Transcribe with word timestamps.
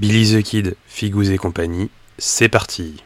Billy 0.00 0.32
the 0.32 0.44
Kid, 0.44 0.76
Figous 0.86 1.32
et 1.32 1.38
compagnie, 1.38 1.90
c'est 2.18 2.48
parti 2.48 3.02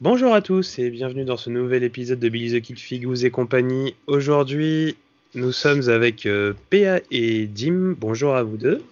Bonjour 0.00 0.34
à 0.34 0.42
tous 0.42 0.80
et 0.80 0.90
bienvenue 0.90 1.24
dans 1.24 1.36
ce 1.36 1.50
nouvel 1.50 1.84
épisode 1.84 2.18
de 2.18 2.28
Billy 2.28 2.60
the 2.60 2.64
Kid, 2.64 2.80
Figous 2.80 3.24
et 3.24 3.30
compagnie. 3.30 3.94
Aujourd'hui, 4.08 4.96
nous 5.34 5.52
sommes 5.52 5.88
avec 5.88 6.26
euh, 6.26 6.52
PA 6.70 7.00
et 7.10 7.46
Dim. 7.46 7.94
Bonjour 7.98 8.34
à 8.34 8.42
vous 8.42 8.56
deux. 8.56 8.82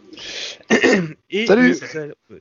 et 1.30 1.46
Salut. 1.46 1.70
Nous 1.70 1.96
allons, 1.98 2.14
euh, 2.30 2.38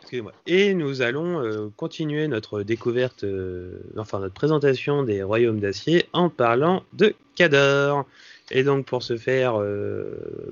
excusez-moi. 0.00 0.32
Et 0.46 0.74
nous 0.74 1.02
allons 1.02 1.40
euh, 1.40 1.68
continuer 1.76 2.28
notre 2.28 2.62
découverte, 2.62 3.24
euh, 3.24 3.80
enfin 3.96 4.20
notre 4.20 4.34
présentation 4.34 5.02
des 5.02 5.22
royaumes 5.22 5.60
d'acier 5.60 6.06
en 6.12 6.28
parlant 6.28 6.84
de 6.92 7.14
Cador. 7.34 8.06
Et 8.50 8.64
donc 8.64 8.84
pour 8.84 9.02
ce 9.02 9.16
faire, 9.16 9.54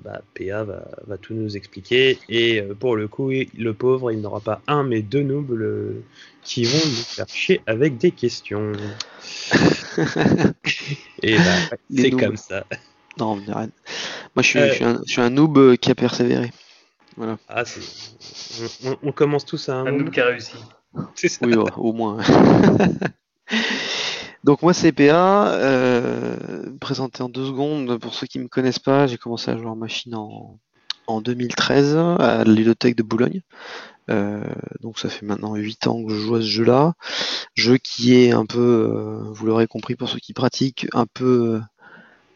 bah, 0.02 0.22
PA 0.34 0.64
va, 0.64 0.88
va, 1.06 1.18
tout 1.18 1.34
nous 1.34 1.58
expliquer. 1.58 2.18
Et 2.30 2.62
pour 2.78 2.96
le 2.96 3.08
coup, 3.08 3.30
le 3.30 3.74
pauvre, 3.74 4.10
il 4.10 4.22
n'aura 4.22 4.40
pas 4.40 4.62
un 4.68 4.84
mais 4.84 5.02
deux 5.02 5.22
nobles 5.22 5.96
qui 6.42 6.64
vont 6.64 6.78
nous 6.78 7.02
faire 7.02 7.28
chier 7.28 7.60
avec 7.66 7.98
des 7.98 8.12
questions. 8.12 8.72
Et 11.22 11.36
bah, 11.36 11.76
c'est 11.94 12.10
comme 12.10 12.36
ça. 12.36 12.64
Non, 13.18 13.36
moi 13.36 13.66
je 14.38 14.42
suis, 14.42 14.60
je 14.60 14.72
suis, 14.72 14.84
un, 14.84 15.00
je 15.06 15.12
suis 15.12 15.20
un 15.20 15.30
noob 15.30 15.76
qui 15.76 15.90
a 15.90 15.94
persévéré. 15.94 16.52
Voilà. 17.16 17.38
Ah, 17.48 17.64
on, 18.84 18.96
on, 19.02 19.12
commence 19.12 19.44
tous 19.44 19.68
à 19.68 19.74
un, 19.74 19.86
un 19.86 19.92
noob 19.92 20.10
qui 20.10 20.20
a 20.20 20.26
réussi. 20.26 20.54
C'est 21.14 21.28
ça. 21.28 21.44
Oui, 21.44 21.54
ouais, 21.54 21.70
au 21.76 21.92
moins. 21.92 22.18
Donc 24.44 24.62
moi 24.62 24.72
c'est 24.72 24.92
PA, 24.92 25.52
euh, 25.52 26.36
présenté 26.80 27.22
en 27.22 27.28
deux 27.28 27.46
secondes, 27.46 27.98
pour 27.98 28.14
ceux 28.14 28.26
qui 28.26 28.38
ne 28.38 28.44
me 28.44 28.48
connaissent 28.48 28.78
pas, 28.78 29.06
j'ai 29.06 29.18
commencé 29.18 29.50
à 29.50 29.56
jouer 29.56 29.66
en 29.66 29.76
machine 29.76 30.14
en, 30.14 30.58
en 31.06 31.20
2013 31.20 31.96
à 31.96 32.44
l'Ilothèque 32.44 32.96
de 32.96 33.02
Boulogne. 33.02 33.42
Euh, 34.10 34.42
donc 34.80 34.98
ça 34.98 35.08
fait 35.08 35.24
maintenant 35.24 35.54
8 35.54 35.86
ans 35.86 36.04
que 36.04 36.14
je 36.14 36.20
joue 36.20 36.34
à 36.36 36.40
ce 36.40 36.46
jeu-là. 36.46 36.94
Jeu 37.54 37.78
qui 37.78 38.14
est 38.14 38.32
un 38.32 38.46
peu, 38.46 38.58
euh, 38.60 39.22
vous 39.30 39.46
l'aurez 39.46 39.66
compris 39.66 39.94
pour 39.96 40.08
ceux 40.08 40.18
qui 40.18 40.32
pratiquent, 40.32 40.86
un 40.92 41.06
peu 41.06 41.56
euh, 41.56 41.60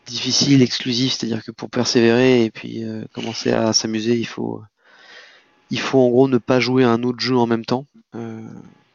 difficile, 0.06 0.62
exclusif, 0.62 1.14
c'est-à-dire 1.14 1.44
que 1.44 1.50
pour 1.50 1.70
persévérer 1.70 2.44
et 2.44 2.50
puis 2.50 2.84
commencer 3.12 3.53
à 3.53 3.72
s'amuser, 3.72 4.16
il 4.16 4.27
faut, 4.27 4.62
il 5.70 5.81
faut 5.81 6.00
en 6.00 6.08
gros 6.11 6.28
ne 6.28 6.39
pas 6.39 6.61
jouer 6.61 6.84
à 6.84 6.91
un 6.91 7.03
autre 7.03 7.20
jeu 7.20 7.36
en 7.36 7.47
même 7.47 7.64
temps. 7.64 7.86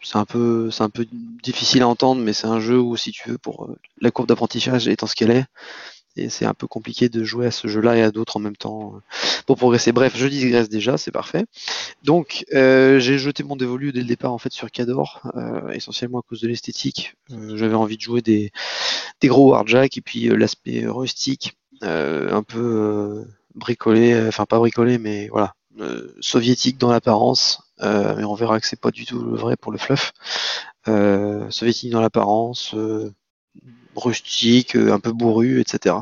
C'est 0.02 0.17
un 0.17 0.25
peu 0.25 0.71
c'est 0.71 0.83
un 0.83 0.89
peu 0.89 1.05
difficile 1.43 1.81
à 1.81 1.88
entendre 1.88 2.21
mais 2.21 2.31
c'est 2.33 2.47
un 2.47 2.59
jeu 2.61 2.80
où 2.80 2.95
si 2.95 3.11
tu 3.11 3.30
veux 3.30 3.38
pour 3.38 3.69
la 3.99 4.11
courbe 4.11 4.30
d'apprentissage 4.30 4.88
étant 4.88 5.08
ce 5.08 5.16
qu'elle 5.16 5.31
est 5.31 5.45
et 6.15 6.29
c'est 6.29 6.45
un 6.45 6.53
peu 6.53 6.67
compliqué 6.67 7.09
de 7.09 7.23
jouer 7.23 7.47
à 7.47 7.52
ce 7.52 7.67
jeu-là 7.67 7.95
et 7.95 8.02
à 8.02 8.11
d'autres 8.11 8.38
en 8.38 8.39
même 8.39 8.55
temps 8.55 8.95
euh, 8.95 8.99
pour 9.45 9.57
progresser. 9.57 9.91
Bref, 9.91 10.13
je 10.15 10.27
digresse 10.27 10.69
déjà, 10.69 10.97
c'est 10.97 11.11
parfait. 11.11 11.45
Donc, 12.03 12.45
euh, 12.53 12.99
j'ai 12.99 13.17
jeté 13.17 13.43
mon 13.43 13.55
dévolu 13.55 13.91
dès 13.91 14.02
le 14.02 14.05
départ 14.05 14.33
en 14.33 14.37
fait 14.37 14.52
sur 14.52 14.71
Cador, 14.71 15.21
euh, 15.35 15.69
essentiellement 15.69 16.19
à 16.19 16.21
cause 16.27 16.41
de 16.41 16.47
l'esthétique. 16.47 17.15
J'avais 17.30 17.75
envie 17.75 17.97
de 17.97 18.02
jouer 18.02 18.21
des, 18.21 18.52
gros 19.23 19.52
warjack 19.52 19.97
et 19.97 20.02
puis 20.02 20.30
l'aspect 20.30 20.85
rustique, 20.87 21.57
un 21.81 22.43
peu 22.43 23.25
bricolé, 23.55 24.27
enfin 24.27 24.45
pas 24.45 24.57
bricolé, 24.57 24.97
mais 24.97 25.27
voilà, 25.30 25.53
soviétique 26.21 26.77
dans 26.77 26.91
l'apparence, 26.91 27.61
mais 27.81 28.23
on 28.23 28.33
verra 28.33 28.59
que 28.59 28.67
c'est 28.67 28.80
pas 28.80 28.91
du 28.91 29.05
tout 29.05 29.21
le 29.21 29.37
vrai 29.37 29.57
pour 29.57 29.71
le 29.71 29.77
fluff. 29.77 30.13
Soviétique 31.49 31.91
dans 31.91 32.02
l'apparence, 32.02 32.73
rustique, 33.95 34.76
un 34.76 35.00
peu 35.00 35.11
bourru, 35.11 35.60
etc. 35.60 35.95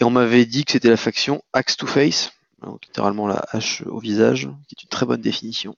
Et 0.00 0.04
on 0.04 0.10
m'avait 0.10 0.44
dit 0.44 0.64
que 0.64 0.72
c'était 0.72 0.90
la 0.90 0.96
faction 0.96 1.42
Axe 1.52 1.76
to 1.76 1.86
Face, 1.86 2.32
littéralement 2.82 3.26
la 3.26 3.44
hache 3.50 3.82
au 3.86 3.98
visage, 3.98 4.48
qui 4.68 4.74
est 4.78 4.82
une 4.82 4.88
très 4.88 5.06
bonne 5.06 5.20
définition. 5.20 5.76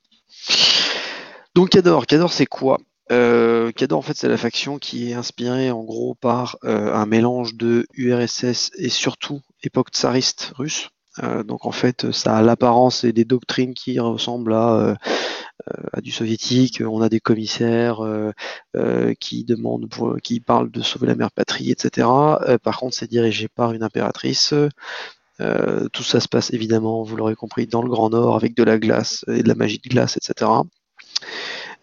Donc 1.54 1.70
Cador, 1.70 2.06
Cador 2.06 2.32
c'est 2.32 2.46
quoi? 2.46 2.78
Euh, 3.10 3.72
Cador 3.72 3.98
en 3.98 4.02
fait 4.02 4.16
c'est 4.16 4.28
la 4.28 4.36
faction 4.36 4.78
qui 4.78 5.10
est 5.10 5.14
inspirée 5.14 5.70
en 5.70 5.82
gros 5.82 6.14
par 6.14 6.56
euh, 6.64 6.94
un 6.94 7.06
mélange 7.06 7.54
de 7.54 7.86
URSS 7.94 8.70
et 8.76 8.90
surtout 8.90 9.40
époque 9.62 9.90
tsariste 9.90 10.52
russe. 10.56 10.90
Euh, 11.22 11.42
donc 11.42 11.66
en 11.66 11.72
fait, 11.72 12.12
ça 12.12 12.36
a 12.36 12.42
l'apparence 12.42 13.04
et 13.04 13.12
des 13.12 13.24
doctrines 13.24 13.74
qui 13.74 13.98
ressemblent 13.98 14.54
à, 14.54 14.74
euh, 14.74 14.94
à 15.92 16.00
du 16.00 16.10
soviétique. 16.10 16.82
On 16.86 17.00
a 17.00 17.08
des 17.08 17.20
commissaires 17.20 18.00
euh, 18.04 19.14
qui 19.20 19.44
demandent, 19.44 19.88
qui 20.22 20.40
parlent 20.40 20.70
de 20.70 20.82
sauver 20.82 21.06
la 21.06 21.14
mère 21.14 21.30
patrie, 21.30 21.70
etc. 21.70 22.06
par 22.62 22.78
contre, 22.78 22.94
c'est 22.96 23.10
dirigé 23.10 23.48
par 23.48 23.72
une 23.72 23.82
impératrice. 23.82 24.54
tout 25.38 26.02
ça 26.02 26.20
se 26.20 26.28
passe 26.28 26.52
évidemment, 26.52 27.02
vous 27.02 27.16
l'aurez 27.16 27.36
compris, 27.36 27.66
dans 27.66 27.82
le 27.82 27.88
Grand 27.88 28.10
Nord 28.10 28.36
avec 28.36 28.56
de 28.56 28.62
la 28.64 28.78
glace 28.78 29.24
et 29.28 29.42
de 29.42 29.48
la 29.48 29.54
magie 29.54 29.80
de 29.82 29.88
glace, 29.88 30.16
etc. 30.16 30.50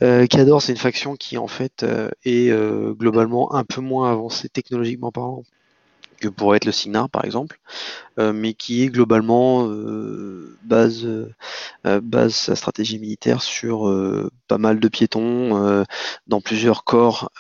Euh, 0.02 0.28
Cador, 0.28 0.62
c'est 0.62 0.74
une 0.74 0.78
faction 0.78 1.16
qui 1.16 1.38
en 1.38 1.48
fait 1.48 1.84
euh, 1.84 2.10
est 2.26 2.50
euh, 2.50 2.94
globalement 2.94 3.54
un 3.54 3.64
peu 3.64 3.82
moins 3.82 4.12
avancée 4.12 4.50
technologiquement 4.50 5.12
parlant 5.12 5.44
que 6.20 6.28
pourrait 6.28 6.58
être 6.58 6.66
le 6.66 6.72
Signar 6.72 7.10
par 7.10 7.26
exemple, 7.26 7.60
euh, 8.18 8.32
mais 8.32 8.54
qui 8.54 8.84
est 8.84 8.88
globalement 8.88 9.68
euh, 9.68 10.58
base, 10.64 11.06
euh, 11.06 12.02
base 12.02 12.34
sa 12.34 12.56
stratégie 12.56 12.98
militaire 12.98 13.42
sur 13.42 13.94
pas 14.48 14.58
mal 14.58 14.80
de 14.80 14.88
piétons 14.88 15.86
dans 16.28 16.42
plusieurs 16.42 16.84
corps 16.84 17.32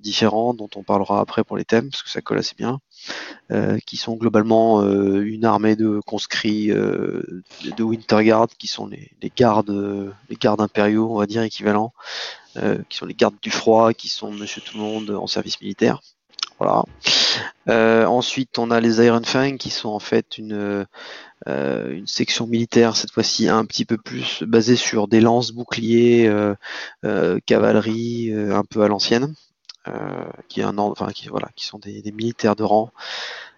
différents 0.00 0.54
dont 0.54 0.68
on 0.76 0.82
parlera 0.82 1.20
après 1.20 1.44
pour 1.44 1.56
les 1.56 1.64
thèmes 1.64 1.90
parce 1.90 2.02
que 2.02 2.10
ça 2.10 2.20
colle 2.20 2.38
assez 2.38 2.54
bien. 2.56 2.78
qui 3.86 3.96
sont 3.96 4.16
globalement 4.16 4.82
une 4.82 5.44
armée 5.44 5.76
de 5.76 6.00
conscrits 6.06 6.68
de 6.68 7.82
Winterguard, 7.82 8.48
qui 8.58 8.66
sont 8.66 8.86
les, 8.86 9.10
les, 9.22 9.32
gardes, 9.34 10.14
les 10.28 10.36
gardes 10.36 10.60
impériaux, 10.60 11.10
on 11.10 11.18
va 11.18 11.26
dire 11.26 11.42
équivalents, 11.42 11.92
qui 12.54 12.96
sont 12.96 13.06
les 13.06 13.14
gardes 13.14 13.36
du 13.40 13.50
froid, 13.50 13.92
qui 13.92 14.08
sont 14.08 14.32
Monsieur 14.32 14.62
Tout 14.62 14.76
le 14.76 14.82
Monde 14.82 15.10
en 15.10 15.26
service 15.26 15.60
militaire. 15.60 16.00
Euh, 17.68 18.04
ensuite, 18.06 18.58
on 18.58 18.70
a 18.70 18.80
les 18.80 19.04
Iron 19.04 19.22
Fang 19.24 19.56
qui 19.56 19.70
sont 19.70 19.90
en 19.90 19.98
fait 19.98 20.38
une, 20.38 20.86
euh, 21.48 21.90
une 21.90 22.06
section 22.06 22.46
militaire, 22.46 22.96
cette 22.96 23.12
fois-ci 23.12 23.48
un 23.48 23.64
petit 23.64 23.84
peu 23.84 23.98
plus 23.98 24.42
basée 24.42 24.76
sur 24.76 25.08
des 25.08 25.20
lances, 25.20 25.52
boucliers, 25.52 26.28
euh, 27.04 27.38
cavalerie, 27.46 28.32
un 28.32 28.64
peu 28.64 28.82
à 28.82 28.88
l'ancienne, 28.88 29.34
qui, 30.48 30.62
sont 31.56 31.78
des, 31.78 32.02
des, 32.02 32.12
militaires 32.12 32.56
de 32.56 32.64
rang. 32.64 32.90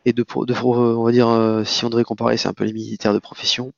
Et 0.07 0.13
de, 0.13 0.23
de 0.23 0.55
on 0.63 1.05
va 1.05 1.13
dire, 1.13 1.63
si 1.65 1.85
on 1.85 1.91
devait 1.91 2.05
comparer, 2.05 2.37
c'est 2.37 2.49
un 2.49 2.53
peu 2.53 2.65
les 2.65 2.73
militaires 2.73 3.15
de 3.15 3.19
profession. 3.19 3.73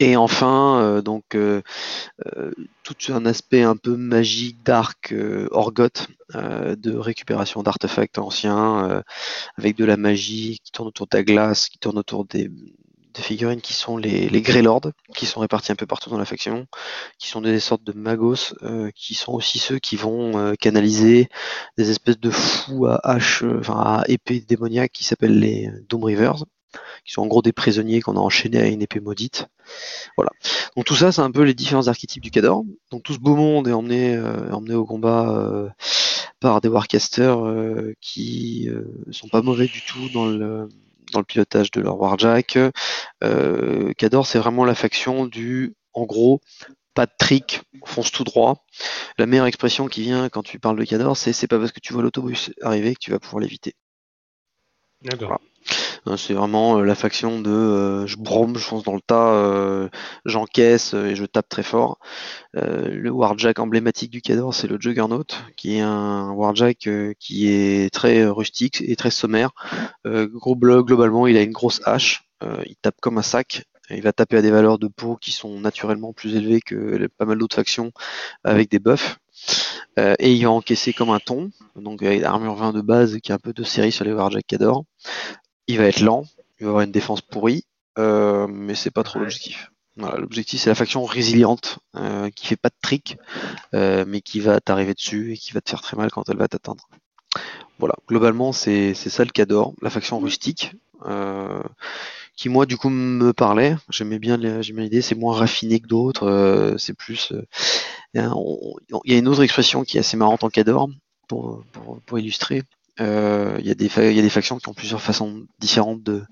Et 0.00 0.16
enfin, 0.16 0.80
euh, 0.80 1.02
donc 1.02 1.34
euh, 1.34 1.60
euh, 2.26 2.50
tout 2.82 3.12
un 3.12 3.26
aspect 3.26 3.62
un 3.62 3.76
peu 3.76 3.96
magique, 3.96 4.62
dark, 4.64 5.14
orgoth, 5.50 6.08
de 6.34 6.96
récupération 6.96 7.62
d'artefacts 7.62 8.18
anciens, 8.18 9.02
avec 9.58 9.76
de 9.76 9.84
la 9.84 9.96
magie 9.96 10.58
qui 10.64 10.72
tourne 10.72 10.88
autour 10.88 11.06
de 11.06 11.16
la 11.16 11.24
glace, 11.24 11.68
qui 11.68 11.78
tourne 11.78 11.98
autour 11.98 12.24
des, 12.24 12.50
des 13.14 13.22
figurines 13.22 13.60
qui 13.60 13.72
sont 13.72 13.96
les, 13.96 14.28
les 14.28 14.42
Greylords, 14.42 14.92
qui 15.14 15.26
sont 15.26 15.40
répartis 15.40 15.72
un 15.72 15.76
peu 15.76 15.86
partout 15.86 16.10
dans 16.10 16.18
la 16.18 16.24
faction, 16.24 16.66
qui 17.18 17.28
sont 17.28 17.40
des 17.40 17.60
sortes 17.60 17.84
de 17.84 17.92
magos, 17.92 18.54
euh, 18.62 18.90
qui 18.94 19.14
sont 19.14 19.32
aussi 19.32 19.58
ceux 19.58 19.78
qui 19.78 19.96
vont 19.96 20.38
euh, 20.38 20.54
canaliser 20.54 21.28
des 21.76 21.90
espèces 21.90 22.20
de 22.20 22.30
fous 22.30 22.86
à 22.86 23.00
hache, 23.02 23.42
enfin 23.42 23.74
à 23.74 24.04
épée 24.08 24.40
démoniaque 24.40 24.92
qui 24.92 25.04
s'appellent 25.04 25.38
les 25.38 25.70
Doom 25.88 26.04
Rivers, 26.04 26.44
qui 27.04 27.12
sont 27.12 27.22
en 27.22 27.26
gros 27.26 27.42
des 27.42 27.52
prisonniers 27.52 28.00
qu'on 28.00 28.16
a 28.16 28.20
enchaînés 28.20 28.60
à 28.60 28.66
une 28.66 28.82
épée 28.82 29.00
maudite. 29.00 29.48
Voilà. 30.16 30.30
Donc 30.76 30.84
tout 30.84 30.94
ça, 30.94 31.12
c'est 31.12 31.20
un 31.20 31.30
peu 31.30 31.42
les 31.42 31.54
différents 31.54 31.88
archétypes 31.88 32.22
du 32.22 32.30
Cador. 32.30 32.64
Donc 32.90 33.02
tout 33.02 33.14
ce 33.14 33.18
beau 33.18 33.36
monde 33.36 33.68
est 33.68 33.72
emmené, 33.72 34.14
euh, 34.14 34.50
emmené 34.52 34.74
au 34.74 34.84
combat 34.84 35.30
euh, 35.30 35.68
par 36.40 36.60
des 36.60 36.68
Warcasters 36.68 37.44
euh, 37.44 37.94
qui 38.00 38.68
sont 39.10 39.28
pas 39.28 39.42
mauvais 39.42 39.66
du 39.66 39.82
tout 39.82 40.08
dans 40.12 40.26
le 40.26 40.68
dans 41.12 41.18
le 41.18 41.24
pilotage 41.24 41.72
de 41.72 41.80
leur 41.80 42.00
Warjack. 42.00 42.56
Cador, 43.98 44.26
c'est 44.26 44.38
vraiment 44.38 44.64
la 44.64 44.76
faction 44.76 45.26
du, 45.26 45.74
en 45.92 46.04
gros, 46.04 46.40
pas 46.94 47.06
de 47.06 47.12
trick, 47.18 47.62
fonce 47.84 48.12
tout 48.12 48.22
droit. 48.22 48.64
La 49.18 49.26
meilleure 49.26 49.46
expression 49.46 49.88
qui 49.88 50.02
vient 50.02 50.28
quand 50.28 50.44
tu 50.44 50.60
parles 50.60 50.78
de 50.78 50.84
Cador, 50.84 51.16
c'est 51.16 51.32
c'est 51.32 51.48
pas 51.48 51.58
parce 51.58 51.72
que 51.72 51.80
tu 51.80 51.92
vois 51.92 52.02
l'autobus 52.02 52.52
arriver 52.62 52.94
que 52.94 53.00
tu 53.00 53.10
vas 53.10 53.18
pouvoir 53.18 53.40
l'éviter. 53.40 53.74
D'accord. 55.02 55.28
Voilà. 55.28 55.49
C'est 56.16 56.34
vraiment 56.34 56.78
euh, 56.78 56.84
la 56.84 56.94
faction 56.94 57.40
de 57.40 57.50
euh, 57.50 58.06
je 58.06 58.16
brome, 58.16 58.56
je 58.56 58.64
fonce 58.64 58.84
dans 58.84 58.94
le 58.94 59.00
tas, 59.00 59.34
euh, 59.34 59.88
j'encaisse 60.24 60.94
et 60.94 61.14
je 61.14 61.24
tape 61.26 61.48
très 61.48 61.62
fort. 61.62 61.98
le 62.54 63.10
Warjack 63.10 63.58
emblématique 63.58 64.10
du 64.10 64.22
Cador, 64.22 64.54
c'est 64.54 64.66
le 64.66 64.78
Juggernaut, 64.80 65.24
qui 65.56 65.76
est 65.76 65.80
un 65.80 66.30
Warjack 66.30 66.88
qui 67.18 67.48
est 67.48 67.92
très 67.92 68.26
rustique 68.26 68.82
et 68.86 68.96
très 68.96 69.10
sommaire. 69.10 69.50
gros 70.06 70.54
bloc, 70.56 70.86
globalement, 70.88 71.26
il 71.26 71.36
a 71.36 71.42
une 71.42 71.52
grosse 71.52 71.80
hache. 71.84 72.24
il 72.42 72.76
tape 72.82 73.00
comme 73.00 73.18
un 73.18 73.22
sac. 73.22 73.64
Il 73.90 74.02
va 74.02 74.12
taper 74.12 74.36
à 74.36 74.42
des 74.42 74.52
valeurs 74.52 74.78
de 74.78 74.86
peau 74.86 75.16
qui 75.16 75.32
sont 75.32 75.58
naturellement 75.58 76.12
plus 76.12 76.36
élevées 76.36 76.60
que 76.60 77.08
pas 77.18 77.24
mal 77.24 77.38
d'autres 77.38 77.56
factions 77.56 77.90
avec 78.44 78.70
des 78.70 78.78
buffs. 78.78 79.18
et 79.98 80.32
il 80.32 80.44
va 80.44 80.50
encaisser 80.50 80.92
comme 80.92 81.10
un 81.10 81.18
ton, 81.18 81.50
donc 81.76 82.02
avec 82.02 82.20
l'armure 82.20 82.54
20 82.54 82.72
de 82.72 82.80
base 82.80 83.18
qui 83.20 83.32
est 83.32 83.34
un 83.34 83.38
peu 83.38 83.52
de 83.52 83.64
série 83.64 83.92
sur 83.92 84.04
les 84.04 84.12
Warjack 84.12 84.46
Cador. 84.46 84.84
Il 85.70 85.78
va 85.78 85.84
être 85.84 86.00
lent, 86.00 86.24
il 86.58 86.64
va 86.64 86.70
avoir 86.70 86.82
une 86.82 86.92
défense 86.92 87.20
pourrie, 87.20 87.64
mais 87.96 88.74
c'est 88.74 88.90
pas 88.90 89.02
trop 89.02 89.18
l'objectif. 89.18 89.70
l'objectif 89.96 90.60
c'est 90.60 90.70
la 90.70 90.74
faction 90.74 91.04
résiliente 91.04 91.78
qui 92.34 92.46
fait 92.46 92.56
pas 92.56 92.70
de 92.70 92.74
trick, 92.82 93.16
mais 93.72 94.20
qui 94.20 94.40
va 94.40 94.60
t'arriver 94.60 94.94
dessus 94.94 95.32
et 95.32 95.36
qui 95.36 95.52
va 95.52 95.60
te 95.60 95.70
faire 95.70 95.82
très 95.82 95.96
mal 95.96 96.10
quand 96.10 96.28
elle 96.28 96.38
va 96.38 96.48
t'atteindre. 96.48 96.88
Voilà, 97.78 97.94
globalement 98.08 98.52
c'est 98.52 98.94
ça 98.94 99.24
le 99.24 99.30
Cador, 99.30 99.74
la 99.80 99.88
faction 99.88 100.18
rustique, 100.18 100.72
euh, 101.06 101.62
qui 102.36 102.48
moi 102.50 102.66
du 102.66 102.76
coup 102.76 102.90
me 102.90 103.32
parlait. 103.32 103.76
J'aimais 103.88 104.18
bien 104.18 104.36
l'idée, 104.36 105.00
c'est 105.00 105.14
moins 105.14 105.34
raffiné 105.34 105.80
que 105.80 105.86
d'autres, 105.86 106.26
euh, 106.26 106.76
c'est 106.76 106.94
plus. 106.94 107.32
Euh, 107.32 107.46
il 108.14 108.20
y 109.04 109.14
a 109.14 109.18
une 109.18 109.28
autre 109.28 109.42
expression 109.42 109.84
qui 109.84 109.96
est 109.96 110.00
assez 110.00 110.16
marrante 110.16 110.44
en 110.44 110.50
Cador 110.50 110.90
pour, 111.28 111.64
pour, 112.06 112.18
illustrer. 112.18 112.64
Il 113.00 113.66
y, 113.66 113.70
a 113.70 113.74
des 113.74 113.90
il 113.96 114.12
y 114.12 114.18
a 114.18 114.22
des 114.22 114.30
factions 114.30 114.58
qui 114.58 114.68
ont 114.68 114.74
plusieurs 114.74 115.00
façons 115.00 115.46
différentes 115.58 116.02
de, 116.02 116.22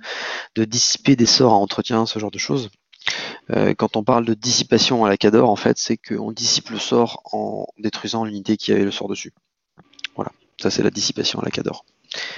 de 0.54 0.64
dissiper 0.64 1.16
des 1.16 1.26
sorts 1.26 1.52
à 1.52 1.56
entretien, 1.56 2.04
ce 2.06 2.18
genre 2.18 2.30
de 2.30 2.38
choses. 2.38 2.70
quand 3.78 3.96
on 3.96 4.04
parle 4.04 4.26
de 4.26 4.34
dissipation 4.34 5.04
à 5.04 5.08
la 5.08 5.16
Cador, 5.16 5.48
en 5.50 5.56
fait, 5.56 5.78
c'est 5.78 5.96
qu'on 5.96 6.30
dissipe 6.30 6.70
le 6.70 6.78
sort 6.78 7.22
en 7.32 7.66
détruisant 7.78 8.24
l'unité 8.24 8.56
qui 8.56 8.72
avait 8.72 8.84
le 8.84 8.90
sort 8.90 9.08
dessus. 9.08 9.32
Voilà. 10.14 10.32
Ça, 10.60 10.70
c'est 10.70 10.82
la 10.82 10.90
dissipation 10.90 11.40
à 11.40 11.44
la 11.44 11.50
Cador. 11.50 11.84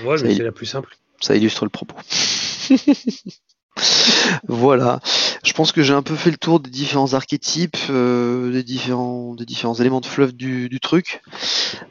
Ouais, 0.04 0.16
mais 0.22 0.34
c'est 0.36 0.42
la 0.42 0.52
plus 0.52 0.66
simple. 0.66 0.96
Ça 1.20 1.36
illustre 1.36 1.64
le 1.64 1.70
propos. 1.70 1.96
voilà. 4.48 5.00
Je 5.42 5.52
pense 5.54 5.72
que 5.72 5.82
j'ai 5.82 5.94
un 5.94 6.02
peu 6.02 6.16
fait 6.16 6.30
le 6.30 6.36
tour 6.36 6.60
des 6.60 6.70
différents 6.70 7.14
archétypes, 7.14 7.76
euh, 7.88 8.52
des, 8.52 8.62
différents, 8.62 9.34
éléments 9.78 10.00
de 10.00 10.06
fluff 10.06 10.34
du, 10.34 10.80
truc. 10.80 11.22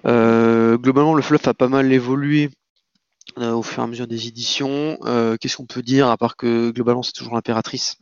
Euh, 0.05 0.77
globalement, 0.77 1.15
le 1.15 1.21
fluff 1.21 1.47
a 1.47 1.53
pas 1.53 1.67
mal 1.67 1.91
évolué 1.91 2.51
euh, 3.39 3.53
au 3.53 3.63
fur 3.63 3.81
et 3.81 3.85
à 3.85 3.87
mesure 3.87 4.07
des 4.07 4.27
éditions. 4.27 4.97
Qu'est-ce 5.39 5.57
qu'on 5.57 5.65
peut 5.65 5.81
dire, 5.81 6.09
à 6.09 6.17
part 6.17 6.35
que 6.35 6.69
globalement, 6.71 7.01
c'est 7.01 7.13
toujours 7.13 7.35
l'impératrice? 7.35 7.97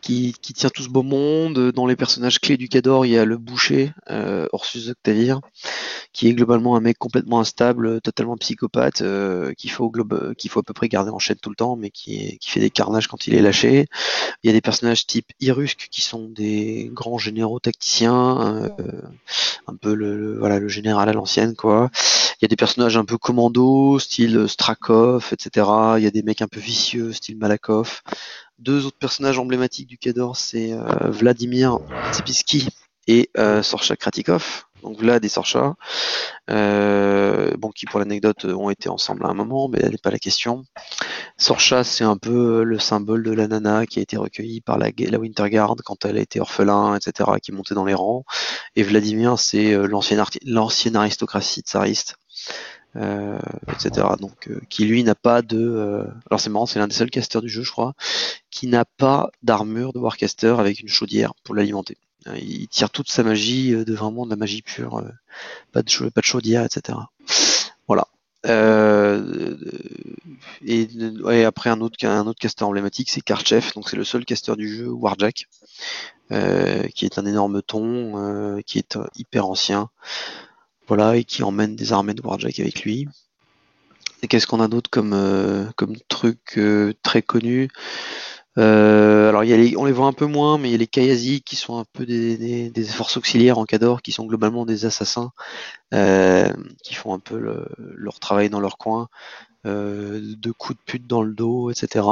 Qui, 0.00 0.34
tient 0.54 0.70
tout 0.70 0.82
ce 0.82 0.88
beau 0.88 1.02
monde. 1.02 1.72
Dans 1.72 1.86
les 1.86 1.96
personnages 1.96 2.40
clés 2.40 2.56
du 2.56 2.68
Cador, 2.68 3.06
il 3.06 3.12
y 3.12 3.18
a 3.18 3.24
le 3.24 3.38
boucher, 3.38 3.92
euh, 4.10 4.46
Orsus 4.52 4.88
Octavir, 4.88 5.40
qui 6.12 6.28
est 6.28 6.34
globalement 6.34 6.76
un 6.76 6.80
mec 6.80 6.98
complètement 6.98 7.40
instable, 7.40 8.00
totalement 8.00 8.36
psychopathe, 8.36 9.02
euh, 9.02 9.52
qu'il 9.54 9.70
faut, 9.70 9.92
faut 9.92 10.60
à 10.60 10.62
peu 10.62 10.72
près 10.72 10.88
garder 10.88 11.10
en 11.10 11.18
chaîne 11.18 11.36
tout 11.40 11.50
le 11.50 11.56
temps, 11.56 11.76
mais 11.76 11.90
qui, 11.90 12.38
fait 12.42 12.60
des 12.60 12.70
carnages 12.70 13.06
quand 13.06 13.26
il 13.26 13.34
est 13.34 13.42
lâché. 13.42 13.86
Il 14.42 14.48
y 14.48 14.50
a 14.50 14.52
des 14.52 14.60
personnages 14.60 15.06
type 15.06 15.26
Irusk, 15.40 15.88
qui 15.90 16.00
sont 16.00 16.28
des 16.28 16.90
grands 16.92 17.18
généraux 17.18 17.60
tacticiens, 17.60 18.70
euh, 18.78 19.02
un 19.66 19.76
peu 19.76 19.94
le, 19.94 20.38
le 20.40 20.68
général 20.68 21.08
à 21.08 21.12
l'ancienne, 21.12 21.54
quoi. 21.54 21.90
Il 22.40 22.44
y 22.44 22.46
a 22.46 22.48
des 22.48 22.56
personnages 22.56 22.96
un 22.96 23.04
peu 23.04 23.18
commando, 23.18 23.98
style 23.98 24.48
Strakov, 24.48 25.28
etc. 25.32 25.66
Il 25.98 26.04
y 26.04 26.06
a 26.06 26.10
des 26.10 26.22
mecs 26.22 26.40
un 26.40 26.48
peu 26.48 26.58
vicieux, 26.58 27.12
style 27.12 27.36
Malakov 27.36 28.00
deux 28.60 28.86
autres 28.86 28.98
personnages 28.98 29.38
emblématiques 29.38 29.88
du 29.88 29.98
Cador, 29.98 30.36
c'est 30.36 30.72
euh, 30.72 31.10
Vladimir 31.10 31.78
Tsipitsky 32.12 32.68
et 33.06 33.30
euh, 33.38 33.62
Sorcha 33.62 33.96
Kratikov. 33.96 34.64
Donc 34.82 34.98
Vlad 34.98 35.22
et 35.22 35.28
Sorcha, 35.28 35.74
euh, 36.48 37.54
bon, 37.58 37.68
qui 37.68 37.84
pour 37.84 38.00
l'anecdote 38.00 38.46
ont 38.46 38.70
été 38.70 38.88
ensemble 38.88 39.26
à 39.26 39.28
un 39.28 39.34
moment, 39.34 39.68
mais 39.68 39.78
elle 39.82 39.90
n'est 39.90 39.98
pas 39.98 40.10
la 40.10 40.18
question. 40.18 40.64
Sorcha, 41.36 41.84
c'est 41.84 42.04
un 42.04 42.16
peu 42.16 42.62
le 42.62 42.78
symbole 42.78 43.22
de 43.22 43.30
la 43.30 43.46
nana 43.46 43.84
qui 43.84 43.98
a 43.98 44.02
été 44.02 44.16
recueillie 44.16 44.62
par 44.62 44.78
la, 44.78 44.86
la 44.86 45.18
quand 45.84 46.04
elle 46.06 46.16
a 46.16 46.20
été 46.22 46.40
orphelin, 46.40 46.96
etc., 46.96 47.32
qui 47.42 47.52
montait 47.52 47.74
dans 47.74 47.84
les 47.84 47.92
rangs. 47.92 48.24
Et 48.74 48.82
Vladimir, 48.82 49.38
c'est 49.38 49.76
l'ancienne 49.86 50.96
aristocratie 50.96 51.60
tsariste 51.60 52.16
euh, 52.96 53.38
etc. 53.72 54.08
Donc, 54.18 54.48
euh, 54.48 54.60
qui 54.68 54.84
lui 54.84 55.04
n'a 55.04 55.14
pas 55.14 55.42
de. 55.42 55.58
Euh, 55.58 56.04
alors 56.28 56.40
c'est 56.40 56.50
marrant, 56.50 56.66
c'est 56.66 56.80
l'un 56.80 56.88
des 56.88 56.94
seuls 56.94 57.10
casters 57.10 57.40
du 57.40 57.48
jeu, 57.48 57.62
je 57.62 57.70
crois, 57.70 57.94
qui 58.50 58.66
n'a 58.66 58.84
pas 58.84 59.30
d'armure 59.44 59.92
de 59.92 60.00
Warcaster 60.00 60.56
avec 60.58 60.80
une 60.80 60.88
chaudière 60.88 61.32
pour 61.44 61.54
l'alimenter. 61.54 61.96
Il 62.36 62.66
tire 62.68 62.90
toute 62.90 63.08
sa 63.08 63.22
magie 63.22 63.70
de 63.70 63.94
vraiment 63.94 64.26
de 64.26 64.30
la 64.30 64.36
magie 64.36 64.60
pure, 64.62 65.04
pas 65.72 65.82
de 65.82 66.08
pas 66.10 66.20
de 66.20 66.26
chaudière, 66.26 66.64
etc. 66.64 66.98
Voilà. 67.86 68.08
Et, 70.66 70.88
après 71.46 71.70
un 71.70 71.80
autre 71.80 72.04
un 72.04 72.26
autre 72.26 72.40
caster 72.40 72.64
emblématique, 72.64 73.08
c'est 73.10 73.20
Karchef, 73.22 73.72
donc 73.74 73.88
c'est 73.88 73.96
le 73.96 74.04
seul 74.04 74.24
caster 74.24 74.56
du 74.56 74.68
jeu 74.68 74.88
Warjack, 74.88 75.46
qui 76.30 77.04
est 77.04 77.18
un 77.18 77.24
énorme 77.24 77.62
ton, 77.62 78.60
qui 78.66 78.78
est 78.78 78.98
hyper 79.16 79.46
ancien 79.46 79.88
voilà, 80.90 81.16
et 81.16 81.22
qui 81.22 81.44
emmène 81.44 81.76
des 81.76 81.92
armées 81.92 82.14
de 82.14 82.20
Warjack 82.20 82.58
avec 82.58 82.82
lui. 82.82 83.06
Et 84.22 84.28
qu'est-ce 84.28 84.48
qu'on 84.48 84.60
a 84.60 84.66
d'autre 84.66 84.90
comme, 84.90 85.12
euh, 85.12 85.64
comme 85.76 85.94
truc 86.08 86.58
euh, 86.58 86.94
très 87.04 87.22
connu? 87.22 87.68
Euh, 88.58 89.28
alors 89.28 89.44
y 89.44 89.52
a 89.52 89.78
on 89.78 89.84
les 89.84 89.92
voit 89.92 90.08
un 90.08 90.12
peu 90.12 90.26
moins, 90.26 90.58
mais 90.58 90.68
il 90.68 90.72
y 90.72 90.74
a 90.74 90.78
les 90.78 90.88
Kayazi 90.88 91.42
qui 91.42 91.54
sont 91.54 91.78
un 91.78 91.84
peu 91.92 92.04
des, 92.06 92.72
forces 92.88 93.16
auxiliaires 93.16 93.58
en 93.58 93.66
Cador, 93.66 94.02
qui 94.02 94.10
sont 94.10 94.26
globalement 94.26 94.66
des 94.66 94.84
assassins, 94.84 95.30
qui 95.92 96.94
font 96.94 97.14
un 97.14 97.20
peu 97.20 97.38
leur 97.78 98.18
travail 98.18 98.50
dans 98.50 98.58
leur 98.58 98.76
coin, 98.76 99.08
de 99.64 100.50
coups 100.50 100.76
de 100.76 100.84
pute 100.84 101.06
dans 101.06 101.22
le 101.22 101.34
dos, 101.34 101.70
etc. 101.70 102.04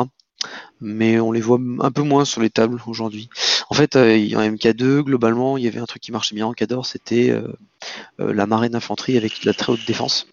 Mais 0.81 1.19
on 1.19 1.33
les 1.33 1.41
voit 1.41 1.59
un 1.81 1.91
peu 1.91 2.03
moins 2.03 2.25
sur 2.25 2.41
les 2.41 2.51
tables 2.51 2.81
aujourd'hui. 2.87 3.29
En 3.71 3.75
fait, 3.75 3.97
en 3.97 4.01
MK2, 4.01 5.01
globalement, 5.01 5.59
il 5.59 5.65
y 5.65 5.69
avait 5.69 5.81
un 5.81 5.87
truc 5.87 6.03
qui 6.03 6.13
marchait 6.13 6.35
bien 6.35 6.47
en 6.47 6.53
Cador, 6.53 6.87
c'était 6.87 7.31
euh, 7.31 7.53
la 8.19 8.47
marée 8.47 8.69
d'infanterie 8.69 9.17
avec 9.17 9.45
la 9.45 9.55
très 9.55 9.73
haute 9.73 9.87
défense. 9.87 10.27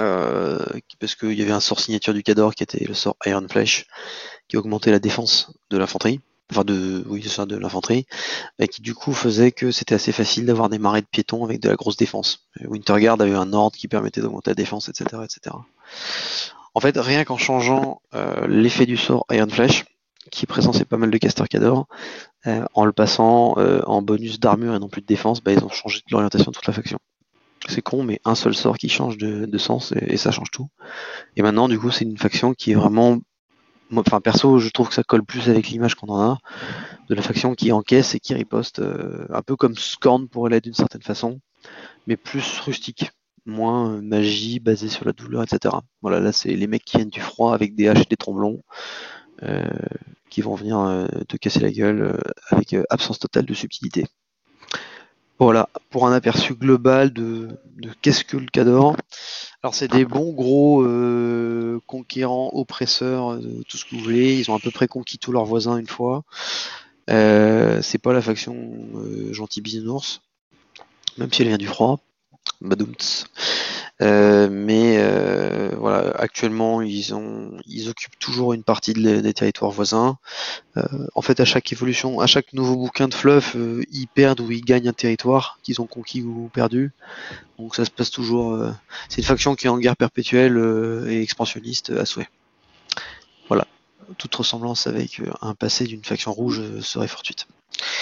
Euh, 0.00 0.58
parce 1.00 1.14
qu'il 1.14 1.34
y 1.34 1.42
avait 1.42 1.52
un 1.52 1.60
sort 1.60 1.80
signature 1.80 2.14
du 2.14 2.22
Cador 2.22 2.54
qui 2.54 2.62
était 2.62 2.84
le 2.84 2.94
sort 2.94 3.16
Iron 3.26 3.46
Flash, 3.48 3.86
qui 4.48 4.56
augmentait 4.56 4.90
la 4.90 4.98
défense 4.98 5.52
de 5.70 5.78
l'infanterie, 5.78 6.20
enfin 6.50 6.64
de 6.64 7.04
oui 7.06 7.20
de 7.22 7.56
l'infanterie, 7.56 8.06
et 8.58 8.68
qui 8.68 8.82
du 8.82 8.94
coup 8.94 9.12
faisait 9.12 9.52
que 9.52 9.70
c'était 9.70 9.94
assez 9.94 10.12
facile 10.12 10.46
d'avoir 10.46 10.68
des 10.68 10.78
marées 10.78 11.02
de 11.02 11.06
piétons 11.06 11.44
avec 11.44 11.60
de 11.60 11.68
la 11.68 11.76
grosse 11.76 11.96
défense. 11.96 12.46
Winterguard 12.64 13.20
avait 13.20 13.34
un 13.34 13.52
ordre 13.52 13.76
qui 13.76 13.88
permettait 13.88 14.20
d'augmenter 14.20 14.50
la 14.50 14.54
défense, 14.54 14.88
etc., 14.88 15.22
etc. 15.24 15.56
En 16.74 16.80
fait, 16.80 16.96
rien 16.98 17.24
qu'en 17.24 17.36
changeant 17.36 18.00
euh, 18.14 18.46
l'effet 18.48 18.86
du 18.86 18.96
sort 18.96 19.26
Iron 19.30 19.48
Flash, 19.48 19.84
qui 20.30 20.46
présentait 20.46 20.84
pas 20.84 20.96
mal 20.96 21.10
de 21.10 21.18
casters 21.18 21.48
Cador, 21.48 21.86
euh, 22.46 22.64
en 22.74 22.84
le 22.84 22.92
passant 22.92 23.54
euh, 23.58 23.82
en 23.86 24.00
bonus 24.00 24.40
d'armure 24.40 24.74
et 24.74 24.78
non 24.78 24.88
plus 24.88 25.02
de 25.02 25.06
défense, 25.06 25.42
bah, 25.42 25.52
ils 25.52 25.62
ont 25.64 25.68
changé 25.68 26.00
l'orientation 26.10 26.50
de 26.50 26.56
toute 26.56 26.66
la 26.66 26.72
faction. 26.72 26.98
C'est 27.68 27.82
con, 27.82 28.02
mais 28.02 28.20
un 28.24 28.34
seul 28.34 28.54
sort 28.54 28.78
qui 28.78 28.88
change 28.88 29.18
de, 29.18 29.58
sens 29.58 29.92
et, 29.92 30.16
ça 30.16 30.32
change 30.32 30.50
tout. 30.50 30.68
Et 31.36 31.42
maintenant, 31.42 31.68
du 31.68 31.78
coup, 31.78 31.90
c'est 31.90 32.04
une 32.04 32.18
faction 32.18 32.54
qui 32.54 32.72
est 32.72 32.74
vraiment. 32.74 33.18
Enfin, 33.94 34.20
perso, 34.20 34.58
je 34.58 34.70
trouve 34.70 34.88
que 34.88 34.94
ça 34.94 35.04
colle 35.04 35.22
plus 35.22 35.48
avec 35.48 35.68
l'image 35.68 35.94
qu'on 35.94 36.08
en 36.08 36.20
a 36.20 36.38
de 37.08 37.14
la 37.14 37.22
faction 37.22 37.54
qui 37.54 37.70
encaisse 37.70 38.14
et 38.14 38.20
qui 38.20 38.34
riposte, 38.34 38.80
un 38.80 39.42
peu 39.42 39.54
comme 39.54 39.76
Scorn 39.76 40.28
pourrait 40.28 40.50
l'être 40.50 40.64
d'une 40.64 40.74
certaine 40.74 41.02
façon, 41.02 41.40
mais 42.06 42.16
plus 42.16 42.58
rustique, 42.60 43.12
moins 43.46 44.00
magie 44.02 44.60
basée 44.60 44.88
sur 44.88 45.04
la 45.04 45.12
douleur, 45.12 45.42
etc. 45.42 45.74
Voilà, 46.00 46.20
là, 46.20 46.32
c'est 46.32 46.54
les 46.54 46.66
mecs 46.66 46.84
qui 46.84 46.96
viennent 46.98 47.10
du 47.10 47.20
froid 47.20 47.54
avec 47.54 47.74
des 47.74 47.88
haches 47.88 48.02
et 48.02 48.10
des 48.10 48.16
tromblons. 48.16 48.62
Euh, 49.42 49.64
qui 50.30 50.40
vont 50.40 50.54
venir 50.54 50.78
euh, 50.78 51.06
te 51.28 51.36
casser 51.36 51.60
la 51.60 51.70
gueule 51.70 52.02
euh, 52.02 52.16
avec 52.48 52.76
absence 52.90 53.18
totale 53.18 53.44
de 53.44 53.54
subtilité. 53.54 54.06
Voilà, 55.38 55.68
pour 55.90 56.06
un 56.06 56.12
aperçu 56.12 56.54
global 56.54 57.12
de, 57.12 57.48
qu'est-ce 58.02 58.24
que 58.24 58.36
le 58.36 58.46
Cador. 58.46 58.96
Alors 59.62 59.74
c'est 59.74 59.88
des 59.88 60.04
bons 60.04 60.32
gros 60.32 60.86
conquérants, 61.86 62.50
oppresseurs, 62.52 63.40
tout 63.68 63.76
ce 63.76 63.84
que 63.84 63.96
vous 63.96 64.02
voulez. 64.02 64.38
Ils 64.38 64.50
ont 64.52 64.54
à 64.54 64.60
peu 64.60 64.70
près 64.70 64.86
conquis 64.86 65.18
tous 65.18 65.32
leurs 65.32 65.44
voisins 65.44 65.76
une 65.78 65.88
fois. 65.88 66.22
c'est 67.08 67.98
pas 68.00 68.12
la 68.12 68.22
faction 68.22 68.54
gentil 69.32 69.60
bisounours, 69.60 70.22
même 71.18 71.32
si 71.32 71.42
elle 71.42 71.48
vient 71.48 71.58
du 71.58 71.66
froid. 71.66 71.98
Badoumts. 72.62 73.26
Euh, 74.00 74.48
mais 74.50 74.96
euh, 74.98 75.70
voilà, 75.76 76.10
actuellement, 76.16 76.82
ils, 76.82 77.14
ont, 77.14 77.58
ils 77.66 77.88
occupent 77.88 78.18
toujours 78.18 78.52
une 78.52 78.64
partie 78.64 78.94
des 78.94 79.34
territoires 79.34 79.70
voisins. 79.70 80.18
Euh, 80.76 80.82
en 81.14 81.22
fait, 81.22 81.38
à 81.40 81.44
chaque 81.44 81.72
évolution, 81.72 82.20
à 82.20 82.26
chaque 82.26 82.52
nouveau 82.52 82.76
bouquin 82.76 83.08
de 83.08 83.14
fluff, 83.14 83.56
ils 83.90 84.08
perdent 84.08 84.40
ou 84.40 84.50
ils 84.50 84.64
gagnent 84.64 84.88
un 84.88 84.92
territoire 84.92 85.58
qu'ils 85.62 85.80
ont 85.80 85.86
conquis 85.86 86.22
ou 86.22 86.50
perdu. 86.52 86.92
Donc 87.58 87.76
ça 87.76 87.84
se 87.84 87.90
passe 87.90 88.10
toujours. 88.10 88.58
c'est 89.08 89.18
une 89.18 89.26
faction 89.26 89.54
qui 89.54 89.66
est 89.66 89.70
en 89.70 89.78
guerre 89.78 89.96
perpétuelle 89.96 90.58
et 91.08 91.22
expansionniste 91.22 91.90
à 91.90 92.04
souhait. 92.04 92.28
Voilà. 93.48 93.66
Toute 94.18 94.34
ressemblance 94.34 94.86
avec 94.86 95.20
un 95.42 95.54
passé 95.54 95.84
d'une 95.84 96.04
faction 96.04 96.32
rouge 96.32 96.60
serait 96.80 97.08
fortuite. 97.08 97.46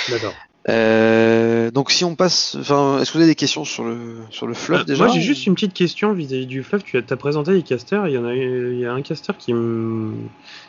D'accord. 0.08 0.34
Euh, 0.68 1.70
donc 1.70 1.90
si 1.90 2.04
on 2.04 2.14
passe, 2.16 2.56
enfin, 2.60 2.98
est-ce 3.00 3.10
que 3.12 3.16
vous 3.18 3.22
avez 3.22 3.32
des 3.32 3.36
questions 3.36 3.64
sur 3.64 3.82
le 3.84 4.18
sur 4.30 4.46
le 4.46 4.52
fluff 4.54 4.80
Euh, 4.80 4.84
déjà 4.84 5.04
Moi, 5.04 5.12
j'ai 5.14 5.20
ou- 5.20 5.22
juste 5.22 5.46
une 5.46 5.54
petite 5.54 5.72
question 5.72 6.12
vis-à-vis 6.12 6.46
du 6.46 6.62
fluff. 6.62 6.84
Tu 6.84 6.98
as 6.98 7.16
présenté 7.16 7.52
les 7.52 7.62
casters. 7.62 8.06
Il 8.08 8.14
y 8.14 8.18
en 8.18 8.24
a, 8.26 8.34
il 8.34 8.78
y 8.78 8.84
a 8.84 8.92
un 8.92 9.02
caster 9.02 9.32
qui 9.38 9.54
me 9.54 10.12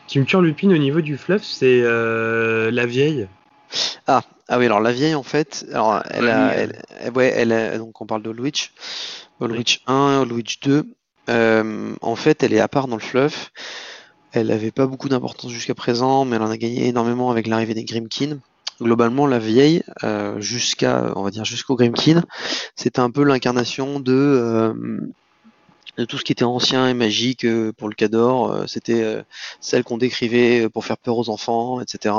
qui 0.07 0.19
me 0.19 0.25
turlupine 0.25 0.73
au 0.73 0.77
niveau 0.77 1.01
du 1.01 1.17
fluff. 1.17 1.43
C'est 1.43 1.81
euh, 1.83 2.71
la 2.71 2.85
vieille. 2.85 3.27
Ah, 4.07 4.21
ah 4.47 4.59
oui, 4.59 4.65
alors 4.65 4.79
la 4.81 4.91
vieille 4.91 5.15
en 5.15 5.23
fait, 5.23 5.65
alors 5.73 6.01
elle 6.09 6.27
a, 6.29 6.53
elle, 6.55 6.81
elle- 6.99 7.11
ouais, 7.13 7.33
elle 7.35 7.51
a- 7.53 7.77
donc 7.77 7.99
on 8.01 8.05
parle 8.05 8.21
d'Old 8.21 8.39
Witch, 8.39 8.71
Old. 9.39 9.51
Witch 9.53 9.81
1, 9.87 10.19
Old 10.21 10.31
Witch 10.31 10.59
2. 10.61 10.85
Euh, 11.29 11.93
en 12.01 12.15
fait, 12.15 12.43
elle 12.43 12.53
est 12.53 12.59
à 12.59 12.67
part 12.67 12.87
dans 12.87 12.97
le 12.97 13.01
fluff. 13.01 13.51
Elle 14.33 14.51
avait 14.51 14.71
pas 14.71 14.87
beaucoup 14.87 15.09
d'importance 15.09 15.51
jusqu'à 15.51 15.75
présent, 15.75 16.23
mais 16.25 16.37
elle 16.37 16.41
en 16.41 16.49
a 16.49 16.57
gagné 16.57 16.87
énormément 16.87 17.31
avec 17.31 17.47
l'arrivée 17.47 17.73
des 17.73 17.83
Grimkin. 17.85 18.39
Globalement, 18.81 19.27
la 19.27 19.37
vieille, 19.37 19.83
euh, 20.03 20.41
jusqu'à, 20.41 21.13
on 21.15 21.21
va 21.21 21.29
dire 21.29 21.45
jusqu'au 21.45 21.75
Grimkin, 21.75 22.23
c'était 22.75 22.99
un 22.99 23.11
peu 23.11 23.23
l'incarnation 23.23 23.99
de, 23.99 24.11
euh, 24.11 24.73
de 25.97 26.05
tout 26.05 26.17
ce 26.17 26.23
qui 26.23 26.31
était 26.31 26.45
ancien 26.45 26.87
et 26.87 26.95
magique 26.95 27.45
euh, 27.45 27.71
pour 27.77 27.89
le 27.89 27.93
Cador. 27.93 28.63
C'était 28.67 29.23
celle 29.59 29.83
qu'on 29.83 29.99
décrivait 29.99 30.67
pour 30.67 30.83
faire 30.85 30.97
peur 30.97 31.17
aux 31.17 31.29
enfants, 31.29 31.79
etc 31.79 32.15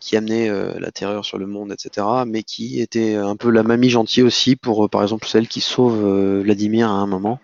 qui 0.00 0.16
amenait 0.16 0.48
la 0.80 0.90
terreur 0.90 1.24
sur 1.24 1.36
le 1.36 1.46
monde, 1.46 1.70
etc. 1.70 2.06
Mais 2.26 2.42
qui 2.42 2.80
était 2.80 3.14
un 3.14 3.36
peu 3.36 3.50
la 3.50 3.62
mamie 3.62 3.90
gentille 3.90 4.22
aussi 4.22 4.56
pour, 4.56 4.88
par 4.88 5.02
exemple, 5.02 5.28
celle 5.28 5.46
qui 5.46 5.60
sauve 5.60 6.40
Vladimir 6.40 6.88
à 6.88 6.94
un 6.94 7.06
moment. 7.06 7.38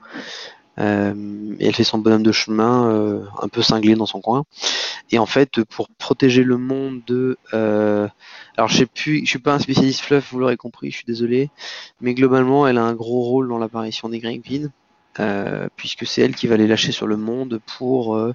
Euh, 0.81 1.55
et 1.59 1.67
elle 1.67 1.75
fait 1.75 1.85
son 1.85 1.99
bonhomme 1.99 2.23
de 2.23 2.33
chemin 2.33 2.91
euh, 2.91 3.23
un 3.43 3.49
peu 3.49 3.61
cinglé 3.63 3.95
dans 3.95 4.07
son 4.07 4.21
coin. 4.21 4.45
Et 5.11 5.19
en 5.19 5.27
fait, 5.27 5.63
pour 5.65 5.89
protéger 5.99 6.43
le 6.43 6.57
monde 6.57 7.03
de... 7.07 7.37
euh, 7.55 8.09
alors 8.57 8.69
je 8.69 8.79
sais 8.79 8.87
plus, 8.87 9.21
je 9.25 9.31
suis 9.31 9.39
pas 9.39 9.55
un 9.55 9.59
spécialiste 9.59 10.01
fluff, 10.01 10.33
vous 10.33 10.39
l'aurez 10.39 10.57
compris, 10.57 10.91
je 10.91 10.97
suis 10.97 11.07
désolé, 11.07 11.51
mais 12.01 12.15
globalement, 12.15 12.67
elle 12.67 12.79
a 12.79 12.85
un 12.85 12.95
gros 12.95 13.23
rôle 13.23 13.49
dans 13.49 13.59
l'apparition 13.59 14.09
des 14.09 14.21
Gringpin, 14.21 14.71
euh, 15.19 15.69
puisque 15.77 16.07
c'est 16.07 16.23
elle 16.23 16.35
qui 16.35 16.47
va 16.47 16.57
les 16.57 16.67
lâcher 16.67 16.93
sur 16.93 17.07
le 17.07 17.17
monde 17.17 17.61
pour 17.79 18.17
euh, 18.17 18.33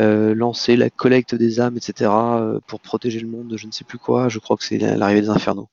euh, 0.00 0.34
lancer 0.34 0.76
la 0.76 0.90
collecte 0.90 1.34
des 1.34 1.60
âmes, 1.60 1.76
etc., 1.76 2.10
pour 2.66 2.80
protéger 2.80 3.20
le 3.20 3.28
monde 3.28 3.48
de 3.48 3.56
je 3.56 3.66
ne 3.66 3.72
sais 3.72 3.84
plus 3.84 3.98
quoi. 3.98 4.28
Je 4.28 4.38
crois 4.40 4.56
que 4.56 4.64
c'est 4.64 4.78
la- 4.78 4.96
l'arrivée 4.96 5.22
des 5.22 5.30
infernaux. 5.30 5.68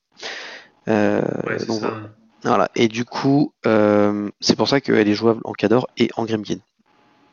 Euh, 0.88 1.22
Ouais, 1.46 1.58
donc, 1.66 1.82
ça. 1.82 1.94
Voilà. 2.44 2.70
Et 2.76 2.88
du 2.88 3.06
coup, 3.06 3.54
euh, 3.66 4.30
c'est 4.40 4.56
pour 4.56 4.68
ça 4.68 4.82
qu'elle 4.82 5.08
est 5.08 5.14
jouable 5.14 5.42
en 5.44 5.54
Cador 5.54 5.88
et 5.98 6.10
en 6.16 6.26
Grimkin. 6.26 6.60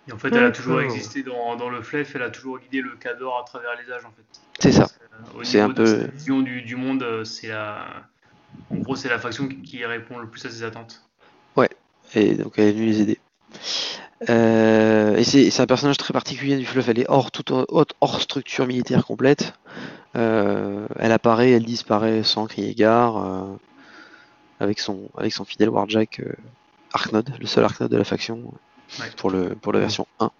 Et 0.08 0.12
en 0.12 0.18
fait, 0.18 0.28
elle 0.28 0.44
a 0.44 0.50
toujours 0.50 0.80
existé 0.80 1.22
dans, 1.22 1.56
dans 1.56 1.68
le 1.68 1.82
fluff, 1.82 2.14
elle 2.14 2.22
a 2.22 2.30
toujours 2.30 2.58
guidé 2.58 2.80
le 2.80 2.96
Cador 2.96 3.38
à 3.38 3.44
travers 3.44 3.70
les 3.76 3.92
âges, 3.92 4.04
en 4.04 4.10
fait. 4.10 4.40
C'est 4.58 4.72
ça. 4.72 4.86
Euh, 5.36 5.40
C'est 5.42 5.60
un 5.60 5.70
peu- 5.70 5.86
sa 5.86 6.06
vision 6.06 6.40
du, 6.40 6.62
du 6.62 6.76
monde, 6.76 7.02
euh, 7.02 7.24
c'est 7.24 7.48
la... 7.48 7.86
En 8.70 8.76
gros, 8.76 8.96
c'est 8.96 9.08
la 9.08 9.18
faction 9.18 9.48
qui, 9.48 9.62
qui 9.62 9.84
répond 9.84 10.18
le 10.18 10.28
plus 10.28 10.44
à 10.46 10.50
ses 10.50 10.62
attentes. 10.62 11.02
Et 12.14 12.36
donc 12.36 12.52
elle 12.56 12.68
est 12.68 12.72
venue 12.72 12.86
les 12.86 13.00
aider. 13.00 13.18
Euh, 14.30 15.16
et 15.16 15.24
c'est 15.24 15.60
un 15.60 15.66
personnage 15.66 15.96
très 15.96 16.12
particulier 16.12 16.56
du 16.56 16.64
fluff. 16.64 16.88
Elle 16.88 17.00
est 17.00 17.10
hors 17.10 17.32
toute 17.32 17.50
hors, 17.50 17.66
hors 18.00 18.20
structure 18.20 18.66
militaire 18.68 19.04
complète. 19.04 19.54
Euh, 20.14 20.86
elle 21.00 21.10
apparaît, 21.10 21.50
elle 21.50 21.64
disparaît 21.64 22.22
sans 22.22 22.46
crier 22.46 22.74
gare. 22.74 23.48
Avec 24.60 24.78
son 24.80 25.08
avec 25.16 25.32
son 25.32 25.44
fidèle 25.44 25.68
Warjack 25.70 26.20
euh, 26.20 26.32
Arknod, 26.92 27.30
le 27.38 27.46
seul 27.46 27.64
Arknod 27.64 27.90
de 27.90 27.96
la 27.96 28.04
faction 28.04 28.38
euh, 28.44 28.56
Ouais. 29.02 29.10
pour 29.16 29.30
le 29.30 29.54
pour 29.56 29.72
la 29.72 29.80
version 29.80 30.06
1. 30.20 30.30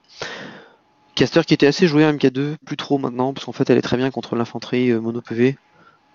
Caster 1.16 1.42
qui 1.44 1.54
était 1.54 1.66
assez 1.66 1.88
joué 1.88 2.04
en 2.06 2.12
MK2, 2.12 2.56
plus 2.64 2.76
trop 2.76 2.96
maintenant, 2.98 3.32
parce 3.34 3.44
qu'en 3.46 3.52
fait 3.52 3.68
elle 3.70 3.78
est 3.78 3.82
très 3.82 3.96
bien 3.96 4.10
contre 4.12 4.36
l'infanterie 4.36 4.90
euh, 4.90 5.00
mono 5.00 5.20
PV. 5.20 5.56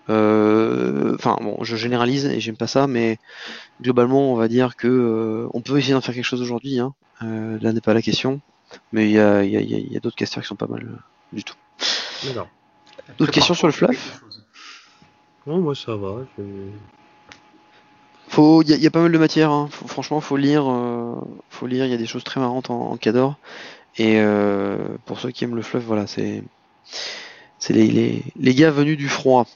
Euh, 0.08 1.14
Enfin 1.14 1.36
bon, 1.42 1.62
je 1.62 1.76
généralise 1.76 2.24
et 2.26 2.40
j'aime 2.40 2.56
pas 2.56 2.66
ça, 2.66 2.86
mais 2.86 3.18
globalement 3.82 4.32
on 4.32 4.36
va 4.36 4.48
dire 4.48 4.76
que 4.76 4.88
euh, 4.88 5.48
on 5.54 5.60
peut 5.60 5.76
essayer 5.78 5.92
d'en 5.94 6.00
faire 6.00 6.14
quelque 6.14 6.24
chose 6.24 6.40
aujourd'hui. 6.42 6.78
Hein. 6.78 6.94
Euh, 7.22 7.58
là 7.60 7.72
n'est 7.72 7.80
pas 7.82 7.94
la 7.94 8.02
question, 8.02 8.40
mais 8.92 9.08
il 9.08 9.12
y 9.12 9.18
a, 9.20 9.44
il 9.44 9.50
y 9.50 9.56
a- 9.56 9.60
il 9.60 9.70
y 9.70 9.74
a- 9.74 9.78
il 9.78 9.92
y 9.92 9.96
a 9.96 10.00
d'autres 10.00 10.16
casters 10.16 10.42
qui 10.42 10.48
sont 10.48 10.56
pas 10.56 10.66
mal 10.66 10.86
du 11.32 11.44
tout. 11.44 11.54
D'autres 13.18 13.32
questions 13.32 13.54
sur 13.54 13.66
le 13.66 13.72
chose. 13.72 13.90
Non, 15.46 15.58
moi 15.58 15.74
ça 15.74 15.94
va. 15.96 16.24
je- 16.38 16.42
Faut, 18.32 18.62
il 18.62 18.70
y, 18.70 18.72
a- 18.72 18.76
il 18.76 18.82
y 18.82 18.86
a 18.86 18.90
pas 18.90 19.02
mal 19.02 19.12
de 19.12 19.18
matière. 19.18 19.50
Hein. 19.50 19.68
Faut- 19.70 19.86
franchement, 19.88 20.20
faut 20.22 20.36
lire. 20.38 20.64
euh, 20.68 21.14
faut 21.50 21.66
lire. 21.66 21.84
Il 21.84 21.90
y 21.90 21.94
a 21.94 21.98
des 21.98 22.06
choses 22.06 22.24
très 22.24 22.40
marrantes 22.40 22.70
en, 22.70 22.90
en 22.92 22.96
Cador. 22.96 23.36
Et 23.98 24.18
euh, 24.20 24.78
pour 25.04 25.20
ceux 25.20 25.30
qui 25.30 25.44
aiment 25.44 25.54
le 25.54 25.60
fluff, 25.62 25.84
voilà, 25.84 26.06
c'est, 26.06 26.42
c'est 27.58 27.74
les, 27.74 27.86
les, 27.88 28.22
les 28.36 28.54
gars 28.54 28.70
venus 28.70 28.96
du 28.96 29.08
froid. 29.08 29.46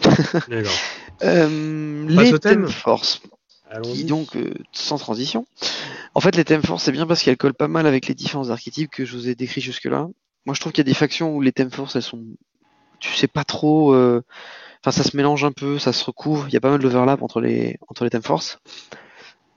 Euh, 1.22 2.06
les 2.08 2.16
thème 2.40 2.62
thèmes 2.64 2.68
force. 2.68 3.22
qui 3.84 4.04
donc 4.04 4.34
euh, 4.36 4.52
sans 4.72 4.98
transition. 4.98 5.46
En 6.14 6.20
fait, 6.20 6.34
les 6.36 6.44
thèmes 6.44 6.62
force, 6.62 6.82
c'est 6.82 6.92
bien 6.92 7.06
parce 7.06 7.22
qu'elles 7.22 7.36
collent 7.36 7.54
pas 7.54 7.68
mal 7.68 7.86
avec 7.86 8.08
les 8.08 8.14
différents 8.14 8.50
archétypes 8.50 8.90
que 8.90 9.04
je 9.04 9.16
vous 9.16 9.28
ai 9.28 9.36
décrits 9.36 9.60
jusque-là. 9.60 10.08
Moi, 10.44 10.54
je 10.54 10.60
trouve 10.60 10.72
qu'il 10.72 10.82
y 10.84 10.86
a 10.86 10.90
des 10.90 10.94
factions 10.94 11.34
où 11.36 11.40
les 11.40 11.52
thèmes 11.52 11.70
force, 11.70 11.94
elles 11.96 12.02
sont, 12.02 12.22
tu 12.98 13.14
sais 13.14 13.28
pas 13.28 13.44
trop. 13.44 13.94
Enfin, 14.84 14.92
ça 14.92 15.02
se 15.08 15.16
mélange 15.16 15.44
un 15.44 15.52
peu, 15.52 15.78
ça 15.78 15.92
se 15.92 16.04
recouvre. 16.04 16.46
Il 16.48 16.54
y 16.54 16.56
a 16.56 16.60
pas 16.60 16.70
mal 16.70 16.80
d'overlap 16.80 17.22
entre 17.22 17.40
les 17.40 17.78
entre 17.88 18.04
les 18.04 18.10
thèmes 18.10 18.22
force. 18.22 18.58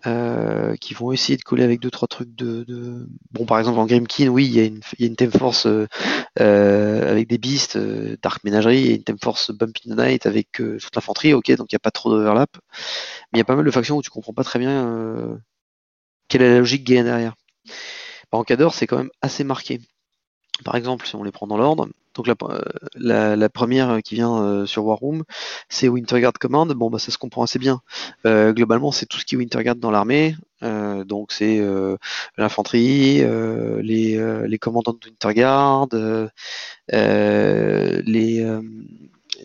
euh, 0.05 0.75
qui 0.77 0.93
vont 0.93 1.11
essayer 1.11 1.37
de 1.37 1.43
coller 1.43 1.63
avec 1.63 1.79
deux 1.81 1.89
trois 1.91 2.07
trucs 2.07 2.33
de, 2.35 2.63
de... 2.63 3.07
bon 3.31 3.45
par 3.45 3.59
exemple 3.59 3.79
en 3.79 3.85
Grimkin 3.85 4.27
oui 4.27 4.45
il 4.45 4.53
y 4.53 4.59
a 4.59 4.63
une 4.63 4.79
il 4.99 5.05
y 5.05 5.09
a 5.09 5.25
une 5.25 5.31
force 5.31 5.65
euh, 5.65 5.87
euh, 6.39 7.11
avec 7.11 7.27
des 7.27 7.37
beasts 7.39 7.77
euh, 7.77 8.15
Dark 8.21 8.43
Ménagerie 8.43 8.87
et 8.87 8.95
une 8.95 9.03
thème 9.03 9.17
force 9.21 9.51
the 9.57 9.85
Night 9.87 10.25
avec 10.27 10.61
euh, 10.61 10.77
toute 10.79 10.95
l'infanterie 10.95 11.33
ok 11.33 11.51
donc 11.55 11.71
il 11.71 11.75
n'y 11.75 11.77
a 11.77 11.79
pas 11.79 11.91
trop 11.91 12.11
d'overlap 12.11 12.49
mais 13.33 13.37
il 13.37 13.39
y 13.39 13.41
a 13.41 13.45
pas 13.45 13.55
mal 13.55 13.65
de 13.65 13.71
factions 13.71 13.97
où 13.97 14.01
tu 14.03 14.09
comprends 14.11 14.33
pas 14.33 14.43
très 14.43 14.59
bien 14.59 14.87
euh, 14.87 15.35
quelle 16.27 16.41
est 16.41 16.49
la 16.51 16.59
logique 16.59 16.85
qu'il 16.85 17.03
derrière. 17.03 17.35
En 18.31 18.43
Cador, 18.43 18.73
c'est 18.73 18.87
quand 18.87 18.97
même 18.97 19.11
assez 19.21 19.43
marqué. 19.43 19.79
Par 20.63 20.75
exemple, 20.75 21.05
si 21.07 21.15
on 21.15 21.23
les 21.23 21.31
prend 21.31 21.47
dans 21.47 21.57
l'ordre, 21.57 21.87
donc 22.17 22.27
la, 22.27 22.35
euh, 23.31 23.49
première 23.49 24.01
qui 24.03 24.15
vient 24.15 24.41
euh, 24.41 24.65
sur 24.65 24.85
War 24.85 24.97
Room, 24.97 25.23
c'est 25.69 25.87
Winterguard 25.87 26.33
Command. 26.33 26.71
Bon, 26.73 26.89
bah 26.89 26.99
ça 26.99 27.11
se 27.11 27.17
comprend 27.17 27.43
assez 27.43 27.59
bien. 27.59 27.81
Euh, 28.25 28.53
globalement, 28.53 28.91
c'est 28.91 29.05
tout 29.05 29.19
ce 29.19 29.25
qui 29.25 29.35
est 29.35 29.37
Winterguard 29.37 29.75
dans 29.75 29.91
l'armée. 29.91 30.35
Donc 30.61 31.31
c'est 31.31 31.61
l'infanterie, 32.37 33.23
les, 33.83 34.57
commandants 34.59 34.93
de 34.93 35.07
Winterguard, 35.07 35.89
les, 36.91 38.43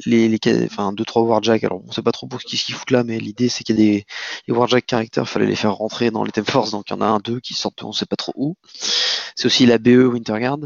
les, 0.06 0.28
les, 0.28 0.64
enfin 0.64 0.92
deux 0.94 1.04
trois 1.04 1.22
Warjack. 1.22 1.64
Alors 1.64 1.82
on 1.86 1.92
sait 1.92 2.00
pas 2.00 2.12
trop 2.12 2.26
pour 2.26 2.40
ce 2.40 2.46
qu'ils 2.46 2.74
foutent 2.74 2.90
là, 2.90 3.04
mais 3.04 3.18
l'idée 3.18 3.50
c'est 3.50 3.62
qu'il 3.64 3.78
y 3.78 3.82
a 3.82 3.84
des 3.84 4.06
les 4.48 4.54
Warjack 4.54 4.86
caractères, 4.86 5.28
fallait 5.28 5.44
les 5.44 5.56
faire 5.56 5.74
rentrer 5.74 6.10
dans 6.10 6.24
les 6.24 6.32
Theme 6.32 6.46
Force, 6.46 6.70
donc 6.70 6.84
il 6.88 6.94
y 6.94 6.96
en 6.96 7.02
a 7.02 7.06
un 7.06 7.18
deux 7.18 7.40
qui 7.40 7.52
sortent, 7.52 7.82
on 7.84 7.92
sait 7.92 8.06
pas 8.06 8.16
trop 8.16 8.32
où. 8.34 8.56
C'est 9.36 9.46
aussi 9.46 9.66
la 9.66 9.76
BE 9.76 10.06
Winterguard. 10.06 10.60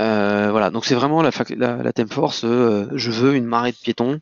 Euh, 0.00 0.50
voilà, 0.50 0.70
donc 0.70 0.84
c'est 0.84 0.94
vraiment 0.94 1.22
la, 1.22 1.30
la, 1.56 1.82
la 1.82 1.92
Theme 1.92 2.08
Force. 2.08 2.44
euh, 2.44 2.88
je 2.94 3.10
veux 3.10 3.34
une 3.34 3.44
marée 3.44 3.72
de 3.72 3.76
piétons 3.76 4.20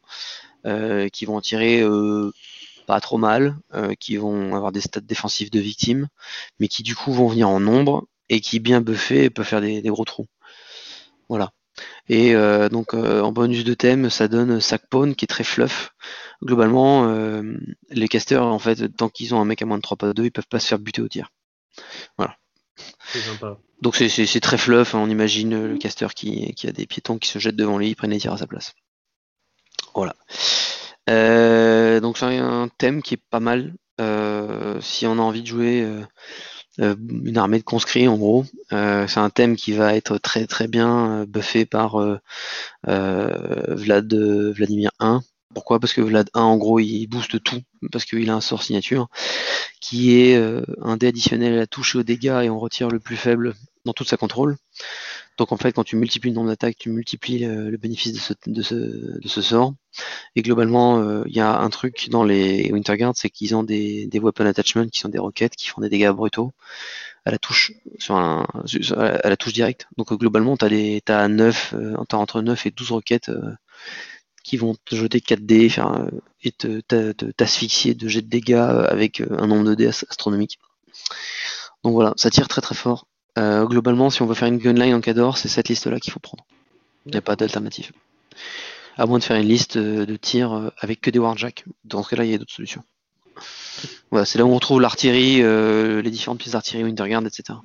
euh, 0.66 1.08
qui 1.08 1.26
vont 1.26 1.40
tirer 1.40 1.82
euh, 1.82 2.32
pas 2.86 3.00
trop 3.00 3.18
mal, 3.18 3.56
qui 3.98 4.16
vont 4.16 4.54
avoir 4.54 4.72
des 4.72 4.80
stats 4.80 5.00
défensifs 5.00 5.50
de 5.50 5.60
victimes, 5.60 6.08
mais 6.60 6.68
qui 6.68 6.82
du 6.84 6.94
coup 6.94 7.12
vont 7.12 7.26
venir 7.26 7.48
en 7.48 7.60
nombre 7.60 8.06
et 8.28 8.40
qui 8.40 8.60
bien 8.60 8.80
buffés 8.80 9.28
peuvent 9.28 9.44
faire 9.46 9.60
des, 9.60 9.82
gros 9.82 10.04
trous. 10.04 10.26
Voilà. 11.28 11.50
Et 12.08 12.34
donc 12.70 12.94
en 12.94 13.32
bonus 13.32 13.64
de 13.64 13.74
thème, 13.74 14.08
ça 14.08 14.28
donne 14.28 14.60
Sackpawn 14.60 15.16
qui 15.16 15.24
est 15.24 15.28
très 15.28 15.42
fluff. 15.44 15.90
Globalement, 16.44 17.12
les 17.90 18.08
casters, 18.08 18.44
en 18.44 18.60
fait, 18.60 18.88
tant 18.96 19.08
qu'ils 19.08 19.34
ont 19.34 19.40
un 19.40 19.44
mec 19.44 19.62
à 19.62 19.66
moins 19.66 19.78
de 19.78 19.82
3 19.82 19.96
pas 19.96 20.12
2, 20.12 20.26
ils 20.26 20.30
peuvent 20.30 20.46
pas 20.48 20.60
se 20.60 20.68
faire 20.68 20.78
buter 20.78 21.02
au 21.02 21.08
tir. 21.08 21.30
C'est 22.18 22.45
sympa. 23.12 23.58
Donc 23.82 23.96
c'est- 23.96 24.40
très 24.40 24.58
fluff, 24.58 24.94
hein, 24.94 25.00
on 25.00 25.10
imagine 25.10 25.54
euh, 25.54 25.68
le 25.68 25.78
caster 25.78 26.08
qui, 26.14 26.54
qui 26.54 26.66
a 26.68 26.72
des 26.72 26.86
piétons 26.86 27.18
qui 27.18 27.28
se 27.28 27.38
jettent 27.38 27.56
devant 27.56 27.78
lui, 27.78 27.90
ils 27.90 27.96
prennent 27.96 28.10
les 28.10 28.18
tirs 28.18 28.32
à 28.32 28.38
sa 28.38 28.46
place. 28.46 28.74
Voilà. 29.94 30.14
Euh, 31.08 32.00
donc 32.00 32.18
c'est 32.18 32.24
un 32.38 32.68
thème 32.78 33.02
qui 33.02 33.14
est 33.14 33.22
pas 33.30 33.40
mal. 33.40 33.74
euh, 34.00 34.78
si 34.82 35.06
on 35.06 35.12
a 35.14 35.22
envie 35.22 35.40
de 35.42 35.46
jouer 35.46 35.82
euh, 36.80 36.96
une 37.24 37.38
armée 37.38 37.58
de 37.58 37.64
conscrits 37.64 38.08
en 38.08 38.16
gros, 38.18 38.44
Euh, 38.72 39.06
c'est 39.08 39.20
un 39.20 39.30
thème 39.30 39.56
qui 39.56 39.72
va 39.72 39.94
être 39.96 40.18
très 40.18 40.46
très 40.46 40.68
bien 40.68 41.24
buffé 41.26 41.66
par 41.66 42.00
euh, 42.00 42.18
euh, 42.88 43.74
Vlad 43.76 44.12
Vladimir 44.14 44.90
1. 45.00 45.22
Pourquoi? 45.54 45.80
Parce 45.80 45.92
que 45.92 46.00
Vlad 46.00 46.28
1 46.34 46.40
en 46.40 46.56
gros 46.56 46.80
il 46.80 47.06
booste 47.06 47.42
tout, 47.42 47.62
parce 47.92 48.04
qu'il 48.04 48.28
a 48.30 48.34
un 48.34 48.40
sort 48.40 48.62
signature 48.62 49.08
qui 49.80 50.20
est 50.20 50.36
euh, 50.36 50.62
un 50.82 50.96
dé 50.96 51.08
additionnel 51.08 51.54
à 51.54 51.56
la 51.56 51.66
touche 51.66 51.94
et 51.94 51.98
aux 51.98 52.02
dégâts 52.02 52.40
et 52.44 52.50
on 52.50 52.58
retire 52.58 52.88
le 52.88 53.00
plus 53.00 53.16
faible 53.16 53.54
dans 53.84 53.92
toute 53.92 54.08
sa 54.08 54.16
contrôle. 54.16 54.56
Donc 55.38 55.52
en 55.52 55.56
fait, 55.56 55.72
quand 55.72 55.84
tu 55.84 55.96
multiplies 55.96 56.30
le 56.30 56.36
nombre 56.36 56.48
d'attaques, 56.48 56.76
tu 56.78 56.90
multiplies 56.90 57.44
euh, 57.44 57.70
le 57.70 57.76
bénéfice 57.76 58.12
de 58.12 58.18
ce, 58.18 58.32
de 58.46 58.62
ce, 58.62 58.74
de 58.74 59.28
ce 59.28 59.42
sort. 59.42 59.74
Et 60.34 60.42
globalement, 60.42 60.98
euh, 61.00 61.22
il 61.26 61.36
y 61.36 61.40
a 61.40 61.58
un 61.58 61.70
truc 61.70 62.08
dans 62.10 62.24
les 62.24 62.70
Winterguard, 62.72 63.14
c'est 63.16 63.30
qu'ils 63.30 63.54
ont 63.54 63.62
des, 63.62 64.06
des 64.06 64.18
weapon 64.18 64.46
attachments 64.46 64.88
qui 64.88 65.00
sont 65.00 65.08
des 65.08 65.18
roquettes 65.18 65.56
qui 65.56 65.68
font 65.68 65.80
des 65.80 65.90
dégâts 65.90 66.10
brutaux 66.10 66.52
à 67.24 67.30
la 67.30 67.38
touche 67.38 67.72
sur 67.98 68.16
un, 68.16 68.46
à 68.98 69.28
la 69.28 69.36
touche 69.36 69.52
directe. 69.52 69.86
Donc 69.96 70.12
euh, 70.12 70.16
globalement, 70.16 70.56
tu 70.56 70.64
as, 70.64 71.18
as 71.18 71.28
9, 71.28 71.74
euh, 71.74 71.96
t'as 72.08 72.16
entre 72.16 72.40
9 72.40 72.66
et 72.66 72.70
12 72.70 72.92
roquettes 72.92 73.30
qui 74.46 74.56
vont 74.56 74.76
te 74.84 74.94
jeter 74.94 75.20
4 75.20 75.44
dés 75.44 75.68
faire, 75.68 76.06
et 76.44 76.52
t'asphyxier 77.36 77.94
de 77.94 78.06
jets 78.06 78.22
de 78.22 78.28
dégâts 78.28 78.54
avec 78.54 79.20
un 79.20 79.48
nombre 79.48 79.64
de 79.64 79.74
dés 79.74 79.88
astronomique. 79.88 80.60
Donc 81.82 81.94
voilà, 81.94 82.12
ça 82.16 82.30
tire 82.30 82.46
très 82.46 82.60
très 82.60 82.76
fort. 82.76 83.08
globalement, 83.36 84.08
si 84.10 84.22
on 84.22 84.26
veut 84.26 84.34
faire 84.34 84.48
une 84.48 84.58
gunline 84.58 84.94
en 84.94 85.00
Cador, 85.00 85.36
c'est 85.36 85.48
cette 85.48 85.68
liste-là 85.68 85.98
qu'il 86.00 86.12
faut 86.12 86.20
prendre. 86.20 86.44
Il 87.06 87.12
n'y 87.12 87.18
a 87.18 87.22
pas 87.22 87.36
d'alternative. 87.36 87.90
À 88.96 89.06
moins 89.06 89.18
de 89.18 89.24
faire 89.24 89.36
une 89.36 89.48
liste 89.48 89.78
de 89.78 90.16
tirs 90.16 90.70
avec 90.78 91.00
que 91.00 91.10
des 91.10 91.18
Warjack. 91.18 91.64
Dans 91.84 92.02
ce 92.02 92.10
cas-là, 92.10 92.24
il 92.24 92.30
y 92.30 92.34
a 92.34 92.38
d'autres 92.38 92.54
solutions. 92.54 92.84
Voilà, 94.10 94.24
c'est 94.24 94.38
là 94.38 94.46
où 94.46 94.52
on 94.52 94.58
trouve 94.58 94.80
l'artillerie, 94.80 95.42
les 96.02 96.10
différentes 96.10 96.38
pièces 96.38 96.52
d'artillerie, 96.52 96.84
Winterguard, 96.84 97.26
etc. 97.26 97.58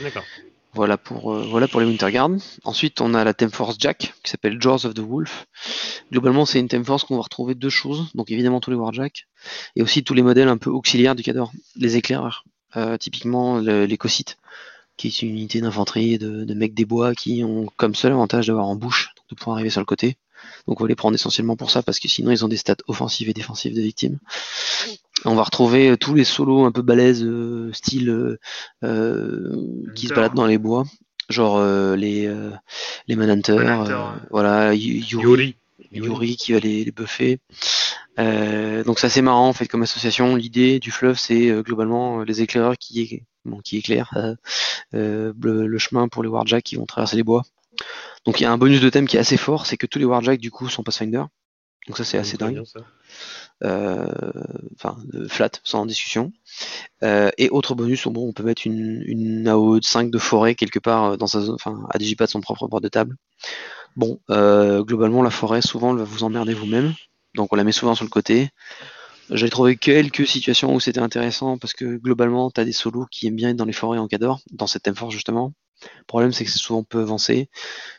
D'accord. 0.00 0.24
Voilà 0.74 0.98
pour, 0.98 1.32
euh, 1.32 1.46
voilà 1.48 1.68
pour 1.68 1.80
les. 1.80 1.98
Ensuite, 2.64 3.00
on 3.00 3.14
a 3.14 3.22
la 3.24 3.32
Theme 3.32 3.50
Force 3.50 3.76
Jack, 3.78 4.14
qui 4.22 4.30
s'appelle 4.30 4.60
Jaws 4.60 4.86
of 4.86 4.94
the 4.94 5.00
Wolf. 5.00 5.46
Globalement, 6.10 6.44
c'est 6.46 6.58
une 6.58 6.68
Theme 6.68 6.84
Force 6.84 7.04
qu'on 7.04 7.16
va 7.16 7.22
retrouver 7.22 7.54
deux 7.54 7.70
choses. 7.70 8.08
Donc, 8.14 8.30
évidemment, 8.30 8.60
tous 8.60 8.70
les 8.70 8.76
Warjack. 8.76 9.28
Et 9.76 9.82
aussi 9.82 10.02
tous 10.02 10.14
les 10.14 10.22
modèles 10.22 10.48
un 10.48 10.56
peu 10.56 10.70
auxiliaires 10.70 11.14
du 11.14 11.22
Cador. 11.22 11.52
Les 11.76 11.96
éclaireurs. 11.96 12.44
Euh, 12.76 12.96
typiquement, 12.96 13.58
les 13.58 13.96
Cossites, 13.96 14.36
qui 14.96 15.06
est 15.06 15.22
une 15.22 15.28
unité 15.30 15.60
d'infanterie 15.60 16.18
de, 16.18 16.44
de, 16.44 16.54
mecs 16.54 16.74
des 16.74 16.84
bois 16.84 17.14
qui 17.14 17.44
ont 17.44 17.66
comme 17.76 17.94
seul 17.94 18.12
avantage 18.12 18.48
d'avoir 18.48 18.66
en 18.66 18.74
bouche, 18.74 19.10
de 19.30 19.36
pouvoir 19.36 19.56
arriver 19.56 19.70
sur 19.70 19.80
le 19.80 19.86
côté. 19.86 20.16
Donc 20.66 20.80
on 20.80 20.84
va 20.84 20.88
les 20.88 20.96
prendre 20.96 21.14
essentiellement 21.14 21.56
pour 21.56 21.70
ça 21.70 21.82
parce 21.82 21.98
que 21.98 22.08
sinon 22.08 22.30
ils 22.30 22.44
ont 22.44 22.48
des 22.48 22.56
stats 22.56 22.76
offensives 22.88 23.28
et 23.28 23.32
défensives 23.32 23.74
de 23.74 23.80
victimes. 23.80 24.18
On 25.24 25.34
va 25.34 25.42
retrouver 25.42 25.90
euh, 25.90 25.96
tous 25.96 26.14
les 26.14 26.24
solos 26.24 26.64
un 26.64 26.72
peu 26.72 26.82
balèzes, 26.82 27.24
euh, 27.24 27.72
style 27.72 28.38
euh, 28.82 29.88
qui 29.94 30.08
se 30.08 30.14
baladent 30.14 30.34
dans 30.34 30.46
les 30.46 30.58
bois, 30.58 30.84
genre 31.28 31.64
les 31.96 32.30
les 33.08 33.16
Manhunters, 33.16 34.20
voilà 34.30 34.74
Yuri, 34.74 35.56
Yuri, 35.92 36.36
qui 36.36 36.52
va 36.52 36.58
les, 36.58 36.90
buffer. 36.90 37.38
donc 38.18 38.98
c'est 38.98 39.06
assez 39.06 39.22
marrant 39.22 39.48
en 39.48 39.52
fait 39.52 39.66
comme 39.66 39.82
association. 39.82 40.36
L'idée 40.36 40.78
du 40.78 40.90
fleuve 40.90 41.18
c'est 41.18 41.50
globalement 41.62 42.22
les 42.22 42.42
éclaireurs 42.42 42.76
qui, 42.76 43.22
qui 43.64 43.78
éclairent 43.78 44.36
le, 44.92 45.78
chemin 45.78 46.08
pour 46.08 46.22
les 46.22 46.28
Warjacks 46.28 46.64
qui 46.64 46.76
vont 46.76 46.86
traverser 46.86 47.16
les 47.16 47.24
bois. 47.24 47.42
Donc 48.26 48.40
il 48.40 48.44
y 48.44 48.46
a 48.46 48.52
un 48.52 48.58
bonus 48.58 48.80
de 48.80 48.90
thème 48.90 49.06
qui 49.06 49.16
est 49.16 49.20
assez 49.20 49.36
fort, 49.36 49.66
c'est 49.66 49.76
que 49.76 49.86
tous 49.86 49.98
les 49.98 50.04
Warjacks 50.04 50.40
du 50.40 50.50
coup 50.50 50.68
sont 50.68 50.82
Pathfinder. 50.82 51.24
Donc 51.86 51.96
ça 51.98 52.04
c'est 52.04 52.18
assez 52.18 52.36
dingue. 52.36 52.62
Euh, 52.76 52.80
enfin, 53.62 54.96
flat, 55.28 55.50
sans 55.64 55.86
discussion. 55.86 56.32
Euh, 57.02 57.30
et 57.38 57.50
autre 57.50 57.74
bonus, 57.74 58.06
bon, 58.08 58.28
on 58.28 58.32
peut 58.32 58.42
mettre 58.42 58.66
une, 58.66 59.02
une 59.06 59.48
AO 59.48 59.80
5 59.80 60.10
de 60.10 60.18
forêt 60.18 60.54
quelque 60.54 60.78
part 60.78 61.04
euh, 61.04 61.16
dans 61.16 61.26
sa 61.26 61.40
zone, 61.40 61.54
enfin, 61.54 61.86
à 61.90 61.98
Digipat 61.98 62.26
son 62.26 62.40
propre 62.40 62.68
bord 62.68 62.80
de 62.80 62.88
table. 62.88 63.16
Bon, 63.96 64.18
globalement, 64.28 65.22
la 65.22 65.30
forêt, 65.30 65.62
souvent, 65.62 65.92
elle 65.92 65.98
va 65.98 66.04
vous 66.04 66.24
emmerder 66.24 66.52
vous-même. 66.52 66.94
Donc 67.34 67.52
on 67.52 67.56
la 67.56 67.64
met 67.64 67.72
souvent 67.72 67.94
sur 67.94 68.04
le 68.04 68.10
côté. 68.10 68.50
J'ai 69.30 69.48
trouvé 69.48 69.76
quelques 69.76 70.26
situations 70.26 70.74
où 70.74 70.80
c'était 70.80 71.00
intéressant 71.00 71.58
parce 71.58 71.72
que 71.72 71.96
globalement, 71.96 72.50
tu 72.50 72.60
as 72.60 72.64
des 72.64 72.72
solos 72.72 73.06
qui 73.10 73.26
aiment 73.26 73.36
bien 73.36 73.50
être 73.50 73.56
dans 73.56 73.64
les 73.64 73.72
forêts 73.72 73.98
en 73.98 74.06
Cador, 74.06 74.40
dans 74.52 74.66
cette 74.66 74.82
thème 74.82 74.96
force 74.96 75.14
justement. 75.14 75.52
Le 75.82 76.04
problème, 76.06 76.32
c'est 76.32 76.44
que 76.44 76.50
c'est 76.50 76.58
souvent 76.58 76.82
peu 76.82 77.00
avancé. 77.00 77.48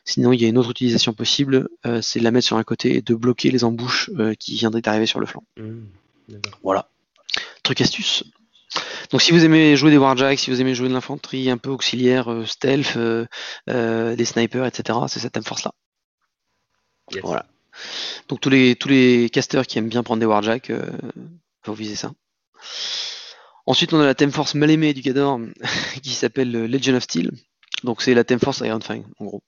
Sinon, 0.05 0.33
il 0.33 0.41
y 0.41 0.45
a 0.45 0.47
une 0.47 0.57
autre 0.57 0.71
utilisation 0.71 1.13
possible, 1.13 1.69
euh, 1.85 2.01
c'est 2.01 2.19
de 2.19 2.23
la 2.23 2.31
mettre 2.31 2.47
sur 2.47 2.57
un 2.57 2.63
côté 2.63 2.97
et 2.97 3.01
de 3.01 3.15
bloquer 3.15 3.51
les 3.51 3.63
embouches 3.63 4.09
euh, 4.17 4.33
qui 4.33 4.55
viendraient 4.55 4.81
d'arriver 4.81 5.05
sur 5.05 5.19
le 5.19 5.25
flanc. 5.25 5.43
Mmh, 5.57 5.83
voilà. 6.63 6.89
Truc 7.63 7.81
astuce. 7.81 8.23
Donc 9.11 9.21
si 9.21 9.31
vous 9.31 9.45
aimez 9.45 9.75
jouer 9.77 9.91
des 9.91 9.97
Warjacks, 9.97 10.39
si 10.39 10.49
vous 10.49 10.61
aimez 10.61 10.75
jouer 10.75 10.89
de 10.89 10.93
l'infanterie 10.93 11.49
un 11.49 11.57
peu 11.57 11.69
auxiliaire, 11.69 12.31
euh, 12.31 12.45
stealth, 12.45 12.97
des 13.67 14.25
snipers, 14.25 14.65
etc., 14.65 14.99
c'est 15.07 15.19
cette 15.19 15.33
thème 15.33 15.43
force-là. 15.43 15.73
Voilà. 17.21 17.45
Donc 18.27 18.39
tous 18.41 18.49
les, 18.49 19.29
casters 19.31 19.67
qui 19.67 19.77
aiment 19.77 19.89
bien 19.89 20.03
prendre 20.03 20.19
des 20.19 20.25
Warjacks, 20.25 20.71
faut 21.63 21.73
viser 21.73 21.95
ça. 21.95 22.11
Ensuite, 23.65 23.93
on 23.93 23.99
a 23.99 24.05
la 24.05 24.15
thème 24.15 24.31
force 24.31 24.53
mal 24.53 24.69
aimée 24.69 24.93
du 24.93 25.01
Cador 25.01 25.39
qui 26.03 26.11
s'appelle 26.11 26.51
Legion 26.51 26.95
of 26.95 27.03
Steel. 27.03 27.31
Donc 27.83 28.01
c'est 28.01 28.13
la 28.13 28.23
Theme 28.23 28.39
Force 28.39 28.61
Iron 28.61 28.79
Fang, 28.79 29.03
en 29.19 29.25
gros. 29.25 29.43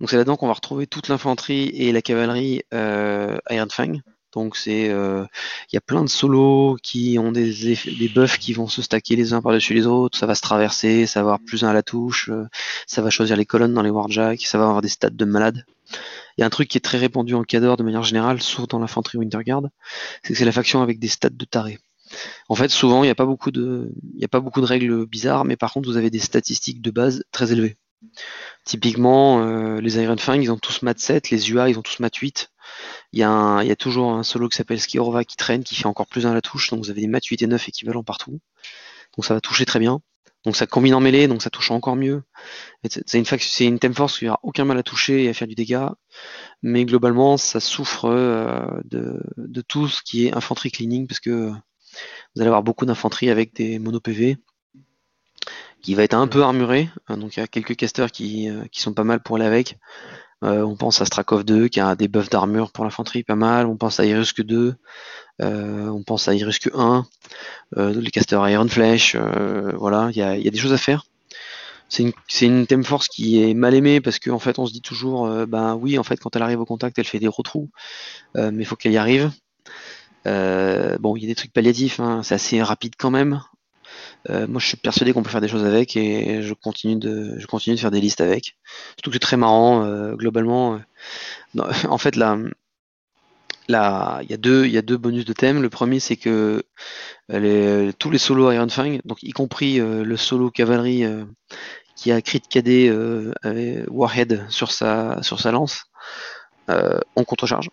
Donc 0.00 0.10
c'est 0.10 0.16
là-dedans 0.16 0.36
qu'on 0.36 0.48
va 0.48 0.52
retrouver 0.52 0.86
toute 0.86 1.08
l'infanterie 1.08 1.68
et 1.68 1.92
la 1.92 2.02
cavalerie 2.02 2.62
euh, 2.74 3.38
Iron 3.50 3.68
Fang. 3.70 3.94
Donc 4.32 4.56
c'est, 4.56 4.90
euh, 4.90 5.24
il 5.72 5.76
y 5.76 5.78
a 5.78 5.80
plein 5.80 6.04
de 6.04 6.08
solos 6.08 6.76
qui 6.82 7.18
ont 7.18 7.32
des, 7.32 7.76
des 7.98 8.08
buffs 8.08 8.38
qui 8.38 8.52
vont 8.52 8.68
se 8.68 8.82
stacker 8.82 9.16
les 9.16 9.32
uns 9.32 9.40
par-dessus 9.40 9.72
les 9.72 9.86
autres. 9.86 10.18
Ça 10.18 10.26
va 10.26 10.34
se 10.34 10.42
traverser, 10.42 11.06
ça 11.06 11.20
va 11.20 11.32
avoir 11.32 11.40
plus 11.40 11.64
un 11.64 11.68
à 11.68 11.72
la 11.72 11.82
touche, 11.82 12.28
euh, 12.28 12.46
ça 12.86 13.00
va 13.00 13.10
choisir 13.10 13.36
les 13.36 13.46
colonnes 13.46 13.72
dans 13.72 13.82
les 13.82 13.90
warjacks, 13.90 14.42
ça 14.42 14.58
va 14.58 14.64
avoir 14.64 14.82
des 14.82 14.88
stats 14.88 15.10
de 15.10 15.24
malade. 15.24 15.64
Il 16.36 16.40
y 16.40 16.42
a 16.42 16.46
un 16.46 16.50
truc 16.50 16.68
qui 16.68 16.78
est 16.78 16.80
très 16.80 16.98
répandu 16.98 17.34
en 17.34 17.44
Cador 17.44 17.76
de 17.76 17.82
manière 17.82 18.02
générale, 18.02 18.42
surtout 18.42 18.66
dans 18.66 18.78
l'infanterie 18.78 19.18
Winterguard, 19.18 19.62
c'est 20.22 20.32
que 20.32 20.38
c'est 20.38 20.44
la 20.44 20.52
faction 20.52 20.82
avec 20.82 20.98
des 20.98 21.08
stats 21.08 21.30
de 21.30 21.44
taré. 21.44 21.78
En 22.48 22.54
fait, 22.54 22.70
souvent, 22.70 23.02
il 23.02 23.06
n'y 23.06 23.10
a 23.10 23.14
pas 23.14 23.26
beaucoup 23.26 23.50
de, 23.50 23.90
règles 24.64 25.06
bizarres, 25.06 25.44
mais 25.44 25.56
par 25.56 25.72
contre, 25.72 25.88
vous 25.88 25.96
avez 25.96 26.10
des 26.10 26.18
statistiques 26.18 26.80
de 26.80 26.90
base 26.90 27.24
très 27.32 27.52
élevées. 27.52 27.76
Typiquement, 28.64 29.42
euh, 29.42 29.80
les 29.80 29.96
Iron 30.00 30.16
Fang, 30.16 30.34
ils 30.34 30.52
ont 30.52 30.58
tous 30.58 30.82
mat 30.82 30.98
7, 30.98 31.30
les 31.30 31.50
UA, 31.50 31.70
ils 31.70 31.78
ont 31.78 31.82
tous 31.82 32.00
mat 32.00 32.14
8. 32.14 32.50
Il 33.12 33.20
y, 33.20 33.22
a 33.22 33.76
toujours 33.76 34.12
un 34.12 34.22
solo 34.22 34.48
qui 34.48 34.56
s'appelle 34.56 34.80
Skiorva 34.80 35.24
qui 35.24 35.36
traîne, 35.36 35.64
qui 35.64 35.74
fait 35.74 35.86
encore 35.86 36.06
plus 36.06 36.26
1 36.26 36.32
à 36.32 36.34
la 36.34 36.42
touche, 36.42 36.70
donc 36.70 36.80
vous 36.80 36.90
avez 36.90 37.00
des 37.00 37.06
mat 37.06 37.24
8 37.24 37.42
et 37.42 37.46
9 37.46 37.68
équivalents 37.68 38.04
partout. 38.04 38.40
Donc 39.16 39.24
ça 39.24 39.34
va 39.34 39.40
toucher 39.40 39.64
très 39.64 39.78
bien. 39.78 40.00
Donc 40.44 40.56
ça 40.56 40.66
combine 40.66 40.94
en 40.94 41.00
mêlée, 41.00 41.26
donc 41.26 41.42
ça 41.42 41.50
touche 41.50 41.72
encore 41.72 41.96
mieux. 41.96 42.22
C'est 42.84 43.18
une, 43.18 43.78
thème 43.80 43.94
force 43.94 44.18
qui 44.18 44.26
n'aura 44.26 44.38
aucun 44.44 44.64
mal 44.64 44.78
à 44.78 44.84
toucher 44.84 45.24
et 45.24 45.28
à 45.28 45.34
faire 45.34 45.48
du 45.48 45.56
dégât, 45.56 45.94
mais 46.62 46.84
globalement 46.84 47.36
ça 47.36 47.58
souffre 47.58 48.04
euh, 48.04 48.64
de, 48.84 49.60
tout 49.62 49.88
ce 49.88 50.02
qui 50.02 50.26
est 50.26 50.36
infanterie 50.36 50.70
cleaning, 50.70 51.08
parce 51.08 51.18
que 51.18 51.48
vous 51.50 52.40
allez 52.40 52.46
avoir 52.46 52.62
beaucoup 52.62 52.86
d'infanterie 52.86 53.28
avec 53.28 53.54
des 53.56 53.80
mono 53.80 53.98
PV 53.98 54.36
qui 55.82 55.94
va 55.96 56.04
être 56.04 56.14
un 56.14 56.28
peu 56.28 56.42
armuré. 56.42 56.90
Euh, 57.10 57.16
donc 57.16 57.36
il 57.36 57.40
y 57.40 57.42
a 57.42 57.48
quelques 57.48 57.74
casters 57.74 58.12
qui, 58.12 58.48
euh, 58.48 58.64
sont 58.72 58.94
pas 58.94 59.04
mal 59.04 59.20
pour 59.22 59.36
aller 59.36 59.46
avec. 59.46 59.78
On 60.42 60.76
pense 60.76 61.00
à 61.00 61.06
Strakov 61.06 61.42
2 61.44 61.66
qui 61.66 61.80
a 61.80 61.96
des 61.96 62.06
buffs 62.06 62.30
d'armure 62.30 62.70
pour 62.70 62.84
l'infanterie 62.84 63.24
pas 63.24 63.34
mal. 63.34 63.66
On 63.66 63.76
pense 63.76 63.98
à 63.98 64.04
Irusk 64.04 64.42
2. 64.42 64.76
On 65.40 66.02
pense 66.02 66.28
à 66.28 66.34
Irusk 66.34 66.70
1. 66.74 67.06
les 67.76 68.10
casters 68.10 68.48
Iron 68.48 68.68
Flash. 68.68 69.16
voilà, 69.74 70.08
il 70.10 70.16
y 70.16 70.22
a, 70.22 70.36
y 70.36 70.48
a, 70.48 70.50
des 70.50 70.58
choses 70.58 70.72
à 70.72 70.78
faire. 70.78 71.06
C'est 71.88 72.02
une, 72.02 72.12
une 72.42 72.66
thème 72.66 72.84
force 72.84 73.08
qui 73.08 73.42
est 73.42 73.54
mal 73.54 73.74
aimée 73.74 74.00
parce 74.00 74.18
qu'en 74.18 74.34
en 74.34 74.38
fait 74.40 74.58
on 74.58 74.66
se 74.66 74.72
dit 74.72 74.80
toujours 74.80 75.28
ben 75.46 75.76
oui 75.76 75.98
en 75.98 76.02
fait 76.02 76.16
quand 76.16 76.34
elle 76.34 76.42
arrive 76.42 76.60
au 76.60 76.64
contact 76.64 76.98
elle 76.98 77.04
fait 77.04 77.20
des 77.20 77.28
retrous 77.28 77.70
mais 78.34 78.50
il 78.58 78.64
faut 78.64 78.74
qu'elle 78.74 78.92
y 78.92 78.96
arrive 78.96 79.30
euh, 80.26 80.98
bon, 80.98 81.16
il 81.16 81.22
y 81.22 81.26
a 81.26 81.28
des 81.28 81.34
trucs 81.34 81.52
palliatifs, 81.52 82.00
hein, 82.00 82.22
c'est 82.22 82.34
assez 82.34 82.62
rapide 82.62 82.94
quand 82.98 83.10
même. 83.10 83.40
Euh, 84.28 84.46
moi, 84.48 84.60
je 84.60 84.66
suis 84.66 84.76
persuadé 84.76 85.12
qu'on 85.12 85.22
peut 85.22 85.30
faire 85.30 85.40
des 85.40 85.48
choses 85.48 85.64
avec 85.64 85.96
et 85.96 86.42
je 86.42 86.52
continue 86.52 86.96
de, 86.96 87.38
je 87.38 87.46
continue 87.46 87.76
de 87.76 87.80
faire 87.80 87.92
des 87.92 88.00
listes 88.00 88.20
avec. 88.20 88.56
Surtout 88.96 89.10
que 89.10 89.14
c'est 89.14 89.20
très 89.20 89.36
marrant, 89.36 89.84
euh, 89.84 90.14
globalement. 90.14 90.80
en 91.88 91.98
fait, 91.98 92.16
là, 92.16 92.36
là, 93.68 94.20
il 94.22 94.30
y 94.30 94.34
a 94.34 94.36
deux, 94.36 94.66
y 94.66 94.78
a 94.78 94.82
deux 94.82 94.96
bonus 94.96 95.24
de 95.24 95.32
thème. 95.32 95.62
Le 95.62 95.70
premier, 95.70 96.00
c'est 96.00 96.16
que 96.16 96.64
tous 97.28 98.10
les 98.10 98.18
solos 98.18 98.52
Iron 98.52 98.68
Fang, 98.68 98.98
donc 99.04 99.22
y 99.22 99.30
compris 99.30 99.78
le 99.78 100.16
solo 100.16 100.50
cavalerie 100.50 101.04
qui 101.96 102.12
a 102.12 102.20
crit 102.20 102.40
cadet 102.40 102.90
Warhead 103.88 104.46
sur 104.48 104.72
sa, 104.72 105.20
lance, 105.50 105.84
on 106.68 107.24
contrecharge. 107.24 107.70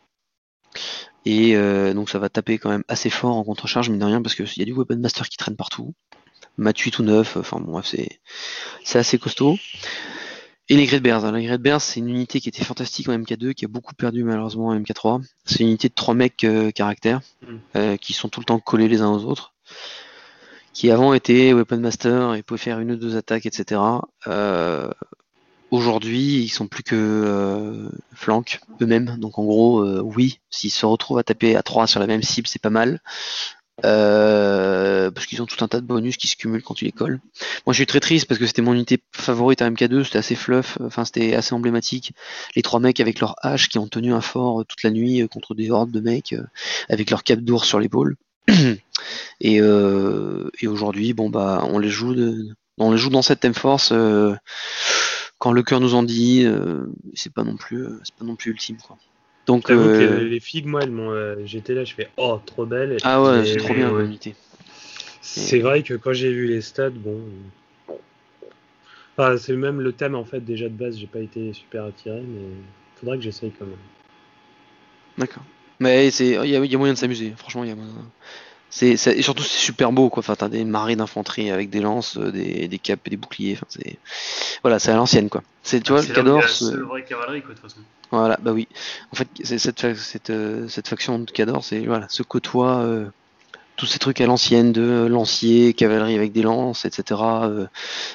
Et 1.25 1.56
euh, 1.56 1.93
donc 1.93 2.10
ça 2.10 2.19
va 2.19 2.29
taper 2.29 2.58
quand 2.58 2.69
même 2.69 2.84
assez 2.88 3.10
fort 3.10 3.38
en 3.38 3.43
contre-charge, 3.43 3.89
mais 3.89 3.97
de 3.97 4.06
rien, 4.06 4.21
parce 4.21 4.36
qu'il 4.36 4.58
y 4.58 4.62
a 4.62 4.65
du 4.65 4.73
Weapon 4.73 4.97
Master 4.97 5.29
qui 5.29 5.38
traîne 5.38 5.56
partout. 5.56 5.93
Mat 6.58 6.77
8 6.77 6.99
ou 6.99 7.03
9, 7.03 7.38
enfin 7.38 7.60
bon, 7.60 7.71
bref, 7.71 7.95
c'est 8.84 8.99
assez 8.99 9.17
costaud. 9.17 9.58
Et 10.69 10.78
les 10.78 10.86
Great 10.86 11.04
Bears. 11.04 11.32
les 11.32 11.45
Great 11.45 11.62
Bears, 11.62 11.82
c'est 11.82 11.99
une 11.99 12.10
unité 12.10 12.39
qui 12.39 12.49
était 12.49 12.63
fantastique 12.63 13.10
en 13.10 13.17
MK2, 13.17 13.54
qui 13.54 13.65
a 13.65 13.67
beaucoup 13.67 13.93
perdu 13.93 14.23
malheureusement 14.23 14.67
en 14.67 14.80
MK3. 14.80 15.21
C'est 15.45 15.60
une 15.60 15.67
unité 15.67 15.89
de 15.89 15.93
3 15.93 16.13
mecs 16.13 16.43
euh, 16.45 16.71
caractères, 16.71 17.21
mm. 17.41 17.56
euh, 17.76 17.97
qui 17.97 18.13
sont 18.13 18.30
tout 18.30 18.39
le 18.39 18.45
temps 18.45 18.60
collés 18.60 18.88
les 18.88 19.02
uns 19.02 19.12
aux 19.12 19.26
autres. 19.26 19.54
Qui 20.73 20.89
avant 20.89 21.13
étaient 21.13 21.54
Weapon 21.54 21.78
Master 21.78 22.34
et 22.34 22.41
pouvaient 22.41 22.58
faire 22.58 22.80
une 22.80 22.91
ou 22.91 22.95
deux 22.95 23.15
attaques, 23.15 23.45
etc. 23.45 23.80
Aujourd'hui, 25.73 26.43
ils 26.43 26.49
sont 26.49 26.67
plus 26.67 26.84
que 26.84 26.93
euh, 26.95 27.89
flanques 28.13 28.60
eux-mêmes. 28.80 29.17
Donc 29.17 29.39
en 29.39 29.43
gros, 29.43 29.80
euh, 29.80 30.02
oui, 30.04 30.39
s'ils 30.52 30.69
se 30.69 30.86
retrouvent 30.86 31.17
à 31.17 31.23
taper 31.23 31.56
à 31.56 31.63
3 31.63 31.88
sur 31.88 31.99
la 31.99 32.06
même 32.06 32.21
cible, 32.21 32.47
c'est 32.47 32.62
pas 32.62 32.69
mal. 32.69 33.02
Euh, 33.83 35.09
parce 35.09 35.25
qu'ils 35.25 35.41
ont 35.41 35.47
tout 35.47 35.63
un 35.65 35.67
tas 35.67 35.81
de 35.81 35.86
bonus 35.86 36.15
qui 36.17 36.27
se 36.27 36.36
cumulent 36.36 36.62
quand 36.62 36.75
tu 36.75 36.86
les 36.86 36.91
colles. 36.91 37.19
Moi 37.65 37.73
je 37.73 37.77
suis 37.77 37.86
très 37.88 37.99
triste 37.99 38.27
parce 38.27 38.39
que 38.39 38.45
c'était 38.45 38.62
mon 38.62 38.73
unité 38.73 38.99
favorite 39.12 39.63
à 39.63 39.69
MK2, 39.69 40.03
c'était 40.03 40.19
assez 40.19 40.36
fluff, 40.36 40.77
enfin 40.81 41.05
c'était 41.05 41.33
assez 41.33 41.55
emblématique. 41.55 42.13
Les 42.55 42.62
trois 42.62 42.79
mecs 42.79 42.99
avec 42.99 43.19
leur 43.19 43.36
hache 43.41 43.69
qui 43.69 43.79
ont 43.79 43.88
tenu 43.88 44.13
un 44.13 44.21
fort 44.21 44.63
toute 44.67 44.83
la 44.83 44.91
nuit 44.91 45.27
contre 45.27 45.55
des 45.55 45.71
hordes 45.71 45.91
de 45.91 46.01
mecs 46.01 46.36
avec 46.89 47.09
leur 47.09 47.23
cap 47.23 47.39
d'ours 47.39 47.67
sur 47.67 47.79
l'épaule. 47.79 48.15
et, 49.41 49.62
aujourd'hui, 49.62 51.13
bon 51.13 51.29
bah 51.29 51.65
on 51.67 51.79
les 51.79 51.89
joue 51.89 52.13
de, 52.13 52.49
on 52.77 52.91
les 52.91 52.97
joue 52.97 53.09
dans 53.09 53.23
cette 53.23 53.39
thème 53.39 53.55
force 53.55 53.91
quand 55.43 55.51
le 55.51 55.62
cœur 55.62 55.81
nous 55.81 55.93
en 55.93 56.03
dit, 56.03 56.45
euh, 56.45 56.86
c'est 57.15 57.33
pas 57.33 57.43
non 57.43 57.57
plus, 57.57 57.83
euh, 57.83 57.99
c'est 58.05 58.15
pas 58.15 58.23
non 58.23 58.38
plus 58.38 58.51
ultime. 58.51 58.77
Quoi. 58.77 58.97
Donc, 59.45 59.65
que 59.65 59.73
euh, 59.73 60.23
les 60.23 60.39
figues, 60.39 60.65
moi, 60.65 60.82
elles 60.84 60.91
m'ont. 60.91 61.12
euh, 61.12 61.36
J'étais 61.45 61.73
là, 61.73 61.84
je 61.84 61.93
fais 61.93 62.10
oh, 62.17 62.39
trop 62.45 62.65
belle. 62.65 62.97
ah 63.03 63.21
ouais, 63.21 63.45
c'est 63.45 63.58
trop 63.58 63.73
bien 63.73 63.91
ouais. 63.91 64.03
l'unité. 64.03 64.36
C'est 65.21 65.60
vrai 65.60 65.84
que 65.84 65.93
quand 65.95 66.13
j'ai 66.13 66.32
vu 66.32 66.47
les 66.47 66.62
stats, 66.62 66.89
bon. 66.89 67.19
Enfin, 69.17 69.38
c'est 69.38 69.53
même 69.53 69.79
le 69.82 69.93
thème 69.93 70.15
en 70.15 70.25
fait 70.25 70.39
déjà 70.39 70.65
de 70.65 70.73
base, 70.73 70.97
j'ai 70.97 71.08
pas 71.08 71.19
été 71.19 71.53
super 71.53 71.86
attiré, 71.86 72.21
mais 72.21 72.41
faudrait 72.95 73.17
que 73.17 73.23
j'essaye 73.23 73.51
quand 73.51 73.65
même. 73.65 73.75
D'accord. 75.17 75.43
Mais 75.79 76.10
c'est, 76.12 76.32
il 76.43 76.49
y 76.49 76.56
a 76.56 76.77
moyen 76.77 76.93
de 76.93 76.97
s'amuser. 76.97 77.34
Franchement, 77.38 77.63
il 77.63 77.69
y 77.69 77.71
a 77.71 77.75
moyen. 77.75 77.91
C'est, 78.75 78.97
c'est- 78.97 79.15
et 79.15 79.21
surtout 79.21 79.43
c'est 79.43 79.59
super 79.59 79.91
beau 79.91 80.09
quoi. 80.09 80.21
Enfin, 80.21 80.36
t'as 80.36 80.49
des 80.49 80.65
marées 80.65 80.95
d'infanterie 80.95 81.51
avec 81.51 81.69
des 81.69 81.79
lances, 81.79 82.17
euh, 82.17 82.31
des, 82.31 82.67
des 82.67 82.79
capes 82.79 83.01
et 83.05 83.12
des 83.12 83.17
boucliers. 83.17 83.53
Enfin, 83.53 83.67
c'est, 83.69 83.97
voilà, 84.63 84.79
c'est 84.79 84.91
à 84.91 84.95
l'ancienne 84.95 85.29
quoi. 85.29 85.43
C'est, 85.62 85.79
tu 85.81 85.91
vois, 85.91 86.01
le 86.01 86.07
C'est 86.07 86.13
Cador. 86.13 86.41
la 86.41 86.47
ce- 86.47 86.65
seule 86.71 86.81
vraie 86.81 87.03
cavalerie, 87.03 87.41
quoi, 87.43 87.53
de 87.53 87.59
toute 87.59 87.69
façon. 87.69 87.81
Voilà, 88.09 88.39
bah 88.41 88.51
oui. 88.51 88.67
En 89.12 89.15
fait, 89.15 89.27
c'est 89.43 89.59
cette, 89.59 89.95
cette, 89.95 90.31
euh, 90.31 90.67
cette 90.69 90.88
faction 90.88 91.19
de 91.19 91.29
Cador, 91.29 91.63
c'est 91.63 91.81
voilà, 91.81 92.07
se 92.09 92.23
côtoie 92.23 92.77
euh, 92.79 93.05
tous 93.75 93.86
ces 93.86 93.99
trucs 93.99 94.19
à 94.21 94.25
l'ancienne 94.25 94.71
de 94.71 94.81
euh, 94.81 95.07
lancier, 95.07 95.73
cavalerie 95.75 96.15
avec 96.15 96.31
des 96.31 96.41
lances, 96.41 96.86
etc. 96.86 97.21
euh, 97.43 97.67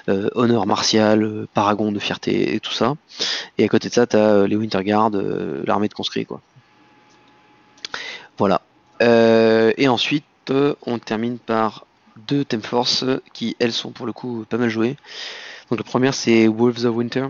euh, 0.08 0.28
honneur 0.34 0.66
martial, 0.66 1.46
paragon 1.54 1.92
de 1.92 2.00
fierté 2.00 2.54
et 2.56 2.58
tout 2.58 2.72
ça. 2.72 2.94
Et 3.58 3.64
à 3.64 3.68
côté 3.68 3.90
de 3.90 3.94
ça, 3.94 4.08
t'as 4.08 4.44
les 4.48 4.56
Winterguard, 4.56 5.10
l'armée 5.64 5.86
de 5.88 5.94
conscrits, 5.94 6.26
quoi. 6.26 6.40
Voilà. 8.38 8.60
Et 9.00 9.86
ensuite, 9.86 10.24
on 10.86 10.98
termine 10.98 11.38
par 11.38 11.86
deux 12.26 12.44
Theme 12.44 12.62
Force 12.62 13.04
qui, 13.32 13.56
elles, 13.58 13.72
sont 13.72 13.90
pour 13.90 14.06
le 14.06 14.12
coup 14.12 14.44
pas 14.48 14.58
mal 14.58 14.68
jouées. 14.68 14.96
Donc 15.70 15.78
la 15.78 15.84
première, 15.84 16.14
c'est 16.14 16.48
Wolves 16.48 16.84
of 16.84 16.96
Winter. 16.96 17.26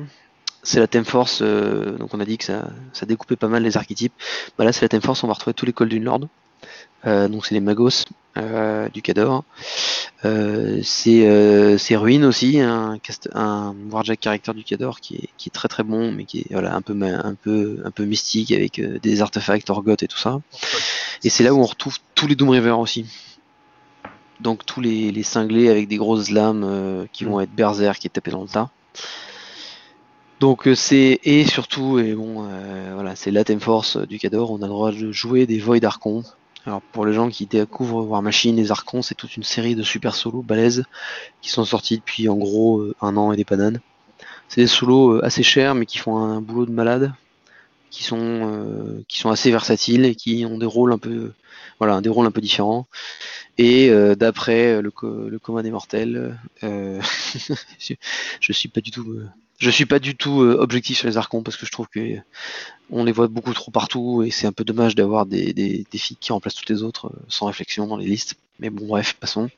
C'est 0.62 0.80
la 0.80 0.86
Theme 0.86 1.04
Force, 1.04 1.40
euh, 1.40 1.96
donc 1.98 2.12
on 2.14 2.20
a 2.20 2.24
dit 2.24 2.36
que 2.36 2.44
ça, 2.44 2.68
ça 2.92 3.06
découpait 3.06 3.36
pas 3.36 3.48
mal 3.48 3.62
les 3.62 3.76
archétypes. 3.76 4.12
Bah 4.58 4.64
là, 4.64 4.72
c'est 4.72 4.82
la 4.82 4.88
Theme 4.88 5.00
Force, 5.00 5.22
on 5.22 5.28
va 5.28 5.34
retrouver 5.34 5.54
tous 5.54 5.66
les 5.66 5.72
cols 5.72 5.88
d'une 5.88 6.04
Lord. 6.04 6.26
Euh, 7.06 7.28
donc 7.28 7.46
c'est 7.46 7.54
les 7.54 7.60
Magos 7.60 8.04
euh, 8.36 8.88
du 8.88 9.02
Cador. 9.02 9.44
Euh, 10.24 10.80
c'est 10.82 11.96
Ruin 11.96 12.24
aussi, 12.24 12.60
un, 12.60 12.98
Warjack 13.90 14.20
caractère 14.20 14.54
du 14.54 14.64
Cador 14.64 15.00
qui 15.00 15.16
est, 15.16 15.28
qui 15.36 15.48
est 15.48 15.52
très 15.52 15.68
très 15.68 15.84
bon, 15.84 16.12
mais 16.12 16.24
qui 16.24 16.40
est 16.40 16.52
voilà, 16.52 16.74
un, 16.74 16.82
peu, 16.82 16.94
un, 17.02 17.34
peu, 17.34 17.80
un 17.84 17.90
peu 17.90 18.04
mystique 18.04 18.52
avec 18.52 18.80
des 18.80 19.22
artefacts, 19.22 19.70
Orgot 19.70 19.96
et 20.00 20.08
tout 20.08 20.18
ça. 20.18 20.40
Et 21.24 21.30
c'est 21.30 21.44
là 21.44 21.54
où 21.54 21.60
on 21.60 21.66
retrouve 21.66 21.98
tous 22.14 22.26
les 22.26 22.34
Doom 22.34 22.50
River 22.50 22.72
aussi. 22.72 23.06
Donc 24.40 24.64
tous 24.64 24.80
les, 24.80 25.10
les 25.10 25.22
cinglés 25.24 25.68
avec 25.68 25.88
des 25.88 25.96
grosses 25.96 26.30
lames 26.30 27.06
qui 27.12 27.24
vont 27.24 27.40
être 27.40 27.50
berserk 27.52 28.04
et 28.06 28.08
taper 28.08 28.30
dans 28.30 28.42
le 28.42 28.48
tas. 28.48 28.70
Donc 30.40 30.68
c'est 30.76 31.18
et 31.24 31.44
surtout 31.44 31.98
et 31.98 32.14
bon 32.14 32.46
euh, 32.48 32.92
voilà 32.94 33.16
c'est 33.16 33.32
la 33.32 33.42
theme 33.42 33.58
force 33.58 33.96
du 33.96 34.18
Cador, 34.18 34.52
on 34.52 34.58
a 34.58 34.66
le 34.66 34.68
droit 34.68 34.92
de 34.92 35.10
jouer 35.10 35.46
des 35.46 35.58
Void 35.58 35.84
Archons. 35.84 36.22
Alors 36.66 36.82
pour 36.82 37.06
les 37.06 37.12
gens 37.12 37.28
qui 37.28 37.46
découvrent 37.46 38.04
War 38.04 38.22
Machine, 38.22 38.56
les 38.56 38.70
Archons 38.70 39.02
c'est 39.02 39.14
toute 39.14 39.36
une 39.36 39.42
série 39.42 39.74
de 39.74 39.82
super 39.82 40.14
solos 40.14 40.42
balèzes 40.42 40.84
qui 41.40 41.50
sont 41.50 41.64
sortis 41.64 41.98
depuis 41.98 42.28
en 42.28 42.36
gros 42.36 42.80
euh, 42.80 42.94
un 43.00 43.16
an 43.16 43.32
et 43.32 43.36
des 43.36 43.44
bananes. 43.44 43.80
C'est 44.48 44.62
des 44.62 44.66
solos 44.66 45.12
euh, 45.16 45.24
assez 45.24 45.42
chers 45.42 45.74
mais 45.74 45.86
qui 45.86 45.98
font 45.98 46.16
un 46.16 46.40
boulot 46.40 46.66
de 46.66 46.72
malade, 46.72 47.12
qui 47.90 48.04
sont 48.04 48.18
euh, 48.20 49.02
qui 49.08 49.18
sont 49.18 49.30
assez 49.30 49.50
versatiles 49.50 50.04
et 50.04 50.14
qui 50.14 50.44
ont 50.46 50.58
des 50.58 50.66
rôles 50.66 50.92
un 50.92 50.98
peu 50.98 51.32
voilà 51.78 52.00
des 52.00 52.08
rôles 52.08 52.26
un 52.26 52.30
peu 52.30 52.40
différents. 52.40 52.86
Et 53.58 53.90
euh, 53.90 54.14
d'après 54.14 54.80
le, 54.80 54.90
co- 54.90 55.28
commun 55.42 55.62
des 55.62 55.70
mortels, 55.70 56.38
euh, 56.62 57.00
je, 57.78 57.94
je 58.40 58.52
suis 58.52 58.68
pas 58.68 58.80
du 58.80 58.90
tout 58.90 59.20
je 59.58 59.70
suis 59.70 59.86
pas 59.86 59.98
du 59.98 60.16
tout 60.16 60.40
objectif 60.40 60.98
sur 60.98 61.08
les 61.08 61.16
archons 61.16 61.42
parce 61.42 61.56
que 61.56 61.66
je 61.66 61.72
trouve 61.72 61.88
que 61.88 62.16
on 62.90 63.04
les 63.04 63.12
voit 63.12 63.26
beaucoup 63.28 63.52
trop 63.52 63.70
partout 63.70 64.22
et 64.22 64.30
c'est 64.30 64.46
un 64.46 64.52
peu 64.52 64.64
dommage 64.64 64.94
d'avoir 64.94 65.26
des, 65.26 65.52
des, 65.52 65.84
filles 65.98 66.16
qui 66.18 66.32
remplacent 66.32 66.54
toutes 66.54 66.70
les 66.70 66.82
autres 66.82 67.12
sans 67.28 67.46
réflexion 67.46 67.86
dans 67.86 67.96
les 67.96 68.06
listes. 68.06 68.36
Mais 68.60 68.70
bon 68.70 68.86
bref, 68.86 69.14
passons. 69.14 69.50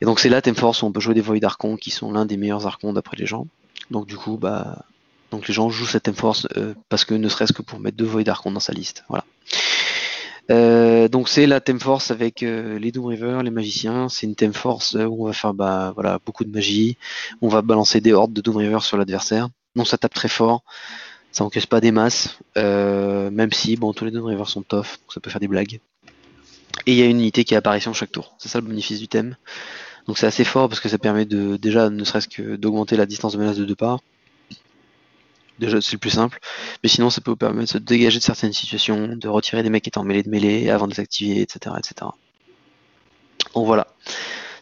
Et 0.00 0.04
donc 0.04 0.18
c'est 0.18 0.28
là 0.28 0.40
Force 0.56 0.82
où 0.82 0.86
on 0.86 0.92
peut 0.92 1.00
jouer 1.00 1.14
des 1.14 1.20
Void 1.20 1.44
Archons 1.44 1.76
qui 1.76 1.90
sont 1.90 2.10
l'un 2.10 2.26
des 2.26 2.36
meilleurs 2.36 2.66
archons 2.66 2.92
d'après 2.92 3.16
les 3.16 3.26
gens. 3.26 3.46
Donc 3.90 4.06
du 4.06 4.16
coup 4.16 4.36
bah 4.36 4.84
donc 5.32 5.48
les 5.48 5.54
gens 5.54 5.70
jouent 5.70 5.86
cette 5.86 6.04
Theme 6.04 6.14
Force 6.14 6.46
euh, 6.56 6.74
parce 6.90 7.04
que 7.04 7.14
ne 7.14 7.28
serait-ce 7.28 7.52
que 7.52 7.62
pour 7.62 7.80
mettre 7.80 7.96
deux 7.96 8.04
Void 8.04 8.28
Archons 8.28 8.52
dans 8.52 8.60
sa 8.60 8.72
liste. 8.72 9.02
Voilà. 9.08 9.24
Euh, 10.50 11.08
donc 11.08 11.28
c'est 11.28 11.46
la 11.46 11.60
Theme 11.60 11.80
Force 11.80 12.10
avec 12.10 12.42
euh, 12.42 12.78
les 12.78 12.92
Doom 12.92 13.06
River, 13.06 13.40
les 13.42 13.50
magiciens. 13.50 14.10
C'est 14.10 14.26
une 14.26 14.34
Theme 14.34 14.52
Force 14.52 14.94
où 14.94 15.24
on 15.24 15.26
va 15.26 15.32
faire 15.32 15.54
bah, 15.54 15.92
voilà, 15.94 16.20
beaucoup 16.24 16.44
de 16.44 16.50
magie. 16.50 16.98
On 17.40 17.48
va 17.48 17.62
balancer 17.62 18.00
des 18.00 18.12
hordes 18.12 18.34
de 18.34 18.42
Doom 18.42 18.58
River 18.58 18.80
sur 18.80 18.98
l'adversaire. 18.98 19.48
Donc 19.74 19.88
ça 19.88 19.96
tape 19.96 20.12
très 20.12 20.28
fort. 20.28 20.62
Ça 21.32 21.44
encaisse 21.44 21.66
pas 21.66 21.80
des 21.80 21.92
masses. 21.92 22.38
même 22.54 23.52
si 23.52 23.76
bon 23.76 23.94
tous 23.94 24.04
les 24.04 24.10
Doom 24.10 24.26
River 24.26 24.44
sont 24.44 24.62
tough, 24.62 24.98
donc 25.00 25.12
ça 25.14 25.20
peut 25.20 25.30
faire 25.30 25.40
des 25.40 25.48
blagues. 25.48 25.80
Et 26.86 26.92
il 26.92 26.98
y 26.98 27.02
a 27.02 27.06
une 27.06 27.20
unité 27.20 27.44
qui 27.44 27.54
est 27.54 27.56
apparition 27.56 27.94
chaque 27.94 28.12
tour. 28.12 28.34
C'est 28.38 28.50
ça 28.50 28.60
le 28.60 28.66
bénéfice 28.66 28.98
du 28.98 29.08
thème. 29.08 29.36
Donc 30.06 30.18
c'est 30.18 30.26
assez 30.26 30.44
fort 30.44 30.68
parce 30.68 30.80
que 30.80 30.90
ça 30.90 30.98
permet 30.98 31.24
de 31.24 31.56
déjà 31.56 31.88
ne 31.88 32.04
serait-ce 32.04 32.28
que 32.28 32.56
d'augmenter 32.56 32.96
la 32.96 33.06
distance 33.06 33.32
de 33.32 33.38
menace 33.38 33.56
de 33.56 33.64
deux 33.64 33.76
parts. 33.76 34.00
Déjà 35.58 35.80
c'est 35.80 35.92
le 35.92 35.98
plus 35.98 36.10
simple. 36.10 36.38
Mais 36.82 36.88
sinon 36.88 37.10
ça 37.10 37.20
peut 37.20 37.30
vous 37.30 37.36
permettre 37.36 37.60
de 37.72 37.78
se 37.78 37.78
dégager 37.78 38.18
de 38.18 38.22
certaines 38.24 38.52
situations, 38.52 39.08
de 39.16 39.28
retirer 39.28 39.62
des 39.62 39.70
mecs 39.70 39.82
qui 39.84 39.90
étaient 39.90 39.98
en 39.98 40.04
mêlée 40.04 40.22
de 40.22 40.30
mêlée 40.30 40.70
avant 40.70 40.86
de 40.86 40.94
les 40.94 41.00
activer, 41.00 41.40
etc. 41.42 41.74
etc. 41.78 42.10
Donc 43.54 43.66
voilà. 43.66 43.86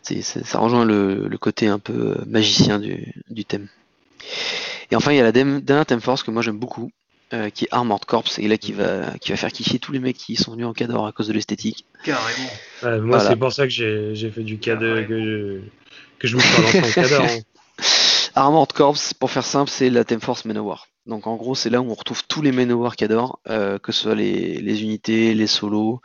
C'est- 0.03 0.23
c'est- 0.23 0.45
ça 0.45 0.59
rejoint 0.59 0.85
le, 0.85 1.29
le 1.29 1.39
côté 1.39 1.69
un 1.69 1.79
peu 1.79 2.17
magicien 2.27 2.79
du, 2.79 3.15
du 3.31 3.45
thème. 3.45 3.69
Et 4.91 4.97
enfin 4.97 5.13
il 5.13 5.17
y 5.17 5.21
a 5.21 5.23
la 5.23 5.33
dem- 5.33 5.61
dernière 5.61 5.87
thème 5.87 6.01
force 6.01 6.23
que 6.23 6.31
moi 6.31 6.43
j'aime 6.43 6.59
beaucoup. 6.59 6.91
euh, 7.33 7.49
qui 7.49 7.67
est 7.67 7.69
Armored 7.71 8.05
Corps 8.07 8.25
et 8.39 8.49
là 8.49 8.57
qui 8.59 8.73
va 8.73 9.17
qui 9.21 9.31
va 9.31 9.37
faire 9.37 9.53
kiffer 9.53 9.79
tous 9.79 9.93
les 9.93 10.01
mecs 10.01 10.17
qui 10.17 10.35
sont 10.35 10.51
venus 10.51 10.67
en 10.67 10.73
cador 10.73 11.07
à 11.07 11.13
cause 11.13 11.29
de 11.29 11.33
l'esthétique. 11.33 11.85
Carrément. 12.03 12.51
Ouais, 12.83 12.99
moi, 12.99 13.19
Voilà. 13.19 13.31
c'est 13.31 13.37
pour 13.37 13.53
ça 13.53 13.63
que 13.65 13.71
j'ai 13.71 14.17
j'ai 14.17 14.33
fait 14.33 14.43
du 14.43 14.59
cadre, 14.59 15.07
que 15.07 15.23
je, 15.23 15.61
que 16.19 16.27
je 16.27 16.35
me 16.35 16.41
suis 16.41 16.79
en 16.81 16.91
cadre. 16.93 17.23
hein. 17.23 17.39
Armored 18.35 18.73
Corps, 18.73 18.97
pour 19.19 19.31
faire 19.31 19.45
simple, 19.45 19.71
c'est 19.71 19.91
la 19.91 20.05
Theme 20.05 20.21
Force 20.21 20.45
Manowar. 20.45 20.87
Donc 21.07 21.27
en 21.27 21.37
gros, 21.37 21.55
c'est 21.55 21.71
là 21.71 21.81
où 21.81 21.91
on 21.91 21.95
retrouve 21.95 22.25
tous 22.27 22.43
les 22.43 22.53
Manowar 22.53 22.95
Cador, 22.95 23.41
euh, 23.49 23.79
que 23.79 23.91
ce 23.91 24.03
soit 24.03 24.15
les, 24.15 24.61
les 24.61 24.83
unités, 24.83 25.35
les 25.35 25.47
solos, 25.47 26.01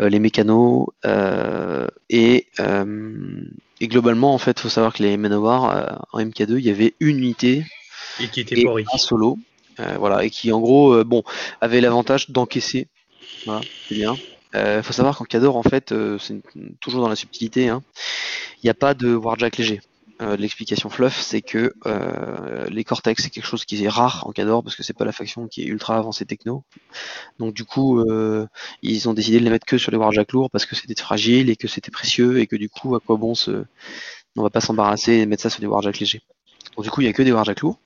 euh, 0.00 0.08
les 0.08 0.18
mécanos, 0.18 0.88
euh, 1.06 1.86
et, 2.10 2.48
euh, 2.60 3.40
et 3.80 3.88
globalement, 3.88 4.34
en 4.34 4.38
fait, 4.38 4.60
faut 4.60 4.68
savoir 4.68 4.92
que 4.92 5.02
les 5.02 5.16
Manowar, 5.16 5.76
euh, 5.76 5.96
en 6.12 6.20
MK2, 6.20 6.58
il 6.58 6.64
y 6.64 6.70
avait 6.70 6.94
une 7.00 7.18
unité 7.18 7.64
Et 8.20 8.28
qui 8.28 8.40
était 8.40 8.60
et 8.60 8.66
un 8.92 8.98
solo, 8.98 9.38
euh, 9.80 9.96
voilà, 9.98 10.24
et 10.24 10.30
qui 10.30 10.52
en 10.52 10.60
gros, 10.60 10.92
euh, 10.92 11.04
bon, 11.04 11.22
avait 11.60 11.80
l'avantage 11.80 12.30
d'encaisser. 12.30 12.88
Voilà, 13.46 13.62
c'est 13.88 13.94
bien. 13.94 14.16
Il 14.54 14.82
faut 14.82 14.92
savoir 14.92 15.16
qu'en 15.16 15.24
Cador, 15.24 15.56
en 15.56 15.62
fait, 15.62 15.92
euh, 15.92 16.18
c'est 16.18 16.42
toujours 16.78 17.00
dans 17.00 17.08
la 17.08 17.16
subtilité, 17.16 17.70
hein, 17.70 17.82
il 18.62 18.66
n'y 18.66 18.70
a 18.70 18.74
pas 18.74 18.92
de 18.92 19.14
Warjack 19.14 19.56
léger. 19.56 19.80
Euh, 20.22 20.36
L'explication 20.36 20.88
fluff, 20.88 21.20
c'est 21.20 21.42
que 21.42 21.74
euh, 21.86 22.66
les 22.70 22.84
Cortex, 22.84 23.24
c'est 23.24 23.30
quelque 23.30 23.46
chose 23.46 23.64
qui 23.64 23.82
est 23.82 23.88
rare 23.88 24.24
en 24.26 24.32
Cador 24.32 24.62
parce 24.62 24.76
que 24.76 24.82
c'est 24.82 24.92
pas 24.92 25.04
la 25.04 25.12
faction 25.12 25.48
qui 25.48 25.62
est 25.62 25.66
ultra 25.66 25.96
avancée 25.96 26.24
techno. 26.24 26.64
Donc 27.38 27.54
du 27.54 27.64
coup, 27.64 27.98
euh, 28.00 28.46
ils 28.82 29.08
ont 29.08 29.14
décidé 29.14 29.40
de 29.40 29.44
les 29.44 29.50
mettre 29.50 29.66
que 29.66 29.78
sur 29.78 29.90
les 29.90 29.96
Warjack 29.98 30.32
lourds 30.32 30.50
parce 30.50 30.64
que 30.64 30.76
c'était 30.76 31.00
fragile 31.00 31.50
et 31.50 31.56
que 31.56 31.66
c'était 31.66 31.90
précieux 31.90 32.38
et 32.38 32.46
que 32.46 32.56
du 32.56 32.68
coup, 32.68 32.94
à 32.94 33.00
quoi 33.00 33.16
bon 33.16 33.34
se... 33.34 33.64
on 34.36 34.42
va 34.42 34.50
pas 34.50 34.60
s'embarrasser 34.60 35.14
et 35.14 35.26
mettre 35.26 35.42
ça 35.42 35.50
sur 35.50 35.60
des 35.60 35.66
Warjack 35.66 35.98
légers. 35.98 36.22
Donc 36.76 36.84
du 36.84 36.90
coup, 36.90 37.00
il 37.00 37.06
y 37.06 37.10
a 37.10 37.12
que 37.12 37.22
des 37.22 37.32
Warjack 37.32 37.60
lourds. 37.60 37.80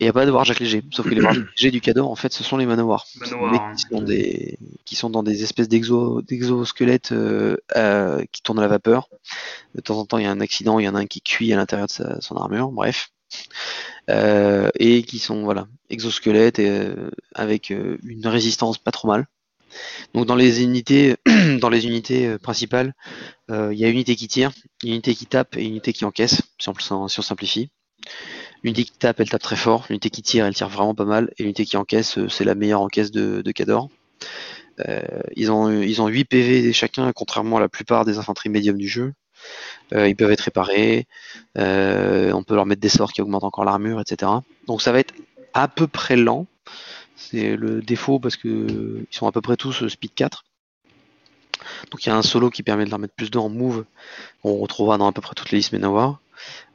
Et 0.00 0.04
il 0.04 0.06
n'y 0.06 0.10
a 0.10 0.12
pas 0.12 0.26
de 0.26 0.30
Warjack 0.30 0.60
léger. 0.60 0.82
Sauf 0.92 1.08
que 1.08 1.14
les 1.14 1.20
Warjack 1.20 1.44
légers 1.56 1.70
du 1.72 1.80
Cador, 1.80 2.10
en 2.10 2.14
fait, 2.14 2.32
ce 2.32 2.44
sont 2.44 2.56
les 2.56 2.66
Manowar. 2.66 3.04
Manowar, 3.20 3.50
Mais 3.52 3.58
hein. 3.58 3.72
qui 3.76 3.82
sont, 3.90 4.02
des, 4.02 4.58
qui 4.84 4.94
sont 4.96 5.10
dans 5.10 5.22
des 5.24 5.42
espèces 5.42 5.68
d'exo- 5.68 6.22
d'exosquelettes 6.22 7.10
euh, 7.12 7.56
euh, 7.76 8.24
qui 8.30 8.42
tournent 8.42 8.58
à 8.60 8.62
la 8.62 8.68
vapeur. 8.68 9.08
De 9.74 9.80
temps 9.80 9.98
en 9.98 10.04
temps, 10.06 10.18
il 10.18 10.24
y 10.24 10.26
a 10.26 10.30
un 10.30 10.40
accident, 10.40 10.78
il 10.78 10.84
y 10.84 10.88
en 10.88 10.94
a 10.94 11.00
un 11.00 11.06
qui 11.06 11.20
cuit 11.20 11.52
à 11.52 11.56
l'intérieur 11.56 11.88
de 11.88 11.92
sa- 11.92 12.20
son 12.20 12.36
armure, 12.36 12.70
bref. 12.70 13.10
Euh, 14.10 14.70
et 14.78 15.02
qui 15.02 15.18
sont 15.18 15.42
voilà 15.42 15.66
exosquelettes 15.90 16.58
et, 16.58 16.70
euh, 16.70 17.10
avec 17.34 17.70
euh, 17.70 17.98
une 18.04 18.26
résistance 18.26 18.78
pas 18.78 18.90
trop 18.90 19.06
mal. 19.08 19.26
Donc 20.14 20.24
dans 20.24 20.34
les 20.36 20.62
unités, 20.62 21.16
dans 21.60 21.68
les 21.68 21.86
unités 21.86 22.38
principales, 22.38 22.94
euh, 23.50 23.74
il 23.74 23.78
y 23.78 23.84
a 23.84 23.88
une 23.88 23.94
unité 23.94 24.16
qui 24.16 24.28
tire, 24.28 24.52
une 24.82 24.90
unité 24.92 25.14
qui 25.14 25.26
tape 25.26 25.56
et 25.58 25.62
une 25.64 25.70
unité 25.72 25.92
qui 25.92 26.06
encaisse, 26.06 26.40
si 26.58 26.68
on, 26.70 27.08
si 27.08 27.18
on 27.18 27.22
simplifie. 27.22 27.68
L'unité 28.62 28.84
qui 28.84 28.92
tape, 28.92 29.20
elle 29.20 29.28
tape 29.28 29.42
très 29.42 29.56
fort. 29.56 29.86
L'unité 29.88 30.10
qui 30.10 30.22
tire, 30.22 30.44
elle 30.44 30.54
tire 30.54 30.68
vraiment 30.68 30.94
pas 30.94 31.04
mal. 31.04 31.30
Et 31.38 31.42
l'unité 31.42 31.64
qui 31.64 31.76
encaisse, 31.76 32.18
euh, 32.18 32.28
c'est 32.28 32.44
la 32.44 32.54
meilleure 32.54 32.80
encaisse 32.80 33.10
de, 33.10 33.50
Cador. 33.52 33.88
Euh, 34.86 35.00
ils, 35.36 35.50
ont, 35.50 35.70
ils 35.70 36.00
ont 36.02 36.08
8 36.08 36.24
PV 36.24 36.72
chacun, 36.72 37.12
contrairement 37.12 37.56
à 37.56 37.60
la 37.60 37.68
plupart 37.68 38.04
des 38.04 38.18
infanteries 38.18 38.48
médiums 38.48 38.78
du 38.78 38.88
jeu. 38.88 39.12
Euh, 39.92 40.08
ils 40.08 40.16
peuvent 40.16 40.30
être 40.30 40.42
réparés. 40.42 41.06
On 41.56 42.42
peut 42.46 42.54
leur 42.54 42.66
mettre 42.66 42.80
des 42.80 42.88
sorts 42.88 43.12
qui 43.12 43.22
augmentent 43.22 43.44
encore 43.44 43.64
l'armure, 43.64 44.00
etc. 44.00 44.30
Donc 44.66 44.82
ça 44.82 44.92
va 44.92 45.00
être 45.00 45.14
à 45.54 45.68
peu 45.68 45.86
près 45.86 46.16
lent. 46.16 46.46
C'est 47.16 47.56
le 47.56 47.82
défaut 47.82 48.20
parce 48.20 48.36
que 48.36 48.46
ils 49.10 49.16
sont 49.16 49.26
à 49.26 49.32
peu 49.32 49.40
près 49.40 49.56
tous 49.56 49.88
speed 49.88 50.14
4. 50.14 50.44
Donc 51.90 52.04
il 52.04 52.08
y 52.08 52.12
a 52.12 52.16
un 52.16 52.22
solo 52.22 52.50
qui 52.50 52.62
permet 52.62 52.84
de 52.84 52.90
leur 52.90 52.98
mettre 52.98 53.14
plus 53.14 53.30
de 53.30 53.38
en 53.38 53.48
move. 53.48 53.84
On 54.44 54.58
retrouvera 54.58 54.98
dans 54.98 55.06
à 55.06 55.12
peu 55.12 55.20
près 55.20 55.34
toutes 55.34 55.50
les 55.50 55.58
listes 55.58 55.72
Manowar. 55.72 56.20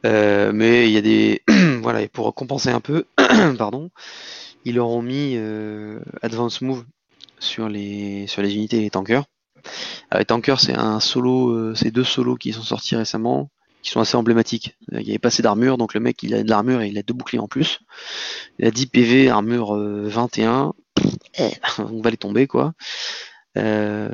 Euh, 0.06 0.52
mais 0.54 0.88
il 0.88 0.94
y 0.94 0.98
a 0.98 1.02
des 1.02 1.42
voilà, 1.82 2.02
et 2.02 2.08
pour 2.08 2.34
compenser 2.34 2.70
un 2.70 2.80
peu, 2.80 3.06
pardon, 3.58 3.90
ils 4.66 4.76
leur 4.76 4.90
ont 4.90 5.02
mis 5.02 5.38
Advance 6.22 6.62
Move 6.62 6.86
sur 7.40 7.68
les, 7.70 8.28
unités 8.38 8.78
et 8.78 8.82
les 8.82 8.90
tankers. 8.90 9.26
les 10.18 10.26
tankers, 10.26 10.60
c'est 10.60 10.76
un 10.76 11.00
solo, 11.00 11.76
c'est 11.76 11.92
deux 11.92 12.04
solos 12.04 12.36
qui 12.36 12.54
sont 12.54 12.62
sortis 12.62 12.96
récemment, 12.96 13.50
qui 13.82 13.92
sont 13.92 14.00
assez 14.00 14.16
emblématiques. 14.16 14.78
Il 14.92 15.00
n'y 15.00 15.10
avait 15.10 15.20
pas 15.20 15.28
assez 15.28 15.44
d'armure, 15.44 15.78
donc 15.78 15.94
le 15.94 16.00
mec 16.00 16.24
il 16.24 16.34
a 16.34 16.44
de 16.44 16.50
l'armure 16.50 16.82
et 16.82 16.88
il 16.88 16.98
a 16.98 17.04
deux 17.04 17.14
boucliers 17.14 17.40
en 17.40 17.48
plus. 17.48 17.80
Il 18.60 18.66
a 18.66 18.72
10 18.72 18.88
PV, 18.88 19.30
armure 19.30 19.76
21. 19.76 20.74
Eh, 21.38 21.52
on 21.80 22.02
va 22.02 22.10
les 22.10 22.18
tomber 22.18 22.48
quoi. 22.48 22.74
Euh, 23.58 24.10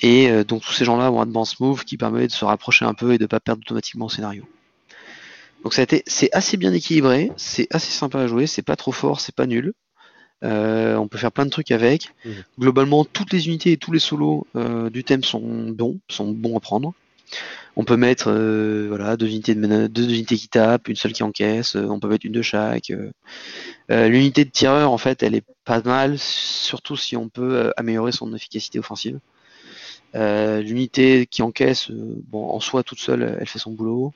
et 0.00 0.30
euh, 0.30 0.44
donc 0.44 0.62
tous 0.62 0.72
ces 0.72 0.84
gens-là 0.84 1.12
ont 1.12 1.20
Advance 1.20 1.60
Move 1.60 1.84
qui 1.84 1.96
permet 1.96 2.26
de 2.26 2.32
se 2.32 2.44
rapprocher 2.44 2.84
un 2.84 2.94
peu 2.94 3.12
et 3.12 3.18
de 3.18 3.26
pas 3.26 3.40
perdre 3.40 3.62
automatiquement 3.62 4.06
le 4.06 4.10
scénario. 4.10 4.44
Donc 5.62 5.74
ça 5.74 5.82
a 5.82 5.84
été, 5.84 6.02
c'est 6.06 6.30
assez 6.32 6.56
bien 6.56 6.72
équilibré, 6.72 7.30
c'est 7.36 7.66
assez 7.70 7.90
sympa 7.90 8.20
à 8.20 8.26
jouer, 8.26 8.46
c'est 8.46 8.62
pas 8.62 8.76
trop 8.76 8.92
fort, 8.92 9.20
c'est 9.20 9.34
pas 9.34 9.46
nul. 9.46 9.72
Euh, 10.42 10.96
on 10.96 11.06
peut 11.06 11.18
faire 11.18 11.32
plein 11.32 11.44
de 11.44 11.50
trucs 11.50 11.70
avec. 11.70 12.14
Mmh. 12.24 12.30
Globalement, 12.58 13.04
toutes 13.04 13.32
les 13.32 13.46
unités 13.46 13.72
et 13.72 13.76
tous 13.76 13.92
les 13.92 13.98
solos 13.98 14.46
du 14.90 15.04
thème 15.04 15.22
sont 15.24 15.70
bons, 15.70 15.98
sont 16.08 16.32
bons 16.32 16.56
à 16.56 16.60
prendre. 16.60 16.94
On 17.76 17.84
peut 17.84 17.96
mettre 17.96 18.30
euh, 18.30 18.86
voilà, 18.88 19.16
deux, 19.16 19.28
unités 19.28 19.54
de 19.54 19.86
deux 19.86 20.08
unités 20.08 20.36
qui 20.36 20.48
tapent, 20.48 20.88
une 20.88 20.96
seule 20.96 21.12
qui 21.12 21.22
encaisse, 21.22 21.76
euh, 21.76 21.86
on 21.88 22.00
peut 22.00 22.08
mettre 22.08 22.26
une 22.26 22.32
de 22.32 22.42
chaque. 22.42 22.90
Euh. 22.90 23.10
L'unité 24.08 24.44
de 24.44 24.50
tireur, 24.50 24.92
en 24.92 24.98
fait, 24.98 25.22
elle 25.22 25.34
est 25.34 25.44
pas 25.64 25.80
mal, 25.82 26.18
surtout 26.18 26.96
si 26.96 27.16
on 27.16 27.28
peut 27.28 27.72
améliorer 27.76 28.12
son 28.12 28.32
efficacité 28.34 28.78
offensive. 28.78 29.18
L'unité 30.14 31.26
qui 31.26 31.42
encaisse, 31.42 31.90
bon, 31.90 32.50
en 32.50 32.60
soi, 32.60 32.84
toute 32.84 33.00
seule, 33.00 33.36
elle 33.40 33.48
fait 33.48 33.58
son 33.58 33.72
boulot. 33.72 34.12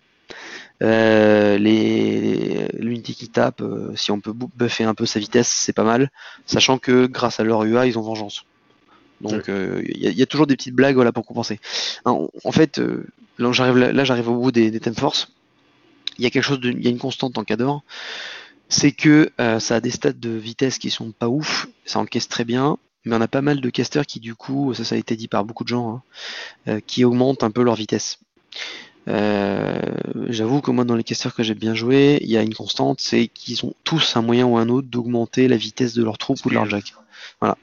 L'unité 0.80 2.68
qui 3.14 3.28
tape, 3.28 3.62
si 3.94 4.10
on 4.10 4.20
peut 4.20 4.32
buffer 4.32 4.84
un 4.84 4.94
peu 4.94 5.06
sa 5.06 5.20
vitesse, 5.20 5.48
c'est 5.48 5.72
pas 5.72 5.84
mal, 5.84 6.10
sachant 6.46 6.78
que 6.78 7.06
grâce 7.06 7.40
à 7.40 7.44
leur 7.44 7.64
UA, 7.64 7.86
ils 7.86 7.98
ont 7.98 8.02
vengeance. 8.02 8.44
Donc 9.20 9.48
il 9.48 9.96
y, 9.96 10.22
a 10.22 10.26
toujours 10.26 10.46
des 10.46 10.56
petites 10.56 10.74
blagues 10.74 10.96
voilà, 10.96 11.12
pour 11.12 11.24
compenser. 11.24 11.60
En, 12.04 12.52
fait, 12.52 12.80
là 13.38 13.52
j'arrive 13.52 14.28
au 14.28 14.38
bout 14.38 14.52
des, 14.52 14.70
des 14.70 14.80
thèmes 14.80 14.94
force. 14.94 15.32
Il 16.18 16.24
y 16.24 16.26
a 16.26 16.30
quelque 16.30 16.44
chose 16.44 16.60
il 16.62 16.82
y 16.82 16.86
a 16.86 16.90
une 16.90 16.98
constante 16.98 17.38
en 17.38 17.44
Cador, 17.44 17.82
c'est 18.68 18.92
que 18.92 19.30
euh, 19.40 19.60
ça 19.60 19.76
a 19.76 19.80
des 19.80 19.90
stats 19.90 20.12
de 20.12 20.30
vitesse 20.30 20.78
qui 20.78 20.90
sont 20.90 21.12
pas 21.12 21.28
ouf, 21.28 21.68
ça 21.84 21.98
encaisse 21.98 22.28
très 22.28 22.44
bien, 22.44 22.78
mais 23.04 23.16
on 23.16 23.20
a 23.20 23.28
pas 23.28 23.42
mal 23.42 23.60
de 23.60 23.70
casters 23.70 24.06
qui 24.06 24.20
du 24.20 24.34
coup, 24.34 24.72
ça, 24.74 24.84
ça 24.84 24.94
a 24.94 24.98
été 24.98 25.16
dit 25.16 25.28
par 25.28 25.44
beaucoup 25.44 25.64
de 25.64 25.68
gens, 25.68 25.90
hein, 25.90 26.02
euh, 26.68 26.80
qui 26.84 27.04
augmentent 27.04 27.42
un 27.42 27.50
peu 27.50 27.62
leur 27.62 27.74
vitesse. 27.74 28.18
Euh, 29.06 29.78
j'avoue 30.28 30.60
que 30.60 30.70
moi 30.70 30.84
dans 30.84 30.96
les 30.96 31.04
casters 31.04 31.34
que 31.34 31.42
j'ai 31.42 31.54
bien 31.54 31.74
joué, 31.74 32.18
il 32.22 32.30
y 32.30 32.36
a 32.36 32.42
une 32.42 32.54
constante, 32.54 33.00
c'est 33.00 33.28
qu'ils 33.28 33.64
ont 33.64 33.74
tous 33.84 34.16
un 34.16 34.22
moyen 34.22 34.46
ou 34.46 34.56
un 34.56 34.68
autre 34.68 34.88
d'augmenter 34.88 35.48
la 35.48 35.56
vitesse 35.56 35.94
de 35.94 36.02
leur 36.02 36.18
troupe 36.18 36.44
ou 36.44 36.48
de 36.48 36.54
leur 36.54 36.68
jack. 36.68 36.94
Voilà. 37.40 37.56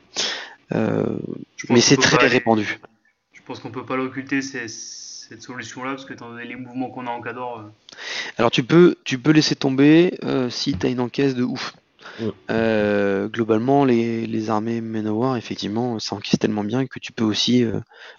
mais 1.69 1.81
c'est 1.81 1.97
très 1.97 2.27
répandu. 2.27 2.79
Je 3.33 3.41
pense 3.47 3.59
qu'on 3.59 3.71
peut 3.71 3.85
pas 3.85 3.95
l'occulter, 3.95 4.41
cette 5.31 5.41
solution-là, 5.41 5.91
parce 5.91 6.05
que 6.05 6.13
étant 6.13 6.29
donné 6.29 6.45
les 6.45 6.55
mouvements 6.55 6.89
qu'on 6.89 7.07
a 7.07 7.09
en 7.09 7.21
Cador. 7.21 7.59
Euh, 7.59 7.69
Alors 8.37 8.51
tu 8.51 8.63
peux, 8.63 8.95
tu 9.03 9.17
peux 9.17 9.31
laisser 9.31 9.55
tomber 9.55 10.13
euh, 10.23 10.49
si 10.49 10.77
tu 10.77 10.85
as 10.85 10.89
une 10.89 10.99
encaisse 10.99 11.35
de 11.35 11.43
ouf. 11.43 11.73
Euh, 12.51 13.29
globalement, 13.29 13.83
les, 13.83 14.49
armées 14.49 14.79
Manowar, 14.79 15.37
effectivement, 15.37 15.97
ça 15.97 16.15
encaisse 16.15 16.37
tellement 16.39 16.63
bien 16.63 16.85
que 16.85 16.99
tu 16.99 17.11
peux 17.11 17.23
aussi 17.23 17.65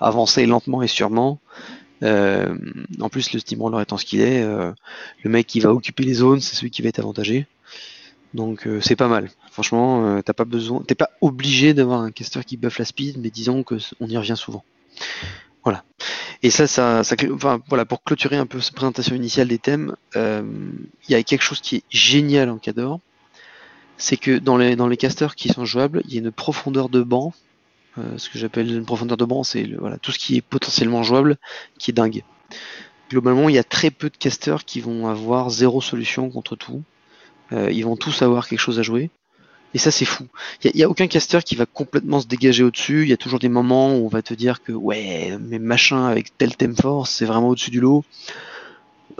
avancer 0.00 0.44
lentement 0.46 0.82
et 0.82 0.88
sûrement. 0.88 1.38
En 2.02 3.08
plus, 3.08 3.32
le 3.32 3.40
steamroller 3.40 3.82
étant 3.82 3.96
ce 3.96 4.04
qu'il 4.04 4.20
est, 4.20 4.42
le 4.44 5.30
mec 5.30 5.46
qui 5.46 5.60
va 5.60 5.72
occuper 5.72 6.04
les 6.04 6.14
zones, 6.14 6.40
c'est 6.40 6.56
celui 6.56 6.70
qui 6.70 6.82
va 6.82 6.88
être 6.88 6.98
avantagé. 6.98 7.46
Donc 8.34 8.66
c'est 8.80 8.96
pas 8.96 9.08
mal. 9.08 9.30
Franchement, 9.50 10.20
t'as 10.22 10.32
pas 10.32 10.44
besoin, 10.44 10.82
t'es 10.86 10.94
pas 10.94 11.10
obligé 11.20 11.74
d'avoir 11.74 12.00
un 12.00 12.10
caster 12.10 12.40
qui 12.44 12.56
buff 12.56 12.78
la 12.78 12.84
speed, 12.84 13.18
mais 13.18 13.30
disons 13.30 13.62
que 13.62 13.76
on 14.00 14.06
y 14.08 14.16
revient 14.16 14.36
souvent. 14.36 14.64
Voilà. 15.64 15.84
Et 16.42 16.50
ça, 16.50 16.66
ça, 16.66 17.04
ça 17.04 17.14
enfin, 17.32 17.62
voilà, 17.68 17.84
pour 17.84 18.02
clôturer 18.02 18.36
un 18.36 18.46
peu 18.46 18.60
cette 18.60 18.74
présentation 18.74 19.14
initiale 19.14 19.48
des 19.48 19.58
thèmes, 19.58 19.94
euh, 20.16 20.42
il 21.08 21.12
y 21.12 21.14
a 21.14 21.22
quelque 21.22 21.42
chose 21.42 21.60
qui 21.60 21.76
est 21.76 21.84
génial 21.88 22.50
en 22.50 22.58
Cador, 22.58 22.98
c'est 23.96 24.16
que 24.16 24.38
dans 24.38 24.56
les, 24.56 24.74
dans 24.74 24.88
les 24.88 24.96
casters 24.96 25.36
qui 25.36 25.48
sont 25.50 25.64
jouables, 25.64 26.02
il 26.06 26.14
y 26.14 26.16
a 26.16 26.20
une 26.20 26.32
profondeur 26.32 26.88
de 26.88 27.02
banc. 27.02 27.32
Euh, 27.98 28.16
ce 28.16 28.30
que 28.30 28.38
j'appelle 28.38 28.74
une 28.74 28.86
profondeur 28.86 29.16
de 29.16 29.24
banc, 29.24 29.42
c'est 29.42 29.64
voilà, 29.78 29.98
tout 29.98 30.12
ce 30.12 30.18
qui 30.18 30.36
est 30.36 30.40
potentiellement 30.40 31.02
jouable, 31.02 31.36
qui 31.78 31.90
est 31.90 31.94
dingue. 31.94 32.22
Globalement, 33.10 33.48
il 33.48 33.54
y 33.54 33.58
a 33.58 33.64
très 33.64 33.90
peu 33.90 34.08
de 34.08 34.16
casters 34.16 34.64
qui 34.64 34.80
vont 34.80 35.08
avoir 35.08 35.50
zéro 35.50 35.82
solution 35.82 36.30
contre 36.30 36.56
tout. 36.56 36.82
Euh, 37.52 37.70
ils 37.70 37.84
vont 37.84 37.96
tous 37.96 38.22
avoir 38.22 38.48
quelque 38.48 38.60
chose 38.60 38.78
à 38.78 38.82
jouer. 38.82 39.10
Et 39.74 39.78
ça, 39.78 39.90
c'est 39.90 40.06
fou. 40.06 40.26
Il 40.64 40.72
n'y 40.74 40.82
a, 40.82 40.88
aucun 40.88 41.06
caster 41.06 41.40
qui 41.44 41.54
va 41.54 41.66
complètement 41.66 42.20
se 42.20 42.26
dégager 42.26 42.62
au-dessus. 42.62 43.02
Il 43.02 43.08
y 43.08 43.12
a 43.12 43.16
toujours 43.18 43.38
des 43.38 43.48
moments 43.48 43.94
où 43.94 44.06
on 44.06 44.08
va 44.08 44.22
te 44.22 44.34
dire 44.34 44.62
que, 44.62 44.72
ouais, 44.72 45.36
mais 45.40 45.58
machin 45.58 46.06
avec 46.06 46.36
tel 46.36 46.56
thème 46.56 46.76
force, 46.76 47.10
c'est 47.10 47.26
vraiment 47.26 47.48
au-dessus 47.48 47.70
du 47.70 47.80
lot. 47.80 48.04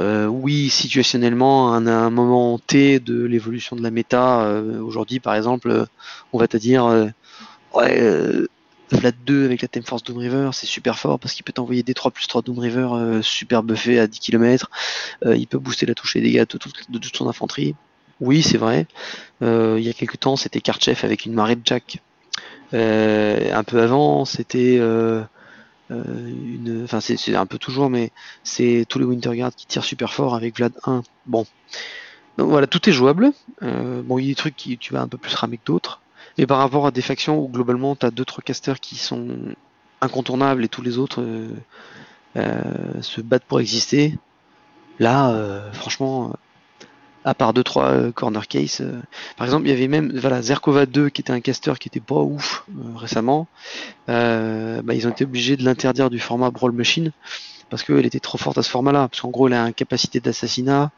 Euh, 0.01 0.27
oui, 0.27 0.71
situationnellement, 0.71 1.75
à 1.75 1.77
un, 1.77 2.11
moment 2.11 2.59
T 2.59 3.01
de 3.01 3.25
l'évolution 3.25 3.77
de 3.77 3.83
la 3.83 3.91
méta, 3.91 4.63
aujourd'hui 4.83 5.21
par 5.21 5.35
exemple, 5.35 5.87
on 6.33 6.39
va 6.39 6.49
te 6.49 6.57
dire, 6.57 6.85
ouais, 7.75 8.47
Vlad 8.93 9.15
2 9.25 9.45
avec 9.45 9.63
la 9.63 9.69
thème 9.69 9.83
force 9.83 10.03
Doom 10.03 10.19
River, 10.19 10.51
c'est 10.53 10.67
super 10.67 10.99
fort 10.99 11.19
parce 11.19 11.35
qu'il 11.35 11.45
peut 11.45 11.53
t'envoyer 11.53 11.83
des 11.83 11.95
3 11.95 12.11
plus 12.11 12.27
3 12.27 12.43
Doom 12.43 12.59
River 12.59 13.21
super 13.23 13.63
buffé 13.63 13.99
à 13.99 14.07
10 14.07 14.21
km. 14.21 14.71
il 15.25 15.47
peut 15.47 15.59
booster 15.59 15.87
la 15.87 15.95
touche 15.95 16.17
et 16.17 16.21
dégâts 16.21 16.41
de, 16.41 16.45
toute 16.45 17.17
son 17.17 17.29
infanterie. 17.29 17.75
Oui, 18.23 18.41
c'est 18.43 18.57
vrai. 18.57 18.87
Euh, 19.43 19.77
il 19.79 19.85
y 19.85 19.91
a 19.91 19.93
quelques 19.93 20.21
temps, 20.21 20.37
c'était 20.37 20.61
Karchef 20.61 21.03
avec 21.03 21.27
une 21.27 21.35
marée 21.35 21.57
de 21.57 21.63
Jack. 21.65 21.99
Euh, 22.73 23.53
un 23.53 23.65
peu 23.65 23.83
avant, 23.83 24.25
c'était 24.25 24.79
euh, 24.79 25.23
une. 25.91 26.83
Enfin, 26.85 27.01
c'est 27.01 27.35
un 27.35 27.47
peu 27.47 27.59
toujours, 27.59 27.91
mais 27.91 28.13
c'est 28.45 28.87
tous 28.89 29.01
les 29.01 29.05
Winterguard 29.05 29.53
qui 29.53 29.67
tirent 29.67 29.85
super 29.85 30.13
fort 30.15 30.37
avec 30.37 30.57
Vlad 30.57 30.73
1. 30.85 31.03
Bon. 31.27 31.47
Donc 32.39 32.49
voilà, 32.49 32.69
tout 32.69 32.89
est 32.89 32.93
jouable. 32.93 33.33
bon, 33.61 34.19
il 34.19 34.25
y 34.25 34.29
a 34.29 34.31
des 34.31 34.37
trucs 34.37 34.57
qui 34.57 34.79
tu 34.79 34.93
vas 34.93 35.01
un 35.01 35.09
peu 35.09 35.19
plus 35.19 35.35
ramer 35.35 35.57
que 35.57 35.67
d'autres. 35.67 35.92
Et 36.39 36.47
par 36.47 36.59
rapport 36.59 36.87
à 36.87 36.91
des 36.91 37.03
factions 37.03 37.39
où 37.39 37.49
globalement 37.49 37.97
tu 37.97 38.07
as 38.07 38.11
2-3 38.11 38.43
casters 38.43 38.81
qui 38.81 38.97
sont 38.97 39.29
incontournables 40.01 40.65
et 40.65 40.69
tous 40.69 40.83
les 40.83 40.99
autres 40.99 41.25
se 42.35 43.21
battent 43.21 43.45
pour 43.45 43.61
exister, 43.61 44.17
là, 44.99 45.71
franchement, 45.73 46.33
à 47.25 47.35
part 47.35 47.53
deux 47.53 47.63
trois 47.63 47.87
euh, 47.87 48.13
corner 48.13 48.47
case. 48.49 48.79
Euh. 48.81 49.01
par 49.37 49.47
exemple, 49.47 49.67
il 49.67 49.71
y 49.71 49.73
avait 49.73 49.89
même 49.89 50.13
voilà 50.19 50.43
Zerkova 50.43 50.87
2 50.87 51.09
qui 51.11 51.21
était 51.21 51.33
un 51.33 51.41
caster 51.41 51.75
qui 51.79 51.89
était 51.89 52.01
pas 52.01 52.21
ouf 52.21 52.65
euh, 52.71 52.97
récemment. 52.97 53.47
Bah, 54.09 54.95
ils 54.95 55.07
ont 55.07 55.11
été 55.11 55.25
obligés 55.25 55.57
de 55.57 55.65
l'interdire 55.65 56.11
du 56.11 56.19
format 56.19 56.51
Brawl 56.51 56.73
Machine 56.73 57.13
parce 57.71 57.83
qu'elle 57.85 58.05
était 58.07 58.21
trop 58.21 58.39
forte 58.39 58.59
à 58.59 58.63
ce 58.63 58.71
format-là. 58.71 59.09
Parce 59.09 59.21
qu'en 59.21 59.31
gros, 59.31 59.49
elle 59.49 59.55
a 59.55 59.67
une 59.67 59.75
capacité 59.75 60.21
d'assassinat 60.21 60.91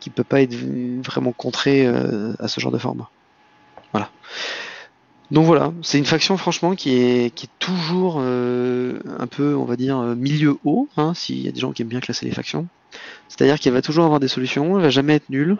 qui 0.00 0.10
peut 0.10 0.24
pas 0.24 0.40
être 0.40 0.54
vraiment 0.54 1.32
contrée 1.32 1.86
à 1.86 2.48
ce 2.48 2.60
genre 2.60 2.72
de 2.72 2.78
format. 2.78 3.10
Voilà. 3.92 4.10
Donc 5.30 5.44
voilà, 5.44 5.72
c'est 5.82 5.98
une 5.98 6.06
faction 6.06 6.36
franchement 6.38 6.74
qui 6.74 6.94
est, 6.96 7.34
qui 7.34 7.46
est 7.46 7.58
toujours 7.58 8.18
un 8.18 9.26
peu, 9.26 9.54
on 9.54 9.66
va 9.66 9.76
dire, 9.76 9.98
milieu 10.16 10.56
haut, 10.64 10.88
hein, 10.96 11.12
s'il 11.14 11.40
y 11.40 11.48
a 11.48 11.52
des 11.52 11.60
gens 11.60 11.72
qui 11.72 11.82
aiment 11.82 11.88
bien 11.88 12.00
classer 12.00 12.24
les 12.24 12.32
factions. 12.32 12.66
C'est-à-dire 13.28 13.60
qu'elle 13.60 13.74
va 13.74 13.82
toujours 13.82 14.04
avoir 14.04 14.20
des 14.20 14.28
solutions, 14.28 14.78
elle 14.78 14.84
va 14.84 14.90
jamais 14.90 15.14
être 15.14 15.28
nulle, 15.28 15.58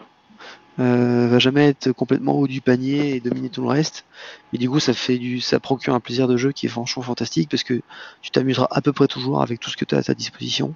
euh, 0.79 1.27
va 1.27 1.39
jamais 1.39 1.67
être 1.67 1.91
complètement 1.91 2.33
haut 2.33 2.47
du 2.47 2.61
panier 2.61 3.15
et 3.15 3.19
dominer 3.19 3.49
tout 3.49 3.61
le 3.61 3.67
reste. 3.67 4.05
Et 4.53 4.57
du 4.57 4.69
coup, 4.69 4.79
ça 4.79 4.93
fait 4.93 5.17
du, 5.17 5.41
ça 5.41 5.59
procure 5.59 5.93
un 5.93 5.99
plaisir 5.99 6.27
de 6.27 6.37
jeu 6.37 6.51
qui 6.51 6.67
est 6.67 6.69
franchement 6.69 7.03
fantastique 7.03 7.49
parce 7.49 7.63
que 7.63 7.81
tu 8.21 8.31
t'amuseras 8.31 8.67
à 8.71 8.81
peu 8.81 8.93
près 8.93 9.07
toujours 9.07 9.41
avec 9.41 9.59
tout 9.59 9.69
ce 9.69 9.77
que 9.77 9.83
tu 9.83 9.95
as 9.95 9.97
à 9.97 10.03
ta 10.03 10.13
disposition. 10.13 10.73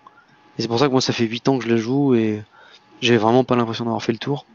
Et 0.58 0.62
c'est 0.62 0.67
pour 0.67 0.77
ça 0.77 0.88
que 0.88 0.91
moi, 0.91 1.01
ça 1.01 1.13
fait 1.13 1.25
8 1.25 1.47
ans 1.47 1.58
que 1.58 1.63
je 1.63 1.69
la 1.69 1.77
joue 1.77 2.15
et 2.15 2.43
j'ai 3.01 3.17
vraiment 3.17 3.43
pas 3.43 3.56
l'impression 3.56 3.86
d'avoir 3.86 4.03
fait 4.03 4.12
le 4.12 4.17
tour. 4.17 4.45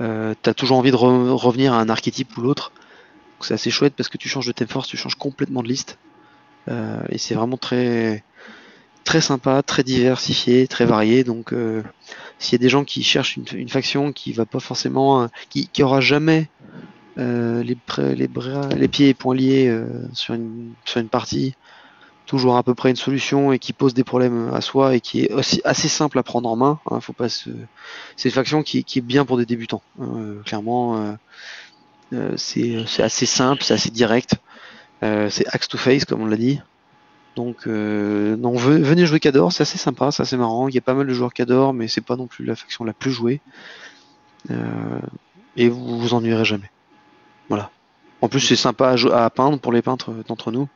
Euh, 0.00 0.34
t'as 0.42 0.54
toujours 0.54 0.78
envie 0.78 0.90
de 0.90 0.96
revenir 0.96 1.72
à 1.72 1.80
un 1.80 1.88
archétype 1.88 2.36
ou 2.36 2.40
l'autre. 2.40 2.72
C'est 3.44 3.54
assez 3.54 3.70
chouette 3.70 3.94
parce 3.96 4.08
que 4.08 4.18
tu 4.18 4.28
changes 4.28 4.46
de 4.46 4.52
thème 4.52 4.68
force, 4.68 4.88
tu 4.88 4.96
changes 4.96 5.16
complètement 5.16 5.62
de 5.62 5.68
liste. 5.68 5.98
Euh, 6.68 7.00
et 7.08 7.18
c'est 7.18 7.34
vraiment 7.34 7.56
très, 7.56 8.22
très 9.04 9.20
sympa, 9.20 9.62
très 9.62 9.82
diversifié, 9.82 10.66
très 10.66 10.84
varié. 10.84 11.24
Donc, 11.24 11.52
euh, 11.52 11.82
s'il 12.38 12.52
y 12.52 12.60
a 12.60 12.64
des 12.64 12.68
gens 12.68 12.84
qui 12.84 13.02
cherchent 13.02 13.36
une, 13.36 13.68
faction 13.68 14.12
qui 14.12 14.32
va 14.32 14.46
pas 14.46 14.60
forcément, 14.60 15.22
euh, 15.22 15.26
qui, 15.48 15.82
aura 15.82 16.00
jamais 16.00 16.48
les, 17.16 17.76
les, 18.16 18.88
pieds 18.88 19.08
et 19.08 19.14
poings 19.14 19.34
liés 19.34 19.82
sur, 20.14 20.34
une, 20.34 21.08
partie, 21.10 21.54
toujours 22.24 22.56
à 22.56 22.62
peu 22.62 22.74
près 22.74 22.88
une 22.88 22.96
solution 22.96 23.52
et 23.52 23.58
qui 23.58 23.74
pose 23.74 23.92
des 23.92 24.04
problèmes 24.04 24.50
à 24.54 24.62
soi 24.62 24.94
et 24.94 25.00
qui 25.00 25.24
est 25.24 25.32
aussi 25.32 25.60
assez 25.64 25.88
simple 25.88 26.18
à 26.18 26.22
prendre 26.22 26.48
en 26.48 26.56
main. 26.56 26.80
Hein, 26.90 27.00
faut 27.00 27.12
pas 27.12 27.28
se... 27.28 27.50
C'est 28.16 28.30
une 28.30 28.34
faction 28.34 28.62
qui, 28.62 28.84
qui, 28.84 29.00
est 29.00 29.02
bien 29.02 29.26
pour 29.26 29.36
des 29.36 29.44
débutants. 29.44 29.82
Hein, 30.00 30.36
clairement, 30.46 31.16
c'est 32.36 32.84
assez 32.98 33.26
simple, 33.26 33.62
c'est 33.62 33.74
assez 33.74 33.90
direct. 33.90 34.34
c'est 35.02 35.46
axe 35.48 35.68
to 35.68 35.78
face 35.78 36.04
comme 36.04 36.22
on 36.22 36.26
l'a 36.26 36.36
dit. 36.36 36.60
Donc, 37.36 37.66
euh, 37.66 38.36
venez 38.38 39.06
jouer 39.06 39.20
Cador, 39.20 39.52
c'est 39.52 39.62
assez 39.62 39.78
sympa, 39.78 40.10
c'est 40.10 40.22
assez 40.22 40.36
marrant. 40.36 40.68
Il 40.68 40.74
y 40.74 40.78
a 40.78 40.82
pas 40.82 40.94
mal 40.94 41.06
de 41.06 41.14
joueurs 41.14 41.32
Cador, 41.32 41.72
mais 41.72 41.88
c'est 41.88 42.00
pas 42.00 42.16
non 42.16 42.26
plus 42.26 42.44
la 42.44 42.56
faction 42.56 42.84
la 42.84 42.92
plus 42.92 43.12
jouée. 43.12 43.40
Euh, 44.50 45.00
et 45.56 45.68
vous 45.68 45.98
vous 45.98 46.14
ennuierez 46.14 46.44
jamais. 46.44 46.70
Voilà. 47.48 47.70
En 48.20 48.28
plus, 48.28 48.40
c'est 48.40 48.56
sympa 48.56 48.94
à, 48.94 49.24
à, 49.24 49.30
peindre 49.30 49.58
pour 49.58 49.72
les 49.72 49.82
peintres 49.82 50.12
d'entre 50.26 50.50
nous, 50.50 50.68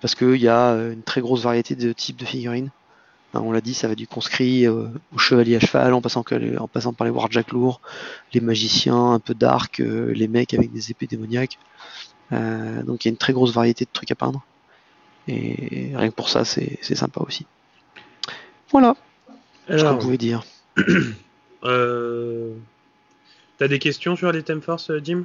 parce 0.00 0.14
qu'il 0.14 0.36
y 0.36 0.48
a 0.48 0.72
une 0.74 1.02
très 1.02 1.20
grosse 1.20 1.42
variété 1.42 1.74
de 1.74 1.92
types 1.92 2.16
de 2.16 2.24
figurines. 2.24 2.70
Hein, 3.36 3.42
on 3.44 3.52
l'a 3.52 3.60
dit, 3.60 3.74
ça 3.74 3.88
va 3.88 3.94
du 3.94 4.06
conscrit 4.06 4.66
au 4.68 4.90
chevalier 5.18 5.56
à 5.56 5.60
cheval, 5.60 5.94
en 5.94 6.00
passant, 6.00 6.24
en 6.58 6.68
passant 6.68 6.92
par 6.92 7.06
les 7.06 7.10
warjack 7.10 7.52
lourds, 7.52 7.80
les 8.32 8.40
magiciens 8.40 9.12
un 9.12 9.18
peu 9.18 9.34
dark, 9.34 9.78
les 9.78 10.28
mecs 10.28 10.54
avec 10.54 10.72
des 10.72 10.90
épées 10.90 11.06
démoniaques. 11.06 11.58
donc 12.30 13.04
il 13.04 13.08
y 13.08 13.08
a 13.08 13.12
une 13.12 13.16
très 13.16 13.32
grosse 13.32 13.52
variété 13.52 13.84
de 13.84 13.90
trucs 13.92 14.10
à 14.10 14.14
peindre. 14.14 14.44
Et 15.28 15.92
rien 15.94 16.08
que 16.08 16.14
pour 16.14 16.28
ça, 16.28 16.44
c'est 16.44 16.94
sympa 16.94 17.20
aussi. 17.20 17.46
Voilà. 18.70 18.96
ce 19.68 19.84
qu'on 19.84 19.98
pouvait 19.98 20.18
dire. 20.18 20.44
euh... 21.64 22.54
T'as 23.58 23.68
des 23.68 23.78
questions 23.78 24.16
sur 24.16 24.32
les 24.32 24.42
thèmes 24.42 24.60
force, 24.60 24.92
Jim? 25.02 25.24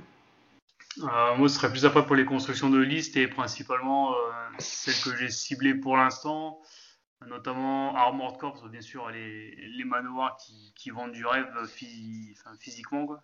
Euh, 0.99 1.35
Moi, 1.37 1.49
ce 1.49 1.55
serait 1.55 1.69
plus 1.69 1.85
après 1.85 2.05
pour 2.05 2.15
les 2.15 2.25
constructions 2.25 2.69
de 2.69 2.79
listes 2.79 3.17
et 3.17 3.27
principalement 3.27 4.11
euh, 4.11 4.15
celles 4.57 4.95
que 5.03 5.17
j'ai 5.17 5.29
ciblées 5.29 5.73
pour 5.73 5.97
l'instant, 5.97 6.59
notamment 7.27 7.95
Armored 7.95 8.37
Corps, 8.37 8.67
bien 8.69 8.81
sûr, 8.81 9.09
les, 9.09 9.55
les 9.55 9.83
manoirs 9.85 10.37
qui, 10.37 10.73
qui 10.75 10.89
vendent 10.89 11.13
du 11.13 11.25
rêve 11.25 11.47
physiquement. 12.59 13.05
Quoi. 13.05 13.23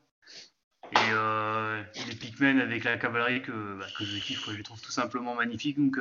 Et 0.92 0.96
euh, 1.12 1.84
les 2.08 2.16
Pikmin 2.16 2.60
avec 2.60 2.84
la 2.84 2.98
cavalerie 2.98 3.42
que, 3.42 3.78
bah, 3.78 3.86
que 3.98 4.06
je 4.06 4.20
kiffe, 4.20 4.50
je 4.50 4.56
les 4.56 4.64
trouve 4.64 4.82
tout 4.82 4.92
simplement 4.92 5.36
magnifiques. 5.36 5.78
Donc, 5.78 5.98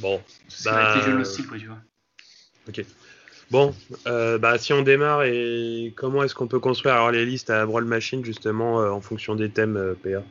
Bon, 0.00 0.22
c'est 0.48 0.70
bah... 0.70 1.06
le 1.06 1.24
style, 1.24 1.46
quoi, 1.46 1.58
tu 1.58 1.66
vois. 1.66 1.78
Ok. 2.68 2.84
Bon, 3.50 3.74
euh, 4.06 4.38
bah, 4.38 4.58
si 4.58 4.72
on 4.72 4.82
démarre, 4.82 5.22
et 5.24 5.92
comment 5.96 6.22
est-ce 6.22 6.34
qu'on 6.34 6.46
peut 6.48 6.60
construire 6.60 6.94
alors 6.94 7.10
les 7.10 7.24
listes 7.24 7.50
à 7.50 7.64
Brawl 7.64 7.84
Machine 7.84 8.24
justement 8.24 8.82
euh, 8.82 8.90
en 8.90 9.00
fonction 9.00 9.34
des 9.34 9.48
thèmes 9.48 9.76
euh, 9.76 9.94
PA 9.94 10.22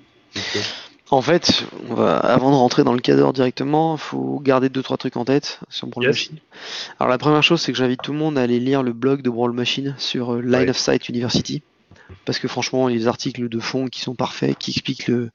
En 1.10 1.22
fait, 1.22 1.64
on 1.90 1.94
va, 1.94 2.18
avant 2.18 2.52
de 2.52 2.56
rentrer 2.56 2.84
dans 2.84 2.94
le 2.94 3.00
cadre 3.00 3.32
directement, 3.32 3.96
il 3.96 4.00
faut 4.00 4.40
garder 4.44 4.68
deux 4.68 4.84
trois 4.84 4.98
trucs 4.98 5.16
en 5.16 5.24
tête 5.24 5.60
sur 5.70 5.88
Brawl 5.88 6.08
Machine. 6.08 6.38
Alors 7.00 7.10
la 7.10 7.18
première 7.18 7.44
chose, 7.44 7.62
c'est 7.62 7.72
que 7.72 7.78
j'invite 7.78 8.02
tout 8.02 8.12
le 8.12 8.18
monde 8.18 8.38
à 8.38 8.42
aller 8.42 8.60
lire 8.60 8.84
le 8.84 8.92
blog 8.92 9.22
de 9.22 9.30
Brawl 9.30 9.54
Machine 9.54 9.96
sur 9.98 10.36
Line 10.36 10.70
of 10.70 10.78
Sight 10.78 11.08
University, 11.08 11.64
parce 12.26 12.40
que 12.40 12.50
franchement, 12.50 12.88
les 12.88 13.08
articles 13.08 13.48
de 13.48 13.60
fond 13.60 13.88
qui 13.88 14.02
sont 14.02 14.16
parfaits, 14.16 14.58
qui 14.58 14.72
expliquent 14.72 15.08
le, 15.08 15.30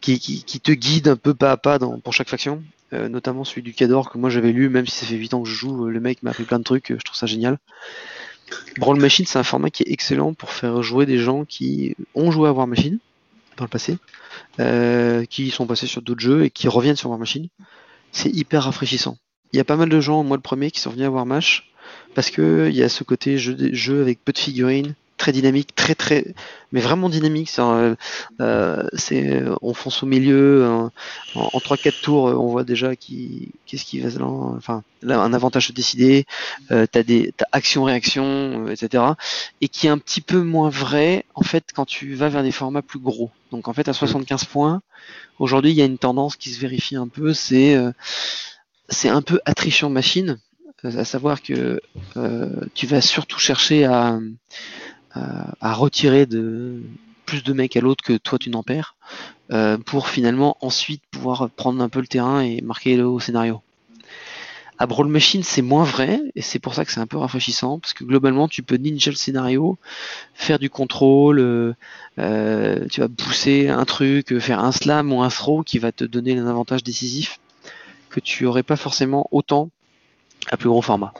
qui, 0.00 0.18
qui, 0.18 0.44
qui 0.44 0.60
te 0.60 0.72
guident 0.72 1.08
un 1.08 1.16
peu 1.16 1.34
pas 1.34 1.52
à 1.52 1.56
pas 1.56 1.78
dans, 1.78 1.98
pour 2.00 2.12
chaque 2.12 2.28
faction. 2.28 2.62
Euh, 2.92 3.08
notamment 3.08 3.42
celui 3.42 3.62
du 3.62 3.74
Cador 3.74 4.10
que 4.10 4.16
moi 4.16 4.30
j'avais 4.30 4.52
lu, 4.52 4.68
même 4.68 4.86
si 4.86 4.94
ça 4.94 5.06
fait 5.06 5.16
8 5.16 5.34
ans 5.34 5.42
que 5.42 5.48
je 5.48 5.54
joue, 5.54 5.86
euh, 5.86 5.90
le 5.90 5.98
mec 5.98 6.22
m'a 6.22 6.30
appris 6.30 6.44
plein 6.44 6.60
de 6.60 6.64
trucs, 6.64 6.92
euh, 6.92 6.96
je 6.98 7.04
trouve 7.04 7.16
ça 7.16 7.26
génial. 7.26 7.58
Brawl 8.78 9.00
Machine, 9.00 9.26
c'est 9.26 9.40
un 9.40 9.42
format 9.42 9.70
qui 9.70 9.82
est 9.82 9.90
excellent 9.90 10.34
pour 10.34 10.52
faire 10.52 10.82
jouer 10.84 11.04
des 11.04 11.18
gens 11.18 11.44
qui 11.44 11.96
ont 12.14 12.30
joué 12.30 12.48
à 12.48 12.52
War 12.52 12.68
Machine 12.68 13.00
dans 13.56 13.64
le 13.64 13.68
passé, 13.68 13.98
qui 15.28 15.50
sont 15.50 15.66
passés 15.66 15.86
sur 15.86 16.02
d'autres 16.02 16.20
jeux 16.20 16.44
et 16.44 16.50
qui 16.50 16.68
reviennent 16.68 16.96
sur 16.96 17.10
War 17.10 17.18
Machine. 17.18 17.48
C'est 18.12 18.30
hyper 18.30 18.64
rafraîchissant. 18.64 19.18
Il 19.52 19.56
y 19.56 19.60
a 19.60 19.64
pas 19.64 19.76
mal 19.76 19.88
de 19.88 20.00
gens, 20.00 20.24
moi 20.24 20.36
le 20.36 20.42
premier, 20.42 20.70
qui 20.70 20.80
sont 20.80 20.90
venus 20.90 21.06
à 21.06 21.10
War 21.10 21.26
Mash 21.26 21.70
parce 22.14 22.30
que 22.30 22.68
il 22.68 22.76
y 22.76 22.82
a 22.82 22.88
ce 22.88 23.04
côté 23.04 23.38
jeu 23.38 24.00
avec 24.00 24.24
peu 24.24 24.32
de 24.32 24.38
figurines, 24.38 24.94
très 25.16 25.32
dynamique, 25.32 25.74
très 25.74 25.94
très, 25.94 26.34
mais 26.72 26.80
vraiment 26.80 27.08
dynamique. 27.08 27.50
Euh, 27.58 27.94
euh, 28.40 29.56
on 29.62 29.74
fonce 29.74 30.02
au 30.02 30.06
milieu, 30.06 30.66
en, 30.66 30.92
en 31.34 31.58
3-4 31.58 32.02
tours, 32.02 32.24
on 32.24 32.48
voit 32.48 32.64
déjà 32.64 32.96
qui, 32.96 33.52
qu'est-ce 33.66 33.84
qui 33.84 34.00
va, 34.00 34.08
enfin, 34.56 34.82
là, 35.02 35.20
un 35.20 35.32
avantage 35.32 35.72
décidé. 35.72 36.26
Euh, 36.70 36.86
t'as 36.90 37.02
des, 37.02 37.32
t'as 37.36 37.46
action-réaction, 37.52 38.66
euh, 38.66 38.72
etc. 38.72 39.04
Et 39.60 39.68
qui 39.68 39.86
est 39.86 39.90
un 39.90 39.98
petit 39.98 40.20
peu 40.20 40.42
moins 40.42 40.68
vrai 40.68 41.24
en 41.34 41.42
fait 41.42 41.64
quand 41.74 41.84
tu 41.86 42.14
vas 42.14 42.28
vers 42.28 42.42
des 42.42 42.52
formats 42.52 42.82
plus 42.82 42.98
gros. 42.98 43.30
Donc 43.52 43.68
en 43.68 43.72
fait 43.72 43.88
à 43.88 43.92
75 43.92 44.44
points, 44.44 44.82
aujourd'hui 45.38 45.70
il 45.70 45.76
y 45.76 45.82
a 45.82 45.86
une 45.86 45.98
tendance 45.98 46.36
qui 46.36 46.50
se 46.50 46.60
vérifie 46.60 46.96
un 46.96 47.08
peu, 47.08 47.32
c'est 47.32 47.76
c'est 48.88 49.08
un 49.08 49.22
peu 49.22 49.40
attrition 49.44 49.88
machine, 49.88 50.38
à 50.82 51.04
savoir 51.04 51.42
que 51.42 51.80
tu 52.74 52.86
vas 52.86 53.00
surtout 53.00 53.38
chercher 53.38 53.84
à 53.84 54.18
à, 55.60 55.74
retirer 55.74 56.26
de 56.26 56.82
plus 57.24 57.42
de 57.42 57.52
mecs 57.52 57.76
à 57.76 57.80
l'autre 57.80 58.04
que 58.04 58.16
toi 58.16 58.38
tu 58.38 58.50
n'en 58.50 58.62
perds, 58.62 58.94
euh, 59.52 59.78
pour 59.78 60.08
finalement 60.08 60.56
ensuite 60.60 61.02
pouvoir 61.10 61.50
prendre 61.50 61.82
un 61.82 61.88
peu 61.88 62.00
le 62.00 62.06
terrain 62.06 62.40
et 62.40 62.60
marquer 62.62 62.96
le 62.96 63.18
scénario. 63.20 63.62
À 64.78 64.86
Brawl 64.86 65.08
Machine, 65.08 65.42
c'est 65.42 65.62
moins 65.62 65.84
vrai, 65.84 66.20
et 66.34 66.42
c'est 66.42 66.58
pour 66.58 66.74
ça 66.74 66.84
que 66.84 66.92
c'est 66.92 67.00
un 67.00 67.06
peu 67.06 67.16
rafraîchissant, 67.16 67.78
parce 67.78 67.94
que 67.94 68.04
globalement, 68.04 68.46
tu 68.46 68.62
peux 68.62 68.76
ninja 68.76 69.10
le 69.10 69.16
scénario, 69.16 69.78
faire 70.34 70.58
du 70.58 70.68
contrôle, 70.68 71.38
euh, 71.38 71.72
euh, 72.18 72.86
tu 72.90 73.00
vas 73.00 73.08
pousser 73.08 73.68
un 73.68 73.86
truc, 73.86 74.38
faire 74.38 74.60
un 74.60 74.72
slam 74.72 75.12
ou 75.12 75.22
un 75.22 75.30
throw 75.30 75.62
qui 75.62 75.78
va 75.78 75.92
te 75.92 76.04
donner 76.04 76.38
un 76.38 76.46
avantage 76.46 76.84
décisif 76.84 77.40
que 78.10 78.20
tu 78.20 78.44
aurais 78.44 78.62
pas 78.62 78.76
forcément 78.76 79.26
autant 79.30 79.70
à 80.50 80.58
plus 80.58 80.68
gros 80.68 80.82
format. 80.82 81.14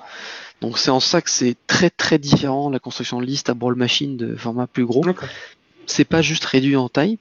Donc 0.60 0.78
c'est 0.78 0.90
en 0.90 1.00
ça 1.00 1.20
que 1.20 1.30
c'est 1.30 1.56
très 1.66 1.90
très 1.90 2.18
différent 2.18 2.70
la 2.70 2.78
construction 2.78 3.20
de 3.20 3.26
liste 3.26 3.50
à 3.50 3.54
Brawl 3.54 3.74
Machine 3.74 4.16
de 4.16 4.36
format 4.36 4.66
plus 4.66 4.86
gros. 4.86 5.04
C'est 5.86 6.04
pas 6.04 6.22
juste 6.22 6.44
réduit 6.44 6.76
en 6.76 6.88
taille, 6.88 7.18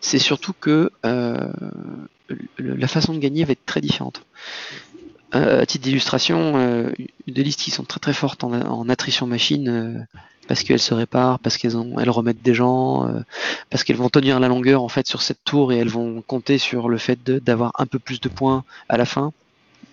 c'est 0.00 0.18
surtout 0.18 0.52
que 0.52 0.90
euh, 1.06 1.50
la 2.58 2.88
façon 2.88 3.14
de 3.14 3.18
gagner 3.18 3.44
va 3.44 3.52
être 3.52 3.64
très 3.64 3.80
différente. 3.80 4.22
Euh, 5.34 5.62
à 5.62 5.66
titre 5.66 5.84
d'illustration, 5.84 6.56
euh, 6.56 6.90
des 7.26 7.42
listes 7.44 7.60
qui 7.60 7.70
sont 7.70 7.84
très 7.84 8.00
très 8.00 8.14
fortes 8.14 8.44
en, 8.44 8.88
attrition 8.88 9.26
machine 9.26 9.68
euh, 9.68 9.98
parce 10.48 10.62
qu'elles 10.62 10.80
se 10.80 10.94
réparent, 10.94 11.38
parce 11.38 11.58
qu'elles 11.58 11.76
elles 12.00 12.10
remettent 12.10 12.42
des 12.42 12.54
gens, 12.54 13.06
euh, 13.06 13.20
parce 13.68 13.84
qu'elles 13.84 13.96
vont 13.96 14.08
tenir 14.08 14.40
la 14.40 14.48
longueur 14.48 14.82
en 14.82 14.88
fait 14.88 15.06
sur 15.06 15.20
cette 15.20 15.44
tour 15.44 15.70
et 15.72 15.76
elles 15.76 15.90
vont 15.90 16.22
compter 16.22 16.56
sur 16.56 16.88
le 16.88 16.96
fait 16.96 17.22
d'avoir 17.22 17.72
un 17.78 17.84
peu 17.84 17.98
plus 17.98 18.20
de 18.20 18.30
points 18.30 18.64
à 18.88 18.96
la 18.96 19.04
fin. 19.04 19.32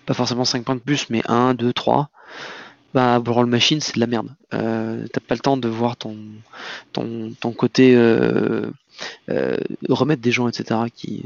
Pas 0.06 0.14
forcément 0.14 0.44
5 0.44 0.64
points 0.64 0.76
de 0.76 0.80
plus, 0.80 1.10
mais 1.10 1.22
1, 1.26 1.52
2, 1.54 1.72
3 1.72 2.08
bah, 2.94 3.18
Brawl 3.18 3.46
Machine, 3.46 3.80
c'est 3.80 3.96
de 3.96 4.00
la 4.00 4.06
merde. 4.06 4.28
Euh, 4.54 5.06
T'as 5.12 5.20
pas 5.20 5.34
le 5.34 5.40
temps 5.40 5.56
de 5.56 5.68
voir 5.68 5.96
ton, 5.96 6.16
ton, 6.92 7.32
ton 7.38 7.52
côté 7.52 7.94
euh, 7.94 8.70
euh, 9.28 9.56
remettre 9.88 10.22
des 10.22 10.32
gens, 10.32 10.48
etc., 10.48 10.80
qui 10.94 11.24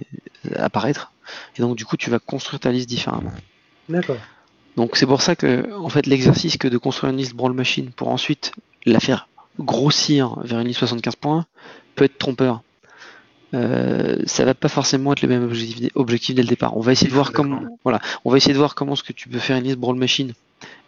apparaître. 0.57 1.13
Et 1.57 1.63
donc, 1.63 1.77
du 1.77 1.85
coup, 1.85 1.97
tu 1.97 2.11
vas 2.11 2.19
construire 2.19 2.59
ta 2.59 2.73
liste 2.73 2.89
différemment. 2.89 3.33
D'accord. 3.89 4.17
Donc, 4.77 4.97
c'est 4.97 5.07
pour 5.07 5.23
ça 5.23 5.37
que, 5.37 5.73
en 5.75 5.89
fait, 5.89 6.07
l'exercice 6.07 6.57
que 6.57 6.67
de 6.67 6.77
construire 6.77 7.13
une 7.13 7.19
liste 7.19 7.35
Brawl 7.35 7.53
Machine 7.53 7.91
pour 7.91 8.09
ensuite 8.09 8.53
la 8.85 8.99
faire 8.99 9.29
grossir 9.59 10.41
vers 10.43 10.59
une 10.59 10.67
liste 10.67 10.81
75 10.81 11.17
points 11.17 11.47
peut 11.95 12.05
être 12.05 12.19
trompeur. 12.19 12.63
Euh, 13.53 14.17
ça 14.27 14.45
va 14.45 14.55
pas 14.55 14.69
forcément 14.69 15.13
être 15.13 15.23
les 15.23 15.29
mêmes 15.29 15.45
objectifs, 15.45 15.91
objectifs 15.95 16.35
dès 16.35 16.43
le 16.43 16.49
départ. 16.49 16.77
On 16.77 16.81
va 16.81 16.93
essayer 16.93 17.09
de 17.09 17.15
voir 17.15 17.33
comment, 17.33 17.63
voilà, 17.85 18.01
on 18.25 18.31
va 18.31 18.37
essayer 18.37 18.53
de 18.53 18.59
voir 18.59 18.75
comment 18.75 18.97
ce 18.97 19.03
que 19.03 19.13
tu 19.13 19.29
peux 19.29 19.39
faire 19.39 19.57
une 19.57 19.65
liste 19.65 19.79
Brawl 19.79 19.97
Machine 19.97 20.35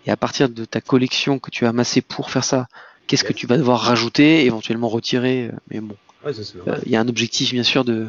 et 0.06 0.10
à 0.10 0.16
partir 0.16 0.48
de 0.48 0.64
ta 0.64 0.80
collection 0.80 1.38
que 1.38 1.50
tu 1.50 1.66
as 1.66 1.70
amassée 1.70 2.00
pour 2.00 2.30
faire 2.30 2.44
ça, 2.44 2.68
qu'est-ce 3.06 3.24
que 3.24 3.32
tu 3.32 3.46
vas 3.46 3.56
devoir 3.56 3.80
rajouter, 3.80 4.44
éventuellement 4.44 4.88
retirer. 4.88 5.46
Euh, 5.46 5.52
mais 5.70 5.80
bon, 5.80 5.96
euh, 6.24 6.78
il 6.86 6.92
y 6.92 6.96
a 6.96 7.00
un 7.00 7.08
objectif 7.08 7.52
bien 7.52 7.62
sûr 7.62 7.84
de, 7.84 8.06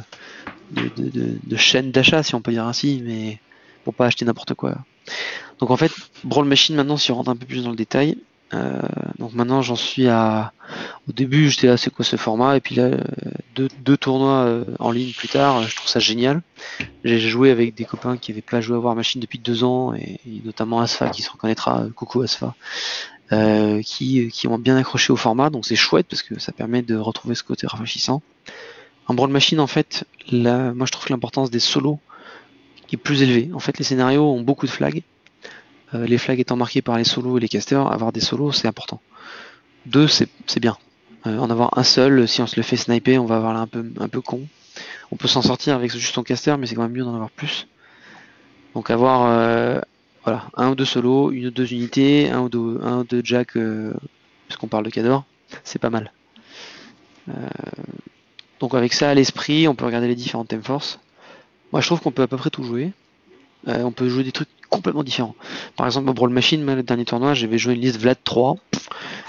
de, 0.72 1.58
chaîne 1.58 1.92
d'achat, 1.92 2.24
si 2.24 2.36
on 2.36 2.42
peut 2.42 2.52
dire 2.52 2.66
ainsi, 2.66 3.02
mais 3.04 3.40
pour 3.84 3.94
pas 3.94 4.06
acheter 4.06 4.26
n'importe 4.26 4.54
quoi. 4.54 4.78
Donc 5.60 5.72
en 5.72 5.78
fait, 5.78 5.92
Brawl 6.24 6.46
Machine, 6.46 6.76
maintenant, 6.76 6.98
si 6.98 7.12
on 7.12 7.16
rentre 7.16 7.30
un 7.30 7.36
peu 7.36 7.46
plus 7.46 7.64
dans 7.64 7.70
le 7.70 7.76
détail, 7.76 8.18
euh, 8.54 8.82
donc 9.20 9.34
maintenant 9.34 9.62
j'en 9.62 9.76
suis 9.76 10.08
à. 10.08 10.54
Au 11.08 11.12
début 11.12 11.50
j'étais 11.50 11.68
là 11.68 11.78
c'est 11.78 11.90
quoi 11.90 12.06
ce 12.06 12.16
format? 12.16 12.58
Et 12.58 12.62
puis 12.62 12.76
là 12.76 12.92
deux, 13.56 13.68
deux 13.84 13.98
tournois 13.98 14.46
euh, 14.46 14.66
en 14.80 14.92
ligne 14.92 15.14
plus 15.14 15.28
tard, 15.28 15.64
je 15.64 15.76
trouve 15.76 15.90
ça 15.90 16.00
génial. 16.00 16.42
J'ai 17.04 17.20
joué 17.20 17.52
avec 17.52 17.76
des 17.76 17.86
copains 17.86 18.18
qui 18.18 18.32
n'avaient 18.32 18.42
pas 18.42 18.62
joué 18.62 18.76
à 18.76 18.80
War 18.80 18.96
Machine 18.96 19.22
depuis 19.22 19.40
deux 19.40 19.64
ans 19.64 19.94
et, 19.94 20.20
notamment 20.46 20.80
Asfa 20.80 21.10
qui 21.10 21.22
se 21.22 21.32
reconnaîtra, 21.32 21.86
coucou 21.96 22.22
Asfa, 22.22 22.56
euh, 23.32 23.82
qui, 23.82 24.30
qui 24.30 24.48
ont 24.48 24.58
bien 24.58 24.78
accroché 24.78 25.12
au 25.12 25.18
format 25.18 25.50
donc 25.50 25.66
c'est 25.66 25.76
chouette 25.76 26.08
parce 26.10 26.24
que 26.24 26.40
ça 26.40 26.52
permet 26.52 26.82
de 26.82 26.96
retrouver 26.96 27.36
ce 27.36 27.44
côté 27.44 27.68
rafraîchissant. 27.68 28.22
En 29.08 29.14
Brawl 29.14 29.32
Machine 29.32 29.60
en 29.60 29.68
fait, 29.68 30.06
là, 30.32 30.74
moi 30.74 30.86
je 30.86 30.92
trouve 30.92 31.08
l'importance 31.10 31.52
des 31.52 31.60
solos 31.60 32.00
est 32.94 32.98
plus 32.98 33.22
élevée. 33.22 33.50
En 33.54 33.60
fait 33.60 33.78
les 33.78 33.84
scénarios 33.84 34.32
ont 34.32 34.42
beaucoup 34.42 34.66
de 34.66 34.72
flags 34.72 35.04
euh, 35.94 36.06
les 36.06 36.18
flags 36.18 36.40
étant 36.40 36.56
marqués 36.56 36.82
par 36.82 36.98
les 36.98 37.04
solos 37.04 37.38
et 37.38 37.42
les 37.42 37.50
casters, 37.50 37.92
avoir 37.92 38.12
des 38.12 38.22
solos 38.22 38.52
c'est 38.52 38.68
important. 38.68 39.02
Deux, 39.86 40.08
c'est 40.08 40.60
bien. 40.60 40.78
Euh, 41.28 41.38
en 41.38 41.50
avoir 41.50 41.78
un 41.78 41.84
seul, 41.84 42.28
si 42.28 42.42
on 42.42 42.48
se 42.48 42.56
le 42.56 42.64
fait 42.64 42.78
sniper, 42.78 43.22
on 43.22 43.26
va 43.26 43.36
avoir 43.36 43.54
là 43.54 43.60
un 43.60 43.68
peu, 43.68 43.86
un 44.00 44.08
peu 44.08 44.22
con. 44.22 44.48
On 45.12 45.16
peut 45.16 45.28
s'en 45.28 45.42
sortir 45.42 45.76
avec 45.76 45.92
juste 45.92 46.14
son 46.14 46.24
caster, 46.24 46.56
mais 46.58 46.68
c'est 46.68 46.76
quand 46.76 46.84
même 46.84 46.94
mieux 46.94 47.04
d'en 47.04 47.14
avoir 47.14 47.30
plus. 47.30 47.68
Donc 48.74 48.90
avoir 48.90 49.26
euh, 49.28 49.80
voilà, 50.24 50.46
un 50.56 50.72
ou 50.72 50.76
deux 50.76 50.86
solos, 50.86 51.32
une 51.32 51.48
ou 51.48 51.52
deux 51.52 51.72
unités, 51.74 52.30
un 52.30 52.42
ou 52.42 52.50
deux, 52.50 52.80
un 52.82 53.00
ou 53.00 53.04
deux 53.04 53.22
jack, 53.24 53.54
parce 53.54 54.58
qu'on 54.60 54.68
parle 54.68 54.86
de 54.86 54.90
Cador, 54.90 55.26
c'est 55.64 55.80
pas 55.80 55.90
mal. 55.92 56.12
donc 58.60 58.74
avec 58.74 58.94
ça 58.94 59.10
à 59.10 59.14
l'esprit, 59.14 59.68
on 59.68 59.76
peut 59.76 59.86
regarder 59.86 60.08
les 60.08 60.16
différentes 60.16 60.48
thème 60.48 60.64
force. 60.64 61.00
Moi 61.72 61.82
je 61.82 61.88
trouve 61.88 62.02
qu'on 62.02 62.12
peut 62.12 62.24
à 62.24 62.28
peu 62.28 62.38
près 62.38 62.50
tout 62.50 62.64
jouer. 62.64 62.94
on 63.68 63.92
peut 63.92 64.10
jouer 64.10 64.24
des 64.24 64.32
trucs 64.32 64.50
complètement 64.76 65.04
différent. 65.04 65.36
Par 65.76 65.86
exemple, 65.86 66.12
Brawl 66.14 66.30
Machine, 66.30 66.66
le 66.66 66.84
dernier 66.84 67.06
tournoi, 67.06 67.34
j'avais 67.34 67.58
joué 67.58 67.76
une 67.76 67.82
liste 67.82 68.00
Vlad 68.00 68.18
3. 68.24 68.58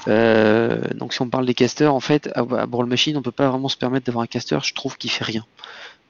donc 0.06 1.12
si 1.12 1.22
on 1.22 1.28
parle 1.28 1.46
des 1.46 1.54
casters, 1.54 1.94
en 1.94 2.00
fait, 2.00 2.30
à, 2.34 2.42
Brawl 2.66 2.86
Machine, 2.86 3.16
on 3.16 3.22
peut 3.22 3.32
pas 3.32 3.48
vraiment 3.48 3.68
se 3.68 3.76
permettre 3.76 4.06
d'avoir 4.06 4.22
un 4.22 4.26
caster, 4.26 4.58
je 4.62 4.74
trouve, 4.74 4.96
qui 4.96 5.08
fait 5.08 5.24
rien. 5.24 5.44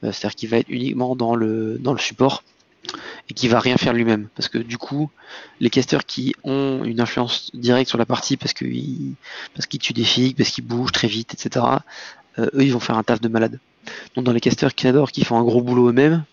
C'est-à-dire 0.03 0.35
qu'il 0.35 0.49
va 0.51 0.59
être 0.59 0.69
uniquement 0.69 1.17
dans 1.17 1.35
le, 1.35 1.79
dans 1.79 1.93
le 1.93 1.99
support 1.99 2.43
et 3.31 3.35
qui 3.35 3.49
va 3.49 3.59
rien 3.61 3.77
faire 3.77 3.93
lui-même. 3.93 4.29
Parce 4.37 4.49
que 4.49 4.59
du 4.59 4.79
coup, 4.79 5.11
les 5.61 5.71
casters 5.71 6.05
qui 6.05 6.35
ont 6.45 6.83
une 6.85 7.01
influence 7.01 7.51
directe 7.55 7.89
sur 7.89 7.99
la 7.99 8.07
partie 8.07 8.37
parce 8.37 8.53
qu'ils 8.53 9.15
parce 9.55 9.67
qu'ils 9.67 9.81
tuent 9.81 9.95
des 9.95 10.05
figues, 10.05 10.37
parce 10.37 10.51
qu'ils 10.51 10.65
bougent 10.65 10.93
très 10.93 11.09
vite, 11.09 11.35
etc., 11.35 11.65
eux, 12.39 12.51
ils 12.63 12.73
vont 12.73 12.81
faire 12.81 12.99
un 12.99 13.03
taf 13.03 13.21
de 13.21 13.29
malade. 13.29 13.59
Donc 14.15 14.25
dans 14.25 14.33
les 14.33 14.41
casters 14.41 14.75
qui 14.75 14.87
adorent, 14.87 15.13
qui 15.13 15.25
font 15.25 15.37
un 15.37 15.43
gros 15.43 15.63
boulot 15.63 15.89
eux-mêmes, 15.89 16.25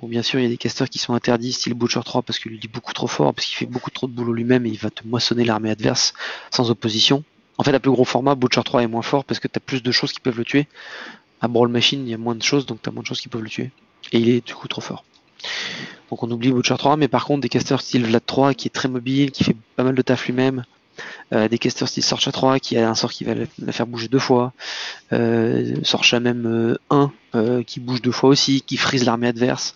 donc 0.00 0.10
bien 0.10 0.22
sûr 0.22 0.40
il 0.40 0.44
y 0.44 0.46
a 0.46 0.48
des 0.48 0.56
casters 0.56 0.88
qui 0.88 0.98
sont 0.98 1.14
interdits, 1.14 1.52
style 1.52 1.74
Butcher 1.74 2.00
3, 2.04 2.22
parce 2.22 2.38
qu'il 2.38 2.54
est 2.54 2.72
beaucoup 2.72 2.92
trop 2.92 3.06
fort, 3.06 3.32
parce 3.34 3.46
qu'il 3.46 3.56
fait 3.56 3.66
beaucoup 3.66 3.90
trop 3.90 4.06
de 4.06 4.12
boulot 4.12 4.32
lui-même 4.32 4.66
et 4.66 4.70
il 4.70 4.78
va 4.78 4.90
te 4.90 5.06
moissonner 5.06 5.44
l'armée 5.44 5.70
adverse 5.70 6.14
sans 6.50 6.70
opposition. 6.70 7.24
En 7.58 7.62
fait, 7.62 7.72
à 7.74 7.80
plus 7.80 7.90
gros 7.90 8.04
format, 8.04 8.34
Butcher 8.34 8.62
3 8.64 8.82
est 8.82 8.86
moins 8.86 9.02
fort 9.02 9.24
parce 9.24 9.40
que 9.40 9.48
tu 9.48 9.56
as 9.56 9.60
plus 9.60 9.82
de 9.82 9.90
choses 9.90 10.12
qui 10.12 10.20
peuvent 10.20 10.36
le 10.36 10.44
tuer. 10.44 10.66
À 11.40 11.48
Brawl 11.48 11.68
Machine, 11.68 12.06
il 12.06 12.10
y 12.10 12.14
a 12.14 12.18
moins 12.18 12.34
de 12.34 12.42
choses, 12.42 12.66
donc 12.66 12.82
tu 12.82 12.88
as 12.88 12.92
moins 12.92 13.02
de 13.02 13.06
choses 13.06 13.20
qui 13.20 13.28
peuvent 13.28 13.42
le 13.42 13.48
tuer. 13.48 13.70
Et 14.12 14.18
il 14.18 14.28
est 14.28 14.46
du 14.46 14.54
coup 14.54 14.68
trop 14.68 14.80
fort. 14.80 15.04
Donc 16.10 16.22
on 16.22 16.30
oublie 16.30 16.52
Butcher 16.52 16.76
3, 16.76 16.96
mais 16.96 17.08
par 17.08 17.24
contre 17.24 17.40
des 17.40 17.48
casters 17.48 17.80
style 17.80 18.04
Vlad 18.04 18.24
3 18.24 18.54
qui 18.54 18.68
est 18.68 18.70
très 18.70 18.88
mobile, 18.88 19.30
qui 19.30 19.44
fait 19.44 19.56
pas 19.74 19.84
mal 19.84 19.94
de 19.94 20.02
taf 20.02 20.26
lui-même, 20.26 20.64
euh, 21.32 21.48
des 21.48 21.58
casters 21.58 21.88
style 21.88 22.02
Sorcha 22.02 22.32
3 22.32 22.60
qui 22.60 22.78
a 22.78 22.88
un 22.88 22.94
sort 22.94 23.12
qui 23.12 23.24
va 23.24 23.34
la 23.34 23.72
faire 23.72 23.86
bouger 23.86 24.08
deux 24.08 24.18
fois, 24.18 24.52
euh, 25.12 25.74
Sorcha 25.82 26.20
même 26.20 26.76
1 26.90 27.12
euh, 27.34 27.62
qui 27.62 27.80
bouge 27.80 28.00
deux 28.00 28.12
fois 28.12 28.30
aussi, 28.30 28.62
qui 28.62 28.76
frise 28.76 29.04
l'armée 29.04 29.28
adverse. 29.28 29.74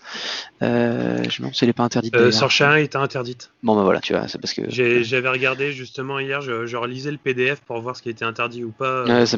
je 0.61 0.67
me 0.67 1.37
demande 1.39 1.55
si 1.55 1.65
elle 1.65 1.69
n'est 1.69 1.75
pas 1.75 1.83
interdite. 1.83 2.31
Sorcha 2.31 2.71
1 2.71 2.77
était 2.77 2.97
interdite. 2.97 3.51
Bon 3.63 3.75
bah 3.75 3.83
voilà, 3.83 4.01
tu 4.01 4.13
vois, 4.13 4.29
c'est 4.29 4.41
parce 4.41 4.55
que. 4.55 4.63
J'avais 4.69 5.29
regardé 5.29 5.73
justement 5.73 6.19
hier, 6.19 6.41
je, 6.41 6.77
relisais 6.77 7.11
le 7.11 7.19
PDF 7.19 7.61
pour 7.61 7.81
voir 7.81 7.97
ce 7.97 8.03
qui 8.03 8.11
était 8.11 8.25
interdit 8.25 8.65
ou 8.65 8.71
pas. 8.71 9.05
Ouais, 9.05 9.27
ça 9.27 9.37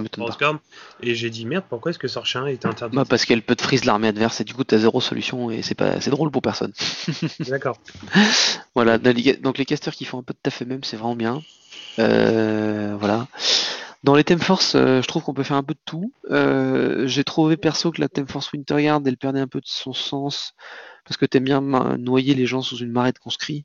Et 1.02 1.14
j'ai 1.14 1.30
dit 1.30 1.46
merde, 1.46 1.64
pourquoi 1.68 1.90
est-ce 1.90 1.98
que 1.98 2.08
Sorcha 2.08 2.40
1 2.40 2.46
était 2.46 2.66
interdite 2.66 2.96
bah, 2.96 3.04
Parce 3.08 3.24
qu'elle 3.24 3.42
peut 3.42 3.56
te 3.56 3.62
frise 3.62 3.84
l'armée 3.84 4.08
adverse 4.08 4.40
et 4.40 4.44
du 4.44 4.54
coup 4.54 4.64
tu 4.64 4.74
as 4.74 4.78
zéro 4.78 5.00
solution 5.00 5.50
et 5.50 5.62
c'est 5.62 5.74
pas 5.74 6.00
c'est 6.00 6.10
drôle 6.10 6.30
pour 6.30 6.42
personne. 6.42 6.72
D'accord. 7.40 7.78
voilà, 8.74 8.98
donc 8.98 9.58
les 9.58 9.64
casters 9.64 9.94
qui 9.94 10.04
font 10.04 10.18
un 10.18 10.22
peu 10.22 10.34
de 10.34 10.38
taf 10.42 10.62
eux-mêmes, 10.62 10.84
c'est 10.84 10.96
vraiment 10.96 11.16
bien. 11.16 11.42
Euh, 11.98 12.96
voilà. 12.98 13.26
Dans 14.04 14.14
les 14.16 14.24
Theme 14.24 14.40
Force, 14.40 14.74
euh, 14.74 15.00
je 15.00 15.06
trouve 15.06 15.22
qu'on 15.22 15.34
peut 15.34 15.42
faire 15.42 15.56
un 15.56 15.62
peu 15.62 15.74
de 15.74 15.80
tout. 15.84 16.12
Euh, 16.30 17.06
j'ai 17.06 17.24
trouvé 17.24 17.56
perso 17.56 17.92
que 17.92 18.00
la 18.00 18.08
Theme 18.08 18.26
Force 18.26 18.52
Winterguard, 18.52 19.00
elle 19.06 19.16
perdait 19.16 19.40
un 19.40 19.46
peu 19.46 19.60
de 19.60 19.66
son 19.66 19.92
sens 19.92 20.54
parce 21.04 21.16
que 21.16 21.26
t'aimes 21.26 21.44
bien 21.44 21.60
noyer 21.98 22.34
les 22.34 22.46
gens 22.46 22.62
sous 22.62 22.78
une 22.78 22.92
marée 22.92 23.12
de 23.12 23.18
conscrits. 23.18 23.64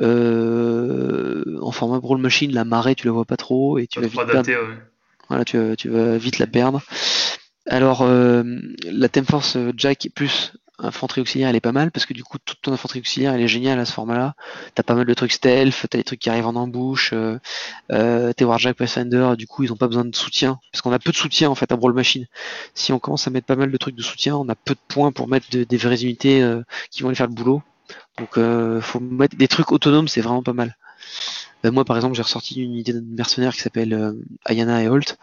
en 0.00 1.70
format 1.72 2.00
Brawl 2.00 2.18
Machine, 2.18 2.52
la 2.52 2.64
marée, 2.64 2.94
tu 2.94 3.06
la 3.06 3.12
vois 3.12 3.24
pas 3.24 3.36
trop 3.36 3.78
et 3.78 3.86
tu 3.86 4.00
vas 4.00 4.06
vite 4.06 4.50
voilà, 5.30 5.44
tu, 5.46 5.58
tu, 5.78 5.88
vas 5.88 6.18
vite 6.18 6.38
la 6.38 6.46
perdre. 6.46 6.82
Alors, 7.66 8.04
la 8.04 9.08
Theme 9.08 9.24
Force 9.24 9.56
Jack 9.76 10.08
plus 10.14 10.52
infanterie 10.78 11.20
auxiliaire, 11.20 11.48
elle 11.48 11.56
est 11.56 11.60
pas 11.60 11.72
mal 11.72 11.90
parce 11.90 12.06
que 12.06 12.14
du 12.14 12.24
coup, 12.24 12.38
toute 12.44 12.60
ton 12.62 12.72
infanterie 12.72 13.00
auxiliaire, 13.00 13.34
elle 13.34 13.40
est 13.40 13.48
géniale 13.48 13.78
à 13.78 13.84
ce 13.84 13.92
format-là. 13.92 14.34
T'as 14.74 14.82
pas 14.82 14.94
mal 14.94 15.06
de 15.06 15.14
trucs 15.14 15.32
stealth, 15.32 15.86
t'as 15.88 15.98
des 15.98 16.04
trucs 16.04 16.20
qui 16.20 16.30
arrivent 16.30 16.46
en 16.46 16.56
embouche, 16.56 17.12
euh, 17.12 17.38
euh, 17.92 18.32
tes 18.32 18.44
Warjack 18.44 18.76
Pathfinder, 18.76 19.34
du 19.36 19.46
coup, 19.46 19.62
ils 19.62 19.72
ont 19.72 19.76
pas 19.76 19.86
besoin 19.86 20.04
de 20.04 20.14
soutien 20.14 20.58
parce 20.72 20.82
qu'on 20.82 20.92
a 20.92 20.98
peu 20.98 21.12
de 21.12 21.16
soutien 21.16 21.50
en 21.50 21.54
fait 21.54 21.70
à 21.72 21.76
Brawl 21.76 21.94
Machine. 21.94 22.26
Si 22.74 22.92
on 22.92 22.98
commence 22.98 23.26
à 23.26 23.30
mettre 23.30 23.46
pas 23.46 23.56
mal 23.56 23.70
de 23.70 23.76
trucs 23.76 23.94
de 23.94 24.02
soutien, 24.02 24.36
on 24.36 24.48
a 24.48 24.54
peu 24.54 24.74
de 24.74 24.80
points 24.88 25.12
pour 25.12 25.28
mettre 25.28 25.46
des 25.50 25.76
vraies 25.76 26.02
unités 26.02 26.42
euh, 26.42 26.62
qui 26.90 27.02
vont 27.02 27.08
aller 27.08 27.16
faire 27.16 27.28
le 27.28 27.34
boulot. 27.34 27.62
Donc, 28.18 28.38
euh, 28.38 28.80
faut 28.80 29.00
mettre 29.00 29.36
des 29.36 29.48
trucs 29.48 29.72
autonomes, 29.72 30.08
c'est 30.08 30.20
vraiment 30.20 30.42
pas 30.42 30.52
mal. 30.52 30.76
moi, 31.64 31.84
par 31.84 31.96
exemple, 31.96 32.14
j'ai 32.14 32.22
ressorti 32.22 32.62
une 32.62 32.72
unité 32.72 32.92
de 32.92 33.00
mercenaires 33.00 33.54
qui 33.54 33.60
s'appelle 33.60 34.14
Ayana 34.44 34.82
et 34.82 34.88
Holt, 34.88 35.18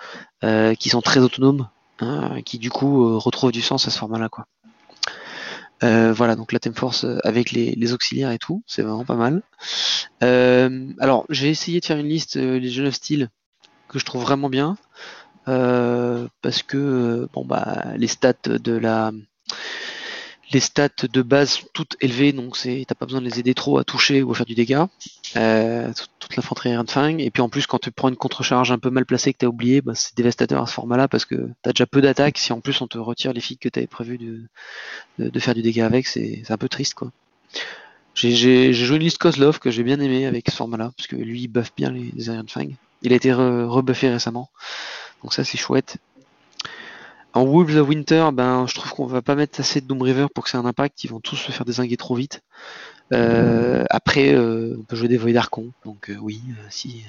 qui 0.77 0.89
sont 0.89 1.01
très 1.01 1.19
autonomes, 1.19 1.67
hein, 1.99 2.41
qui 2.43 2.59
du 2.59 2.69
coup 2.69 3.19
retrouvent 3.19 3.51
du 3.51 3.61
sens 3.61 3.87
à 3.87 3.91
ce 3.91 3.97
format-là, 3.97 4.29
quoi. 4.29 4.45
Euh, 5.83 6.13
voilà, 6.13 6.35
donc 6.35 6.51
la 6.51 6.59
Theme 6.59 6.75
Force 6.75 7.05
euh, 7.05 7.17
avec 7.23 7.51
les, 7.51 7.93
auxiliaires 7.93 8.31
et 8.31 8.37
tout, 8.37 8.63
c'est 8.67 8.81
vraiment 8.81 9.05
pas 9.05 9.15
mal. 9.15 9.41
Euh, 10.23 10.91
alors, 10.99 11.25
j'ai 11.29 11.49
essayé 11.49 11.79
de 11.79 11.85
faire 11.85 11.97
une 11.97 12.07
liste 12.07 12.37
des 12.37 12.69
jeunes 12.69 12.87
of 12.87 12.93
Steel 12.93 13.29
que 13.87 13.99
je 13.99 14.05
trouve 14.05 14.21
vraiment 14.21 14.49
bien. 14.49 14.77
parce 15.45 16.63
que 16.63 17.27
bon 17.33 17.45
bah 17.45 17.85
les 17.97 18.07
stats 18.07 18.33
de 18.47 18.73
la 18.73 19.11
les 20.53 20.59
stats 20.59 20.89
de 21.11 21.21
base 21.21 21.51
sont 21.51 21.67
toutes 21.73 21.95
élevées, 22.01 22.33
donc 22.33 22.57
t'as 22.57 22.95
pas 22.95 23.05
besoin 23.05 23.21
de 23.21 23.25
les 23.25 23.39
aider 23.39 23.53
trop 23.53 23.77
à 23.77 23.83
toucher 23.83 24.21
ou 24.21 24.31
à 24.31 24.35
faire 24.35 24.45
du 24.45 24.55
dégât. 24.55 24.89
Euh, 25.37 25.91
toute 26.19 26.35
l'infanterie 26.35 26.75
Fang. 26.87 27.17
Et 27.17 27.31
puis 27.31 27.41
en 27.41 27.49
plus, 27.49 27.67
quand 27.67 27.79
tu 27.79 27.91
prends 27.91 28.09
une 28.09 28.15
contre-charge 28.15 28.71
un 28.71 28.79
peu 28.79 28.89
mal 28.89 29.05
placée 29.05 29.33
que 29.33 29.39
t'as 29.39 29.47
oublié, 29.47 29.81
bah, 29.81 29.93
c'est 29.95 30.15
dévastateur 30.15 30.61
à 30.61 30.67
ce 30.67 30.73
format-là 30.73 31.07
parce 31.07 31.25
que 31.25 31.49
t'as 31.61 31.71
déjà 31.71 31.85
peu 31.85 32.01
d'attaques. 32.01 32.37
Si 32.37 32.51
en 32.51 32.59
plus 32.59 32.81
on 32.81 32.87
te 32.87 32.97
retire 32.97 33.33
les 33.33 33.41
filles 33.41 33.57
que 33.57 33.69
t'avais 33.69 33.87
prévu 33.87 34.17
de, 34.17 35.29
de, 35.29 35.39
faire 35.39 35.55
du 35.55 35.61
dégât 35.61 35.85
avec, 35.85 36.07
c'est 36.07 36.43
un 36.49 36.57
peu 36.57 36.69
triste 36.69 36.95
quoi. 36.95 37.11
J'ai 38.13 38.73
joué 38.73 38.97
une 38.97 39.03
liste 39.03 39.19
Kozlov 39.19 39.59
que 39.59 39.71
j'ai 39.71 39.83
bien 39.83 39.99
aimé 39.99 40.25
avec 40.25 40.49
ce 40.49 40.55
format-là, 40.55 40.91
parce 40.97 41.07
que 41.07 41.15
lui 41.15 41.43
il 41.43 41.47
buff 41.47 41.71
bien 41.77 41.91
les, 41.91 42.11
les 42.13 42.41
Fang. 42.47 42.67
Il 43.03 43.13
a 43.13 43.15
été 43.15 43.31
rebuffé 43.33 44.09
récemment, 44.09 44.49
donc 45.23 45.33
ça 45.33 45.43
c'est 45.43 45.57
chouette. 45.57 45.97
En 47.33 47.45
Wolves 47.45 47.77
of 47.77 47.87
Winter, 47.87 48.29
ben, 48.33 48.67
je 48.67 48.75
trouve 48.75 48.91
qu'on 48.91 49.05
va 49.05 49.21
pas 49.21 49.35
mettre 49.35 49.59
assez 49.59 49.79
de 49.79 49.87
Doom 49.87 50.01
River 50.01 50.27
pour 50.33 50.43
que 50.43 50.49
c'est 50.49 50.57
un 50.57 50.65
impact. 50.65 51.03
Ils 51.03 51.09
vont 51.09 51.21
tous 51.21 51.37
se 51.37 51.51
faire 51.51 51.65
désinguer 51.65 51.97
trop 51.97 52.15
vite. 52.15 52.41
Euh, 53.13 53.83
après, 53.89 54.33
euh, 54.33 54.77
on 54.79 54.83
peut 54.83 54.95
jouer 54.95 55.07
des 55.07 55.17
Void 55.17 55.35
Archon. 55.35 55.71
Donc 55.85 56.09
euh, 56.09 56.17
oui, 56.21 56.41
si, 56.69 57.03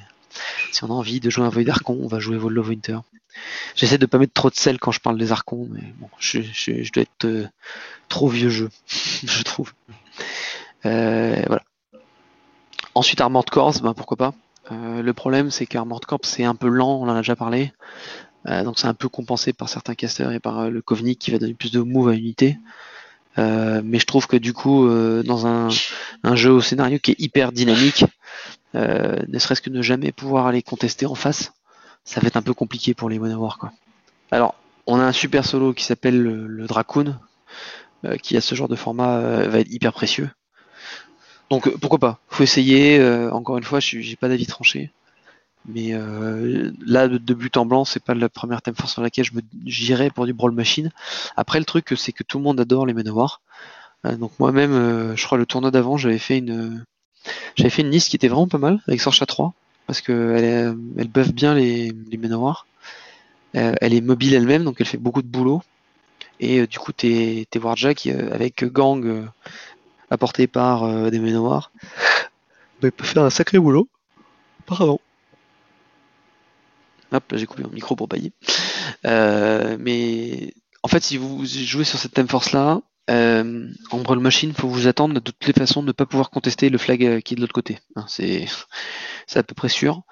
si 0.70 0.84
on 0.84 0.88
a 0.88 0.92
envie 0.92 1.20
de 1.20 1.30
jouer 1.30 1.44
un 1.44 1.48
Void 1.48 1.68
Archon, 1.68 1.98
on 2.00 2.06
va 2.06 2.18
jouer 2.18 2.36
Wolves 2.36 2.58
of 2.58 2.68
Winter. 2.68 2.98
J'essaie 3.74 3.98
de 3.98 4.06
pas 4.06 4.18
mettre 4.18 4.34
trop 4.34 4.50
de 4.50 4.54
sel 4.54 4.78
quand 4.78 4.92
je 4.92 5.00
parle 5.00 5.18
des 5.18 5.32
Archons, 5.32 5.66
mais 5.70 5.82
bon, 5.98 6.08
je, 6.18 6.40
je, 6.42 6.92
dois 6.92 7.02
être 7.02 7.48
trop 8.08 8.28
vieux 8.28 8.50
jeu, 8.50 8.68
je 8.86 9.42
trouve. 9.42 9.72
voilà. 10.84 11.62
Ensuite, 12.94 13.22
Armored 13.22 13.48
Corps, 13.48 13.80
ben, 13.80 13.94
pourquoi 13.94 14.18
pas. 14.18 14.34
le 14.70 15.12
problème, 15.12 15.50
c'est 15.50 15.66
qu'Armored 15.66 16.04
Corps, 16.04 16.20
c'est 16.24 16.44
un 16.44 16.54
peu 16.54 16.68
lent, 16.68 17.00
on 17.00 17.08
en 17.08 17.14
a 17.14 17.18
déjà 17.18 17.36
parlé. 17.36 17.72
Euh, 18.48 18.64
donc 18.64 18.78
c'est 18.78 18.86
un 18.86 18.94
peu 18.94 19.08
compensé 19.08 19.52
par 19.52 19.68
certains 19.68 19.94
casters 19.94 20.32
et 20.32 20.40
par 20.40 20.60
euh, 20.60 20.70
le 20.70 20.82
Kovnik 20.82 21.18
qui 21.18 21.30
va 21.30 21.38
donner 21.38 21.54
plus 21.54 21.70
de 21.70 21.80
move 21.80 22.08
à 22.08 22.14
unité. 22.14 22.58
Euh, 23.38 23.80
mais 23.84 23.98
je 23.98 24.06
trouve 24.06 24.26
que 24.26 24.36
du 24.36 24.52
coup, 24.52 24.86
dans 25.24 25.46
un, 25.46 25.68
jeu 26.34 26.50
au 26.50 26.60
scénario 26.60 26.98
qui 26.98 27.12
est 27.12 27.20
hyper 27.20 27.52
dynamique, 27.52 28.04
ne 28.74 29.38
serait-ce 29.38 29.62
que 29.62 29.70
ne 29.70 29.80
jamais 29.80 30.12
pouvoir 30.12 30.46
aller 30.46 30.62
contester 30.62 31.06
en 31.06 31.14
face, 31.14 31.52
ça 32.04 32.20
va 32.20 32.26
être 32.26 32.36
un 32.36 32.42
peu 32.42 32.52
compliqué 32.52 32.92
pour 32.92 33.08
les 33.08 33.18
War 33.18 33.56
quoi. 33.56 33.72
Alors, 34.30 34.54
on 34.86 34.98
a 34.98 35.04
un 35.04 35.12
super 35.12 35.46
solo 35.46 35.72
qui 35.72 35.84
s'appelle 35.84 36.20
le, 36.20 36.66
Dracoon, 36.66 37.18
qui 38.22 38.36
à 38.36 38.42
ce 38.42 38.54
genre 38.54 38.68
de 38.68 38.76
format 38.76 39.46
va 39.46 39.60
être 39.60 39.72
hyper 39.72 39.94
précieux. 39.94 40.28
Donc 41.48 41.70
pourquoi 41.78 41.98
pas? 41.98 42.18
Faut 42.28 42.42
essayer. 42.42 43.02
encore 43.30 43.56
une 43.56 43.64
fois, 43.64 43.80
je 43.80 44.00
j'ai 44.00 44.16
pas 44.16 44.28
d'avis 44.28 44.46
tranché. 44.46 44.90
Mais 45.66 45.90
euh, 45.92 46.72
là, 46.84 47.08
de, 47.08 47.34
but 47.34 47.56
en 47.56 47.66
blanc, 47.66 47.84
c'est 47.84 48.02
pas 48.02 48.14
la 48.14 48.28
première 48.28 48.62
thème 48.62 48.74
force 48.74 48.92
sur 48.92 49.02
laquelle 49.02 49.24
je 49.24 49.34
me 49.34 49.42
j'irai 49.64 50.10
pour 50.10 50.26
du 50.26 50.32
brawl 50.32 50.52
machine. 50.52 50.90
Après, 51.36 51.58
le 51.58 51.64
truc, 51.64 51.94
c'est 51.96 52.12
que 52.12 52.24
tout 52.24 52.38
le 52.38 52.44
monde 52.44 52.60
adore 52.60 52.86
les 52.86 52.94
Manowar. 52.94 53.40
Euh, 54.06 54.16
donc 54.16 54.32
moi-même, 54.40 54.72
euh, 54.72 55.16
je 55.16 55.24
crois 55.24 55.38
le 55.38 55.46
tournoi 55.46 55.70
d'avant, 55.70 55.96
j'avais 55.96 56.18
fait 56.18 56.38
une, 56.38 56.84
j'avais 57.54 57.70
fait 57.70 57.82
une 57.82 57.90
liste 57.90 58.08
qui 58.08 58.16
était 58.16 58.28
vraiment 58.28 58.48
pas 58.48 58.58
mal 58.58 58.80
avec 58.88 59.00
Sorcha 59.00 59.26
3 59.26 59.54
parce 59.86 60.00
que 60.00 60.34
elle, 60.36 60.76
elle 60.98 61.08
buff 61.08 61.32
bien 61.32 61.54
les, 61.54 61.92
les 62.10 62.16
Manowar. 62.16 62.66
elle 63.52 63.94
est 63.94 64.00
mobile 64.00 64.34
elle-même, 64.34 64.64
donc 64.64 64.76
elle 64.80 64.86
fait 64.86 64.98
beaucoup 64.98 65.22
de 65.22 65.28
boulot. 65.28 65.62
Et 66.40 66.66
du 66.66 66.78
coup, 66.78 66.92
tes, 66.92 67.46
tes 67.50 67.58
Warjack 67.60 68.06
avec 68.06 68.64
gang 68.64 69.26
apporté 70.10 70.46
par 70.48 71.10
des 71.10 71.18
Manowar, 71.20 71.70
bah, 72.80 72.90
peut 72.90 73.04
faire 73.04 73.22
un 73.22 73.30
sacré 73.30 73.58
boulot. 73.58 73.88
Apparemment. 74.60 75.00
Hop, 77.12 77.24
j'ai 77.34 77.46
coupé 77.46 77.62
mon 77.62 77.70
micro 77.70 77.94
pour 77.94 78.08
bailler. 78.08 78.32
Euh, 79.04 79.76
mais 79.78 80.54
en 80.82 80.88
fait, 80.88 81.02
si 81.02 81.16
vous 81.16 81.44
jouez 81.44 81.84
sur 81.84 81.98
cette 81.98 82.12
thème 82.12 82.28
force 82.28 82.52
là, 82.52 82.80
euh, 83.10 83.68
en 83.90 83.98
Brawl 83.98 84.20
Machine, 84.20 84.52
faut 84.52 84.68
vous 84.68 84.86
attendre 84.86 85.14
de 85.14 85.20
toutes 85.20 85.46
les 85.46 85.52
façons 85.52 85.82
de 85.82 85.88
ne 85.88 85.92
pas 85.92 86.06
pouvoir 86.06 86.30
contester 86.30 86.70
le 86.70 86.78
flag 86.78 87.04
euh, 87.04 87.20
qui 87.20 87.34
est 87.34 87.36
de 87.36 87.40
l'autre 87.40 87.52
côté. 87.52 87.78
Hein, 87.96 88.04
c'est 88.08 88.46
à 89.34 89.42
peu 89.42 89.54
près 89.54 89.68
sûr. 89.68 89.94
Donc, 89.94 90.04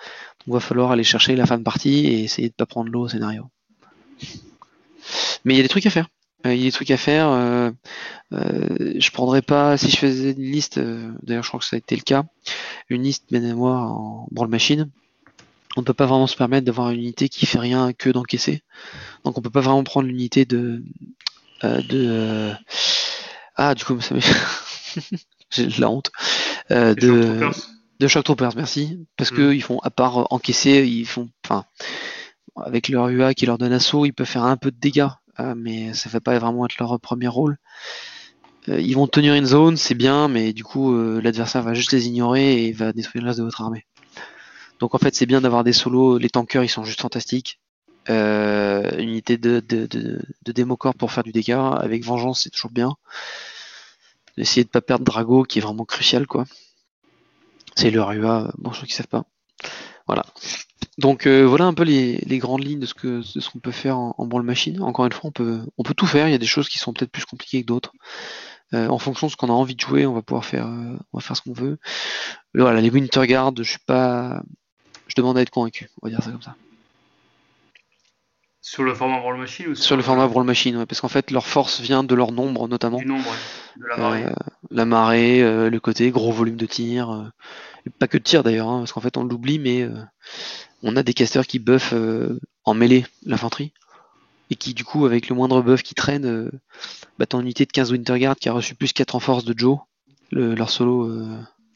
il 0.48 0.52
va 0.52 0.60
falloir 0.60 0.90
aller 0.90 1.04
chercher 1.04 1.36
la 1.36 1.46
fin 1.46 1.58
de 1.58 1.62
partie 1.62 2.06
et 2.06 2.24
essayer 2.24 2.48
de 2.48 2.54
pas 2.54 2.66
prendre 2.66 2.90
l'eau 2.90 3.02
au 3.02 3.08
scénario. 3.08 3.48
Mais 5.44 5.54
il 5.54 5.56
y 5.56 5.60
a 5.60 5.62
des 5.62 5.68
trucs 5.68 5.86
à 5.86 5.90
faire. 5.90 6.08
Il 6.44 6.56
y 6.56 6.62
a 6.62 6.64
des 6.64 6.72
trucs 6.72 6.90
à 6.90 6.96
faire. 6.96 7.28
Euh, 7.28 7.70
je 8.30 9.10
prendrais 9.10 9.42
pas, 9.42 9.76
si 9.76 9.90
je 9.90 9.96
faisais 9.96 10.32
une 10.32 10.42
liste, 10.42 10.78
d'ailleurs 10.78 11.42
je 11.42 11.48
crois 11.48 11.60
que 11.60 11.66
ça 11.66 11.76
a 11.76 11.78
été 11.78 11.96
le 11.96 12.02
cas, 12.02 12.24
une 12.88 13.02
liste 13.02 13.30
mémoire 13.30 13.92
en 13.92 14.26
Brawl 14.30 14.48
Machine, 14.48 14.90
on 15.76 15.80
ne 15.80 15.86
peut 15.86 15.94
pas 15.94 16.06
vraiment 16.06 16.26
se 16.26 16.36
permettre 16.36 16.66
d'avoir 16.66 16.90
une 16.90 17.00
unité 17.00 17.28
qui 17.28 17.46
fait 17.46 17.58
rien 17.58 17.92
que 17.92 18.10
d'encaisser. 18.10 18.62
Donc 19.24 19.38
on 19.38 19.42
peut 19.42 19.50
pas 19.50 19.60
vraiment 19.60 19.84
prendre 19.84 20.08
l'unité 20.08 20.44
de 20.44 20.82
euh, 21.64 21.80
de 21.82 22.06
euh, 22.08 22.52
ah 23.56 23.74
du 23.74 23.84
coup 23.84 24.00
ça 24.00 24.14
j'ai 25.50 25.68
la 25.78 25.90
honte 25.90 26.10
euh, 26.70 26.94
de 26.94 27.50
De 28.00 28.08
Shock 28.08 28.24
Troopers, 28.24 28.56
merci. 28.56 29.06
Parce 29.16 29.30
que 29.30 29.52
ils 29.52 29.62
font, 29.62 29.78
à 29.80 29.90
part 29.90 30.32
encaisser, 30.32 30.86
ils 30.86 31.06
font, 31.06 31.28
enfin, 31.44 31.64
avec 32.56 32.88
leur 32.88 33.08
UA 33.08 33.34
qui 33.34 33.46
leur 33.46 33.58
donne 33.58 33.72
assaut, 33.72 34.06
ils 34.06 34.12
peuvent 34.12 34.26
faire 34.26 34.44
un 34.44 34.56
peu 34.56 34.70
de 34.70 34.78
dégâts, 34.78 35.08
mais 35.56 35.92
ça 35.92 36.08
va 36.08 36.20
pas 36.20 36.38
vraiment 36.38 36.64
être 36.64 36.76
leur 36.78 36.98
premier 36.98 37.28
rôle. 37.28 37.58
ils 38.68 38.94
vont 38.94 39.06
tenir 39.06 39.34
une 39.34 39.44
zone, 39.44 39.76
c'est 39.76 39.94
bien, 39.94 40.28
mais 40.28 40.52
du 40.54 40.64
coup, 40.64 40.96
l'adversaire 41.20 41.62
va 41.62 41.74
juste 41.74 41.92
les 41.92 42.06
ignorer 42.06 42.64
et 42.64 42.72
va 42.72 42.92
détruire 42.92 43.22
le 43.22 43.28
reste 43.28 43.40
de 43.40 43.44
votre 43.44 43.60
armée. 43.60 43.84
Donc 44.80 44.94
en 44.94 44.98
fait, 44.98 45.14
c'est 45.14 45.26
bien 45.26 45.40
d'avoir 45.42 45.62
des 45.62 45.72
solos. 45.72 46.18
Les 46.18 46.30
tankers, 46.30 46.64
ils 46.64 46.68
sont 46.68 46.84
juste 46.84 47.02
fantastiques. 47.02 47.60
Euh, 48.08 48.98
unité 48.98 49.36
de, 49.36 49.60
de, 49.60 49.86
de, 49.86 50.92
pour 50.98 51.12
faire 51.12 51.22
du 51.22 51.32
dégât. 51.32 51.68
Avec 51.68 52.04
Vengeance, 52.04 52.42
c'est 52.42 52.50
toujours 52.50 52.70
bien. 52.70 52.96
Essayer 54.36 54.64
de 54.64 54.70
pas 54.70 54.80
perdre 54.80 55.04
Drago, 55.04 55.44
qui 55.44 55.58
est 55.58 55.62
vraiment 55.62 55.84
crucial, 55.84 56.26
quoi. 56.26 56.44
C'est 57.76 57.90
le 57.90 58.02
RUA, 58.02 58.52
bon, 58.58 58.70
crois 58.70 58.86
qu'ils 58.86 58.94
savent 58.94 59.06
pas. 59.06 59.24
Voilà. 60.06 60.24
Donc 60.98 61.26
euh, 61.26 61.46
voilà 61.46 61.66
un 61.66 61.74
peu 61.74 61.84
les, 61.84 62.38
grandes 62.38 62.64
lignes 62.64 62.80
de 62.80 62.86
ce 62.86 62.94
que 62.94 63.22
ce 63.22 63.48
qu'on 63.48 63.60
peut 63.60 63.70
faire 63.70 63.96
en, 63.98 64.14
en 64.18 64.42
machine. 64.42 64.82
Encore 64.82 65.06
une 65.06 65.12
fois, 65.12 65.28
on 65.28 65.32
peut 65.32 65.60
on 65.78 65.82
peut 65.82 65.94
tout 65.94 66.06
faire. 66.06 66.26
Il 66.28 66.32
y 66.32 66.34
a 66.34 66.38
des 66.38 66.46
choses 66.46 66.68
qui 66.68 66.78
sont 66.78 66.92
peut-être 66.92 67.12
plus 67.12 67.24
compliquées 67.24 67.62
que 67.62 67.66
d'autres. 67.66 67.92
Euh, 68.74 68.88
en 68.88 68.98
fonction 68.98 69.26
de 69.26 69.32
ce 69.32 69.36
qu'on 69.36 69.48
a 69.48 69.52
envie 69.52 69.74
de 69.76 69.80
jouer, 69.80 70.06
on 70.06 70.14
va 70.14 70.22
pouvoir 70.22 70.44
faire 70.44 70.66
on 70.66 71.18
va 71.18 71.20
faire 71.20 71.36
ce 71.36 71.42
qu'on 71.42 71.52
veut. 71.52 71.78
Voilà, 72.54 72.80
les 72.80 72.90
Winter 72.90 73.26
Guard, 73.26 73.52
je 73.56 73.62
suis 73.62 73.78
pas 73.86 74.42
je 75.10 75.14
demande 75.16 75.36
à 75.36 75.42
être 75.42 75.50
convaincu, 75.50 75.90
on 76.00 76.06
va 76.06 76.10
dire 76.10 76.22
ça 76.22 76.30
comme 76.30 76.42
ça. 76.42 76.54
Sur 78.62 78.84
le 78.84 78.94
format 78.94 79.18
Brawl 79.18 79.38
Machine 79.38 79.68
ou 79.68 79.74
sur, 79.74 79.96
le 79.96 80.02
format 80.02 80.28
Brawl 80.28 80.44
Machine, 80.44 80.86
parce 80.86 81.00
qu'en 81.00 81.08
fait 81.08 81.30
leur 81.30 81.46
force 81.46 81.80
vient 81.80 82.04
de 82.04 82.14
leur 82.14 82.30
nombre 82.30 82.68
notamment. 82.68 82.98
Du 82.98 83.06
nombre, 83.06 83.34
de 83.76 83.86
la 83.86 83.96
marée. 83.96 84.24
Euh, 84.24 84.32
la 84.70 84.84
marée, 84.84 85.42
euh, 85.42 85.70
le 85.70 85.80
côté 85.80 86.10
gros 86.10 86.30
volume 86.30 86.56
de 86.56 86.66
tir, 86.66 87.10
euh, 87.10 87.24
pas 87.98 88.06
que 88.06 88.18
de 88.18 88.22
tir 88.22 88.44
d'ailleurs, 88.44 88.68
hein, 88.68 88.78
parce 88.80 88.92
qu'en 88.92 89.00
fait 89.00 89.16
on 89.16 89.24
l'oublie, 89.24 89.58
mais 89.58 89.88
on 90.82 90.94
a 90.96 91.02
des 91.02 91.14
casters 91.14 91.46
qui 91.46 91.58
buffent 91.58 91.94
en 92.64 92.74
mêlée 92.74 93.06
l'infanterie, 93.24 93.72
et 94.50 94.54
qui 94.54 94.74
du 94.74 94.84
coup 94.84 95.06
avec 95.06 95.28
le 95.28 95.34
moindre 95.34 95.62
buff 95.62 95.82
qui 95.82 95.94
traîne, 95.94 96.50
bah, 97.18 97.26
ton 97.26 97.40
unité 97.40 97.64
de 97.64 97.72
15 97.72 97.90
Winterguard 97.90 98.36
qui 98.36 98.48
a 98.48 98.52
reçu 98.52 98.74
plus 98.74 98.92
4 98.92 99.14
en 99.16 99.20
force 99.20 99.44
de 99.44 99.58
Joe, 99.58 99.78
leur 100.30 100.70
solo 100.70 101.10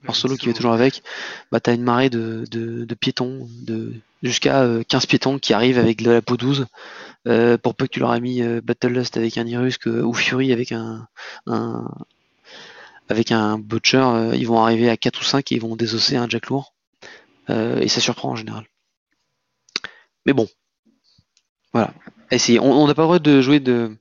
leur 0.05 0.17
solo 0.17 0.37
qui 0.37 0.47
va 0.47 0.53
toujours 0.53 0.73
avec, 0.73 1.03
bah 1.51 1.61
t'as 1.61 1.75
une 1.75 1.83
marée 1.83 2.11
de, 2.11 2.45
de, 2.51 2.95
piétons, 2.95 3.49
de 3.63 3.93
jusqu'à 4.23 4.67
15 4.89 5.05
euh, 5.05 5.07
piétons 5.07 5.39
qui 5.39 5.53
arrivent 5.53 5.79
avec 5.79 6.03
de 6.03 6.11
la 6.11 6.23
peau 6.23 6.37
12. 6.37 6.67
Euh, 7.27 7.57
pour 7.57 7.75
peu 7.75 7.87
que 7.87 7.93
tu 7.93 8.01
leur 8.01 8.11
as 8.11 8.21
mis 8.21 8.43
euh, 8.43 8.61
Battlelust 8.63 9.17
avec 9.17 9.39
un 9.39 9.47
Irusque 9.47 9.87
ou 9.87 10.13
Fury 10.13 10.53
avec 10.53 10.73
un, 10.73 11.09
un 11.47 11.89
avec 13.09 13.33
un 13.33 13.59
Butcher, 13.59 14.31
ils 14.35 14.47
vont 14.47 14.63
arriver 14.63 14.89
à 14.89 14.97
4 14.97 15.21
ou 15.21 15.25
5 15.25 15.53
et 15.53 15.55
ils 15.57 15.61
vont 15.61 15.77
désosser 15.77 16.17
un 16.17 16.29
Jack 16.29 16.47
lourd. 16.49 16.75
et 17.49 17.89
ça 17.89 18.01
surprend 18.01 18.31
en 18.31 18.37
général. 18.37 18.65
Mais 20.27 20.33
bon. 20.33 20.49
Voilà. 21.73 21.93
On 22.61 22.87
n'a 22.87 22.95
pas 22.95 23.03
le 23.03 23.07
droit 23.07 23.19
de 23.19 23.41
jouer 23.41 23.61
de 23.61 23.97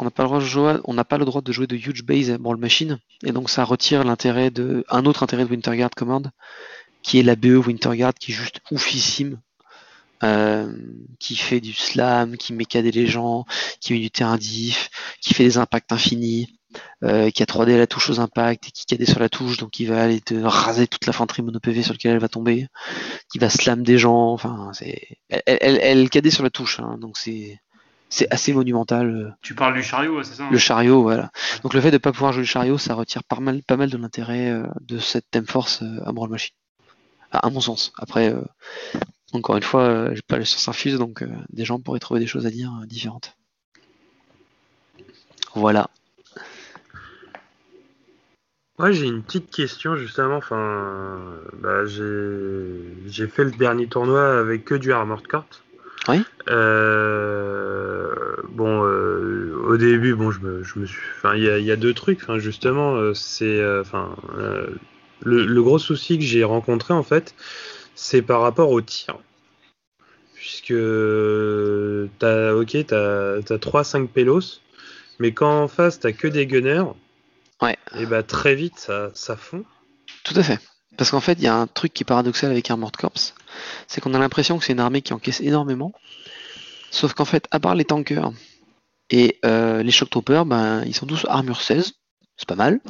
on 0.00 0.04
n'a 0.04 1.04
pas 1.04 1.18
le 1.18 1.24
droit 1.24 1.42
de 1.42 1.52
jouer, 1.52 1.66
de 1.66 1.76
huge 1.76 2.04
base 2.04 2.30
le 2.30 2.56
machine, 2.56 2.98
et 3.24 3.32
donc 3.32 3.50
ça 3.50 3.64
retire 3.64 4.02
l'intérêt 4.04 4.50
de 4.50 4.84
un 4.88 5.04
autre 5.04 5.22
intérêt 5.22 5.44
de 5.44 5.50
Winterguard 5.50 5.90
Command, 5.90 6.30
qui 7.02 7.18
est 7.18 7.22
la 7.22 7.36
BE 7.36 7.66
Winterguard, 7.66 8.14
qui 8.14 8.32
est 8.32 8.34
juste 8.34 8.60
oufissime, 8.70 9.40
euh, 10.22 10.72
qui 11.18 11.36
fait 11.36 11.60
du 11.60 11.72
slam, 11.72 12.36
qui 12.36 12.52
mécade 12.52 12.86
les 12.86 13.06
gens, 13.06 13.44
qui 13.80 13.92
met 13.92 13.98
du 13.98 14.10
terrain 14.10 14.36
diff, 14.36 14.90
qui 15.20 15.34
fait 15.34 15.44
des 15.44 15.58
impacts 15.58 15.92
infinis, 15.92 16.58
euh, 17.04 17.30
qui 17.30 17.42
a 17.42 17.46
3D 17.46 17.74
à 17.74 17.78
la 17.78 17.86
touche 17.86 18.10
aux 18.10 18.20
impacts 18.20 18.68
et 18.68 18.70
qui 18.70 18.86
cadait 18.86 19.06
sur 19.06 19.20
la 19.20 19.28
touche, 19.28 19.56
donc 19.56 19.80
il 19.80 19.86
va 19.86 20.02
aller 20.02 20.20
te 20.20 20.34
raser 20.34 20.86
toute 20.86 21.06
la 21.06 21.10
l'infanterie 21.10 21.42
mono 21.42 21.58
PV 21.58 21.82
sur 21.82 21.92
laquelle 21.94 22.12
elle 22.12 22.18
va 22.20 22.28
tomber, 22.28 22.68
qui 23.30 23.38
va 23.38 23.50
slam 23.50 23.82
des 23.82 23.98
gens, 23.98 24.32
enfin 24.32 24.70
c'est, 24.72 25.18
elle, 25.28 25.42
elle, 25.46 26.08
elle, 26.12 26.32
sur 26.32 26.42
la 26.42 26.50
touche, 26.50 26.80
hein, 26.80 26.96
donc 27.00 27.18
c'est 27.18 27.58
c'est 28.10 28.30
assez 28.30 28.52
monumental. 28.52 29.08
Euh. 29.08 29.30
Tu 29.40 29.54
parles 29.54 29.74
du 29.74 29.82
chariot, 29.82 30.22
c'est 30.22 30.34
ça 30.34 30.44
hein 30.44 30.48
Le 30.50 30.58
chariot, 30.58 31.02
voilà. 31.02 31.30
Donc 31.62 31.72
le 31.72 31.80
fait 31.80 31.90
de 31.90 31.96
ne 31.96 31.98
pas 31.98 32.12
pouvoir 32.12 32.32
jouer 32.32 32.42
le 32.42 32.46
chariot, 32.46 32.76
ça 32.76 32.94
retire 32.94 33.24
pas 33.24 33.40
mal, 33.40 33.62
pas 33.62 33.76
mal 33.76 33.88
de 33.88 33.96
l'intérêt 33.96 34.50
euh, 34.50 34.66
de 34.80 34.98
cette 34.98 35.30
thème 35.30 35.46
force 35.46 35.82
euh, 35.82 36.00
à 36.04 36.12
Brawl 36.12 36.28
Machine. 36.28 36.54
À 37.32 37.48
mon 37.48 37.60
sens. 37.60 37.92
Après, 37.96 38.34
encore 39.32 39.56
une 39.56 39.62
fois, 39.62 40.12
j'ai 40.12 40.22
pas 40.22 40.36
la 40.36 40.44
science 40.44 40.66
infuse, 40.66 40.98
donc 40.98 41.24
des 41.50 41.64
gens 41.64 41.78
pourraient 41.78 42.00
trouver 42.00 42.18
des 42.18 42.26
choses 42.26 42.44
à 42.44 42.50
dire 42.50 42.72
différentes. 42.86 43.36
Voilà. 45.54 45.88
Moi, 48.80 48.90
j'ai 48.90 49.06
une 49.06 49.22
petite 49.22 49.48
question 49.52 49.94
justement. 49.94 50.38
Enfin, 50.38 51.20
bah, 51.62 51.86
j'ai 51.86 53.28
fait 53.28 53.44
le 53.44 53.52
dernier 53.52 53.86
tournoi 53.86 54.40
avec 54.40 54.64
que 54.64 54.74
du 54.74 54.92
Armored 54.92 55.28
Corps. 55.28 55.46
Oui. 56.08 56.22
Euh, 56.48 58.36
bon, 58.48 58.84
euh, 58.84 59.54
au 59.66 59.76
début, 59.76 60.14
bon, 60.14 60.30
je 60.30 60.40
me, 60.40 60.62
je 60.62 60.78
me 60.78 60.86
suis. 60.86 60.98
Enfin, 61.16 61.34
il 61.36 61.42
y 61.42 61.70
a, 61.70 61.76
deux 61.76 61.94
trucs. 61.94 62.20
Enfin, 62.22 62.38
justement, 62.38 62.94
euh, 62.94 63.14
c'est. 63.14 63.60
Enfin, 63.80 64.16
le, 65.22 65.62
gros 65.62 65.78
souci 65.78 66.18
que 66.18 66.24
j'ai 66.24 66.44
rencontré, 66.44 66.94
en 66.94 67.02
fait, 67.02 67.34
c'est 67.94 68.22
par 68.22 68.40
rapport 68.40 68.70
au 68.70 68.80
tir. 68.80 69.18
Puisque. 70.34 70.74
T'as, 72.18 72.54
ok, 72.54 72.86
t'as, 72.86 73.36
as 73.36 73.58
3-5 73.58 74.08
pélos, 74.08 74.60
mais 75.18 75.32
quand 75.32 75.62
en 75.62 75.68
face, 75.68 76.00
t'as 76.00 76.12
que 76.12 76.28
des 76.28 76.46
gunners. 76.46 76.84
Ouais. 77.60 77.76
Et 77.98 78.06
bah, 78.06 78.22
très 78.22 78.54
vite, 78.54 78.78
ça, 78.78 79.10
ça 79.12 79.36
fond. 79.36 79.64
Tout 80.24 80.34
à 80.36 80.42
fait. 80.42 80.58
Parce 81.00 81.12
qu'en 81.12 81.20
fait, 81.20 81.38
il 81.38 81.44
y 81.44 81.46
a 81.46 81.56
un 81.56 81.66
truc 81.66 81.94
qui 81.94 82.02
est 82.02 82.04
paradoxal 82.04 82.50
avec 82.50 82.70
Armored 82.70 82.94
Corps, 82.94 83.14
c'est 83.88 84.02
qu'on 84.02 84.12
a 84.12 84.18
l'impression 84.18 84.58
que 84.58 84.66
c'est 84.66 84.74
une 84.74 84.80
armée 84.80 85.00
qui 85.00 85.14
encaisse 85.14 85.40
énormément. 85.40 85.94
Sauf 86.90 87.14
qu'en 87.14 87.24
fait, 87.24 87.48
à 87.50 87.58
part 87.58 87.74
les 87.74 87.86
tankers 87.86 88.30
et 89.08 89.38
euh, 89.46 89.82
les 89.82 89.92
shock 89.92 90.10
troopers, 90.10 90.44
ben, 90.44 90.84
ils 90.84 90.94
sont 90.94 91.06
tous 91.06 91.24
armure 91.26 91.62
16, 91.62 91.94
c'est 92.36 92.46
pas 92.46 92.54
mal. 92.54 92.80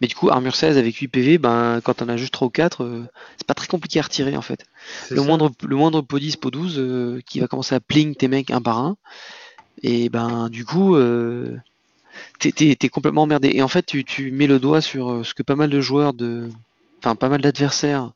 Mais 0.00 0.06
du 0.06 0.14
coup, 0.14 0.30
armure 0.30 0.56
16 0.56 0.78
avec 0.78 0.96
8 0.96 1.08
PV, 1.08 1.36
ben, 1.36 1.82
quand 1.84 2.00
on 2.00 2.08
a 2.08 2.16
juste 2.16 2.32
3 2.32 2.48
ou 2.48 2.50
4, 2.50 2.82
euh, 2.82 3.04
c'est 3.36 3.46
pas 3.46 3.52
très 3.52 3.66
compliqué 3.66 3.98
à 3.98 4.04
retirer 4.04 4.34
en 4.38 4.40
fait. 4.40 4.64
Le 5.10 5.20
moindre, 5.20 5.52
le 5.62 5.76
moindre 5.76 6.00
pot 6.00 6.18
10, 6.18 6.36
pot 6.36 6.50
12 6.50 6.76
euh, 6.78 7.20
qui 7.26 7.40
va 7.40 7.48
commencer 7.48 7.74
à 7.74 7.80
pling 7.80 8.14
tes 8.14 8.28
mecs 8.28 8.50
un 8.50 8.62
par 8.62 8.78
un. 8.78 8.96
Et 9.82 10.08
ben, 10.08 10.48
du 10.48 10.64
coup, 10.64 10.96
t'es 12.38 12.88
complètement 12.88 13.24
emmerdé. 13.24 13.50
Et 13.52 13.60
en 13.60 13.68
fait, 13.68 13.84
tu, 13.84 14.04
tu, 14.04 14.30
mets 14.30 14.46
le 14.46 14.58
doigt 14.58 14.80
sur 14.80 15.20
ce 15.22 15.34
que 15.34 15.42
pas 15.42 15.54
mal 15.54 15.68
de 15.68 15.82
joueurs 15.82 16.14
de, 16.14 16.48
pas 17.14 17.28
mal 17.28 17.40
d'adversaires 17.40 18.12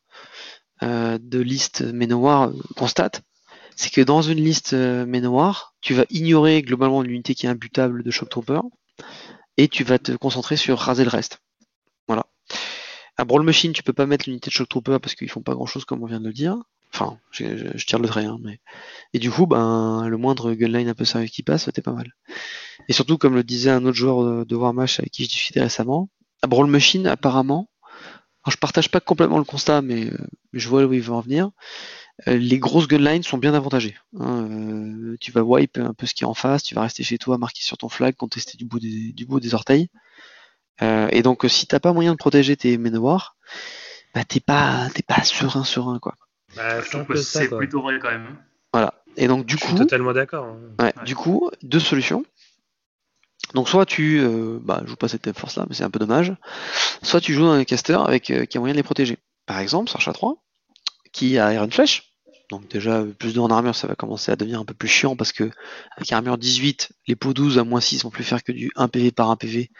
euh, 0.83 1.17
de 1.21 1.39
liste 1.39 1.81
Ménoir 1.81 2.51
constatent, 2.75 3.21
c'est 3.75 3.91
que 3.91 4.01
dans 4.01 4.21
une 4.21 4.43
liste 4.43 4.73
euh, 4.73 5.05
Ménoir, 5.05 5.75
tu 5.81 5.93
vas 5.93 6.05
ignorer 6.09 6.61
globalement 6.61 7.01
l'unité 7.01 7.35
qui 7.35 7.45
est 7.45 7.49
imbutable 7.49 8.03
de 8.03 8.11
Shock 8.11 8.29
Trooper 8.29 8.61
et 9.57 9.67
tu 9.67 9.83
vas 9.83 9.99
te 9.99 10.11
concentrer 10.13 10.57
sur 10.57 10.77
raser 10.77 11.03
le 11.03 11.09
reste. 11.09 11.39
Voilà. 12.07 12.25
À 13.17 13.25
Brawl 13.25 13.43
Machine, 13.43 13.73
tu 13.73 13.83
peux 13.83 13.93
pas 13.93 14.05
mettre 14.05 14.27
l'unité 14.27 14.49
de 14.49 14.53
Shock 14.53 14.69
Trooper 14.69 14.97
parce 15.01 15.15
qu'ils 15.15 15.29
font 15.29 15.41
pas 15.41 15.53
grand 15.53 15.65
chose 15.65 15.85
comme 15.85 16.03
on 16.03 16.07
vient 16.07 16.19
de 16.19 16.27
le 16.27 16.33
dire. 16.33 16.57
Enfin, 16.93 17.17
je, 17.31 17.77
tire 17.85 17.99
le 17.99 18.07
trait, 18.07 18.25
hein, 18.25 18.37
mais. 18.41 18.59
Et 19.13 19.19
du 19.19 19.31
coup, 19.31 19.45
ben, 19.45 20.07
le 20.07 20.17
moindre 20.17 20.53
gunline 20.53 20.89
un 20.89 20.93
peu 20.93 21.05
sérieux 21.05 21.27
qui 21.27 21.41
passe, 21.41 21.65
c'était 21.65 21.81
pas 21.81 21.93
mal. 21.93 22.11
Et 22.89 22.93
surtout, 22.93 23.17
comme 23.17 23.33
le 23.33 23.43
disait 23.43 23.69
un 23.69 23.85
autre 23.85 23.95
joueur 23.95 24.45
de, 24.45 24.55
Warmash 24.55 24.99
avec 24.99 25.11
qui 25.11 25.23
je 25.23 25.29
discutais 25.29 25.61
récemment, 25.61 26.09
à 26.41 26.47
Brawl 26.47 26.67
Machine, 26.67 27.07
apparemment, 27.07 27.69
alors, 28.43 28.53
je 28.53 28.57
partage 28.57 28.89
pas 28.89 28.99
complètement 28.99 29.37
le 29.37 29.43
constat, 29.43 29.81
mais, 29.83 30.07
euh, 30.07 30.17
je 30.53 30.67
vois 30.67 30.83
où 30.85 30.93
il 30.93 31.01
veut 31.01 31.13
en 31.13 31.21
venir. 31.21 31.51
Euh, 32.27 32.37
les 32.37 32.57
grosses 32.57 32.87
gunlines 32.87 33.21
sont 33.21 33.37
bien 33.37 33.53
avantagées. 33.53 33.95
Hein. 34.19 34.47
Euh, 34.49 35.17
tu 35.19 35.31
vas 35.31 35.43
wipe 35.43 35.77
un 35.77 35.93
peu 35.93 36.07
ce 36.07 36.15
qui 36.15 36.23
est 36.23 36.27
en 36.27 36.33
face, 36.33 36.63
tu 36.63 36.73
vas 36.73 36.81
rester 36.81 37.03
chez 37.03 37.19
toi, 37.19 37.37
marquer 37.37 37.61
sur 37.61 37.77
ton 37.77 37.89
flag, 37.89 38.15
contester 38.15 38.57
du 38.57 38.65
bout 38.65 38.79
des, 38.79 39.13
du 39.13 39.25
bout 39.25 39.39
des 39.39 39.53
orteils. 39.53 39.89
et 40.81 41.21
donc, 41.21 41.45
si 41.47 41.67
t'as 41.67 41.79
pas 41.79 41.93
moyen 41.93 42.13
de 42.13 42.17
protéger 42.17 42.57
tes 42.57 42.77
ménoirs, 42.79 43.35
bah 44.15 44.23
t'es 44.23 44.39
pas, 44.39 44.89
t'es 44.93 45.03
pas 45.03 45.23
serein, 45.23 45.63
serein 45.63 45.99
quoi. 45.99 46.15
Bah, 46.55 46.81
c'est 47.15 47.55
plutôt 47.55 47.81
vrai 47.81 47.99
quand 47.99 48.09
même. 48.09 48.37
Voilà. 48.73 48.95
Et 49.17 49.27
donc 49.27 49.45
du 49.45 49.55
je 49.55 49.59
coup, 49.59 49.67
suis 49.67 49.77
totalement 49.77 50.13
d'accord. 50.13 50.45
Hein. 50.45 50.83
Ouais, 50.83 50.93
Du 51.05 51.15
coup, 51.15 51.49
deux 51.61 51.79
solutions. 51.79 52.25
Donc 53.53 53.69
soit 53.69 53.85
tu 53.85 54.19
euh, 54.19 54.59
bah, 54.61 54.83
joues 54.85 54.95
pas 54.95 55.07
cette 55.07 55.37
force 55.37 55.57
là, 55.57 55.65
mais 55.67 55.75
c'est 55.75 55.83
un 55.83 55.89
peu 55.89 55.99
dommage. 55.99 56.33
Soit 57.01 57.21
tu 57.21 57.33
joues 57.33 57.45
un 57.45 57.63
caster 57.63 57.97
avec 58.05 58.29
euh, 58.31 58.45
qui 58.45 58.57
a 58.57 58.59
moyen 58.59 58.73
de 58.73 58.77
les 58.77 58.83
protéger. 58.83 59.17
Par 59.45 59.59
exemple, 59.59 59.89
Sarcha 59.89 60.13
3, 60.13 60.37
qui 61.11 61.37
a 61.37 61.53
Iron 61.53 61.69
Flèche. 61.69 62.07
Donc 62.49 62.67
déjà 62.67 63.05
plus 63.17 63.33
de 63.33 63.39
en 63.39 63.49
armure, 63.49 63.75
ça 63.75 63.87
va 63.87 63.95
commencer 63.95 64.29
à 64.29 64.35
devenir 64.35 64.59
un 64.59 64.65
peu 64.65 64.73
plus 64.73 64.89
chiant 64.89 65.15
parce 65.15 65.31
que 65.31 65.49
avec 65.95 66.11
armure 66.11 66.37
18, 66.37 66.91
les 67.07 67.15
pots 67.15 67.33
12 67.33 67.57
à 67.57 67.63
moins 67.63 67.79
6 67.79 68.03
vont 68.03 68.09
plus 68.09 68.25
faire 68.25 68.43
que 68.43 68.51
du 68.51 68.71
1 68.75 68.89
PV 68.89 69.11
par 69.11 69.31
1 69.31 69.37
PV 69.37 69.71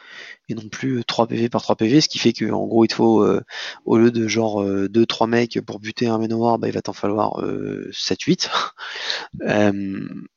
et 0.47 0.53
non 0.53 0.69
plus 0.69 1.03
3 1.03 1.27
PV 1.27 1.49
par 1.49 1.61
3 1.63 1.75
PV, 1.75 1.99
ce 1.99 2.07
qui 2.07 2.17
fait 2.17 2.31
qu'en 2.31 2.65
gros 2.67 2.85
il 2.85 2.87
te 2.87 2.93
faut 2.93 3.23
euh, 3.23 3.41
au 3.83 3.97
lieu 3.97 4.09
de 4.09 4.25
genre 4.25 4.63
2-3 4.63 5.27
mecs 5.27 5.59
pour 5.59 5.81
buter 5.81 6.07
un 6.07 6.17
Menoir, 6.17 6.59
bah, 6.59 6.69
il 6.69 6.73
va 6.73 6.81
t'en 6.81 6.93
falloir 6.93 7.41
7-8. 7.41 8.49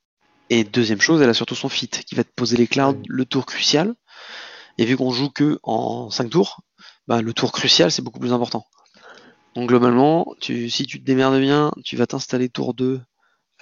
Et 0.50 0.64
deuxième 0.64 1.00
chose, 1.00 1.22
elle 1.22 1.30
a 1.30 1.34
surtout 1.34 1.54
son 1.54 1.68
fit 1.68 1.88
qui 1.88 2.14
va 2.14 2.24
te 2.24 2.32
poser 2.34 2.56
les 2.56 2.66
clouds 2.66 3.00
le 3.08 3.24
tour 3.24 3.46
crucial. 3.46 3.94
Et 4.78 4.84
vu 4.84 4.96
qu'on 4.96 5.10
joue 5.10 5.30
que 5.30 5.58
en 5.62 6.10
5 6.10 6.30
tours, 6.30 6.60
bah, 7.06 7.22
le 7.22 7.32
tour 7.32 7.52
crucial 7.52 7.90
c'est 7.90 8.02
beaucoup 8.02 8.20
plus 8.20 8.32
important. 8.32 8.66
Donc 9.54 9.68
globalement, 9.68 10.34
si 10.40 10.86
tu 10.86 11.00
te 11.00 11.04
démerdes 11.04 11.38
bien, 11.38 11.70
tu 11.84 11.96
vas 11.96 12.06
t'installer 12.06 12.48
tour 12.48 12.74
2, 12.74 13.00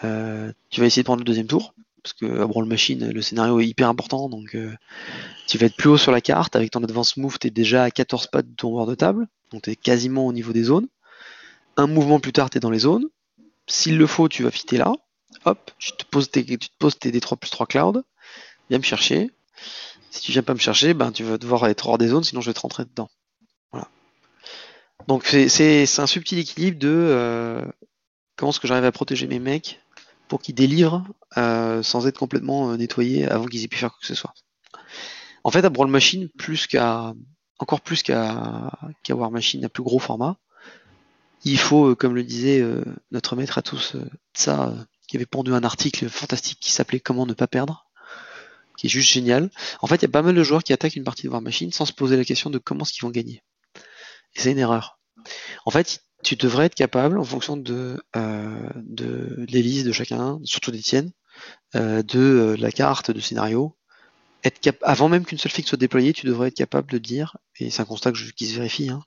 euh, 0.05 0.53
tu 0.71 0.81
vas 0.81 0.87
essayer 0.87 1.03
de 1.03 1.07
prendre 1.07 1.21
le 1.21 1.25
deuxième 1.25 1.47
tour, 1.47 1.75
parce 2.03 2.15
que 2.15 2.41
à 2.41 2.47
Brawl 2.47 2.65
Machine, 2.65 3.11
le 3.11 3.23
scénario 3.23 3.61
est 3.61 3.67
hyper 3.67 3.89
important, 3.89 4.31
donc 4.31 4.55
euh, 4.55 4.75
tu 5.47 5.59
vas 5.59 5.67
être 5.67 5.77
plus 5.77 5.91
haut 5.91 5.99
sur 5.99 6.11
la 6.11 6.23
carte, 6.23 6.57
avec 6.57 6.71
ton 6.71 6.83
advance 6.83 7.19
move, 7.19 7.39
tu 7.39 7.49
es 7.49 7.51
déjà 7.51 7.85
à 7.85 7.91
14 7.91 8.29
pas 8.29 8.41
de 8.41 8.49
ton 8.57 8.87
de 8.87 8.95
table, 8.95 9.29
donc 9.51 9.63
tu 9.63 9.71
es 9.71 9.77
quasiment 9.77 10.27
au 10.27 10.33
niveau 10.33 10.55
des 10.55 10.65
zones. 10.65 10.89
Un 11.77 11.87
mouvement 11.87 12.21
plus 12.21 12.33
tard, 12.33 12.49
tu 12.49 12.57
es 12.57 12.61
dans 12.61 12.71
les 12.71 12.81
zones. 12.81 13.07
S'il 13.67 13.99
le 13.99 14.07
faut, 14.07 14.29
tu 14.29 14.43
vas 14.43 14.51
fitter 14.51 14.79
là. 14.79 14.93
Hop, 15.45 15.71
tu 15.79 15.93
te 15.93 16.05
poses 16.05 16.31
tes, 16.31 16.45
tu 16.45 16.59
te 16.59 16.77
poses 16.79 16.99
tes 16.99 17.11
D3 17.11 17.37
plus 17.37 17.51
3 17.51 17.67
cloud, 17.67 18.05
viens 18.69 18.79
me 18.79 18.85
chercher. 18.85 19.31
Si 20.11 20.21
tu 20.21 20.33
viens 20.33 20.43
pas 20.43 20.55
me 20.55 20.59
chercher, 20.59 20.95
ben 20.95 21.11
tu 21.11 21.25
vas 21.25 21.39
devoir 21.39 21.67
être 21.67 21.87
hors 21.89 21.99
des 21.99 22.09
zones, 22.09 22.25
sinon 22.25 22.41
je 22.41 22.51
vais 22.51 22.55
te 22.55 22.61
rentrer 22.61 22.85
dedans. 22.85 23.09
Voilà. 23.73 23.89
Donc 25.09 25.27
c'est 25.27 25.99
un 25.99 26.07
subtil 26.07 26.39
équilibre 26.39 26.79
de 26.79 26.89
euh, 26.89 27.65
comment 28.37 28.51
est-ce 28.51 28.61
que 28.61 28.69
j'arrive 28.69 28.85
à 28.85 28.93
protéger 28.93 29.27
mes 29.27 29.39
mecs 29.39 29.81
pour 30.29 30.41
qu'ils 30.41 30.55
délivrent 30.55 31.05
euh, 31.37 31.83
sans 31.83 32.07
être 32.07 32.19
complètement 32.19 32.71
euh, 32.71 32.77
nettoyés 32.77 33.27
avant 33.27 33.47
qu'ils 33.47 33.65
aient 33.65 33.69
pu 33.69 33.79
faire 33.79 33.91
quoi 33.91 33.99
que 34.01 34.07
ce 34.07 34.15
soit. 34.15 34.35
En 35.45 35.51
fait, 35.51 35.65
à 35.65 35.71
Brawl 35.71 35.89
Machine, 35.89 36.29
plus 36.29 36.67
qu'à 36.67 37.15
encore 37.59 37.81
plus 37.81 38.03
qu'à 38.03 38.71
qu'à 39.03 39.15
War 39.15 39.31
Machine 39.31 39.65
à 39.65 39.69
plus 39.69 39.83
gros 39.83 39.99
format, 39.99 40.37
il 41.45 41.59
faut, 41.59 41.91
euh, 41.91 41.95
comme 41.95 42.15
le 42.15 42.23
disait 42.23 42.61
euh, 42.61 42.85
notre 43.11 43.37
maître 43.37 43.59
à 43.59 43.63
tous, 43.63 43.97
ça, 44.33 44.69
euh, 44.69 44.85
qui 45.13 45.19
avait 45.19 45.27
pondu 45.27 45.53
un 45.53 45.63
article 45.63 46.09
fantastique 46.09 46.59
qui 46.59 46.73
s'appelait 46.73 46.99
Comment 46.99 47.27
ne 47.27 47.35
pas 47.35 47.47
perdre, 47.47 47.87
qui 48.79 48.87
est 48.87 48.91
juste 48.91 49.11
génial. 49.11 49.51
En 49.83 49.87
fait, 49.87 49.97
il 49.97 50.03
y 50.03 50.05
a 50.07 50.09
pas 50.09 50.23
mal 50.23 50.35
de 50.35 50.43
joueurs 50.43 50.65
qui 50.65 50.73
attaquent 50.73 50.97
une 50.97 51.05
partie 51.05 51.25
de 51.25 51.29
War 51.29 51.43
Machine 51.43 51.71
sans 51.71 51.85
se 51.85 51.93
poser 51.93 52.17
la 52.17 52.25
question 52.25 52.49
de 52.49 52.57
comment 52.57 52.85
est-ce 52.85 52.95
qu'ils 52.95 53.03
vont 53.03 53.11
gagner. 53.11 53.43
Et 54.35 54.41
c'est 54.41 54.53
une 54.53 54.59
erreur. 54.59 54.99
En 55.67 55.71
fait, 55.71 56.03
tu 56.25 56.35
devrais 56.37 56.65
être 56.65 56.75
capable, 56.75 57.19
en 57.19 57.25
fonction 57.25 57.59
de, 57.59 58.03
euh, 58.17 58.71
de 58.77 59.45
l'hélice 59.51 59.85
de 59.85 59.93
chacun, 59.93 60.41
surtout 60.45 60.71
des 60.71 60.81
tiennes, 60.81 61.13
euh, 61.75 62.03
de 62.03 62.19
euh, 62.19 62.57
la 62.57 62.73
carte, 62.73 63.11
de 63.11 63.21
scénario, 63.21 63.77
être 64.45 64.75
avant 64.81 65.11
même 65.11 65.27
qu'une 65.27 65.37
seule 65.37 65.53
fixe 65.53 65.69
soit 65.69 65.77
déployée, 65.77 66.15
tu 66.15 66.25
devrais 66.25 66.49
être 66.49 66.57
capable 66.57 66.91
de 66.91 66.97
dire, 66.97 67.37
et 67.59 67.69
c'est 67.69 67.83
un 67.83 67.85
constat 67.85 68.13
qui 68.35 68.47
se 68.47 68.55
vérifie, 68.55 68.89
hein, 68.89 69.03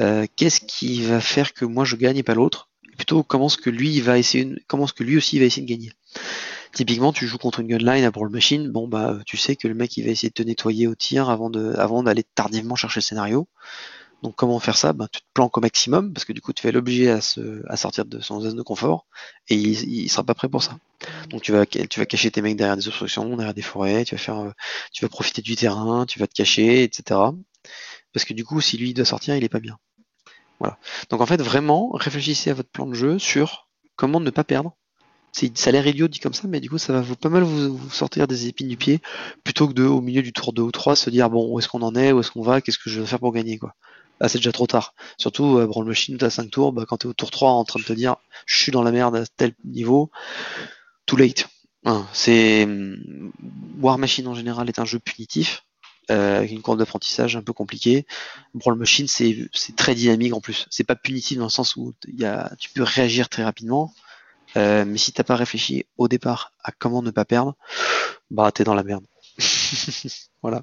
euh, 0.00 0.26
qu'est-ce 0.34 0.60
qui 0.60 1.02
va 1.02 1.20
faire 1.20 1.54
que 1.54 1.64
moi 1.64 1.84
je 1.84 1.94
gagne 1.94 2.16
et 2.16 2.24
pas 2.24 2.34
l'autre, 2.34 2.67
plutôt 2.98 3.22
comment 3.22 3.46
est-ce 3.46 3.56
que 3.56 3.70
lui 3.70 3.94
il 3.94 4.10
aussi 4.10 5.36
il 5.36 5.40
va 5.40 5.46
essayer 5.46 5.62
de 5.62 5.68
gagner. 5.68 5.92
Typiquement, 6.74 7.12
tu 7.12 7.26
joues 7.26 7.38
contre 7.38 7.60
une 7.60 7.68
gunline 7.68 8.04
à 8.04 8.10
Brawl 8.10 8.28
Machine, 8.28 8.70
bon 8.70 8.86
bah 8.86 9.18
tu 9.24 9.38
sais 9.38 9.56
que 9.56 9.66
le 9.66 9.74
mec 9.74 9.96
il 9.96 10.04
va 10.04 10.10
essayer 10.10 10.28
de 10.28 10.34
te 10.34 10.42
nettoyer 10.42 10.86
au 10.86 10.94
tir 10.94 11.30
avant 11.30 11.50
d'aller 12.02 12.24
tardivement 12.34 12.76
chercher 12.76 13.00
le 13.00 13.04
scénario. 13.04 13.48
Donc 14.22 14.34
comment 14.34 14.58
faire 14.58 14.76
ça? 14.76 14.92
Ben, 14.92 15.06
Tu 15.12 15.20
te 15.20 15.26
planques 15.32 15.56
au 15.56 15.60
maximum 15.60 16.12
parce 16.12 16.24
que 16.24 16.32
du 16.32 16.40
coup 16.40 16.52
tu 16.52 16.66
vas 16.66 16.72
l'obliger 16.72 17.10
à, 17.10 17.20
sortir 17.76 18.04
de 18.04 18.20
son 18.20 18.40
zone 18.40 18.56
de 18.56 18.62
confort 18.62 19.06
et 19.48 19.54
il, 19.54 20.04
il 20.04 20.08
sera 20.10 20.24
pas 20.24 20.34
prêt 20.34 20.48
pour 20.48 20.62
ça. 20.62 20.76
Donc 21.30 21.42
tu 21.42 21.52
vas, 21.52 21.66
cacher 21.66 22.30
tes 22.30 22.42
mecs 22.42 22.56
derrière 22.56 22.76
des 22.76 22.88
obstructions, 22.88 23.36
derrière 23.36 23.54
des 23.54 23.62
forêts, 23.62 24.04
tu 24.04 24.16
vas 24.16 24.20
faire, 24.20 24.40
euh, 24.40 24.50
tu 24.92 25.04
vas 25.04 25.08
profiter 25.08 25.40
du 25.42 25.54
terrain, 25.56 26.04
tu 26.06 26.18
vas 26.18 26.26
te 26.26 26.34
cacher, 26.34 26.82
etc. 26.82 27.20
Parce 28.12 28.24
que 28.24 28.34
du 28.34 28.44
coup 28.44 28.60
si 28.60 28.76
lui 28.76 28.92
doit 28.94 29.04
sortir, 29.04 29.36
il 29.36 29.44
est 29.44 29.48
pas 29.48 29.60
bien. 29.60 29.78
Voilà. 30.60 30.78
Donc 31.10 31.20
en 31.20 31.26
fait 31.26 31.40
vraiment 31.40 31.90
réfléchissez 31.92 32.50
à 32.50 32.54
votre 32.54 32.70
plan 32.70 32.86
de 32.86 32.94
jeu 32.94 33.18
sur 33.18 33.68
comment 33.96 34.20
ne 34.20 34.30
pas 34.30 34.44
perdre. 34.44 34.74
Ça 35.32 35.68
a 35.68 35.72
l'air 35.72 35.86
idiot 35.86 36.08
dit 36.08 36.18
comme 36.18 36.34
ça, 36.34 36.48
mais 36.48 36.58
du 36.58 36.68
coup 36.68 36.78
ça 36.78 37.00
va 37.00 37.14
pas 37.14 37.28
mal 37.28 37.42
vous, 37.42 37.90
sortir 37.90 38.26
des 38.26 38.48
épines 38.48 38.66
du 38.66 38.76
pied 38.76 39.00
plutôt 39.44 39.68
que 39.68 39.72
de 39.72 39.84
au 39.84 40.00
milieu 40.00 40.22
du 40.22 40.32
tour 40.32 40.52
2 40.52 40.62
ou 40.62 40.72
3 40.72 40.96
se 40.96 41.10
dire 41.10 41.30
bon 41.30 41.52
où 41.52 41.58
est-ce 41.58 41.68
qu'on 41.68 41.82
en 41.82 41.94
est, 41.94 42.12
où 42.12 42.20
est-ce 42.20 42.32
qu'on 42.32 42.42
va, 42.42 42.60
qu'est-ce 42.60 42.78
que 42.78 42.90
je 42.90 43.00
vais 43.00 43.06
faire 43.06 43.20
pour 43.20 43.32
gagner 43.32 43.58
quoi. 43.58 43.74
Là 44.20 44.28
c'est 44.28 44.38
déjà 44.38 44.52
trop 44.52 44.66
tard. 44.66 44.94
Surtout 45.16 45.58
euh, 45.58 45.66
Brawl 45.66 45.86
Machine 45.86 46.18
t'as 46.18 46.30
5 46.30 46.50
tours, 46.50 46.72
bah, 46.72 46.86
quand 46.88 46.98
t'es 46.98 47.06
au 47.06 47.12
tour 47.12 47.30
3 47.30 47.52
en 47.52 47.64
train 47.64 47.78
de 47.78 47.84
te 47.84 47.92
dire 47.92 48.16
je 48.46 48.58
suis 48.58 48.72
dans 48.72 48.82
la 48.82 48.90
merde 48.90 49.16
à 49.16 49.26
tel 49.26 49.54
niveau, 49.64 50.10
too 51.06 51.16
late. 51.16 51.46
Hein, 51.84 52.06
c'est 52.12 52.66
War 53.80 53.98
Machine 53.98 54.26
en 54.26 54.34
général 54.34 54.68
est 54.68 54.80
un 54.80 54.84
jeu 54.84 54.98
punitif, 54.98 55.64
avec 56.08 56.50
une 56.50 56.62
courbe 56.62 56.78
d'apprentissage 56.78 57.36
un 57.36 57.42
peu 57.42 57.52
compliquée. 57.52 58.06
Brawl 58.54 58.76
Machine 58.76 59.08
c'est 59.08 59.48
très 59.76 59.94
dynamique 59.94 60.34
en 60.34 60.40
plus. 60.40 60.66
C'est 60.70 60.84
pas 60.84 60.96
punitif 60.96 61.38
dans 61.38 61.44
le 61.44 61.50
sens 61.50 61.76
où 61.76 61.94
y 62.08 62.24
a, 62.24 62.50
tu 62.58 62.70
peux 62.70 62.82
réagir 62.82 63.28
très 63.28 63.44
rapidement. 63.44 63.92
Euh, 64.56 64.84
mais 64.86 64.98
si 64.98 65.12
t'as 65.12 65.24
pas 65.24 65.36
réfléchi 65.36 65.84
au 65.98 66.08
départ 66.08 66.52
à 66.64 66.72
comment 66.72 67.02
ne 67.02 67.10
pas 67.10 67.24
perdre, 67.24 67.54
bah 68.30 68.50
t'es 68.52 68.64
dans 68.64 68.74
la 68.74 68.82
merde. 68.82 69.04
voilà. 70.42 70.62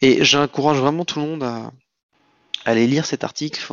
Et 0.00 0.24
j'encourage 0.24 0.78
vraiment 0.78 1.04
tout 1.04 1.20
le 1.20 1.26
monde 1.26 1.42
à, 1.42 1.72
à 2.68 2.72
aller 2.72 2.86
lire 2.86 3.06
cet 3.06 3.24
article. 3.24 3.66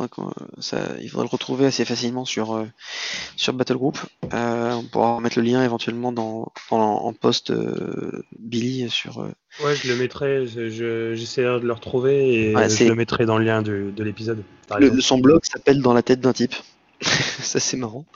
Ça, 0.58 0.78
il 1.02 1.10
faudrait 1.10 1.26
le 1.26 1.30
retrouver 1.30 1.66
assez 1.66 1.84
facilement 1.84 2.24
sur 2.24 2.54
euh, 2.56 2.64
sur 3.36 3.52
Battle 3.52 3.76
Group. 3.76 3.98
Euh, 4.32 4.72
on 4.72 4.84
pourra 4.84 5.20
mettre 5.20 5.38
le 5.38 5.44
lien 5.44 5.62
éventuellement 5.62 6.12
dans, 6.12 6.50
en, 6.70 6.76
en 6.78 7.12
post 7.12 7.50
euh, 7.50 8.22
Billy 8.38 8.88
sur. 8.88 9.20
euh, 9.20 9.28
Ouais, 9.62 9.74
je 9.76 9.88
le 9.88 9.96
mettrai, 9.96 10.46
je- 10.46 10.70
je- 10.70 11.14
j'essaierai 11.14 11.60
de 11.60 11.66
le 11.66 11.72
retrouver 11.74 12.50
et 12.50 12.54
Ouais, 12.56 12.68
je 12.70 12.84
le 12.84 12.94
mettrai 12.94 13.26
dans 13.26 13.36
le 13.38 13.44
lien 13.44 13.60
de, 13.62 13.92
de 13.94 14.02
l'épisode. 14.02 14.42
Son 15.00 15.18
blog 15.18 15.40
s'appelle 15.44 15.80
Dans 15.82 15.92
la 15.92 16.02
tête 16.02 16.20
d'un 16.20 16.32
type. 16.32 16.54
ça 17.02 17.60
c'est 17.60 17.76
marrant. 17.76 18.06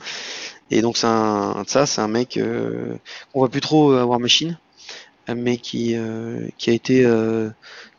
Et 0.70 0.80
donc 0.80 0.96
c'est 0.96 1.06
un 1.06 1.62
ça 1.66 1.84
c'est 1.84 2.00
un 2.00 2.08
mec 2.08 2.36
euh, 2.38 2.94
qu'on 3.32 3.40
voit 3.40 3.50
plus 3.50 3.60
trop 3.60 3.92
à 3.92 4.06
War 4.06 4.18
Machine, 4.18 4.56
mais 5.34 5.56
qui 5.58 5.94
euh, 5.96 6.48
qui 6.58 6.70
a 6.70 6.72
été 6.72 7.04
euh, 7.04 7.50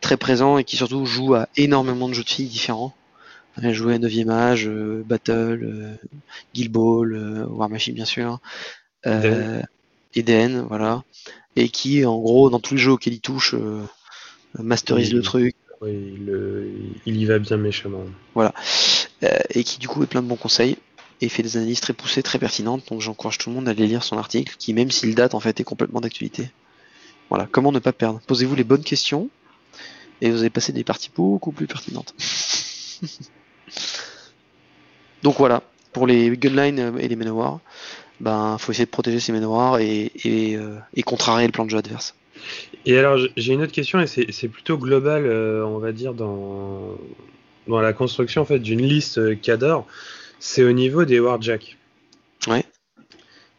très 0.01 0.17
présent 0.17 0.57
et 0.57 0.63
qui 0.63 0.77
surtout 0.77 1.05
joue 1.05 1.35
à 1.35 1.47
énormément 1.55 2.07
de 2.09 2.13
jeux 2.13 2.23
de 2.23 2.29
filles 2.29 2.47
différents. 2.47 2.93
Il 3.57 3.65
a 3.67 3.73
joué 3.73 3.95
à 3.95 3.99
9 3.99 4.29
âge, 4.29 4.67
euh, 4.67 5.03
Battle, 5.05 5.61
euh, 5.63 5.95
Guild 6.53 6.71
Ball, 6.71 7.45
War 7.49 7.69
Machine 7.69 7.95
bien 7.95 8.05
sûr, 8.05 8.39
Eden, 10.15 10.65
voilà, 10.67 11.03
et 11.55 11.69
qui 11.69 12.05
en 12.05 12.19
gros 12.19 12.49
dans 12.49 12.59
tous 12.59 12.75
les 12.75 12.79
jeux 12.81 12.91
auxquels 12.91 13.13
il 13.13 13.21
touche 13.21 13.55
masterise 14.59 15.13
le 15.13 15.21
truc, 15.21 15.55
Oui, 15.81 15.91
il, 16.17 16.25
le- 16.25 16.69
il 17.05 17.17
y 17.17 17.25
va 17.25 17.39
bien 17.39 17.57
méchamment. 17.57 18.05
euh, 19.23 19.37
et 19.51 19.63
qui 19.63 19.79
du 19.79 19.87
coup 19.87 20.03
est 20.03 20.07
plein 20.07 20.21
de 20.21 20.27
bons 20.27 20.35
conseils 20.35 20.77
et 21.21 21.29
fait 21.29 21.43
des 21.43 21.57
analyses 21.57 21.81
très 21.81 21.93
poussées, 21.93 22.23
très 22.23 22.39
pertinentes. 22.39 22.87
Donc 22.89 23.01
j'encourage 23.01 23.37
tout 23.37 23.49
le 23.49 23.55
monde 23.55 23.67
à 23.67 23.71
aller 23.71 23.87
lire 23.87 24.03
son 24.03 24.17
article, 24.17 24.55
qui 24.57 24.73
même 24.73 24.91
s'il 24.91 25.15
date 25.15 25.35
en 25.35 25.39
fait 25.39 25.59
est 25.59 25.63
complètement 25.63 26.01
d'actualité. 26.01 26.49
Voilà, 27.31 27.47
comment 27.49 27.71
ne 27.71 27.79
pas 27.79 27.93
perdre? 27.93 28.19
Posez-vous 28.27 28.55
les 28.55 28.65
bonnes 28.65 28.83
questions 28.83 29.29
et 30.19 30.29
vous 30.29 30.41
allez 30.41 30.49
passer 30.49 30.73
des 30.73 30.83
parties 30.83 31.09
beaucoup 31.15 31.53
plus 31.53 31.65
pertinentes. 31.65 32.13
Donc 35.23 35.37
voilà, 35.37 35.63
pour 35.93 36.07
les 36.07 36.35
gunlines 36.35 36.97
et 36.99 37.07
les 37.07 37.15
manowars, 37.15 37.61
ben 38.19 38.57
faut 38.57 38.73
essayer 38.73 38.83
de 38.85 38.91
protéger 38.91 39.21
ces 39.21 39.31
manowars 39.31 39.79
et, 39.79 40.11
et, 40.25 40.57
euh, 40.57 40.75
et 40.93 41.03
contrarier 41.03 41.47
le 41.47 41.53
plan 41.53 41.63
de 41.63 41.69
jeu 41.69 41.77
adverse. 41.77 42.15
Et 42.85 42.97
alors, 42.97 43.17
j'ai 43.37 43.53
une 43.53 43.61
autre 43.61 43.71
question, 43.71 44.01
et 44.01 44.07
c'est 44.07 44.47
plutôt 44.49 44.77
global, 44.77 45.25
euh, 45.25 45.65
on 45.65 45.77
va 45.77 45.93
dire, 45.93 46.13
dans, 46.13 46.97
dans 47.69 47.79
la 47.79 47.93
construction 47.93 48.41
en 48.41 48.45
fait, 48.45 48.59
d'une 48.59 48.81
liste 48.81 49.19
euh, 49.19 49.35
Cador. 49.35 49.87
C'est 50.41 50.63
au 50.63 50.73
niveau 50.73 51.05
des 51.05 51.21
Warjack. 51.21 51.77
Ouais. 52.47 52.65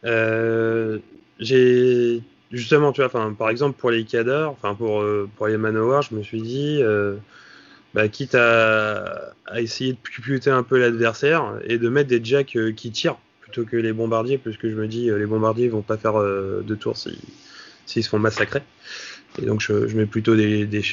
Euh, 0.05 0.99
j'ai 1.39 2.21
justement, 2.53 2.93
tu 2.93 3.01
vois, 3.01 3.07
enfin, 3.07 3.33
par 3.37 3.49
exemple 3.49 3.77
pour 3.77 3.91
les 3.91 4.05
pour 4.77 5.01
euh, 5.01 5.29
pour 5.35 5.47
les 5.47 5.57
Manowar, 5.57 6.01
je 6.01 6.15
me 6.15 6.23
suis 6.23 6.41
dit, 6.41 6.79
euh, 6.81 7.15
bah, 7.93 8.07
quitte 8.07 8.35
à, 8.35 9.33
essayer 9.55 9.93
de 9.93 9.97
puter 9.97 10.49
un 10.49 10.63
peu 10.63 10.79
l'adversaire 10.79 11.59
et 11.65 11.77
de 11.77 11.89
mettre 11.89 12.09
des 12.09 12.23
jacks 12.23 12.55
euh, 12.55 12.71
qui 12.71 12.91
tirent 12.91 13.17
plutôt 13.41 13.65
que 13.65 13.75
les 13.75 13.91
bombardiers, 13.91 14.37
puisque 14.37 14.69
je 14.69 14.75
me 14.75 14.87
dis, 14.87 15.09
les 15.09 15.25
bombardiers 15.25 15.67
vont 15.67 15.81
pas 15.81 15.97
faire 15.97 16.13
de 16.13 16.75
tour 16.75 16.95
si 16.95 17.19
s'ils 17.85 18.03
se 18.03 18.09
font 18.09 18.19
massacrer. 18.19 18.61
Et 19.41 19.45
donc 19.45 19.61
je, 19.61 19.87
je 19.87 19.97
mets 19.97 20.05
plutôt 20.05 20.35
des, 20.35 20.65
des, 20.65 20.83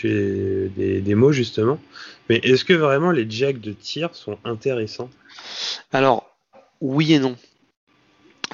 des, 0.77 1.01
des 1.01 1.15
mots 1.15 1.33
justement. 1.33 1.79
Mais 2.29 2.37
est-ce 2.43 2.65
que 2.65 2.73
vraiment 2.73 3.13
les 3.13 3.31
jacks 3.31 3.61
de 3.61 3.73
tir 3.73 4.15
sont 4.15 4.39
intéressants? 4.45 5.11
Alors, 5.93 6.37
oui 6.81 7.13
et 7.15 7.19
non. 7.19 7.37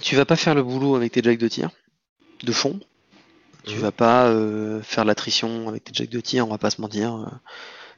Tu 0.03 0.17
vas 0.17 0.25
pas 0.25 0.37
faire 0.37 0.55
le 0.55 0.63
boulot 0.63 0.97
avec 0.97 1.13
tes 1.13 1.23
jacks 1.23 1.39
de 1.39 1.49
tir, 1.49 1.71
de 2.43 2.53
fond. 2.53 2.79
Tu 3.67 3.79
Mhm. 3.79 3.81
vas 3.81 3.93
pas 3.93 4.27
euh, 4.29 4.81
faire 4.83 5.05
l'attrition 5.05 5.69
avec 5.69 5.85
tes 5.85 5.93
jacks 5.93 6.11
de 6.11 6.21
tir, 6.21 6.47
on 6.47 6.51
va 6.51 6.59
pas 6.59 6.71
se 6.71 6.81
mentir. 6.81 7.15
euh, 7.17 7.27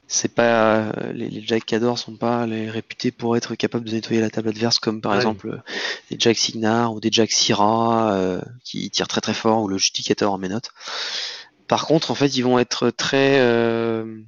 C'est 0.08 0.34
pas 0.34 0.78
euh, 0.98 1.12
les, 1.12 1.30
les 1.30 1.42
jacks 1.46 1.66
Cador 1.66 1.98
sont 1.98 2.16
pas 2.16 2.46
les 2.46 2.70
réputés 2.70 3.12
pour 3.12 3.36
être 3.36 3.54
capables 3.56 3.84
de 3.86 3.92
nettoyer 3.92 4.20
la 4.20 4.30
table 4.30 4.48
adverse 4.50 4.78
comme 4.80 5.00
par 5.02 5.14
Ouais. 5.14 5.16
exemple 5.16 5.48
euh, 5.50 5.58
des 6.10 6.18
jacks 6.20 6.38
Signar 6.38 6.94
ou 6.94 7.00
des 7.00 7.10
jacks 7.12 7.32
Syrah 7.32 8.14
euh, 8.14 8.42
qui 8.64 8.90
tirent 8.90 9.08
très 9.08 9.20
très 9.22 9.34
fort 9.34 9.62
ou 9.62 9.68
le 9.68 9.78
justificateur 9.78 10.32
en 10.32 10.38
ménote. 10.38 10.70
Par 11.68 11.86
contre, 11.86 12.10
en 12.10 12.14
fait, 12.14 12.36
ils 12.36 12.42
vont 12.42 12.58
être 12.58 12.90
très 12.90 13.40
euh, 13.40 14.22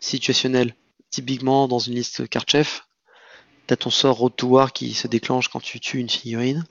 situationnels. 0.00 0.74
Typiquement, 1.10 1.68
dans 1.68 1.78
une 1.78 1.94
liste 1.94 2.28
carte 2.28 2.50
chef, 2.50 2.86
t'as 3.66 3.76
ton 3.76 3.90
sort 3.90 4.18
Road 4.18 4.34
to 4.36 4.48
War 4.48 4.72
qui 4.72 4.94
se 4.94 5.08
déclenche 5.08 5.48
quand 5.48 5.60
tu 5.60 5.80
tues 5.80 6.00
une 6.00 6.10
figurine. 6.10 6.64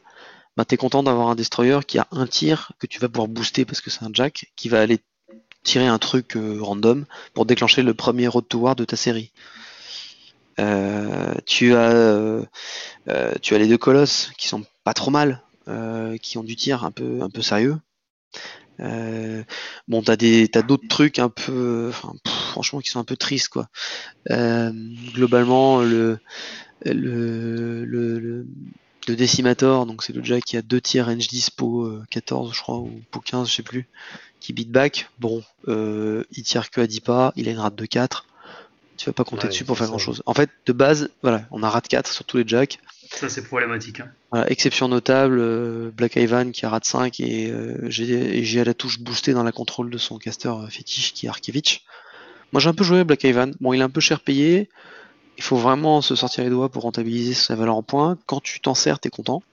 Bah, 0.57 0.63
t'es 0.63 0.77
content 0.77 1.03
d'avoir 1.03 1.27
un 1.27 1.35
destroyer 1.35 1.79
qui 1.85 1.99
a 1.99 2.07
un 2.11 2.27
tir 2.27 2.71
que 2.79 2.87
tu 2.87 2.99
vas 2.99 3.09
pouvoir 3.09 3.27
booster 3.27 3.65
parce 3.65 3.81
que 3.81 3.89
c'est 3.89 4.03
un 4.03 4.11
jack 4.13 4.51
qui 4.55 4.69
va 4.69 4.81
aller 4.81 4.99
tirer 5.63 5.87
un 5.87 5.97
truc 5.97 6.37
euh, 6.37 6.59
random 6.61 7.05
pour 7.33 7.45
déclencher 7.45 7.81
le 7.81 7.93
premier 7.93 8.27
Road 8.27 8.47
to 8.47 8.73
de 8.75 8.85
ta 8.85 8.95
série. 8.95 9.31
tu 11.45 11.75
as 11.75 12.41
tu 13.41 13.55
as 13.55 13.57
les 13.57 13.67
deux 13.67 13.77
colosses 13.77 14.31
qui 14.37 14.47
sont 14.47 14.63
pas 14.83 14.93
trop 14.93 15.11
mal, 15.11 15.41
qui 16.21 16.37
ont 16.37 16.43
du 16.43 16.55
tir 16.55 16.85
un 16.85 16.91
peu 16.91 17.41
sérieux. 17.41 17.77
bon, 18.79 20.01
t'as 20.03 20.15
des 20.15 20.47
t'as 20.47 20.61
d'autres 20.61 20.87
trucs 20.87 21.19
un 21.19 21.29
peu, 21.29 21.91
franchement, 22.51 22.79
qui 22.79 22.89
sont 22.89 22.99
un 22.99 23.03
peu 23.03 23.17
tristes 23.17 23.49
quoi. 23.49 23.67
globalement, 24.29 25.81
le 25.81 26.19
le, 26.85 27.83
le, 27.85 28.19
le 28.19 28.47
Decimator, 29.13 29.85
donc 29.85 30.03
c'est 30.03 30.13
le 30.13 30.23
Jack 30.23 30.43
qui 30.45 30.57
a 30.57 30.61
deux 30.61 30.81
tirs 30.81 31.05
range 31.05 31.27
10 31.27 31.51
pour 31.51 31.89
14 32.09 32.53
je 32.53 32.61
crois, 32.61 32.79
ou 32.79 33.01
pour 33.11 33.23
15 33.23 33.47
je 33.49 33.55
sais 33.55 33.63
plus, 33.63 33.87
qui 34.45 34.53
beat 34.53 34.71
back. 34.71 35.09
Bon, 35.19 35.43
euh, 35.67 36.23
il 36.31 36.43
tire 36.43 36.69
que 36.69 36.81
à 36.81 36.87
10 36.87 36.99
pas, 36.99 37.33
il 37.35 37.47
a 37.47 37.51
une 37.51 37.57
rate 37.57 37.75
de 37.75 37.85
4. 37.85 38.27
Tu 38.97 39.07
vas 39.07 39.13
pas 39.13 39.23
compter 39.23 39.47
dessus 39.47 39.65
pour 39.65 39.77
faire 39.77 39.87
grand 39.87 39.97
chose. 39.97 40.21
En 40.25 40.33
fait, 40.33 40.49
de 40.67 40.71
base, 40.71 41.09
voilà, 41.21 41.45
on 41.51 41.63
a 41.63 41.69
rate 41.69 41.87
4 41.87 42.11
sur 42.11 42.23
tous 42.25 42.37
les 42.37 42.47
jacks. 42.47 42.79
Ça 43.09 43.27
c'est 43.27 43.43
problématique. 43.43 44.01
Hein. 44.31 44.45
exception 44.47 44.87
notable, 44.87 45.37
euh, 45.39 45.91
Black 45.91 46.15
Ivan 46.15 46.51
qui 46.51 46.65
a 46.65 46.69
rate 46.69 46.85
5 46.85 47.19
et 47.19 47.51
euh, 47.51 47.89
j'ai 47.89 48.59
à 48.59 48.63
la 48.63 48.73
touche 48.73 48.99
boostée 48.99 49.33
dans 49.33 49.43
la 49.43 49.51
contrôle 49.51 49.89
de 49.89 49.97
son 49.97 50.17
caster 50.17 50.53
fétiche 50.69 51.13
qui 51.13 51.25
est 51.25 51.29
Arkevich. 51.29 51.83
Moi 52.51 52.59
j'ai 52.59 52.69
un 52.69 52.73
peu 52.73 52.83
joué 52.83 53.03
Black 53.03 53.23
Ivan. 53.23 53.51
Bon, 53.59 53.73
il 53.73 53.81
est 53.81 53.83
un 53.83 53.89
peu 53.89 54.01
cher 54.01 54.21
payé 54.21 54.69
il 55.37 55.43
faut 55.43 55.57
vraiment 55.57 56.01
se 56.01 56.15
sortir 56.15 56.43
les 56.43 56.49
doigts 56.49 56.69
pour 56.69 56.83
rentabiliser 56.83 57.33
sa 57.33 57.55
valeur 57.55 57.75
en 57.75 57.83
points. 57.83 58.17
Quand 58.25 58.41
tu 58.41 58.59
t'en 58.59 58.73
sers, 58.73 58.99
t'es 58.99 59.09
content. 59.09 59.43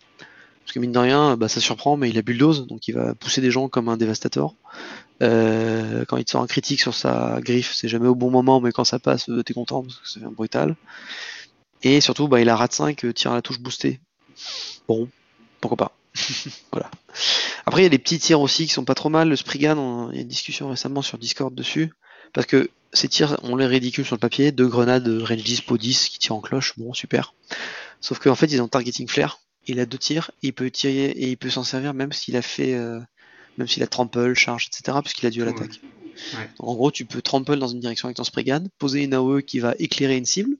Parce 0.64 0.72
que 0.74 0.78
mine 0.78 0.92
de 0.92 0.98
rien, 0.98 1.36
bah, 1.36 1.48
ça 1.48 1.60
surprend, 1.60 1.96
mais 1.96 2.08
il 2.08 2.18
a 2.18 2.22
bulldoze, 2.22 2.66
donc 2.66 2.86
il 2.86 2.94
va 2.94 3.14
pousser 3.14 3.40
des 3.40 3.50
gens 3.50 3.68
comme 3.68 3.88
un 3.88 3.96
dévastateur. 3.96 4.54
Quand 5.20 6.16
il 6.16 6.24
te 6.24 6.30
sort 6.30 6.42
un 6.42 6.46
critique 6.46 6.80
sur 6.80 6.94
sa 6.94 7.40
griffe, 7.40 7.74
c'est 7.74 7.88
jamais 7.88 8.08
au 8.08 8.14
bon 8.14 8.30
moment, 8.30 8.60
mais 8.60 8.72
quand 8.72 8.84
ça 8.84 8.98
passe, 8.98 9.28
euh, 9.28 9.42
t'es 9.42 9.54
content 9.54 9.82
parce 9.82 9.96
que 9.96 10.08
c'est 10.08 10.20
brutal. 10.20 10.76
Et 11.82 12.00
surtout, 12.00 12.28
bah, 12.28 12.40
il 12.40 12.48
a 12.48 12.56
rat 12.56 12.68
5, 12.70 13.04
euh, 13.04 13.12
tire 13.12 13.32
à 13.32 13.34
la 13.34 13.42
touche 13.42 13.60
boostée. 13.60 14.00
Bon, 14.88 15.08
pourquoi 15.60 15.76
pas. 15.76 15.96
voilà. 16.72 16.90
Après, 17.66 17.82
il 17.82 17.84
y 17.84 17.86
a 17.86 17.90
des 17.90 17.98
petits 17.98 18.18
tirs 18.18 18.40
aussi 18.40 18.66
qui 18.66 18.72
sont 18.72 18.84
pas 18.84 18.94
trop 18.94 19.08
mal. 19.08 19.28
Le 19.28 19.36
Spriggan, 19.36 20.10
il 20.10 20.16
y 20.16 20.18
a 20.18 20.22
une 20.22 20.28
discussion 20.28 20.68
récemment 20.68 21.02
sur 21.02 21.18
Discord 21.18 21.54
dessus. 21.54 21.92
Parce 22.32 22.46
que 22.46 22.70
ces 22.92 23.08
tirs 23.08 23.38
ont 23.42 23.56
l'air 23.56 23.70
ridicules 23.70 24.04
sur 24.04 24.16
le 24.16 24.20
papier. 24.20 24.52
Deux 24.52 24.68
grenades 24.68 25.08
range 25.08 25.42
10, 25.42 25.62
po 25.62 25.78
10 25.78 26.08
qui 26.08 26.18
tirent 26.18 26.36
en 26.36 26.40
cloche. 26.40 26.74
Bon, 26.76 26.92
super. 26.92 27.34
Sauf 28.00 28.18
qu'en 28.18 28.34
fait, 28.34 28.46
ils 28.46 28.60
ont 28.60 28.68
targeting 28.68 29.08
flare. 29.08 29.40
Il 29.66 29.80
a 29.80 29.86
deux 29.86 29.98
tirs. 29.98 30.30
il 30.42 30.52
peut 30.52 30.70
tirer 30.70 31.06
et 31.06 31.30
il 31.30 31.36
peut 31.36 31.50
s'en 31.50 31.64
servir 31.64 31.94
même 31.94 32.12
s'il 32.12 32.36
a 32.36 32.42
fait. 32.42 32.74
Euh, 32.74 33.00
même 33.58 33.68
s'il 33.68 33.82
a 33.82 33.86
trample, 33.86 34.34
charge, 34.34 34.68
etc. 34.68 34.98
puisqu'il 35.02 35.26
a 35.26 35.30
dû 35.30 35.42
à 35.42 35.44
l'attaque. 35.44 35.80
En 36.58 36.74
gros, 36.74 36.90
tu 36.90 37.04
peux 37.04 37.22
trample 37.22 37.56
dans 37.56 37.68
une 37.68 37.80
direction 37.80 38.06
avec 38.06 38.16
ton 38.16 38.24
Spriggan, 38.24 38.64
poser 38.78 39.02
une 39.02 39.14
AOE 39.14 39.42
qui 39.42 39.58
va 39.58 39.74
éclairer 39.78 40.16
une 40.16 40.24
cible. 40.24 40.56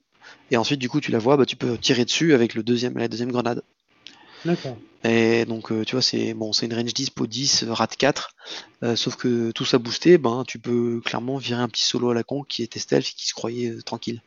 Et 0.51 0.57
ensuite, 0.57 0.79
du 0.79 0.89
coup, 0.89 1.01
tu 1.01 1.11
la 1.11 1.19
vois, 1.19 1.37
bah, 1.37 1.45
tu 1.45 1.55
peux 1.55 1.77
tirer 1.77 2.05
dessus 2.05 2.33
avec 2.33 2.53
le 2.53 2.63
deuxième, 2.63 2.97
la 2.97 3.07
deuxième 3.07 3.31
grenade. 3.31 3.63
D'accord. 4.45 4.77
Et 5.03 5.45
donc, 5.45 5.71
euh, 5.71 5.83
tu 5.83 5.95
vois, 5.95 6.01
c'est 6.01 6.33
bon, 6.33 6.53
c'est 6.53 6.65
une 6.65 6.73
range 6.73 6.93
10 6.93 7.09
pour 7.09 7.27
10, 7.27 7.65
rat 7.69 7.87
4. 7.87 8.35
Euh, 8.83 8.95
sauf 8.95 9.15
que 9.15 9.51
tout 9.51 9.65
ça 9.65 9.77
boosté, 9.77 10.17
ben, 10.17 10.43
tu 10.47 10.59
peux 10.59 11.01
clairement 11.03 11.37
virer 11.37 11.61
un 11.61 11.67
petit 11.67 11.83
solo 11.83 12.09
à 12.09 12.13
la 12.13 12.23
con 12.23 12.43
qui 12.43 12.63
était 12.63 12.79
stealth 12.79 13.07
et 13.07 13.13
qui 13.13 13.27
se 13.27 13.33
croyait 13.33 13.71
euh, 13.71 13.81
tranquille. 13.81 14.21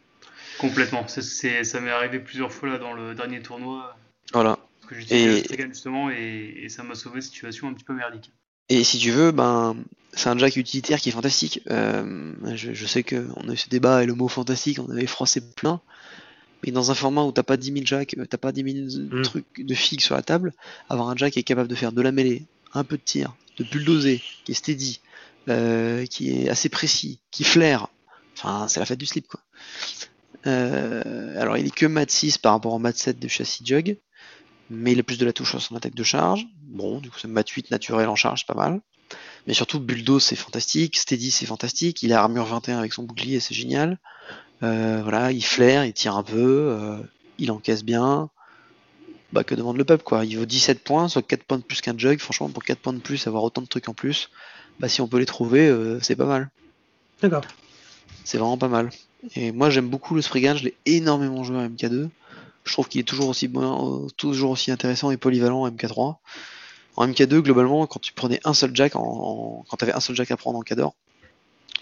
Complètement. 0.59 1.07
C'est, 1.09 1.65
ça 1.65 1.81
m'est 1.81 1.91
arrivé 1.91 2.19
plusieurs 2.19 2.53
fois 2.53 2.69
là 2.69 2.79
dans 2.79 2.93
le 2.93 3.15
dernier 3.15 3.41
tournoi. 3.41 3.97
Voilà. 4.33 4.59
Parce 4.81 4.91
que 4.91 4.95
j'utilisais 4.97 5.41
et... 5.41 5.69
justement 5.69 6.11
et, 6.11 6.67
ça 6.69 6.83
m'a 6.83 6.95
sauvé 6.95 7.17
une 7.17 7.23
situation 7.23 7.69
un 7.69 7.75
petit 7.75 7.85
peu 7.85 7.95
merdique. 7.95 8.33
Et 8.69 8.85
si 8.85 8.99
tu 8.99 9.13
veux, 9.13 9.31
ben, 9.31 9.77
c'est 10.13 10.29
un 10.29 10.37
jack 10.37 10.57
utilitaire 10.57 11.01
qui 11.01 11.11
est 11.11 11.13
fantastique. 11.13 11.61
je, 11.67 12.73
je, 12.73 12.87
sais 12.87 13.03
qu'on 13.03 13.49
a 13.49 13.53
eu 13.53 13.57
ce 13.57 13.69
débat 13.69 14.03
et 14.03 14.07
le 14.07 14.15
mot 14.15 14.29
fantastique, 14.29 14.79
on 14.79 14.91
avait 14.91 15.07
froissé 15.07 15.41
plein. 15.41 15.81
Mais 16.65 16.73
dans 16.73 16.91
un 16.91 16.95
format 16.95 17.23
où 17.23 17.33
t'as 17.33 17.43
pas 17.43 17.57
10 17.57 17.73
000 17.73 17.87
jacks, 17.87 18.17
euh, 18.19 18.27
t'as 18.27 18.39
pas 18.39 18.53
10 18.53 18.89
000 18.89 19.07
hmm. 19.11 19.23
trucs 19.23 19.65
de 19.65 19.75
figues 19.75 20.01
sur 20.01 20.15
la 20.15 20.23
table, 20.23 20.53
avoir 20.89 21.09
un 21.09 21.17
jack 21.17 21.35
qui 21.35 21.39
est 21.39 21.45
capable 21.45 21.69
de 21.69 21.75
faire 21.75 21.93
de 21.93 22.03
la 22.03 22.13
mêlée, 22.13 22.47
un 22.73 22.85
peu 22.85 22.97
de 22.97 23.03
tir, 23.03 23.35
de 23.59 23.65
bulldozer, 23.65 24.23
qui 24.45 24.53
est 24.53 24.55
steady, 24.55 25.01
euh, 25.49 26.07
qui 26.07 26.33
est 26.33 26.49
assez 26.49 26.69
précis, 26.69 27.21
qui 27.31 27.45
flaire, 27.45 27.89
enfin 28.37 28.69
c'est 28.69 28.81
la 28.81 28.87
fête 28.87 28.99
du 28.99 29.07
slip 29.07 29.29
quoi. 29.29 29.41
Euh, 30.47 31.41
alors 31.41 31.57
il 31.57 31.67
est 31.67 31.75
que 31.75 31.87
mat 31.87 32.11
6 32.11 32.39
par 32.39 32.53
rapport 32.53 32.73
au 32.73 32.79
mat 32.79 32.97
7 32.97 33.19
de 33.19 33.29
châssis 33.29 33.65
jug, 33.65 33.99
mais 34.71 34.93
il 34.93 35.01
a 35.01 35.03
plus 35.03 35.19
de 35.19 35.25
la 35.25 35.33
touche 35.33 35.51
sur 35.51 35.63
son 35.63 35.77
attaque 35.77 35.95
de 35.95 36.03
charge. 36.03 36.47
Bon, 36.63 37.01
du 37.01 37.11
coup 37.11 37.19
c'est 37.21 37.29
mat 37.29 37.49
8 37.49 37.71
naturel 37.71 38.09
en 38.09 38.17
charge, 38.17 38.41
c'est 38.41 38.53
pas 38.53 38.61
mal. 38.61 38.81
Mais 39.47 39.55
surtout 39.55 39.79
bulldoze 39.79 40.25
c'est 40.25 40.37
fantastique, 40.37 40.97
steady 40.97 41.31
c'est 41.31 41.47
fantastique, 41.47 42.03
il 42.03 42.13
a 42.13 42.21
armure 42.21 42.47
21 42.47 42.79
avec 42.79 42.93
son 42.93 43.05
bouclier, 43.05 43.39
c'est 43.39 43.55
génial. 43.55 43.99
Euh, 44.63 45.01
voilà, 45.03 45.33
il 45.33 45.45
flaire, 45.45 45.85
il 45.85 45.93
tire 45.93 46.17
un 46.17 46.23
peu, 46.23 46.69
euh, 46.71 46.99
il 47.39 47.51
encaisse 47.51 47.85
bien. 47.85 48.31
Bah, 49.33 49.45
que 49.45 49.55
demande 49.55 49.77
le 49.77 49.85
peuple, 49.85 50.05
quoi? 50.05 50.25
Il 50.25 50.39
vaut 50.39 50.47
17 50.47 50.83
points, 50.83 51.09
soit 51.09 51.23
4 51.23 51.45
points 51.45 51.59
de 51.59 51.63
plus 51.63 51.81
qu'un 51.81 51.97
jug. 51.99 52.19
Franchement, 52.21 52.49
pour 52.49 52.65
4 52.65 52.79
points 52.79 52.93
de 52.93 53.01
plus, 53.01 53.27
avoir 53.27 53.43
autant 53.43 53.61
de 53.61 53.67
trucs 53.67 53.89
en 53.89 53.95
plus, 53.95 54.31
bah, 54.79 54.89
si 54.89 55.01
on 55.01 55.09
peut 55.09 55.19
les 55.19 55.27
trouver, 55.27 55.69
euh, 55.69 55.99
c'est 56.01 56.17
pas 56.17 56.27
mal. 56.27 56.51
D'accord. 57.21 57.43
C'est 58.25 58.39
vraiment 58.39 58.59
pas 58.59 58.69
mal. 58.69 58.91
Et 59.35 59.53
moi, 59.53 59.71
j'aime 59.71 59.89
beaucoup 59.89 60.15
le 60.15 60.23
Spriggan, 60.23 60.57
je 60.57 60.65
l'ai 60.65 60.77
énormément 60.87 61.43
joué 61.45 61.57
en 61.57 61.69
MK2. 61.69 62.09
Je 62.65 62.73
trouve 62.73 62.89
qu'il 62.89 63.01
est 63.01 63.05
toujours 63.05 63.29
aussi, 63.29 63.49
bon, 63.49 64.09
toujours 64.17 64.51
aussi 64.51 64.71
intéressant 64.71 65.11
et 65.11 65.17
polyvalent 65.17 65.63
en 65.63 65.71
MK3. 65.71 66.17
En 66.97 67.07
MK2, 67.07 67.41
globalement, 67.41 67.87
quand 67.87 68.01
tu 68.01 68.13
prenais 68.13 68.41
un 68.45 68.55
seul 68.55 68.71
jack, 68.75 68.97
en, 68.97 69.65
quand 69.69 69.77
tu 69.77 69.85
avais 69.85 69.93
un 69.93 70.01
seul 70.01 70.17
jack 70.17 70.31
à 70.31 70.37
prendre 70.37 70.59
en 70.59 70.63
Cador, 70.63 70.95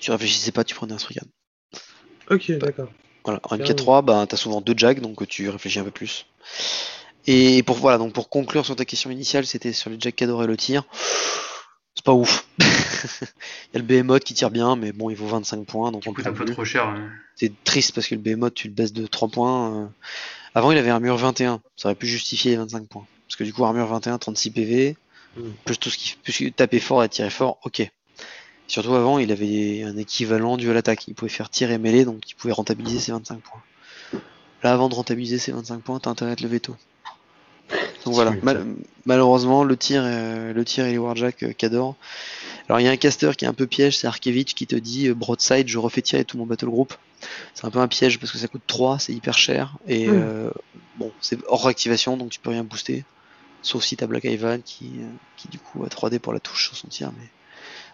tu 0.00 0.10
réfléchissais 0.10 0.52
pas, 0.52 0.64
tu 0.64 0.74
prenais 0.74 0.92
un 0.92 0.98
Spriggan. 0.98 1.26
Ok, 2.30 2.50
d'accord. 2.52 2.88
Voilà. 3.24 3.40
En 3.44 3.56
MK3, 3.56 4.04
bah, 4.04 4.26
tu 4.28 4.34
as 4.34 4.38
souvent 4.38 4.60
deux 4.60 4.74
jacks, 4.76 5.00
donc 5.00 5.26
tu 5.28 5.48
réfléchis 5.48 5.78
un 5.78 5.84
peu 5.84 5.90
plus. 5.90 6.26
Et 7.26 7.62
pour 7.62 7.76
voilà, 7.76 7.98
donc 7.98 8.12
pour 8.12 8.28
conclure 8.28 8.66
sur 8.66 8.76
ta 8.76 8.84
question 8.84 9.10
initiale, 9.10 9.46
c'était 9.46 9.72
sur 9.72 9.90
les 9.90 9.96
jacks 9.98 10.16
Cador 10.16 10.44
et 10.44 10.46
le 10.46 10.56
tir. 10.56 10.84
C'est 11.94 12.04
pas 12.04 12.12
ouf. 12.12 12.46
Il 12.58 12.64
y 13.74 13.76
a 13.76 13.78
le 13.78 13.82
Behemoth 13.82 14.24
qui 14.24 14.34
tire 14.34 14.50
bien, 14.50 14.76
mais 14.76 14.92
bon, 14.92 15.10
il 15.10 15.16
vaut 15.16 15.26
25 15.26 15.64
points. 15.64 15.92
Donc 15.92 16.04
on 16.06 16.12
coûte 16.12 16.26
un 16.26 16.32
peu 16.32 16.44
trop 16.44 16.64
cher. 16.64 16.94
C'est 17.36 17.52
triste 17.64 17.94
parce 17.94 18.08
que 18.08 18.14
le 18.14 18.20
Behemoth, 18.20 18.54
tu 18.54 18.68
le 18.68 18.74
baisses 18.74 18.92
de 18.92 19.06
3 19.06 19.28
points. 19.28 19.74
Euh. 19.74 19.86
Avant, 20.54 20.72
il 20.72 20.78
avait 20.78 20.90
armure 20.90 21.16
21. 21.16 21.60
Ça 21.76 21.88
aurait 21.88 21.94
pu 21.94 22.06
justifier 22.06 22.52
les 22.52 22.56
25 22.56 22.88
points. 22.88 23.06
Parce 23.28 23.36
que 23.36 23.44
du 23.44 23.52
coup, 23.52 23.64
armure 23.64 23.86
21, 23.86 24.18
36 24.18 24.50
PV. 24.50 24.96
Plus 25.64 25.78
tout 25.78 25.90
ce 25.90 25.98
qui. 25.98 26.16
Plus 26.22 26.52
taper 26.52 26.80
fort 26.80 27.02
et 27.04 27.08
tirer 27.08 27.30
fort, 27.30 27.58
ok. 27.64 27.90
Surtout 28.66 28.94
avant, 28.94 29.18
il 29.18 29.30
avait 29.30 29.82
un 29.82 29.96
équivalent 29.96 30.56
dû 30.56 30.70
à 30.70 30.74
l'attaque. 30.74 31.06
Il 31.08 31.14
pouvait 31.14 31.30
faire 31.30 31.50
tirer 31.50 31.74
et 31.74 31.78
mêler, 31.78 32.04
donc 32.04 32.28
il 32.30 32.34
pouvait 32.34 32.52
rentabiliser 32.52 32.98
ses 32.98 33.12
25 33.12 33.40
points. 33.40 33.62
Là, 34.62 34.72
avant 34.72 34.88
de 34.88 34.94
rentabiliser 34.94 35.38
ses 35.38 35.52
25 35.52 35.82
points, 35.82 36.00
t'as 36.00 36.10
intérêt 36.10 36.32
à 36.32 36.36
le 36.40 36.48
veto. 36.48 36.74
Donc 38.04 38.14
voilà, 38.14 38.34
malheureusement, 39.06 39.64
le 39.64 39.76
tir, 39.76 40.02
euh, 40.04 40.52
le 40.52 40.64
tir 40.64 40.84
et 40.84 40.92
les 40.92 40.98
Warjack 40.98 41.42
euh, 41.42 41.52
qu'adore. 41.56 41.96
Alors 42.68 42.80
il 42.80 42.84
y 42.84 42.88
a 42.88 42.90
un 42.90 42.96
caster 42.96 43.30
qui 43.36 43.46
est 43.46 43.48
un 43.48 43.54
peu 43.54 43.66
piège, 43.66 43.98
c'est 43.98 44.06
Arkevich 44.06 44.54
qui 44.54 44.66
te 44.66 44.76
dit 44.76 45.08
euh, 45.08 45.14
broadside, 45.14 45.68
je 45.68 45.78
refais 45.78 46.02
tirer 46.02 46.24
tout 46.24 46.36
mon 46.36 46.44
battle 46.44 46.66
group. 46.66 46.94
C'est 47.54 47.64
un 47.64 47.70
peu 47.70 47.78
un 47.78 47.88
piège 47.88 48.18
parce 48.18 48.30
que 48.30 48.38
ça 48.38 48.48
coûte 48.48 48.62
3, 48.66 48.98
c'est 48.98 49.14
hyper 49.14 49.36
cher 49.38 49.78
et 49.86 50.08
hmm. 50.08 50.50
bon, 50.98 51.10
c'est 51.22 51.38
hors 51.48 51.66
activation 51.66 52.18
donc 52.18 52.30
tu 52.30 52.40
peux 52.40 52.50
rien 52.50 52.64
booster. 52.64 53.04
Sauf 53.62 53.82
si 53.82 53.96
t'as 53.96 54.06
Black 54.06 54.24
Ivan 54.24 54.58
qui, 54.62 54.90
qui 55.38 55.48
du 55.48 55.58
coup 55.58 55.84
a 55.84 55.88
3D 55.88 56.18
pour 56.18 56.34
la 56.34 56.40
touche 56.40 56.66
sur 56.66 56.76
son 56.76 56.88
tir, 56.88 57.12
mais 57.18 57.28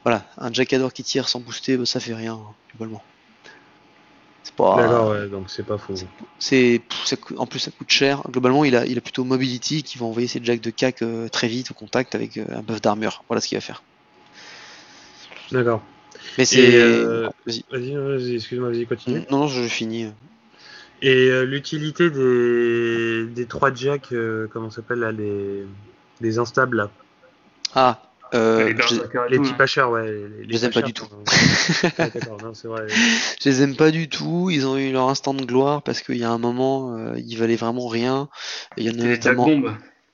voilà, 0.05 0.24
un 0.38 0.53
Jackador 0.53 0.92
qui 0.92 1.03
tire 1.03 1.28
sans 1.28 1.40
booster, 1.40 1.76
bah, 1.76 1.86
ça 1.86 2.01
fait 2.01 2.14
rien, 2.14 2.38
globalement. 2.70 3.03
C'est 4.42 4.55
pas. 4.55 4.76
D'accord, 4.76 5.11
ouais, 5.11 5.28
donc 5.28 5.51
c'est 5.51 5.66
pas 5.66 5.76
faux. 5.76 5.94
C'est, 6.38 6.80
en 7.36 7.46
plus, 7.46 7.59
ça 7.59 7.70
coûte 7.70 7.90
cher. 7.90 8.22
Globalement, 8.30 8.64
il 8.64 8.74
a, 8.74 8.86
il 8.86 8.96
a 8.96 9.01
plutôt 9.01 9.24
Mobility 9.24 9.82
qui 9.82 9.98
va 9.98 10.07
envoyer 10.07 10.28
ses 10.28 10.42
jacks 10.42 10.62
de 10.62 10.70
cac 10.70 11.03
euh, 11.03 11.28
très 11.28 11.48
vite 11.48 11.70
au 11.70 11.74
contact 11.74 12.14
avec 12.14 12.38
euh, 12.38 12.46
un 12.51 12.62
buff 12.62 12.80
d'armure. 12.80 13.22
Voilà 13.28 13.40
ce 13.42 13.48
qu'il 13.48 13.59
va 13.59 13.61
faire. 13.61 13.82
D'accord. 15.53 15.82
Mais 16.38 16.46
c'est. 16.46 16.74
Euh, 16.74 17.28
vas-y, 17.46 17.64
vas-y, 17.70 18.34
excuse-moi, 18.36 18.70
vas-y, 18.70 18.86
continue. 18.86 19.24
Non, 19.30 19.40
non, 19.40 19.48
je 19.48 19.62
finis. 19.68 20.07
Et 21.03 21.30
l'utilité 21.44 22.11
des, 22.11 23.26
des 23.26 23.46
trois 23.46 23.72
jacks, 23.72 24.12
comment 24.53 24.68
ça 24.68 24.76
s'appelle 24.76 24.98
là, 24.98 25.12
les, 25.12 25.64
les 26.20 26.38
instables 26.38 26.76
là 26.76 26.90
Ah, 27.74 28.10
euh, 28.35 28.68
les, 28.68 28.74
petits 29.39 29.55
pas 29.55 29.66
chers, 29.66 29.91
ouais. 29.91 30.07
Les, 30.07 30.45
je 30.45 30.49
les 30.49 30.64
aime 30.64 30.72
pas 30.72 30.83
du 30.83 30.93
tout. 30.93 31.07
je 33.41 33.49
les 33.49 33.62
aime 33.62 33.76
pas 33.76 33.91
du 33.91 34.09
tout. 34.09 34.51
Ils 34.51 34.66
ont 34.66 34.76
eu 34.76 34.93
leur 34.93 35.09
instant 35.09 35.35
de 35.35 35.45
gloire 35.45 35.83
parce 35.83 36.01
qu'il 36.03 36.16
y 36.16 36.24
a 36.24 36.31
un 36.31 36.39
moment, 36.39 36.97
euh, 36.97 37.18
ils 37.18 37.37
valaient 37.37 37.57
vraiment 37.57 37.89
rien. 37.89 38.28
il 38.76 38.85
y 38.85 38.91
en 38.91 38.99
a 39.01 39.09
notamment. 39.09 39.49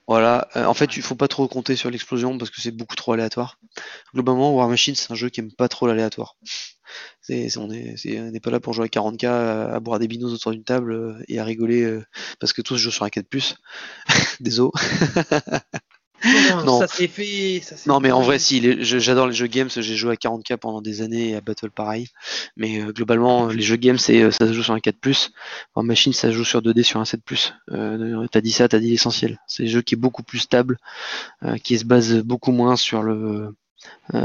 Voilà. 0.09 0.49
Euh, 0.57 0.64
en 0.64 0.75
fait, 0.75 0.97
il 0.97 1.03
faut 1.03 1.17
pas 1.17 1.29
trop 1.29 1.49
compter 1.49 1.77
sur 1.77 1.91
l'explosion 1.91 2.39
parce 2.39 2.51
que 2.51 2.61
c'est 2.61 2.71
beaucoup 2.71 2.97
trop 2.97 3.12
aléatoire. 3.12 3.59
Globalement, 4.14 4.55
War 4.55 4.69
Machine, 4.69 4.95
c'est 4.95 5.11
un 5.12 5.17
jeu 5.17 5.29
qui 5.29 5.41
aime 5.41 5.53
pas 5.53 5.69
trop 5.69 5.87
l'aléatoire. 5.87 6.37
on 7.29 7.67
n'est 7.67 8.41
pas 8.41 8.51
là 8.51 8.61
pour 8.61 8.73
jouer 8.73 8.85
à 8.85 8.89
40k, 8.89 9.27
à, 9.27 9.81
boire 9.81 9.99
des 9.99 10.09
binos 10.09 10.33
autour 10.33 10.53
d'une 10.53 10.64
table 10.64 11.23
et 11.29 11.41
à 11.41 11.45
rigoler 11.45 12.01
parce 12.41 12.53
que 12.53 12.62
tous 12.62 12.77
jouent 12.77 12.91
sur 12.91 13.05
un 13.05 13.11
4 13.11 13.29
plus. 13.29 13.57
Désolé. 14.41 14.71
Non. 16.64 16.81
ça 16.81 16.87
s'est 16.89 17.09
fait. 17.09 17.61
ça 17.62 17.77
s'est 17.77 17.89
Non, 17.89 18.01
mais 18.01 18.11
en 18.12 18.20
vrai, 18.22 18.39
si, 18.39 18.61
les- 18.61 18.83
j'adore 18.83 19.27
les 19.27 19.33
jeux 19.35 19.47
games, 19.47 19.68
j'ai 19.70 19.97
joué 19.97 20.12
à 20.12 20.16
40k 20.16 20.57
pendant 20.57 20.81
des 20.81 21.03
années 21.03 21.31
et 21.31 21.37
à 21.37 21.41
Battle 21.41 21.70
pareil. 21.70 22.09
Mais 22.57 22.81
euh, 22.83 22.93
globalement, 22.93 23.47
les 23.47 23.62
jeux 23.62 23.77
games, 23.77 23.99
c'est, 23.99 24.22
euh, 24.22 24.31
ça 24.31 24.47
se 24.47 24.53
joue 24.53 24.62
sur 24.62 24.74
un 24.74 24.79
4+. 24.81 25.31
En 25.74 25.83
machine, 25.83 26.12
ça 26.12 26.29
se 26.29 26.33
joue 26.35 26.45
sur 26.45 26.62
2D 26.62 26.83
sur 26.83 27.01
un 27.01 27.05
7+. 27.05 27.53
Euh, 27.72 28.27
t'as 28.31 28.41
dit 28.41 28.53
ça, 28.53 28.68
t'as 28.68 28.79
dit 28.79 28.91
l'essentiel. 28.91 29.39
C'est 29.47 29.64
un 29.64 29.66
jeu 29.66 29.83
qui 29.83 29.95
est 29.95 29.99
beaucoup 29.99 30.22
plus 30.22 30.39
stable, 30.41 30.79
euh, 31.45 31.57
qui 31.59 31.79
se 31.79 31.85
base 31.85 32.14
beaucoup 32.22 32.53
moins 32.53 32.77
sur 32.77 33.03
le 33.03 33.55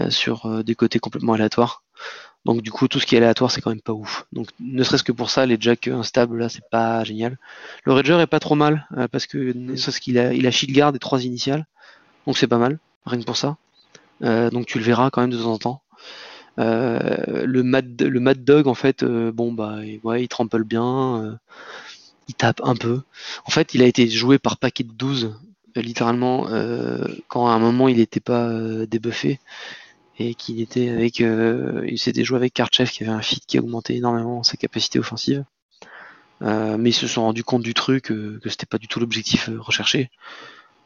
sur 0.10 0.64
des 0.64 0.76
côtés 0.76 1.00
complètement 1.00 1.34
aléatoires. 1.34 1.84
Donc 2.46 2.62
du 2.62 2.72
coup, 2.72 2.88
tout 2.88 3.00
ce 3.00 3.06
qui 3.06 3.16
est 3.16 3.20
aléatoire, 3.20 3.52
c'est 3.52 3.62
quand 3.62 3.70
même 3.70 3.82
pas 3.82 3.94
ouf. 3.94 4.26
Donc 4.34 4.48
ne 4.60 4.84
serait-ce 4.84 5.04
que 5.04 5.12
pour 5.12 5.30
ça, 5.30 5.46
les 5.46 5.58
jacks 5.60 5.88
instables, 5.88 6.40
là, 6.40 6.50
c'est 6.50 6.68
pas 6.72 7.04
génial. 7.04 7.38
Le 7.86 7.94
Rager 7.94 8.20
est 8.20 8.28
pas 8.28 8.40
trop 8.40 8.56
mal, 8.56 8.88
euh, 8.98 9.08
parce 9.08 9.28
que 9.28 9.54
serait-ce 9.76 10.02
qu'il 10.02 10.18
a, 10.18 10.34
il 10.34 10.48
a 10.48 10.52
shield 10.52 10.76
guard 10.76 10.96
et 10.96 11.00
trois 11.00 11.24
initiales. 11.24 11.66
Donc 12.26 12.38
c'est 12.38 12.48
pas 12.48 12.58
mal, 12.58 12.80
rien 13.06 13.20
que 13.20 13.26
pour 13.26 13.38
ça. 13.38 13.58
Euh, 14.24 14.50
donc 14.50 14.66
tu 14.66 14.80
le 14.80 14.84
verras 14.84 15.10
quand 15.10 15.22
même 15.22 15.30
de 15.30 15.38
temps 15.38 15.54
en 15.54 15.58
temps. 15.58 15.82
Euh, 16.60 17.46
le, 17.46 17.64
Mad, 17.64 18.02
le 18.02 18.20
Mad 18.20 18.44
Dog, 18.44 18.68
en 18.68 18.74
fait, 18.74 19.04
bon, 19.04 19.54
bah, 19.54 19.78
ouais, 20.04 20.24
il 20.24 20.28
trample 20.28 20.64
bien, 20.64 21.40
il 22.28 22.34
tape 22.34 22.62
un 22.64 22.76
peu. 22.76 23.02
En 23.46 23.52
fait, 23.52 23.74
il 23.74 23.84
a 23.84 23.86
été 23.86 24.08
joué 24.08 24.40
par 24.40 24.58
paquet 24.58 24.84
de 24.84 24.92
12, 24.92 25.36
euh, 25.78 25.82
littéralement, 25.82 26.48
quand 27.28 27.48
à 27.48 27.52
un 27.52 27.60
moment 27.60 27.88
il 27.88 27.98
n'était 27.98 28.20
pas 28.20 28.50
débuffé 28.88 29.40
et 30.20 30.36
qu'il 30.36 30.62
était 30.62 30.90
avec. 30.90 31.22
euh, 31.22 31.86
il 31.88 32.00
s'était 32.00 32.24
joué 32.24 32.38
avec 32.38 32.54
Karchev 32.54 32.90
qui 32.90 33.04
avait 33.04 33.14
un 33.14 33.22
feat 33.22 33.46
qui 33.46 33.60
augmentait 33.60 33.96
énormément 33.96 34.44
sa 34.44 34.58
capacité 34.58 35.00
offensive. 35.00 35.44
Euh, 36.42 36.78
mais 36.78 36.90
ils 36.90 36.94
se 36.94 37.08
sont 37.08 37.22
rendus 37.22 37.44
compte 37.44 37.62
du 37.62 37.74
truc, 37.74 38.12
euh, 38.12 38.40
que 38.44 38.50
c'était 38.50 38.66
pas 38.66 38.80
du 38.80 38.88
tout 38.88 39.00
l'objectif 39.00 39.50
euh, 39.50 39.60
recherché. 39.60 40.10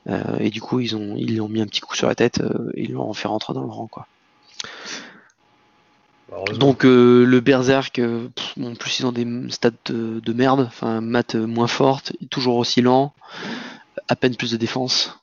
Euh, 0.07 0.37
et 0.39 0.49
du 0.49 0.61
coup, 0.61 0.81
ils 0.81 0.95
ont, 0.95 1.15
ils 1.17 1.31
lui 1.31 1.39
ont 1.39 1.47
mis 1.47 1.61
un 1.61 1.65
petit 1.65 1.79
coup 1.79 1.95
sur 1.95 2.07
la 2.07 2.15
tête 2.15 2.41
euh, 2.41 2.71
et 2.73 2.83
ils 2.83 2.91
l'ont 2.91 3.13
fait 3.13 3.27
rentrer 3.29 3.53
dans 3.53 3.63
le 3.63 3.71
rang, 3.71 3.87
quoi. 3.87 4.05
Heureusement. 6.31 6.57
Donc 6.57 6.85
euh, 6.85 7.23
le 7.23 7.39
Berserk, 7.39 7.99
euh, 7.99 8.27
pff, 8.35 8.55
en 8.61 8.75
plus 8.75 8.99
ils 8.99 9.05
ont 9.05 9.11
des 9.11 9.25
stats 9.49 9.71
de, 9.85 10.19
de 10.19 10.33
merde, 10.33 10.65
enfin 10.67 10.99
maths 10.99 11.35
moins 11.35 11.67
fortes, 11.67 12.13
toujours 12.29 12.57
aussi 12.57 12.81
lent, 12.81 13.13
à 14.07 14.15
peine 14.15 14.35
plus 14.35 14.51
de 14.51 14.57
défense. 14.57 15.17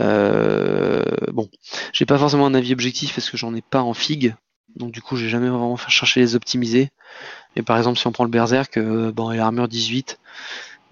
Euh, 0.00 1.02
bon, 1.32 1.48
j'ai 1.92 2.06
pas 2.06 2.18
forcément 2.18 2.46
un 2.46 2.54
avis 2.54 2.72
objectif 2.72 3.14
parce 3.14 3.30
que 3.30 3.36
j'en 3.36 3.54
ai 3.54 3.62
pas 3.62 3.82
en 3.82 3.94
fig, 3.94 4.34
donc 4.76 4.92
du 4.92 5.00
coup 5.00 5.16
j'ai 5.16 5.28
jamais 5.28 5.48
vraiment 5.48 5.76
fait 5.76 5.90
chercher 5.90 6.20
les 6.20 6.34
optimiser. 6.34 6.90
Et 7.56 7.62
par 7.62 7.78
exemple 7.78 7.98
si 7.98 8.06
on 8.06 8.12
prend 8.12 8.24
le 8.24 8.30
Berserk, 8.30 8.76
euh, 8.76 9.12
bon 9.12 9.32
il 9.32 9.40
a 9.40 9.46
armure 9.46 9.68
18, 9.68 10.18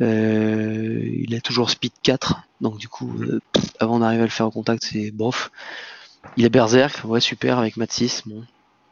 euh, 0.00 1.00
il 1.04 1.34
a 1.34 1.40
toujours 1.40 1.70
speed 1.70 1.92
4, 2.02 2.42
donc 2.60 2.78
du 2.78 2.88
coup 2.88 3.14
euh, 3.20 3.40
avant 3.80 3.98
d'arriver 3.98 4.22
à 4.22 4.26
le 4.26 4.30
faire 4.30 4.46
au 4.46 4.50
contact 4.50 4.84
c'est 4.84 5.10
bof. 5.10 5.50
Il 6.36 6.46
a 6.46 6.48
Berserk, 6.48 7.04
ouais 7.04 7.20
super 7.20 7.58
avec 7.58 7.76
mat 7.76 7.92
6, 7.92 8.24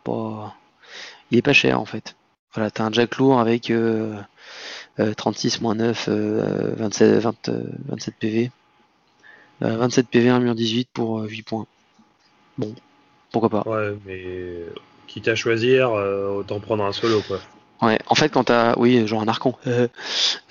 bon. 0.05 0.51
Il 1.31 1.39
est 1.39 1.43
pas 1.43 1.55
cher 1.55 1.81
en 1.81 1.87
fait. 1.87 2.15
Voilà, 2.55 2.71
t'as 2.71 2.85
un 2.85 2.93
jack 2.93 3.17
lourd 3.17 3.41
avec 3.41 3.71
euh, 3.71 4.21
euh, 5.01 5.15
36 5.15 5.63
moins 5.63 5.75
9, 5.75 6.07
euh, 6.09 6.75
27, 6.77 7.19
20, 7.19 7.49
euh, 7.49 7.63
27 7.89 8.15
PV. 8.19 8.51
Euh, 9.63 9.77
27 9.77 10.09
PV, 10.09 10.29
un 10.29 10.41
mur 10.41 10.55
18 10.55 10.89
pour 10.93 11.21
euh, 11.21 11.27
8 11.29 11.43
points. 11.43 11.67
Bon, 12.59 12.75
pourquoi 13.31 13.49
pas. 13.49 13.63
Ouais, 13.67 13.97
mais 14.07 14.23
quitte 15.07 15.29
à 15.29 15.35
choisir, 15.35 15.91
euh, 15.93 16.29
autant 16.31 16.59
prendre 16.61 16.85
un 16.85 16.93
solo 16.93 17.21
quoi. 17.27 17.39
Ouais, 17.81 17.99
en 18.07 18.15
fait, 18.15 18.29
quand 18.29 18.45
t'as. 18.45 18.75
Oui, 18.79 19.07
genre 19.07 19.23
un 19.23 19.29
archon. 19.29 19.55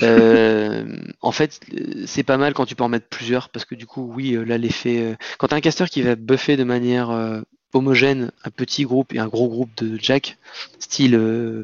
Euh, 0.04 0.84
en 1.22 1.32
fait, 1.32 1.60
euh, 1.74 2.04
c'est 2.08 2.24
pas 2.24 2.38
mal 2.38 2.54
quand 2.56 2.66
tu 2.66 2.76
peux 2.76 2.84
en 2.84 2.90
mettre 2.90 3.08
plusieurs, 3.08 3.50
parce 3.50 3.66
que 3.66 3.76
du 3.76 3.86
coup, 3.86 4.12
oui, 4.16 4.34
euh, 4.34 4.44
là, 4.44 4.58
l'effet. 4.58 5.00
euh, 5.00 5.16
Quand 5.38 5.48
t'as 5.50 5.58
un 5.58 5.62
caster 5.62 5.86
qui 5.90 6.02
va 6.02 6.16
buffer 6.16 6.58
de 6.58 6.64
manière 6.64 7.12
euh, 7.12 7.42
homogène 7.74 8.32
un 8.44 8.50
petit 8.50 8.84
groupe 8.84 9.14
et 9.14 9.20
un 9.20 9.28
gros 9.28 9.48
groupe 9.48 9.70
de 9.78 9.98
Jack, 10.02 10.38
style. 10.80 11.14
euh, 11.16 11.64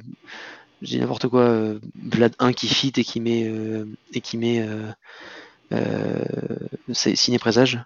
je 0.83 0.87
dis 0.89 0.99
n'importe 0.99 1.27
quoi, 1.27 1.41
euh, 1.41 1.79
Vlad 2.11 2.33
1 2.37 2.53
qui 2.53 2.67
fit 2.67 2.93
et 2.95 3.03
qui 3.03 3.19
met. 3.19 3.45
euh, 3.47 3.85
et 4.13 4.21
qui 4.21 4.37
met. 4.37 4.59
Euh, 5.74 6.24
c'est 6.93 7.15
signé 7.15 7.39
présage. 7.39 7.80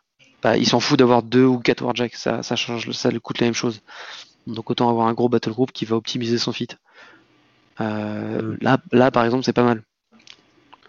Bah, 0.44 0.58
il 0.58 0.68
s'en 0.68 0.80
fout 0.80 0.98
d'avoir 0.98 1.24
deux 1.24 1.46
ou 1.46 1.60
quatre 1.60 1.84
Warjack, 1.84 2.16
ça, 2.16 2.42
ça 2.42 2.56
change, 2.56 2.92
ça 2.92 3.12
coûte 3.20 3.40
la 3.40 3.48
même 3.48 3.54
chose. 3.54 3.82
Donc 4.48 4.72
autant 4.72 4.90
avoir 4.90 5.08
un 5.08 5.14
gros 5.14 5.30
battle 5.30 5.52
group 5.52 5.72
qui 5.72 5.86
va 5.86 5.96
optimiser 5.96 6.38
son 6.38 6.52
fit. 6.52 6.70
Euh, 7.80 8.42
Mm. 8.42 8.58
là, 8.62 8.78
là, 8.92 9.12
par 9.12 9.24
exemple, 9.26 9.44
c'est 9.44 9.54
pas 9.54 9.64
mal. 9.64 9.84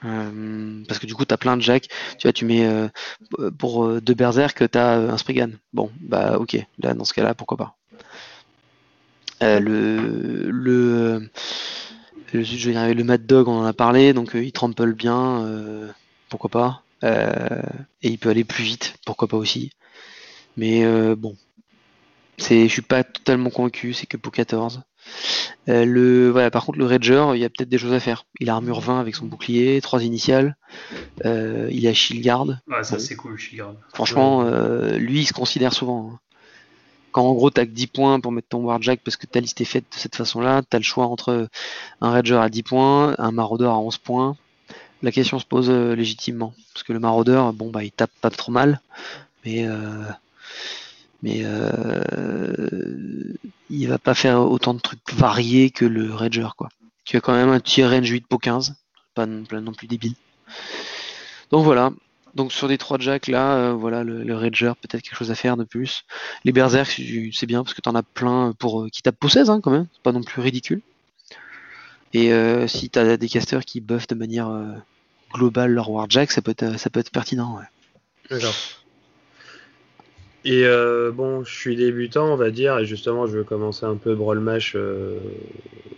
Euh, 0.05 0.83
parce 0.89 0.99
que 0.99 1.07
du 1.07 1.15
coup, 1.15 1.25
tu 1.25 1.33
as 1.35 1.37
plein 1.37 1.57
de 1.57 1.63
jacks. 1.63 1.89
Tu 2.19 2.27
vois, 2.27 2.33
tu 2.33 2.45
mets 2.45 2.67
euh, 2.67 2.89
pour 3.59 4.01
deux 4.01 4.15
berserk, 4.15 4.71
tu 4.71 4.79
as 4.79 4.95
un 4.95 5.17
Spriggan. 5.17 5.51
Bon, 5.73 5.91
bah 6.01 6.39
ok. 6.39 6.57
Là, 6.83 6.95
dans 6.95 7.05
ce 7.05 7.13
cas-là, 7.15 7.35
pourquoi 7.35 7.57
pas. 7.57 7.77
Le, 9.41 10.51
le, 10.51 10.51
le, 10.51 11.31
je 12.33 12.69
vais 12.69 12.75
y 12.75 12.77
arriver, 12.77 12.95
le 12.95 13.05
Mad 13.05 13.27
Dog, 13.27 13.49
on 13.49 13.59
en 13.61 13.65
a 13.65 13.73
parlé. 13.73 14.13
Donc, 14.13 14.33
il 14.35 14.53
trample 14.53 14.95
bien. 14.95 15.47
Pourquoi 16.33 16.51
pas. 16.51 16.83
Euh, 17.05 17.63
et 18.03 18.09
il 18.09 18.19
peut 18.19 18.31
aller 18.31 18.45
plus 18.45 18.65
vite. 18.65 18.95
Pourquoi 19.05 19.29
pas 19.29 19.37
aussi. 19.37 19.71
Mais 20.57 20.85
euh, 20.85 21.15
bon. 21.15 21.37
C'est, 22.39 22.67
je 22.67 22.73
suis 22.73 22.83
pas 22.83 23.05
totalement 23.05 23.51
convaincu. 23.51 23.93
C'est 23.93 24.07
que 24.07 24.17
pour 24.17 24.33
14. 24.33 24.83
Euh, 25.69 25.85
le, 25.85 26.31
voilà, 26.31 26.51
par 26.51 26.65
contre, 26.65 26.79
le 26.79 26.87
Rager, 26.87 27.25
il 27.35 27.41
y 27.41 27.45
a 27.45 27.51
peut-être 27.51 27.69
des 27.69 27.79
choses 27.79 27.93
à 27.93 28.01
faire. 28.01 28.25
Il 28.41 28.49
a 28.51 28.55
armure 28.55 28.81
20 28.81 28.99
avec 29.01 29.15
son 29.15 29.27
bouclier, 29.27 29.81
trois 29.81 30.03
initiales. 30.03 30.57
Euh, 31.25 31.69
il 31.71 31.87
a 31.87 31.93
shield 31.93 32.23
guard. 32.25 32.47
Ouais, 32.67 32.83
ça 32.83 32.97
Bon. 32.97 33.03
c'est 33.03 33.17
cool, 33.17 33.37
Shield 33.39 33.67
Franchement, 33.93 34.43
euh, 34.45 34.97
lui, 34.97 35.21
il 35.21 35.27
se 35.27 35.33
considère 35.35 35.73
souvent. 35.75 36.13
hein. 36.15 36.19
Quand 37.13 37.27
en 37.27 37.35
gros, 37.35 37.51
t'as 37.51 37.67
que 37.67 37.71
10 37.73 37.89
points 37.89 38.21
pour 38.21 38.33
mettre 38.33 38.49
ton 38.49 38.61
Warjack 38.65 39.01
parce 39.05 39.17
que 39.19 39.27
ta 39.27 39.41
liste 39.41 39.61
est 39.61 39.67
faite 39.67 39.85
de 39.93 39.99
cette 39.99 40.17
façon-là, 40.17 40.63
t'as 40.69 40.79
le 40.79 40.85
choix 40.85 41.07
entre 41.07 41.47
un 42.01 42.11
Rager 42.11 42.37
à 42.39 42.49
10 42.49 42.63
points, 42.63 43.15
un 43.19 43.33
Maraudeur 43.33 43.73
à 43.75 43.79
11 43.79 43.99
points. 43.99 44.37
La 45.03 45.13
question 45.13 45.39
se 45.39 45.45
pose 45.45 45.69
euh, 45.71 45.95
légitimement. 45.95 46.55
Parce 46.73 46.85
que 46.85 46.93
le 46.93 47.01
Maraudeur, 47.01 47.53
bon, 47.53 47.71
bah, 47.71 47.85
il 47.85 47.91
tape 47.91 48.13
pas 48.21 48.31
trop 48.31 48.53
mal, 48.53 48.81
mais, 49.45 49.67
euh, 49.67 50.05
mais 51.23 51.41
euh, 51.45 53.35
il 53.71 53.89
va 53.89 53.99
pas 53.99 54.15
faire 54.15 54.41
autant 54.41 54.75
de 54.75 54.81
trucs 54.81 55.01
variés 55.13 55.71
que 55.71 55.85
le 55.85 56.13
Rager, 56.13 56.49
quoi. 56.57 56.69
Tu 57.05 57.17
as 57.17 57.21
quand 57.21 57.35
même 57.35 57.49
un 57.49 57.59
petit 57.59 57.85
range 57.85 58.09
8 58.09 58.27
pour 58.29 58.41
15, 58.41 58.77
pas 59.15 59.27
non 59.27 59.73
plus 59.73 59.89
débile. 59.89 60.15
Donc 61.51 61.65
voilà, 61.65 61.91
donc 62.35 62.53
sur 62.53 62.69
des 62.69 62.79
trois 62.79 62.99
jacks 62.99 63.27
là, 63.27 63.57
euh, 63.57 63.73
voilà, 63.75 64.05
le, 64.05 64.23
le 64.23 64.35
Rager, 64.35 64.73
peut-être 64.81 65.03
quelque 65.03 65.17
chose 65.17 65.31
à 65.31 65.35
faire 65.35 65.57
de 65.57 65.65
plus. 65.65 66.05
Les 66.45 66.53
Berserk, 66.53 67.01
c'est 67.33 67.47
bien 67.47 67.63
parce 67.63 67.75
que 67.75 67.81
t'en 67.81 67.95
as 67.95 68.03
plein 68.03 68.53
pour 68.59 68.83
euh, 68.83 68.89
qui 68.89 69.03
tapent 69.03 69.19
pour 69.19 69.31
16 69.31 69.51
hein, 69.51 69.61
quand 69.63 69.71
même, 69.71 69.87
c'est 69.93 70.03
pas 70.03 70.13
non 70.13 70.23
plus 70.23 70.41
ridicule. 70.41 70.81
Et 72.15 72.31
si 72.69 72.91
t'as 72.91 73.17
des 73.17 73.29
casters 73.29 73.65
qui 73.65 73.81
buffent 73.81 74.09
de 74.09 74.15
manière 74.15 74.51
euh, 75.35 75.39
globale 75.39 75.73
leur 75.73 75.91
Warjack, 75.91 76.31
ça 76.31 76.43
peut 76.43 76.55
être 76.59 76.65
être 76.97 77.11
pertinent. 77.11 77.61
Et 80.45 80.65
euh, 80.65 81.13
bon, 81.13 81.45
je 81.45 81.55
suis 81.55 81.77
débutant, 81.77 82.33
on 82.33 82.37
va 82.37 82.51
dire, 82.51 82.79
et 82.79 82.85
justement, 82.87 83.27
je 83.27 83.39
veux 83.39 83.45
commencer 83.45 83.87
un 83.87 83.97
peu 83.97 84.15
Brawl 84.15 84.41
Mash. 84.41 84.73
euh, 84.75 85.19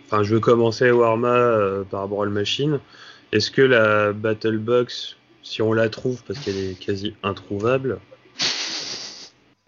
Enfin, 0.05 0.21
je 0.21 0.35
veux 0.35 0.39
commencer 0.39 0.91
Warma 0.91 1.35
euh, 1.35 1.83
par 1.83 2.07
Brawl 2.07 2.29
Machine. 2.29 2.79
Est-ce 3.31 3.49
que 3.49 3.63
la 3.63 4.13
Battle 4.13 4.59
Box, 4.59 5.15
si 5.41 5.63
on 5.63 5.73
la 5.73 5.89
trouve, 5.89 6.21
parce 6.27 6.39
qu'elle 6.39 6.57
est 6.57 6.79
quasi 6.79 7.15
introuvable, 7.23 7.99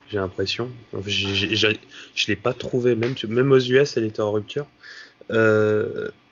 j'ai 0.09 0.17
l'impression, 0.17 0.69
je 1.05 2.27
l'ai 2.27 2.35
pas 2.35 2.53
trouvée, 2.53 2.95
même 2.95 3.51
aux 3.51 3.59
US, 3.59 3.97
elle 3.97 4.05
était 4.05 4.21
en 4.21 4.31
rupture. 4.31 4.67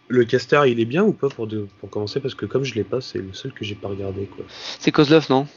Le 0.08 0.24
caster, 0.24 0.62
il 0.68 0.80
est 0.80 0.86
bien 0.86 1.03
ou 1.03 1.14
pas 1.14 1.30
pour, 1.30 1.47
de- 1.47 1.68
pour 1.80 1.89
commencer? 1.89 2.20
Parce 2.20 2.36
que 2.36 2.45
comme 2.45 2.64
je 2.64 2.76
l'ai 2.76 2.84
pas, 2.84 3.01
c'est 3.01 3.18
le 3.20 3.34
seul 3.34 3.51
que 3.53 3.66
j'ai 3.66 3.76
pas 3.76 3.88
regardé. 3.88 4.26
Quoi. 4.28 4.45
C'est 4.80 4.91
Kozlov, 4.91 5.26
non? 5.30 5.47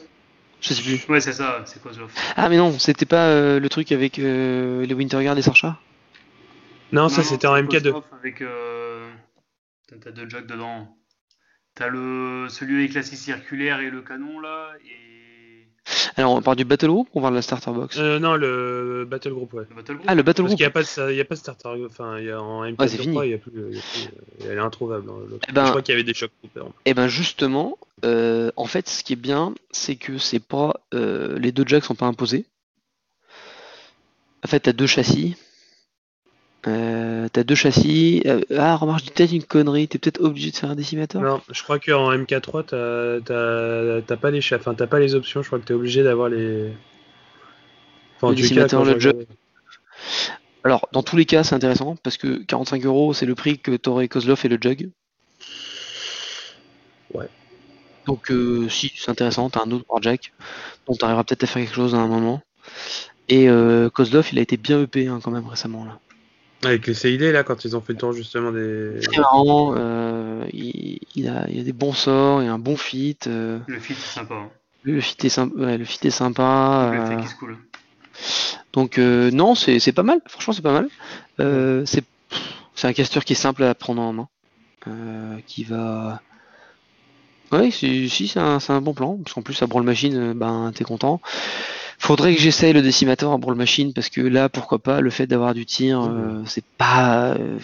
Je 0.61 0.73
sais 0.73 0.81
plus. 0.81 1.05
Ouais, 1.07 1.21
c'est 1.21 1.33
ça, 1.33 1.61
c'est 1.65 1.81
Kozlov. 1.81 2.11
Ah 2.35 2.49
mais 2.49 2.57
non, 2.57 2.77
c'était 2.79 3.05
pas 3.05 3.27
euh, 3.27 3.59
le 3.59 3.69
truc 3.69 3.91
avec 3.91 4.17
euh, 4.19 4.85
les 4.85 4.93
Winterguard 4.93 5.37
et 5.37 5.41
Sorcha 5.41 5.79
Non, 6.91 7.09
ça 7.09 7.23
c'était 7.23 7.47
en 7.47 7.55
c'est 7.55 7.61
MK2. 7.63 7.91
Kozlov 7.91 8.03
Avec, 8.19 8.41
euh... 8.41 9.09
T'as 9.87 9.97
t'as 9.97 10.11
deux 10.11 10.27
jacks 10.27 10.47
dedans. 10.47 10.95
T'as 11.75 11.87
le 11.87 12.47
celui 12.49 12.79
avec 12.79 12.93
la 12.93 13.03
scie 13.03 13.15
circulaire 13.17 13.79
et 13.79 13.89
le 13.89 14.01
canon 14.01 14.39
là, 14.39 14.71
et 14.83 15.08
Alors 16.15 16.33
on 16.33 16.41
part 16.41 16.55
du 16.55 16.65
Battle 16.65 16.87
Group 16.87 17.07
ou 17.13 17.19
on 17.19 17.21
parle 17.21 17.33
de 17.33 17.37
la 17.37 17.41
Starter 17.41 17.71
Box 17.71 17.97
Euh, 17.97 18.19
non, 18.19 18.35
le 18.35 19.05
Battle 19.09 19.31
Group, 19.31 19.53
ouais. 19.53 19.63
le 19.69 19.75
Battle 19.75 19.93
Group. 19.95 20.05
Ah 20.07 20.15
le 20.15 20.23
Battle 20.23 20.43
Parce 20.43 20.47
Group 20.49 20.57
qu'il 20.57 20.63
n'y 20.65 20.67
a, 20.67 20.71
pas 20.71 20.83
de- 20.83 21.11
il 21.11 21.17
y 21.17 21.21
a 21.21 21.25
pas 21.25 21.35
de 21.35 21.39
starter, 21.39 21.69
enfin, 21.85 22.19
il 22.19 22.25
y 22.25 22.31
a, 22.31 22.41
en 22.41 22.63
MK3, 22.65 22.79
Ouais, 22.79 22.87
c'est 22.87 22.97
fini. 22.97 23.17
il 23.25 23.29
y 23.31 23.33
a 23.33 23.37
plus, 23.37 23.51
plus- 23.51 23.79
elle 24.45 24.57
est 24.57 24.61
introuvable. 24.61 25.09
hein. 25.09 25.37
Eh 25.47 25.51
ben- 25.51 25.65
Je 25.65 25.69
crois 25.69 25.81
qu'il 25.81 25.93
y 25.93 25.95
avait 25.95 26.03
des 26.03 26.13
chocs 26.13 26.31
troopers. 26.39 26.71
Et 26.85 26.93
ben 26.93 27.07
justement, 27.07 27.77
euh, 28.05 28.51
en 28.55 28.65
fait, 28.65 28.87
ce 28.89 29.03
qui 29.03 29.13
est 29.13 29.15
bien, 29.17 29.53
c'est 29.71 29.95
que 29.95 30.17
c'est 30.17 30.39
pas 30.39 30.73
euh, 30.93 31.37
les 31.39 31.51
deux 31.51 31.63
jacks 31.65 31.83
sont 31.85 31.95
pas 31.95 32.05
imposés. 32.07 32.45
En 34.43 34.47
fait, 34.47 34.61
t'as 34.61 34.73
deux 34.73 34.87
châssis 34.87 35.35
Euh, 36.67 37.27
t'as 37.31 37.43
deux 37.43 37.55
châssis. 37.55 38.21
Euh, 38.25 38.41
ah, 38.57 38.75
remarque, 38.75 38.99
je 38.99 39.05
dis 39.05 39.11
peut-être 39.11 39.31
une 39.31 39.43
connerie. 39.43 39.87
T'es 39.87 39.97
peut-être 39.97 40.21
obligé 40.21 40.51
de 40.51 40.55
faire 40.57 40.69
un 40.71 40.75
décimateur 40.75 41.21
Non, 41.21 41.41
je 41.49 41.63
crois 41.63 41.79
qu'en 41.79 42.11
MK3, 42.11 42.63
t'as- 42.65 43.21
t'as 43.25 44.01
t'as 44.01 44.17
pas 44.17 44.29
les 44.31 44.39
enfin, 44.53 44.73
t'as 44.73 44.87
pas 44.87 44.99
les 44.99 45.15
options. 45.15 45.41
Je 45.41 45.47
crois 45.47 45.59
que 45.59 45.65
t'es 45.65 45.73
obligé 45.73 46.03
d'avoir 46.03 46.27
les. 46.29 46.71
Enfin, 48.17 48.27
en 48.27 48.29
Le 48.31 48.35
cas, 48.35 48.41
décimateur, 48.41 48.83
le 48.83 48.93
je 48.95 48.99
jug. 48.99 49.11
regarde- 49.13 49.27
Alors, 50.65 50.89
dans 50.91 51.03
tous 51.03 51.15
les 51.15 51.25
cas, 51.25 51.43
c'est 51.45 51.55
intéressant 51.55 51.95
parce 52.03 52.17
que 52.17 52.43
45 52.43 52.83
euros, 52.85 53.13
c'est 53.13 53.25
le 53.25 53.35
prix 53.35 53.57
que 53.59 53.77
t'aurais 53.77 54.09
Kozlov 54.09 54.41
et 54.43 54.49
le 54.49 54.57
jug. 54.61 54.89
Ouais. 57.13 57.29
Donc, 58.05 58.31
euh, 58.31 58.67
si, 58.67 58.91
c'est 58.97 59.09
intéressant. 59.09 59.49
T'as 59.49 59.63
un 59.65 59.71
autre 59.71 59.85
Warjack 59.87 60.33
dont 60.87 60.95
t'arriveras 60.95 61.23
peut-être 61.23 61.43
à 61.43 61.47
faire 61.47 61.63
quelque 61.63 61.75
chose 61.75 61.95
à 61.95 61.99
un 61.99 62.07
moment. 62.07 62.41
Et 63.29 63.47
euh, 63.49 63.89
Kozlov, 63.89 64.27
il 64.33 64.39
a 64.39 64.41
été 64.41 64.57
bien 64.57 64.81
EP 64.81 65.07
hein, 65.07 65.19
quand 65.23 65.31
même 65.31 65.47
récemment 65.47 65.85
là. 65.85 65.99
Avec 66.63 66.87
les 66.87 66.93
CID 66.93 67.21
là, 67.21 67.43
quand 67.43 67.63
ils 67.63 67.75
ont 67.77 67.81
fait 67.81 67.93
le 67.93 67.99
tour 67.99 68.11
justement 68.13 68.51
des. 68.51 68.99
Très 69.01 69.21
marrant. 69.21 69.73
euh, 69.77 70.43
il, 70.51 70.99
il 71.15 71.27
a, 71.29 71.47
il 71.49 71.59
a 71.61 71.63
des 71.63 71.71
bons 71.73 71.93
sorts, 71.93 72.43
il 72.43 72.49
a 72.49 72.53
un 72.53 72.59
bon 72.59 72.75
fit. 72.75 73.17
euh, 73.27 73.59
Le 73.67 73.79
fit 73.79 73.93
est 73.93 73.95
sympa. 73.95 74.33
hein. 74.35 74.49
le 74.83 74.99
fit 74.99 75.15
est 75.23 75.29
sympa. 75.29 75.55
ouais, 75.57 75.77
le 75.77 75.85
fit 75.85 76.05
est 76.07 76.09
sympa 76.11 76.91
Le 76.93 76.99
euh, 76.99 77.21
qui 77.21 77.27
se 77.29 77.35
coule. 77.35 77.57
Donc 78.73 78.97
euh, 78.97 79.31
non, 79.31 79.55
c'est 79.55 79.79
c'est 79.79 79.93
pas 79.93 80.03
mal, 80.03 80.19
franchement 80.27 80.53
c'est 80.53 80.61
pas 80.61 80.73
mal. 80.73 80.89
Euh, 81.39 81.85
c'est 81.85 82.03
c'est 82.75 82.87
un 82.87 82.93
caster 82.93 83.21
qui 83.21 83.33
est 83.33 83.35
simple 83.37 83.63
à 83.63 83.73
prendre 83.73 84.01
en 84.01 84.13
main, 84.13 84.27
euh, 84.87 85.37
qui 85.47 85.63
va... 85.65 86.21
Ouais, 87.51 87.71
si, 87.71 88.07
si 88.09 88.27
c'est 88.27 88.39
un, 88.39 88.59
c'est 88.59 88.71
un 88.73 88.79
bon 88.79 88.93
plan, 88.93 89.17
parce 89.17 89.33
qu'en 89.33 89.41
plus 89.41 89.61
à 89.61 89.67
Brawl 89.67 89.83
Machine, 89.83 90.33
ben 90.33 90.71
t'es 90.73 90.83
content. 90.83 91.19
Faudrait 91.99 92.33
que 92.33 92.41
j'essaye 92.41 92.73
le 92.73 92.81
décimateur 92.81 93.31
à 93.33 93.37
Brawl 93.37 93.55
Machine, 93.55 93.93
parce 93.93 94.09
que 94.09 94.21
là, 94.21 94.49
pourquoi 94.49 94.79
pas, 94.79 95.01
le 95.01 95.09
fait 95.09 95.27
d'avoir 95.27 95.53
du 95.53 95.65
tir, 95.65 96.01
euh, 96.01 96.41
c'est 96.47 96.63
pas... 96.77 97.35
euh, 97.35 97.59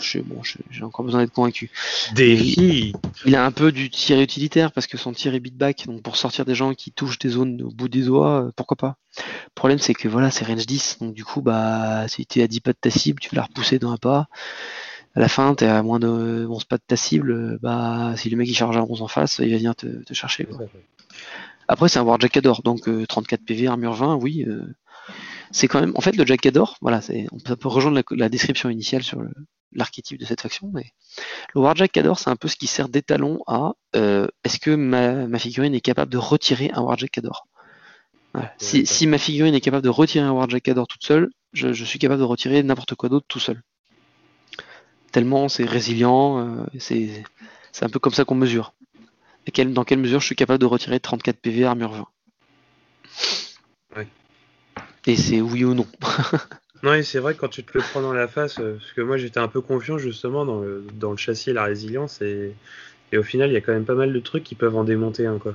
je- 0.00 0.18
bon, 0.20 0.40
j'ai 0.70 0.82
encore 0.82 1.04
besoin 1.04 1.20
d'être 1.20 1.32
convaincu. 1.34 1.70
Défi 2.14 2.92
Il 3.26 3.36
a 3.36 3.44
un 3.44 3.50
peu 3.52 3.70
du 3.70 3.90
tir 3.90 4.18
utilitaire 4.20 4.72
parce 4.72 4.86
que 4.86 4.96
son 4.96 5.12
tir 5.12 5.34
est 5.34 5.40
beatback, 5.40 5.84
donc 5.86 6.02
pour 6.02 6.16
sortir 6.16 6.46
des 6.46 6.54
gens 6.54 6.72
qui 6.74 6.90
touchent 6.90 7.18
des 7.18 7.28
zones 7.28 7.60
au 7.62 7.70
bout 7.70 7.88
des 7.90 8.02
doigts, 8.04 8.44
euh, 8.46 8.50
pourquoi 8.56 8.78
pas. 8.78 8.96
Le 9.18 9.50
problème 9.54 9.78
c'est 9.78 9.92
que 9.92 10.08
voilà, 10.08 10.30
c'est 10.30 10.46
range 10.46 10.64
10, 10.66 10.96
donc 11.02 11.12
du 11.12 11.22
coup, 11.24 11.42
bah, 11.42 12.08
si 12.08 12.24
tu 12.24 12.40
es 12.40 12.42
à 12.42 12.46
10 12.48 12.60
pas 12.60 12.72
de 12.72 12.78
ta 12.80 12.88
cible, 12.90 13.20
tu 13.20 13.28
vas 13.28 13.42
la 13.42 13.46
repousser 13.46 13.78
dans 13.78 13.92
un 13.92 13.98
pas. 13.98 14.28
À 15.14 15.20
la 15.20 15.28
fin, 15.28 15.54
tu 15.54 15.64
es 15.64 15.68
à 15.68 15.82
moins 15.82 15.98
de 15.98 16.46
11 16.48 16.64
pas 16.64 16.78
de 16.78 16.82
ta 16.86 16.96
cible, 16.96 17.32
euh, 17.32 17.58
bah, 17.60 18.14
si 18.16 18.30
le 18.30 18.38
mec 18.38 18.48
il 18.48 18.54
charge 18.54 18.78
à 18.78 18.82
11 18.82 19.02
en 19.02 19.08
face, 19.08 19.38
il 19.42 19.50
va 19.50 19.56
venir 19.58 19.76
te, 19.76 19.86
te 19.86 20.14
chercher. 20.14 20.44
quoi. 20.44 20.56
Après, 21.70 21.88
c'est 21.88 22.00
un 22.00 22.02
Warjack 22.02 22.36
Ador, 22.36 22.62
donc 22.62 22.88
euh, 22.88 23.06
34 23.06 23.44
PV, 23.44 23.68
armure 23.68 23.92
20, 23.92 24.16
oui. 24.16 24.44
euh, 24.48 24.60
c'est 25.52 25.68
quand 25.68 25.80
même. 25.80 25.92
En 25.94 26.00
fait, 26.00 26.16
le 26.16 26.26
Jack 26.26 26.44
Ador, 26.46 26.76
voilà, 26.80 27.00
on 27.30 27.38
peut, 27.38 27.68
rejoindre 27.68 27.96
la, 27.96 28.02
la 28.16 28.28
description 28.28 28.70
initiale 28.70 29.04
sur 29.04 29.22
l'archétype 29.72 30.18
de 30.18 30.24
cette 30.24 30.40
faction, 30.40 30.68
mais 30.74 30.92
le 31.54 31.60
Warjack 31.60 31.96
Ador, 31.96 32.18
c'est 32.18 32.28
un 32.28 32.34
peu 32.34 32.48
ce 32.48 32.56
qui 32.56 32.66
sert 32.66 32.88
d'étalon 32.88 33.38
à 33.46 33.74
euh, 33.94 34.26
est-ce 34.42 34.58
que 34.58 34.72
ma, 34.72 35.28
ma 35.28 35.38
figurine 35.38 35.72
est 35.72 35.80
capable 35.80 36.10
de 36.10 36.18
retirer 36.18 36.72
un 36.74 36.82
Warjack 36.82 37.18
Ador 37.18 37.46
Voilà. 38.34 38.52
si, 38.58 38.78
Ouais, 38.80 38.84
si 38.84 39.06
ma 39.06 39.18
figurine 39.18 39.54
est 39.54 39.60
capable 39.60 39.84
de 39.84 39.90
retirer 39.90 40.24
un 40.24 40.32
Warjack 40.32 40.68
Ador 40.68 40.88
toute 40.88 41.04
seule, 41.04 41.30
je, 41.52 41.72
je 41.72 41.84
suis 41.84 42.00
capable 42.00 42.20
de 42.20 42.24
retirer 42.26 42.64
n'importe 42.64 42.96
quoi 42.96 43.08
d'autre 43.08 43.26
tout 43.28 43.38
seul. 43.38 43.62
Tellement 45.12 45.48
c'est 45.48 45.64
résilient, 45.64 46.38
euh, 46.40 46.64
c'est 46.78 47.24
un 47.82 47.88
peu 47.88 48.00
comme 48.00 48.12
ça 48.12 48.24
qu'on 48.24 48.34
mesure. 48.34 48.74
Et 49.58 49.64
dans 49.64 49.84
quelle 49.84 49.98
mesure 49.98 50.20
je 50.20 50.26
suis 50.26 50.36
capable 50.36 50.60
de 50.60 50.66
retirer 50.66 51.00
34 51.00 51.36
PV 51.36 51.64
armure 51.64 51.92
20 51.92 52.06
Ouais. 53.96 54.08
Et 55.06 55.16
c'est 55.16 55.40
oui 55.40 55.64
ou 55.64 55.74
non. 55.74 55.86
Non, 56.82 56.94
et 56.94 57.02
c'est 57.02 57.18
vrai 57.18 57.34
que 57.34 57.40
quand 57.40 57.48
tu 57.48 57.62
te 57.62 57.76
le 57.76 57.84
prends 57.84 58.00
dans 58.00 58.14
la 58.14 58.26
face, 58.26 58.58
euh, 58.58 58.78
parce 58.78 58.92
que 58.92 59.02
moi 59.02 59.18
j'étais 59.18 59.38
un 59.38 59.48
peu 59.48 59.60
confiant 59.60 59.98
justement 59.98 60.46
dans 60.46 60.60
le, 60.60 60.86
dans 60.94 61.10
le 61.10 61.18
châssis 61.18 61.50
et 61.50 61.52
la 61.52 61.64
résilience, 61.64 62.22
et, 62.22 62.54
et 63.12 63.18
au 63.18 63.22
final 63.22 63.50
il 63.50 63.52
y 63.52 63.56
a 63.56 63.60
quand 63.60 63.74
même 63.74 63.84
pas 63.84 63.94
mal 63.94 64.14
de 64.14 64.18
trucs 64.18 64.44
qui 64.44 64.54
peuvent 64.54 64.76
en 64.76 64.84
démonter 64.84 65.26
un 65.26 65.36
quoi. 65.36 65.54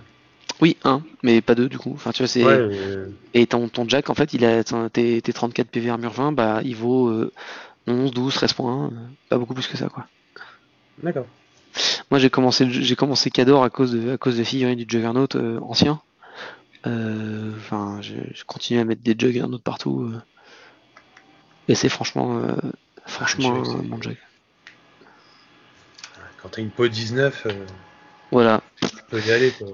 Oui, 0.62 0.78
un, 0.84 1.02
mais 1.24 1.42
pas 1.42 1.56
deux 1.56 1.68
du 1.68 1.78
coup. 1.78 1.92
Enfin, 1.94 2.12
tu 2.12 2.22
vois, 2.24 2.28
c'est 2.28 2.44
Ouais, 2.44 2.68
mais, 2.68 2.78
euh, 2.78 3.08
Et 3.34 3.46
ton, 3.48 3.68
ton 3.68 3.88
Jack, 3.90 4.10
en 4.10 4.14
fait, 4.14 4.34
il 4.34 4.46
a 4.46 4.64
tes, 4.64 5.22
tes 5.22 5.34
34 5.34 5.68
PV 5.68 5.90
armure 5.90 6.12
20, 6.12 6.32
bah, 6.32 6.62
il 6.64 6.76
vaut 6.76 7.10
euh, 7.10 7.32
11, 7.88 8.12
12, 8.12 8.34
13 8.34 8.54
points, 8.54 8.86
euh, 8.86 8.90
pas 9.30 9.38
beaucoup 9.38 9.54
plus 9.54 9.68
que 9.68 9.78
ça, 9.78 9.90
quoi. 9.90 10.08
D'accord. 11.04 11.28
Moi, 12.12 12.20
j'ai 12.20 12.30
commencé, 12.30 12.70
j'ai 12.70 12.96
commencé 12.96 13.30
Cador 13.32 13.64
à 13.64 13.70
cause 13.70 13.92
de, 13.92 14.12
à 14.14 14.18
cause 14.18 14.38
des 14.38 14.46
figurines 14.46 14.78
du 14.78 14.86
Juggernaut 14.88 15.28
euh, 15.36 15.60
ancien. 15.62 16.02
Euh, 16.88 17.52
Enfin, 17.58 18.00
je, 18.02 18.14
je 18.34 18.44
continue 18.46 18.80
à 18.80 18.84
mettre 18.86 19.02
des 19.02 19.16
Juggernauts 19.18 19.58
partout. 19.60 20.02
euh. 20.14 20.22
et 21.68 21.76
c'est 21.76 21.90
franchement, 21.90 22.38
euh, 22.38 22.56
franchement, 23.08 23.64
euh, 23.66 23.82
mon 23.84 24.02
Jack. 24.02 24.18
Quand 26.42 26.50
t'as 26.50 26.62
une 26.62 26.70
peau 26.70 26.88
19, 26.88 27.48
euh, 27.48 27.66
Voilà. 28.32 28.62
tu 28.82 28.88
peux 29.10 29.20
y 29.22 29.32
aller 29.32 29.52
quoi. 29.52 29.68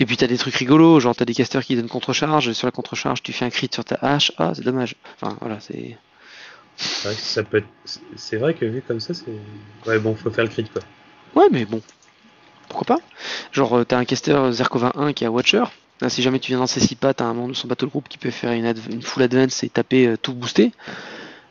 Et 0.00 0.06
puis 0.06 0.16
t'as 0.16 0.26
des 0.26 0.36
trucs 0.38 0.54
rigolos, 0.54 1.00
genre 1.00 1.16
t'as 1.16 1.24
des 1.24 1.34
casters 1.34 1.64
qui 1.64 1.74
donnent 1.74 1.88
contre-charge, 1.88 2.52
sur 2.52 2.66
la 2.68 2.70
contre-charge 2.70 3.22
tu 3.22 3.32
fais 3.32 3.44
un 3.46 3.50
crit 3.50 3.68
sur 3.72 3.84
ta 3.84 3.96
hache, 4.02 4.30
ah 4.38 4.52
c'est 4.54 4.62
dommage. 4.62 4.94
Enfin 5.20 5.36
voilà, 5.40 5.58
c'est. 5.60 5.96
C'est 6.76 7.08
vrai 7.08 7.14
que 7.16 7.20
ça 7.20 7.42
peut 7.42 7.56
être. 7.56 7.68
C'est 8.14 8.36
vrai 8.36 8.54
que 8.54 8.64
vu 8.64 8.82
comme 8.86 9.00
ça, 9.00 9.12
c'est. 9.14 9.24
Ouais, 9.88 9.98
bon, 9.98 10.14
faut 10.14 10.30
faire 10.30 10.44
le 10.44 10.50
crit 10.50 10.68
quoi. 10.68 10.82
Ouais, 11.34 11.46
mais 11.50 11.64
bon, 11.64 11.80
pourquoi 12.68 12.96
pas? 12.96 13.02
Genre, 13.52 13.78
euh, 13.78 13.84
t'as 13.84 13.98
un 13.98 14.04
caster 14.04 14.38
Zerkova 14.52 14.92
1 14.96 15.12
qui 15.12 15.24
a 15.24 15.30
Watcher. 15.30 15.64
Là, 16.00 16.08
si 16.08 16.22
jamais 16.22 16.38
tu 16.38 16.52
viens 16.52 16.58
dans 16.58 16.66
ces 16.66 16.80
6 16.80 16.94
pas, 16.94 17.12
t'as 17.14 17.24
un 17.24 17.34
membre 17.34 17.50
de 17.50 17.54
son 17.56 17.66
battle 17.68 17.86
group 17.86 18.08
qui 18.08 18.18
peut 18.18 18.30
faire 18.30 18.52
une, 18.52 18.72
une 18.90 19.02
full 19.02 19.22
advance 19.22 19.62
et 19.64 19.68
taper 19.68 20.06
euh, 20.06 20.16
tout 20.16 20.32
boosté. 20.34 20.72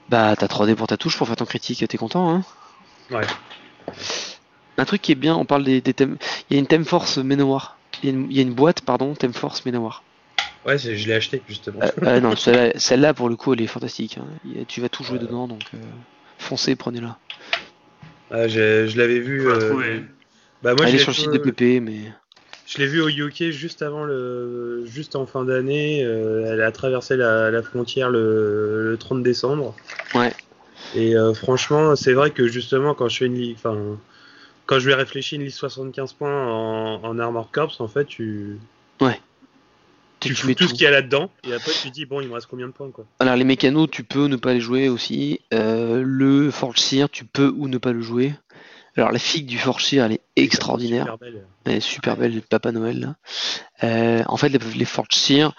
Bah, 0.10 0.36
t'as 0.38 0.48
3D 0.48 0.76
pour 0.76 0.88
ta 0.88 0.96
touche 0.98 1.18
pour 1.18 1.28
faire 1.28 1.36
ton 1.36 1.46
critique, 1.46 1.86
t'es 1.86 1.98
content, 1.98 2.30
hein? 2.34 2.44
Ouais. 3.12 3.26
Un 4.78 4.86
truc 4.86 5.02
qui 5.02 5.12
est 5.12 5.16
bien, 5.16 5.36
on 5.36 5.46
parle 5.46 5.64
des, 5.64 5.82
des 5.82 5.94
thèmes. 5.94 6.18
Il 6.50 6.54
y 6.54 6.58
a 6.58 6.60
une 6.60 6.68
thème 6.68 6.86
force 6.86 7.18
Menowar. 7.18 7.78
Il 8.04 8.10
y, 8.10 8.14
a 8.14 8.16
une- 8.16 8.28
il 8.32 8.38
y 8.38 8.40
a 8.40 8.44
une 8.44 8.54
boîte, 8.54 8.82
pardon, 8.82 9.16
thème 9.16 9.34
force 9.34 9.66
Menowar. 9.66 10.04
Ouais, 10.66 10.78
je 10.78 10.92
l'ai 10.92 11.14
acheté 11.14 11.44
justement. 11.48 11.80
Euh, 11.82 11.90
euh, 12.04 12.20
non, 12.22 12.36
celle-là, 12.38 12.72
celle-là, 12.78 13.14
pour 13.14 13.28
le 13.28 13.36
coup, 13.36 13.54
elle 13.54 13.62
est 13.62 13.68
fantastique. 13.68 14.18
hein. 14.18 14.28
Tu 14.68 14.80
vas 14.82 14.90
tout 14.90 15.04
jouer 15.04 15.20
dedans, 15.20 15.48
donc 15.48 15.64
euh, 15.74 15.78
foncez, 16.38 16.76
prenez-la. 16.76 17.18
Ah, 18.32 18.48
je 18.48 18.98
l'avais 18.98 19.20
vu. 19.20 19.48
Euh. 19.50 20.00
Bah 20.64 20.74
moi, 20.74 20.86
Elle 20.86 20.90
je 20.92 20.96
est 20.96 20.98
l'ai 20.98 21.00
sur 21.00 21.12
le 21.12 21.16
site 21.16 21.32
de 21.32 21.38
PP, 21.38 21.82
mais. 21.82 22.12
Je 22.66 22.80
l'ai 22.80 22.88
vu 22.88 23.02
au 23.02 23.08
UK 23.08 23.52
juste 23.52 23.82
avant 23.82 24.04
le, 24.04 24.84
juste 24.86 25.16
en 25.16 25.26
fin 25.26 25.46
d'année. 25.46 26.04
euh, 26.04 26.52
elle 26.52 26.62
a 26.62 26.72
traversé 26.74 27.16
la, 27.16 27.50
la 27.50 27.62
frontière 27.64 28.10
le, 28.10 28.92
le 28.92 28.98
30 28.98 29.24
décembre. 29.24 29.74
Ouais. 30.14 30.34
Et 30.94 31.16
euh, 31.16 31.34
franchement, 31.34 31.96
c'est 31.96 32.12
vrai 32.14 32.32
que 32.32 32.48
justement, 32.48 32.94
quand 32.94 33.08
je 33.08 33.18
fais 33.20 33.26
une 33.28 33.36
liste, 33.36 33.66
enfin, 33.66 33.78
quand 34.66 34.80
je 34.80 34.88
vais 34.88 34.96
réfléchir 34.96 35.40
une 35.40 35.46
liste 35.46 35.60
75 35.60 36.14
points 36.14 36.46
en, 36.52 37.02
en 37.04 37.20
Armor 37.20 37.50
Corps, 37.52 37.74
en 37.80 37.88
fait, 37.88 38.06
tu, 38.06 38.58
tu, 40.28 40.36
fous 40.36 40.48
mets 40.48 40.56
tout, 40.56 40.68
ce 40.68 40.74
qu'il 40.74 40.84
y 40.84 40.88
a 40.88 40.92
là-dedans. 40.92 41.32
Et 41.48 41.54
après, 41.54 41.72
tu 41.72 41.90
dis 41.90 42.06
bon, 42.06 42.22
il 42.22 42.28
me 42.28 42.34
reste 42.34 42.48
combien 42.48 42.68
de 42.68 42.74
points 42.74 42.92
quoi. 42.92 43.06
Alors 43.20 43.36
les 43.36 43.44
mécanos, 43.44 43.90
tu 43.90 44.04
peux 44.04 44.28
ne 44.28 44.36
pas 44.36 44.54
les 44.54 44.60
jouer 44.60 44.90
aussi. 44.90 45.40
Euh, 45.54 46.02
le 46.06 46.52
Forge 46.52 46.80
Seer, 46.80 47.10
tu 47.10 47.26
peux 47.26 47.54
ou 47.56 47.68
ne 47.68 47.78
pas 47.78 47.94
le 47.94 48.02
jouer. 48.02 48.34
Alors 48.96 49.12
la 49.12 49.20
figue 49.20 49.46
du 49.46 49.58
Forge 49.58 49.86
Seer, 49.86 50.04
elle 50.06 50.14
est 50.14 50.22
extraordinaire. 50.36 51.04
Super 51.04 51.18
belle. 51.18 51.48
Elle 51.66 51.76
est 51.76 51.80
super 51.80 52.18
belle, 52.18 52.36
le 52.36 52.42
Papa 52.42 52.72
Noël. 52.72 53.00
Là. 53.00 53.16
Euh, 53.84 54.24
en 54.28 54.38
fait, 54.38 54.50
les, 54.50 54.60
les 54.60 54.86
Forge 54.86 55.14
Seer, 55.14 55.50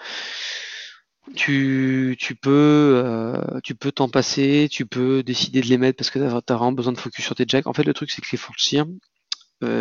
tu, 1.35 2.17
tu 2.19 2.35
peux 2.35 3.01
euh, 3.05 3.59
tu 3.63 3.75
peux 3.75 3.91
t'en 3.91 4.09
passer, 4.09 4.67
tu 4.71 4.85
peux 4.85 5.23
décider 5.23 5.61
de 5.61 5.67
les 5.67 5.77
mettre 5.77 5.97
parce 5.97 6.09
que 6.09 6.19
tu 6.19 6.25
as, 6.25 6.55
vraiment 6.55 6.71
besoin 6.71 6.93
de 6.93 6.97
focus 6.97 7.23
sur 7.23 7.35
tes 7.35 7.45
jacks. 7.47 7.67
En 7.67 7.73
fait, 7.73 7.83
le 7.83 7.93
truc, 7.93 8.11
c'est 8.11 8.21
que 8.21 8.27
les 8.31 8.37
Forge 8.37 8.61
Seer, 8.61 8.85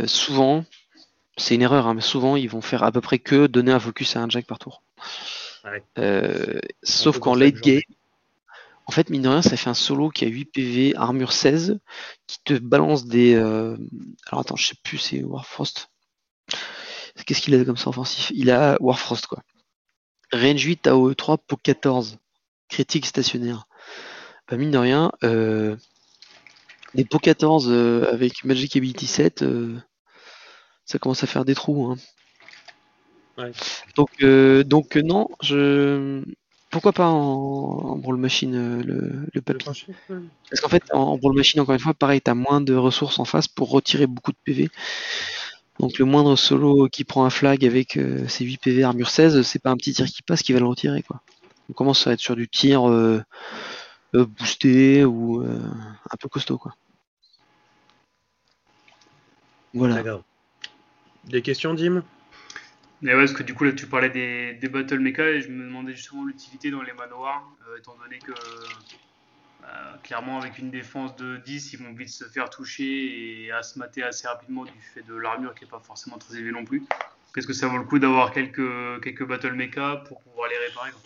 souvent, 0.06 0.64
c'est 1.38 1.54
une 1.54 1.62
erreur, 1.62 1.86
hein, 1.86 1.94
mais 1.94 2.00
souvent, 2.00 2.36
ils 2.36 2.48
vont 2.48 2.60
faire 2.60 2.82
à 2.82 2.92
peu 2.92 3.00
près 3.00 3.18
que 3.18 3.46
donner 3.46 3.72
un 3.72 3.80
focus 3.80 4.16
à 4.16 4.22
un 4.22 4.28
jack 4.28 4.46
par 4.46 4.58
tour. 4.58 4.82
Ouais. 5.64 5.82
Euh, 5.98 6.60
sauf 6.82 7.18
qu'en 7.18 7.34
late 7.34 7.60
game, 7.60 7.80
en 8.86 8.92
fait, 8.92 9.10
mine 9.10 9.22
de 9.22 9.28
rien, 9.28 9.42
ça 9.42 9.56
fait 9.56 9.68
un 9.70 9.74
solo 9.74 10.08
qui 10.08 10.24
a 10.24 10.28
8 10.28 10.46
PV, 10.46 10.96
armure 10.96 11.32
16, 11.32 11.78
qui 12.26 12.38
te 12.44 12.54
balance 12.54 13.06
des. 13.06 13.34
euh, 13.34 13.76
Alors 14.26 14.40
attends, 14.40 14.56
je 14.56 14.66
sais 14.66 14.76
plus, 14.82 14.98
c'est 14.98 15.22
Warfrost. 15.22 15.90
Qu'est-ce 17.26 17.42
qu'il 17.42 17.54
a 17.54 17.64
comme 17.64 17.76
ça 17.76 17.90
offensif? 17.90 18.30
Il 18.34 18.50
a 18.50 18.76
Warfrost, 18.80 19.26
quoi. 19.26 19.42
Range 20.32 20.60
8, 20.62 20.86
AOE 20.86 21.14
3, 21.14 21.38
Po 21.38 21.56
14. 21.56 22.18
Critique 22.68 23.06
stationnaire. 23.06 23.66
Bah, 24.48 24.56
mine 24.56 24.70
de 24.70 24.78
rien, 24.78 25.12
euh, 25.24 25.76
des 26.94 27.04
Po 27.04 27.18
14 27.18 27.68
euh, 27.68 28.10
avec 28.12 28.44
Magic 28.44 28.76
Ability 28.76 29.06
7, 29.06 29.42
euh, 29.42 29.78
ça 30.88 30.98
commence 30.98 31.22
à 31.22 31.26
faire 31.26 31.44
des 31.44 31.54
trous. 31.54 31.86
Hein. 31.92 31.96
Ouais. 33.36 33.52
Donc, 33.94 34.10
euh, 34.22 34.64
donc 34.64 34.96
euh, 34.96 35.02
non, 35.02 35.28
je. 35.42 36.24
Pourquoi 36.70 36.92
pas 36.92 37.06
en, 37.08 37.14
en 37.14 37.96
Brawl 37.96 38.16
Machine 38.18 38.54
euh, 38.54 38.82
le, 38.82 39.26
le 39.32 39.40
papy 39.40 39.64
Parce 40.50 40.60
qu'en 40.60 40.68
fait, 40.68 40.82
en, 40.92 41.00
en 41.00 41.16
Brawl 41.18 41.34
Machine, 41.34 41.60
encore 41.60 41.74
une 41.74 41.80
fois, 41.80 41.94
pareil, 41.94 42.20
t'as 42.20 42.34
moins 42.34 42.60
de 42.60 42.74
ressources 42.74 43.18
en 43.18 43.24
face 43.24 43.48
pour 43.48 43.70
retirer 43.70 44.06
beaucoup 44.06 44.32
de 44.32 44.36
PV. 44.44 44.70
Donc 45.78 45.98
le 45.98 46.04
moindre 46.04 46.36
solo 46.36 46.88
qui 46.88 47.04
prend 47.04 47.24
un 47.24 47.30
flag 47.30 47.64
avec 47.64 47.96
euh, 47.96 48.26
ses 48.28 48.44
8 48.44 48.58
PV 48.58 48.82
armure 48.82 49.10
16, 49.10 49.42
c'est 49.42 49.60
pas 49.60 49.70
un 49.70 49.76
petit 49.76 49.92
tir 49.92 50.06
qui 50.06 50.22
passe 50.22 50.42
qui 50.42 50.52
va 50.52 50.58
le 50.58 50.66
retirer 50.66 51.02
quoi. 51.02 51.20
On 51.70 51.72
commence 51.72 52.06
à 52.06 52.12
être 52.12 52.20
sur 52.20 52.34
du 52.34 52.48
tir 52.48 52.88
euh, 52.88 53.22
boosté 54.12 55.04
ou 55.04 55.42
euh, 55.42 55.60
un 56.10 56.16
peu 56.18 56.28
costaud 56.28 56.58
quoi. 56.58 56.74
Voilà. 59.74 60.02
Des 61.28 61.42
questions, 61.42 61.74
Dim? 61.74 62.02
Mais 63.00 63.14
ouais, 63.14 63.20
parce 63.20 63.32
que 63.32 63.42
du 63.42 63.54
coup, 63.54 63.64
là, 63.64 63.72
tu 63.72 63.86
parlais 63.86 64.10
des, 64.10 64.54
des 64.54 64.68
battle 64.68 64.98
mecha 64.98 65.28
et 65.28 65.40
je 65.40 65.48
me 65.50 65.64
demandais 65.64 65.94
justement 65.94 66.24
l'utilité 66.24 66.70
dans 66.70 66.82
les 66.82 66.92
manoirs, 66.92 67.48
euh, 67.68 67.78
étant 67.78 67.96
donné 68.02 68.18
que 68.18 68.32
euh, 68.32 69.96
clairement, 70.02 70.40
avec 70.40 70.58
une 70.58 70.70
défense 70.70 71.14
de 71.16 71.36
10, 71.36 71.74
ils 71.74 71.78
vont 71.78 71.92
vite 71.92 72.08
se 72.08 72.24
faire 72.24 72.48
toucher 72.48 73.44
et 73.44 73.52
à 73.52 73.62
se 73.62 73.78
mater 73.78 74.02
assez 74.02 74.26
rapidement 74.26 74.64
du 74.64 74.80
fait 74.94 75.02
de 75.06 75.14
l'armure 75.14 75.54
qui 75.54 75.64
n'est 75.64 75.70
pas 75.70 75.80
forcément 75.80 76.18
très 76.18 76.36
élevée 76.36 76.52
non 76.52 76.64
plus. 76.64 76.82
Qu'est-ce 77.34 77.46
que 77.46 77.52
ça 77.52 77.68
vaut 77.68 77.78
le 77.78 77.84
coup 77.84 77.98
d'avoir 77.98 78.32
quelques, 78.32 79.02
quelques 79.02 79.26
battle 79.26 79.52
mecha 79.52 80.02
pour 80.08 80.20
pouvoir 80.22 80.48
les 80.48 80.56
réparer 80.66 80.90
quoi? 80.90 81.00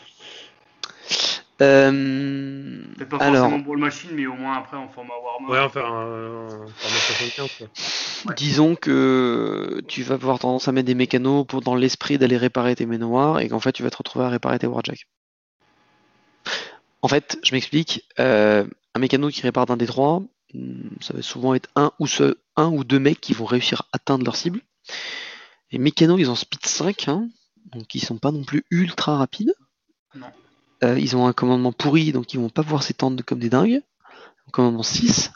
Euh, 1.60 2.82
Peut-être 2.96 3.08
pas 3.08 3.16
alors, 3.18 3.36
forcément 3.36 3.62
pour 3.62 3.74
le 3.74 3.80
machine, 3.80 4.10
mais 4.14 4.26
au 4.26 4.34
moins 4.34 4.56
après 4.56 4.76
en 4.76 4.88
format 4.88 5.14
Warhammer. 5.22 5.52
Ouais, 5.52 5.60
enfin, 5.60 5.80
euh, 5.80 6.48
en 6.48 6.68
format 6.68 6.98
75, 6.98 7.50
quoi. 7.58 7.66
Ouais. 8.26 8.34
disons 8.36 8.76
que 8.76 9.82
tu 9.88 10.02
vas 10.02 10.14
avoir 10.14 10.38
tendance 10.38 10.68
à 10.68 10.72
mettre 10.72 10.86
des 10.86 10.94
mécanos 10.94 11.46
pour 11.46 11.60
dans 11.60 11.74
l'esprit 11.74 12.18
d'aller 12.18 12.36
réparer 12.36 12.76
tes 12.76 12.86
manoirs 12.86 13.40
et 13.40 13.48
qu'en 13.48 13.60
fait 13.60 13.72
tu 13.72 13.82
vas 13.82 13.90
te 13.90 13.96
retrouver 13.96 14.24
à 14.24 14.28
réparer 14.28 14.58
tes 14.58 14.66
warjack. 14.66 15.06
En 17.02 17.08
fait, 17.08 17.38
je 17.42 17.54
m'explique. 17.54 18.06
euh, 18.20 18.64
un 18.94 19.00
mécano 19.00 19.28
qui 19.28 19.42
répare 19.42 19.66
d'un 19.66 19.76
des 19.76 19.86
trois, 19.86 20.22
hmm, 20.54 20.88
ça 21.00 21.14
va 21.14 21.22
souvent 21.22 21.54
être 21.54 21.68
un 21.76 21.92
ou, 21.98 22.06
ce, 22.06 22.36
un 22.56 22.68
ou 22.68 22.84
deux 22.84 22.98
mecs 22.98 23.20
qui 23.20 23.32
vont 23.32 23.44
réussir 23.44 23.82
à 23.92 23.96
atteindre 23.96 24.24
leur 24.24 24.36
cible. 24.36 24.60
Les 25.70 25.78
mécanos, 25.78 26.20
ils 26.20 26.30
ont 26.30 26.34
speed 26.34 26.64
5, 26.66 27.08
hein, 27.08 27.28
donc 27.72 27.94
ils 27.94 28.04
sont 28.04 28.18
pas 28.18 28.30
non 28.30 28.44
plus 28.44 28.64
ultra 28.70 29.16
rapides. 29.16 29.54
Non. 30.14 30.26
Euh, 30.84 30.98
ils 30.98 31.16
ont 31.16 31.26
un 31.26 31.32
commandement 31.32 31.72
pourri, 31.72 32.12
donc 32.12 32.34
ils 32.34 32.40
vont 32.40 32.50
pas 32.50 32.62
pouvoir 32.62 32.82
s'étendre 32.82 33.24
comme 33.24 33.38
des 33.38 33.48
dingues. 33.48 33.82
Un 34.46 34.50
commandement 34.50 34.82
6, 34.82 35.30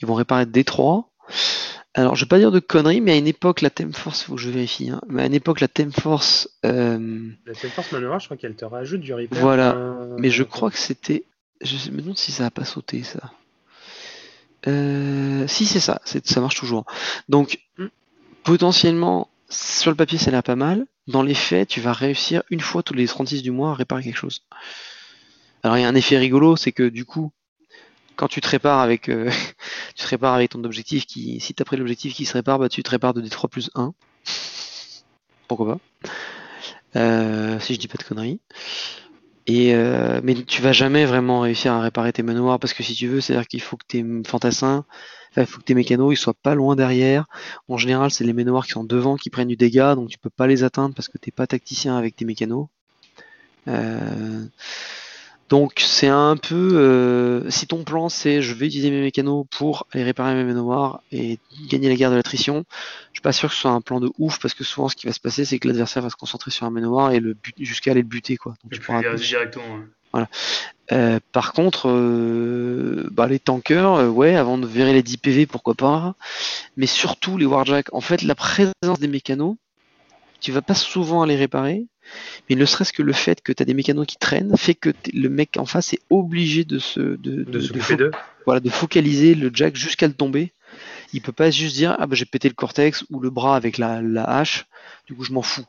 ils 0.00 0.06
vont 0.06 0.14
réparer 0.14 0.46
des 0.46 0.64
3. 0.64 1.10
Alors, 1.96 2.16
je 2.16 2.24
vais 2.24 2.28
pas 2.28 2.38
dire 2.38 2.50
de 2.50 2.58
conneries, 2.58 3.00
mais 3.00 3.12
à 3.12 3.16
une 3.16 3.28
époque, 3.28 3.60
la 3.60 3.70
Theme 3.70 3.92
Force, 3.92 4.22
faut 4.24 4.34
que 4.34 4.40
je 4.40 4.50
vérifie, 4.50 4.90
hein, 4.90 5.00
mais 5.08 5.22
à 5.22 5.26
une 5.26 5.34
époque, 5.34 5.60
la 5.60 5.68
Theme 5.68 5.92
Force, 5.92 6.48
euh, 6.66 7.28
La 7.46 7.54
Theme 7.54 7.70
Force 7.70 7.92
Manoir, 7.92 8.18
je 8.18 8.24
crois 8.26 8.36
qu'elle 8.36 8.56
te 8.56 8.64
rajoute 8.64 9.00
du 9.00 9.14
repair. 9.14 9.40
Voilà. 9.40 9.76
euh, 9.76 10.16
mais 10.18 10.30
je 10.30 10.42
crois 10.42 10.70
que 10.70 10.78
c'était. 10.78 11.24
Je 11.60 11.90
me 11.92 12.00
demande 12.02 12.18
si 12.18 12.32
ça 12.32 12.46
a 12.46 12.50
pas 12.50 12.64
sauté, 12.64 13.04
ça. 13.04 13.32
Euh, 14.66 15.46
si, 15.46 15.66
c'est 15.66 15.80
ça, 15.80 16.00
ça 16.04 16.40
marche 16.40 16.56
toujours. 16.56 16.84
Donc, 17.28 17.60
Hmm. 17.78 17.86
potentiellement, 18.44 19.28
sur 19.48 19.90
le 19.90 19.96
papier, 19.96 20.18
ça 20.18 20.28
a 20.28 20.32
l'air 20.32 20.42
pas 20.42 20.56
mal. 20.56 20.86
Dans 21.06 21.22
les 21.22 21.34
faits, 21.34 21.68
tu 21.68 21.80
vas 21.80 21.92
réussir 21.92 22.42
une 22.50 22.60
fois 22.60 22.82
tous 22.82 22.94
les 22.94 23.06
36 23.06 23.42
du 23.42 23.50
mois 23.50 23.70
à 23.70 23.74
réparer 23.74 24.02
quelque 24.02 24.16
chose. 24.18 24.42
Alors, 25.62 25.76
il 25.76 25.82
y 25.82 25.84
a 25.84 25.88
un 25.88 25.94
effet 25.94 26.18
rigolo, 26.18 26.56
c'est 26.56 26.72
que 26.72 26.88
du 26.88 27.04
coup, 27.04 27.30
quand 28.16 28.28
tu 28.28 28.40
te 28.40 28.48
répares 28.48 28.80
avec, 28.80 29.08
euh, 29.08 29.30
tu 29.96 30.04
te 30.04 30.08
répares 30.08 30.34
avec 30.34 30.50
ton 30.50 30.62
objectif 30.64 31.06
qui, 31.06 31.40
si 31.40 31.54
t'as 31.54 31.64
pris 31.64 31.76
l'objectif 31.76 32.14
qui 32.14 32.24
se 32.24 32.32
répare, 32.32 32.58
bah, 32.58 32.68
tu 32.68 32.82
te 32.82 32.90
répares 32.90 33.14
de 33.14 33.22
D3 33.22 33.48
plus 33.48 33.70
1. 33.74 33.92
Pourquoi 35.48 35.74
pas 35.74 37.00
Euh, 37.00 37.60
Si 37.60 37.74
je 37.74 37.78
dis 37.78 37.88
pas 37.88 37.98
de 37.98 38.04
conneries. 38.04 38.40
Et 39.46 39.74
euh, 39.74 40.20
mais 40.24 40.34
tu 40.34 40.62
vas 40.62 40.72
jamais 40.72 41.04
vraiment 41.04 41.40
réussir 41.40 41.72
à 41.74 41.82
réparer 41.82 42.14
tes 42.14 42.22
manoirs 42.22 42.58
parce 42.58 42.72
que 42.72 42.82
si 42.82 42.94
tu 42.94 43.08
veux, 43.08 43.20
c'est-à-dire 43.20 43.46
qu'il 43.46 43.60
faut 43.60 43.76
que 43.76 43.84
tes 43.86 44.02
fantassins, 44.26 44.86
il 45.36 45.44
faut 45.44 45.58
que 45.58 45.64
tes 45.64 45.74
mécanos 45.74 46.14
ils 46.14 46.16
soient 46.16 46.32
pas 46.32 46.54
loin 46.54 46.76
derrière. 46.76 47.26
En 47.68 47.76
général, 47.76 48.10
c'est 48.10 48.24
les 48.24 48.32
manoirs 48.32 48.64
qui 48.64 48.72
sont 48.72 48.84
devant 48.84 49.16
qui 49.16 49.28
prennent 49.28 49.48
du 49.48 49.56
dégât, 49.56 49.96
donc 49.96 50.08
tu 50.08 50.16
peux 50.16 50.30
pas 50.30 50.46
les 50.46 50.64
atteindre 50.64 50.94
parce 50.94 51.08
que 51.08 51.18
t'es 51.18 51.30
pas 51.30 51.46
tacticien 51.46 51.94
avec 51.98 52.16
tes 52.16 52.24
mécanos. 52.24 52.68
Donc 55.48 55.74
c'est 55.84 56.08
un 56.08 56.36
peu 56.36 56.72
euh, 56.74 57.50
si 57.50 57.66
ton 57.66 57.84
plan 57.84 58.08
c'est 58.08 58.40
je 58.40 58.54
vais 58.54 58.66
utiliser 58.66 58.90
mes 58.90 59.00
mécanos 59.00 59.44
pour 59.50 59.86
aller 59.92 60.02
réparer 60.02 60.34
mes 60.34 60.44
manoirs 60.44 61.02
et 61.12 61.38
gagner 61.68 61.88
la 61.88 61.96
guerre 61.96 62.10
de 62.10 62.16
l'attrition, 62.16 62.64
je 63.12 63.18
suis 63.18 63.22
pas 63.22 63.32
sûr 63.32 63.50
que 63.50 63.54
ce 63.54 63.60
soit 63.62 63.70
un 63.70 63.80
plan 63.80 64.00
de 64.00 64.10
ouf 64.18 64.38
parce 64.40 64.54
que 64.54 64.64
souvent 64.64 64.88
ce 64.88 64.96
qui 64.96 65.06
va 65.06 65.12
se 65.12 65.20
passer 65.20 65.44
c'est 65.44 65.58
que 65.58 65.68
l'adversaire 65.68 66.02
va 66.02 66.10
se 66.10 66.16
concentrer 66.16 66.50
sur 66.50 66.66
un 66.66 66.70
manoir 66.70 67.12
et 67.12 67.20
le 67.20 67.34
but 67.34 67.54
jusqu'à 67.58 67.90
aller 67.90 68.02
le 68.02 68.08
buter 68.08 68.36
quoi. 68.36 68.54
Donc 68.62 68.72
Et 68.72 68.76
tu 68.76 68.80
pourras 68.80 69.02
les 69.02 69.16
directement. 69.16 69.80
ouais. 70.14 70.24
euh, 70.92 71.20
par 71.32 71.52
contre, 71.52 71.88
euh, 71.88 73.08
bah, 73.12 73.26
les 73.26 73.38
tankers, 73.38 73.94
euh, 73.94 74.08
ouais, 74.08 74.36
avant 74.36 74.58
de 74.58 74.66
virer 74.66 74.92
les 74.92 75.02
10 75.02 75.16
PV, 75.18 75.46
pourquoi 75.46 75.74
pas. 75.74 76.14
Mais 76.76 76.86
surtout 76.86 77.38
les 77.38 77.46
Warjack. 77.46 77.92
En 77.92 78.00
fait, 78.00 78.22
la 78.22 78.34
présence 78.34 78.98
des 79.00 79.08
mécanos, 79.08 79.56
tu 80.40 80.52
vas 80.52 80.62
pas 80.62 80.74
souvent 80.74 81.22
aller 81.22 81.36
réparer. 81.36 81.86
Mais 82.48 82.56
ne 82.56 82.64
serait-ce 82.64 82.92
que 82.92 83.02
le 83.02 83.12
fait 83.12 83.42
que 83.42 83.52
tu 83.52 83.62
as 83.62 83.66
des 83.66 83.74
mécanos 83.74 84.06
qui 84.06 84.16
traînent 84.16 84.56
fait 84.56 84.74
que 84.74 84.90
le 85.12 85.28
mec 85.28 85.56
en 85.56 85.66
face 85.66 85.92
est 85.92 86.00
obligé 86.10 86.64
de 86.64 86.78
se 86.78 87.00
de, 87.00 88.10
voilà, 88.44 88.60
de 88.60 88.70
focaliser 88.70 89.34
le 89.34 89.50
jack 89.52 89.76
jusqu'à 89.76 90.06
le 90.06 90.14
tomber. 90.14 90.52
Il 91.12 91.22
peut 91.22 91.32
pas 91.32 91.50
juste 91.50 91.76
dire 91.76 91.96
ah 91.98 92.06
bah 92.06 92.16
j'ai 92.16 92.24
pété 92.24 92.48
le 92.48 92.54
cortex 92.54 93.04
ou 93.10 93.20
le 93.20 93.30
bras 93.30 93.56
avec 93.56 93.78
la, 93.78 94.02
la 94.02 94.24
hache, 94.24 94.66
du 95.06 95.14
coup 95.14 95.24
je 95.24 95.32
m'en 95.32 95.42
fous. 95.42 95.64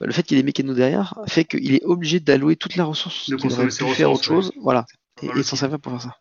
Bah, 0.00 0.06
Le 0.06 0.12
fait 0.12 0.22
qu'il 0.22 0.36
y 0.36 0.40
ait 0.40 0.42
des 0.42 0.46
mécanos 0.46 0.76
derrière 0.76 1.14
fait 1.26 1.44
qu'il 1.44 1.74
est 1.74 1.84
obligé 1.84 2.20
d'allouer 2.20 2.56
toute 2.56 2.76
la 2.76 2.84
ressource 2.84 3.28
De 3.28 3.36
qu'il 3.36 3.52
aurait 3.52 3.68
pu 3.68 3.84
faire 3.94 4.10
autre 4.10 4.24
chose, 4.24 4.52
voilà, 4.60 4.86
et, 5.22 5.26
et 5.26 5.42
s'en 5.42 5.56
servir 5.56 5.78
pour 5.78 5.92
faire 5.92 6.02
ça. 6.02 6.16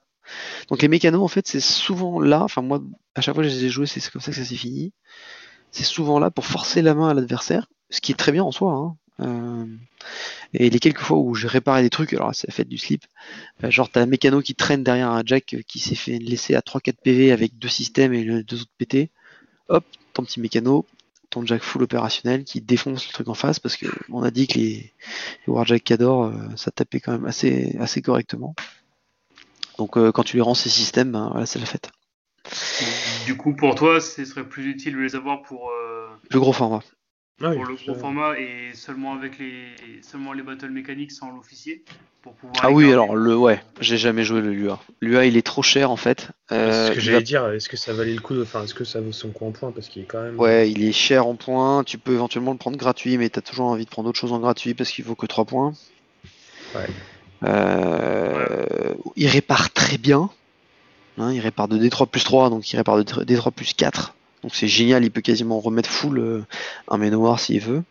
Donc 0.69 0.81
les 0.81 0.89
mécanos 0.89 1.21
en 1.21 1.27
fait 1.27 1.47
c'est 1.47 1.61
souvent 1.61 2.19
là, 2.19 2.43
enfin 2.43 2.61
moi 2.61 2.81
à 3.15 3.21
chaque 3.21 3.33
fois 3.33 3.43
que 3.43 3.49
je 3.49 3.55
les 3.55 3.65
ai 3.65 3.69
joués 3.69 3.87
c'est 3.87 4.05
comme 4.11 4.21
ça 4.21 4.31
que 4.31 4.37
ça 4.37 4.43
s'est 4.43 4.55
fini. 4.55 4.91
C'est 5.71 5.83
souvent 5.83 6.19
là 6.19 6.31
pour 6.31 6.45
forcer 6.45 6.81
la 6.81 6.93
main 6.93 7.09
à 7.09 7.13
l'adversaire, 7.13 7.67
ce 7.89 8.01
qui 8.01 8.11
est 8.11 8.15
très 8.15 8.31
bien 8.31 8.43
en 8.43 8.51
soi. 8.51 8.73
Hein. 8.73 8.95
Euh, 9.19 9.65
et 10.53 10.69
les 10.69 10.79
quelques 10.79 11.01
fois 11.01 11.17
où 11.17 11.33
j'ai 11.33 11.47
réparé 11.47 11.81
des 11.81 11.89
trucs, 11.89 12.13
alors 12.13 12.33
c'est 12.33 12.47
la 12.47 12.53
fête 12.53 12.69
du 12.69 12.77
slip, 12.77 13.03
euh, 13.63 13.71
genre 13.71 13.89
t'as 13.89 14.01
un 14.01 14.05
mécano 14.05 14.41
qui 14.41 14.55
traîne 14.55 14.83
derrière 14.83 15.11
un 15.11 15.23
jack 15.25 15.57
qui 15.67 15.79
s'est 15.79 15.95
fait 15.95 16.19
laisser 16.19 16.55
à 16.55 16.61
3-4 16.61 16.93
PV 17.03 17.31
avec 17.31 17.57
deux 17.57 17.67
systèmes 17.67 18.13
et 18.13 18.23
le 18.23 18.43
deux 18.43 18.61
autres 18.61 18.71
pétés, 18.77 19.09
hop, 19.69 19.85
ton 20.13 20.23
petit 20.23 20.39
mécano, 20.39 20.85
ton 21.29 21.45
jack 21.45 21.63
full 21.63 21.83
opérationnel 21.83 22.43
qui 22.43 22.61
défonce 22.61 23.07
le 23.07 23.13
truc 23.13 23.27
en 23.27 23.33
face 23.33 23.59
parce 23.59 23.75
que 23.75 23.87
on 24.09 24.23
a 24.23 24.31
dit 24.31 24.47
que 24.47 24.59
les, 24.59 24.93
les 25.45 25.53
Warjack 25.53 25.83
Cador 25.83 26.25
euh, 26.25 26.33
ça 26.55 26.71
tapait 26.71 26.99
quand 26.99 27.11
même 27.11 27.25
assez, 27.25 27.75
assez 27.79 28.01
correctement. 28.01 28.55
Donc 29.77 29.91
quand 29.91 30.23
tu 30.23 30.37
les 30.37 30.41
rends 30.41 30.55
ces 30.55 30.69
systèmes, 30.69 31.11
ben, 31.11 31.29
voilà, 31.29 31.45
c'est 31.45 31.59
la 31.59 31.67
fête. 31.67 31.91
Du 33.27 33.37
coup, 33.37 33.55
pour 33.55 33.75
toi, 33.75 34.01
ce 34.01 34.25
serait 34.25 34.47
plus 34.47 34.71
utile 34.71 34.95
de 34.95 34.99
les 35.01 35.15
avoir 35.15 35.43
pour, 35.43 35.69
Le 36.31 36.39
gros 36.39 36.51
format. 36.51 36.81
Ah 37.41 37.49
oui, 37.49 37.55
pour 37.55 37.65
le 37.65 37.75
gros 37.75 37.93
format 37.93 38.37
et 38.39 38.71
seulement 38.73 39.13
avec 39.13 39.37
les 39.37 39.67
seulement 40.01 40.33
les 40.33 40.41
battle 40.41 40.69
mécaniques 40.71 41.11
sans 41.11 41.29
l'officier 41.31 41.83
pour 42.23 42.33
pouvoir 42.33 42.59
Ah 42.63 42.71
oui, 42.71 42.91
alors 42.91 43.15
le 43.15 43.37
ouais, 43.37 43.61
j'ai 43.79 43.97
jamais 43.97 44.23
joué 44.23 44.41
le 44.41 44.51
Lua. 44.51 44.79
Lua 45.01 45.25
il 45.25 45.37
est 45.37 45.45
trop 45.45 45.61
cher 45.61 45.91
en 45.91 45.97
fait. 45.97 46.29
C'est 46.49 46.55
Euh, 46.55 46.87
ce 46.87 46.93
que 46.93 46.99
j'allais 46.99 47.17
va- 47.17 47.23
dire, 47.23 47.47
est-ce 47.49 47.69
que 47.69 47.77
ça 47.77 47.93
valait 47.93 48.15
le 48.15 48.21
coup 48.21 48.33
de... 48.33 48.41
Enfin, 48.41 48.63
est-ce 48.63 48.73
que 48.73 48.83
ça 48.85 49.01
vaut 49.01 49.11
son 49.11 49.29
coup 49.29 49.45
en 49.45 49.51
point? 49.51 49.71
Parce 49.71 49.87
qu'il 49.87 50.01
est 50.01 50.05
quand 50.05 50.21
même... 50.23 50.39
Ouais, 50.39 50.71
il 50.71 50.83
est 50.83 50.91
cher 50.91 51.27
en 51.27 51.35
points. 51.35 51.83
Tu 51.83 51.99
peux 51.99 52.13
éventuellement 52.13 52.53
le 52.53 52.57
prendre 52.57 52.77
gratuit, 52.77 53.17
mais 53.19 53.29
t'as 53.29 53.41
toujours 53.41 53.67
envie 53.67 53.85
de 53.85 53.89
prendre 53.89 54.09
autre 54.09 54.19
chose 54.19 54.33
en 54.33 54.39
gratuit 54.39 54.73
parce 54.73 54.89
qu'il 54.89 55.05
vaut 55.05 55.13
que 55.15 55.27
3 55.27 55.45
points. 55.45 55.73
Ouais. 56.73 56.87
Euh, 57.43 58.93
Il 59.15 59.27
répare 59.27 59.71
très 59.71 59.97
bien. 59.99 60.29
Hein, 61.19 61.33
il 61.33 61.39
répare 61.39 61.67
de 61.67 61.77
D3 61.77 62.07
plus 62.07 62.23
3, 62.23 62.49
donc 62.49 62.71
il 62.71 62.77
répare 62.77 62.97
de 62.97 63.03
D3 63.03 63.51
plus 63.51 63.73
4. 63.73 64.15
Donc 64.47 64.55
c'est 64.55 64.69
génial, 64.69 65.03
il 65.03 65.11
peut 65.11 65.19
quasiment 65.19 65.59
remettre 65.59 65.89
full 65.89 66.19
euh, 66.19 66.45
un 66.87 66.95
manoir 66.95 67.37
s'il 67.37 67.59
veut. 67.59 67.83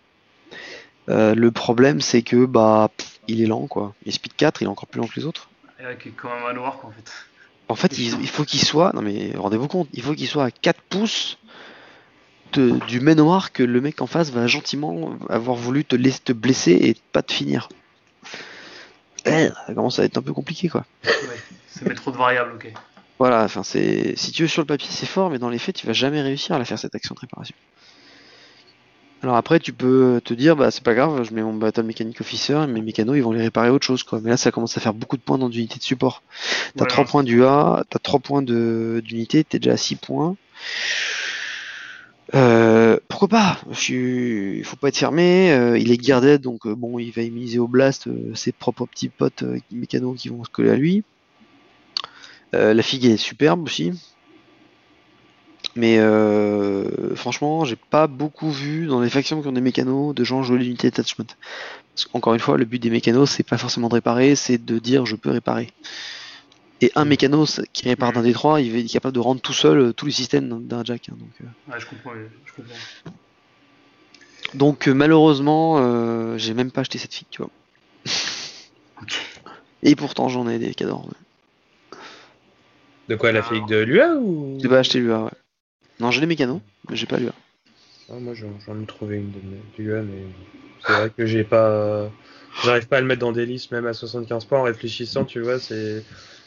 Euh, 1.11 1.34
le 1.34 1.50
problème 1.50 2.00
c'est 2.00 2.22
que 2.22 2.46
bah 2.46 2.88
pff, 2.96 3.20
il 3.28 3.42
est 3.42 3.46
lent 3.46 3.66
quoi. 3.66 3.92
Il 4.02 4.09
est 4.09 4.12
speed 4.12 4.34
4, 4.36 4.62
il 4.62 4.64
est 4.64 4.68
encore 4.68 4.86
plus 4.88 4.98
lent 5.02 5.07
que 5.07 5.20
les 5.20 5.26
autres. 5.26 5.50
Et 5.78 5.84
avec 5.84 6.16
comme 6.16 6.30
un 6.30 6.40
manoir 6.44 6.78
quoi, 6.78 6.88
en 6.88 6.92
fait. 6.94 7.12
En 7.68 7.74
fait, 7.74 7.99
il, 7.99 8.22
il 8.22 8.26
faut 8.28 8.45
qu'il 8.45 8.62
soit. 8.62 8.91
Non 8.95 9.03
mais 9.03 9.33
rendez-vous 9.37 9.68
compte, 9.68 9.87
il 9.92 10.00
faut 10.03 10.14
qu'il 10.14 10.26
soit 10.28 10.45
à 10.45 10.50
4 10.50 10.80
pouces 10.80 11.37
de- 12.54 12.78
du 12.87 13.00
manoir 13.00 13.53
que 13.53 13.62
le 13.62 13.83
mec 13.83 14.00
en 14.00 14.07
face 14.07 14.30
va 14.30 14.46
gentiment 14.46 15.11
avoir 15.28 15.57
voulu 15.57 15.84
te 15.84 15.95
laisser 15.95 16.20
te 16.20 16.33
blesser 16.33 16.72
et 16.72 16.96
pas 17.12 17.20
te 17.20 17.34
finir. 17.34 17.68
Eh, 19.26 19.49
ça 19.66 19.74
commence 19.74 19.99
à 19.99 20.04
être 20.04 20.16
un 20.16 20.22
peu 20.22 20.33
compliqué 20.33 20.70
quoi. 20.70 20.87
Ouais, 21.04 21.12
ça 21.68 21.84
met 21.84 21.95
trop 21.95 22.12
de 22.12 22.16
variables, 22.16 22.53
ok. 22.54 22.72
Voilà, 23.18 23.45
enfin 23.45 23.63
c'est. 23.63 24.14
Si 24.17 24.33
tu 24.33 24.43
veux 24.43 24.49
sur 24.49 24.63
le 24.63 24.67
papier 24.67 24.88
c'est 24.91 25.07
fort, 25.07 25.30
mais 25.30 25.38
dans 25.38 25.49
les 25.51 25.59
faits 25.59 25.76
tu 25.76 25.87
vas 25.87 25.93
jamais 25.93 26.22
réussir 26.22 26.55
à 26.55 26.59
la 26.59 26.64
faire 26.64 26.79
cette 26.79 26.95
action 26.95 27.14
de 27.14 27.21
réparation. 27.21 27.55
Alors 29.22 29.37
après 29.37 29.59
tu 29.61 29.72
peux 29.72 30.21
te 30.25 30.34
dire 30.34 30.57
bah 30.57 30.71
c'est 30.71 30.83
pas 30.84 30.95
grave, 30.95 31.22
je 31.25 31.33
mets 31.34 31.43
mon 31.43 31.55
battle 31.55 31.83
mechanic 31.84 32.21
officer 32.21 32.63
et 32.64 32.67
mes 32.67 32.83
mécanos 32.83 33.17
ils 33.17 33.22
vont 33.22 33.33
les 33.33 33.43
réparer 33.43 33.71
autre 33.71 33.87
chose 33.87 34.03
quoi. 34.03 34.21
Mais 34.22 34.30
là 34.30 34.37
ça 34.37 34.53
commence 34.53 34.76
à 34.76 34.80
faire 34.80 34.95
beaucoup 34.95 35.17
de 35.17 35.22
points 35.22 35.38
dans 35.38 35.49
d'unité 35.49 35.79
de 35.79 35.83
support. 35.83 36.22
T'as 36.76 36.84
Ouais, 36.84 36.87
3 36.87 37.05
non, 37.05 37.07
points 37.07 37.25
du 37.25 37.43
A, 37.45 37.84
t'as 37.91 37.99
3 37.99 38.21
points 38.21 38.43
de- 38.43 39.01
d'unité, 39.05 39.45
t'es 39.45 39.59
déjà 39.59 39.72
à 39.72 39.76
6 39.79 39.97
points. 39.97 40.37
Euh, 42.34 42.99
pourquoi 43.09 43.29
pas? 43.29 43.61
Suis... 43.72 44.59
Il 44.59 44.64
faut 44.64 44.76
pas 44.76 44.88
être 44.88 44.97
fermé, 44.97 45.53
euh, 45.53 45.79
il 45.79 45.93
est 45.93 45.97
guarded 45.99 46.41
donc 46.43 46.67
euh, 46.67 46.75
bon 46.75 46.99
il 46.99 47.13
va 47.13 47.22
immuniser 47.22 47.59
au 47.61 47.68
blast 47.68 48.09
ses 48.34 48.53
propres 48.53 48.87
petits 48.87 49.09
potes 49.11 49.45
mécanos 49.71 50.21
qui 50.21 50.29
vont 50.29 50.43
se 50.45 50.51
coller 50.51 50.71
à 50.71 50.76
lui. 50.76 51.05
Euh, 52.57 52.74
la 52.74 52.83
figue 52.83 53.04
est 53.04 53.16
superbe 53.16 53.62
aussi. 53.64 53.92
Mais 55.74 55.99
euh, 55.99 57.14
franchement, 57.14 57.64
j'ai 57.66 57.76
pas 57.76 58.07
beaucoup 58.07 58.50
vu 58.50 58.87
dans 58.87 59.00
les 59.00 59.11
factions 59.11 59.42
qui 59.42 59.49
ont 59.49 59.53
des 59.53 59.61
mécanos 59.61 60.14
de 60.14 60.24
gens 60.24 60.42
jouer 60.42 60.58
l'unité 60.58 60.88
attachment. 60.88 61.26
Parce 61.95 62.07
qu'encore 62.07 62.33
une 62.34 62.41
fois, 62.41 62.57
le 62.57 62.64
but 62.64 62.78
des 62.78 62.88
mécanos, 62.88 63.30
c'est 63.30 63.42
pas 63.42 63.58
forcément 63.58 63.88
de 63.88 63.95
réparer, 63.95 64.37
c'est 64.37 64.57
de 64.64 64.78
dire 64.78 65.04
je 65.04 65.16
peux 65.16 65.30
réparer. 65.30 65.68
Et 66.80 66.91
un 66.95 67.04
mécano 67.04 67.45
ça- 67.46 67.62
qui 67.72 67.88
répare 67.88 68.12
d'un 68.12 68.22
des 68.22 68.33
trois, 68.33 68.61
il 68.61 68.74
est 68.76 68.84
capable 68.91 69.14
de 69.14 69.20
rendre 69.20 69.41
tout 69.41 69.53
seul 69.53 69.78
euh, 69.78 69.92
tous 69.92 70.07
les 70.07 70.12
systèmes 70.12 70.66
d'un- 70.66 70.84
jack. 70.84 71.08
hein, 71.11 71.16
donc, 71.18 71.30
euh. 71.42 71.72
Ouais, 71.72 71.80
je 71.80 71.87
comprends. 71.87 72.11
ouais, 72.11 72.28
je 72.45 72.53
comprends. 72.53 73.14
Donc, 74.54 74.88
euh, 74.88 74.95
malheureusement, 74.95 76.38
j'ai 76.38 76.54
même 76.54 76.70
pas 76.70 76.83
acheté 76.83 76.99
cette 76.99 77.14
fille, 77.14 77.26
tu 77.30 77.42
vois. 77.42 77.50
Et 79.83 79.95
pourtant, 79.95 80.28
j'en 80.28 80.49
ai 80.49 80.58
des 80.58 80.74
cadors. 80.74 81.07
ouais. 81.07 81.25
De 83.08 83.14
quoi 83.16 83.33
la 83.33 83.41
Ah. 83.41 83.42
flic 83.42 83.66
de 83.66 83.76
l'UA 83.76 84.14
ou? 84.16 84.58
J'ai 84.61 84.68
pas 84.68 84.78
acheté 84.78 84.99
l'UA, 84.99 85.24
ouais. 85.24 85.30
Non, 86.00 86.11
j'ai 86.11 86.20
les 86.20 86.26
mécanos, 86.26 86.61
mais 86.91 86.96
j'ai 86.96 87.07
pas 87.07 87.18
l'UA. 87.18 87.33
Ah, 88.11 88.14
Moi 88.20 88.34
j'en 88.34 88.80
ai 88.80 88.87
trouvé 88.87 89.16
une 89.16 89.30
de 89.33 89.38
l'UA, 89.78 90.03
mais 90.03 90.22
c'est 90.87 90.92
vrai 90.92 91.11
que 91.16 91.26
j'ai 91.26 91.45
pas. 91.45 92.11
J'arrive 92.64 92.87
pas 92.88 92.96
à 92.99 93.00
le 93.00 93.07
mettre 93.07 93.20
dans 93.20 93.33
des 93.33 93.45
listes, 93.46 93.70
même 93.72 93.87
à 93.87 93.92
75 93.92 94.45
points 94.46 94.61
en 94.61 94.62
réfléchissant, 94.62 95.24
tu 95.24 95.41
vois. 95.41 95.58
c'est 95.58 96.03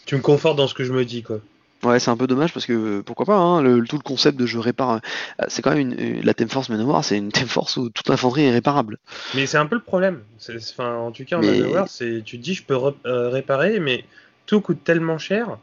Tu 0.05 0.15
me 0.15 0.21
confortes 0.21 0.57
dans 0.57 0.67
ce 0.67 0.73
que 0.73 0.83
je 0.83 0.91
me 0.93 1.05
dis, 1.05 1.21
quoi. 1.23 1.39
Ouais, 1.83 1.99
c'est 1.99 2.09
un 2.11 2.17
peu 2.17 2.27
dommage 2.27 2.51
parce 2.51 2.65
que 2.65 2.99
pourquoi 3.01 3.25
pas, 3.25 3.37
hein, 3.37 3.61
le, 3.61 3.85
tout 3.85 3.95
le 3.95 4.01
concept 4.01 4.37
de 4.37 4.45
je 4.45 4.57
répare, 4.57 4.99
c'est 5.47 5.61
quand 5.61 5.69
même 5.73 5.79
une, 5.91 6.21
la 6.23 6.33
Theme 6.33 6.49
Force 6.49 6.67
Manowar, 6.69 7.05
c'est 7.05 7.17
une 7.17 7.31
Theme 7.31 7.47
Force 7.47 7.77
où 7.77 7.89
toute 7.89 8.09
l'infanterie 8.09 8.43
est 8.43 8.51
réparable. 8.51 8.97
Mais 9.33 9.45
c'est 9.45 9.57
un 9.57 9.65
peu 9.65 9.75
le 9.75 9.81
problème. 9.81 10.21
Enfin, 10.57 10.95
en 10.97 11.11
tout 11.11 11.23
cas, 11.23 11.37
en 11.37 11.41
Mais- 11.41 11.51
Manowar, 11.59 11.87
c'est 11.87 12.21
tu 12.25 12.37
te 12.37 12.43
dis 12.43 12.53
je 12.53 12.63
peux 12.63 12.73
re- 12.75 12.95
euh, 13.05 13.29
réparer, 13.29 13.79
mais 13.79 14.03
tout 14.45 14.59
coûte 14.59 14.83
tellement 14.83 15.17
cher 15.17 15.57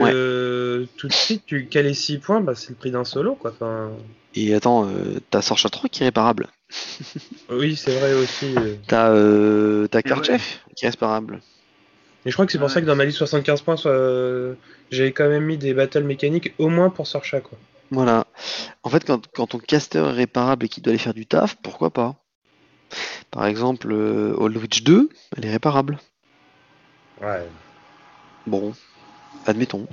que 0.00 0.86
tout 0.96 1.08
de 1.08 1.12
suite, 1.12 1.42
tu 1.46 1.66
cales 1.66 1.94
6 1.94 2.18
points, 2.18 2.40
bah, 2.40 2.54
c'est 2.54 2.70
le 2.70 2.74
prix 2.76 2.90
d'un 2.90 3.04
solo, 3.04 3.34
quoi. 3.34 3.50
Enfin, 3.52 3.90
Et 4.34 4.54
attends, 4.54 4.86
euh, 4.88 5.20
t'as 5.30 5.42
Sorcha 5.42 5.68
3 5.68 5.88
qui 5.88 6.02
est 6.02 6.06
réparable. 6.06 6.48
oui, 7.50 7.76
c'est 7.76 7.98
vrai 7.98 8.14
aussi. 8.14 8.54
euh. 8.56 8.76
T'as 8.86 9.10
euh, 9.10 9.86
Karchef 9.88 10.64
qui 10.76 10.86
est 10.86 10.90
réparable. 10.90 11.40
Et 12.24 12.30
je 12.30 12.34
crois 12.36 12.46
que 12.46 12.52
c'est 12.52 12.58
pour 12.58 12.68
Ouais. 12.68 12.72
ça 12.72 12.80
que 12.80 12.86
dans 12.86 12.96
ma 12.96 13.04
liste 13.04 13.18
75 13.18 13.62
points, 13.62 13.76
soit... 13.76 14.54
j'avais 14.90 15.12
quand 15.12 15.28
même 15.28 15.44
mis 15.44 15.58
des 15.58 15.74
battles 15.74 16.04
mécaniques 16.04 16.54
au 16.58 16.68
moins 16.68 16.88
pour 16.88 17.06
Sorcha, 17.06 17.40
quoi. 17.40 17.58
Voilà. 17.90 18.26
En 18.84 18.88
fait, 18.90 19.04
quand, 19.04 19.26
quand 19.34 19.48
ton 19.48 19.58
caster 19.58 19.98
est 19.98 20.12
réparable 20.12 20.64
et 20.66 20.68
qu'il 20.68 20.82
doit 20.82 20.92
aller 20.92 20.98
faire 20.98 21.14
du 21.14 21.26
taf, 21.26 21.56
pourquoi 21.62 21.90
pas? 21.90 22.14
Par 23.30 23.46
exemple, 23.46 23.88
euh, 23.90 24.34
Old 24.38 24.56
Witch 24.56 24.82
2, 24.82 25.08
elle 25.36 25.44
est 25.46 25.50
réparable. 25.50 25.98
Ouais. 27.20 27.46
Bon, 28.46 28.72
admettons. 29.46 29.86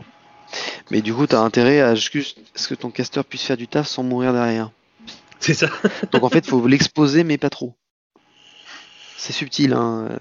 Mais 0.92 1.02
du 1.02 1.14
coup, 1.14 1.28
t'as 1.28 1.42
intérêt 1.42 1.80
à 1.82 1.96
juste 1.96 2.40
ce 2.56 2.68
que 2.68 2.76
ton 2.76 2.90
caster 2.92 3.22
puisse 3.24 3.44
faire 3.44 3.58
du 3.58 3.68
taf 3.68 3.88
sans 3.88 4.04
mourir 4.04 4.34
derrière. 4.34 4.72
C'est 5.40 5.54
ça. 5.54 5.70
Donc 6.12 6.24
en 6.24 6.30
fait, 6.30 6.46
faut 6.46 6.66
l'exposer, 6.68 7.24
mais 7.24 7.38
pas 7.38 7.50
trop. 7.50 7.76
C'est 9.18 9.34
subtil, 9.34 9.74
hein. 9.74 10.08
euh. 10.12 10.18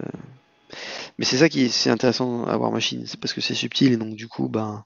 Mais 1.19 1.25
c'est 1.25 1.39
ça 1.39 1.49
qui 1.49 1.63
est 1.65 1.87
intéressant 1.89 2.45
à 2.45 2.57
War 2.59 2.71
Machine, 2.71 3.05
c'est 3.07 3.19
parce 3.19 3.33
que 3.33 3.41
c'est 3.41 3.55
subtil 3.55 3.93
et 3.93 3.97
donc 3.97 4.15
du 4.15 4.29
coup, 4.29 4.49
ben, 4.49 4.85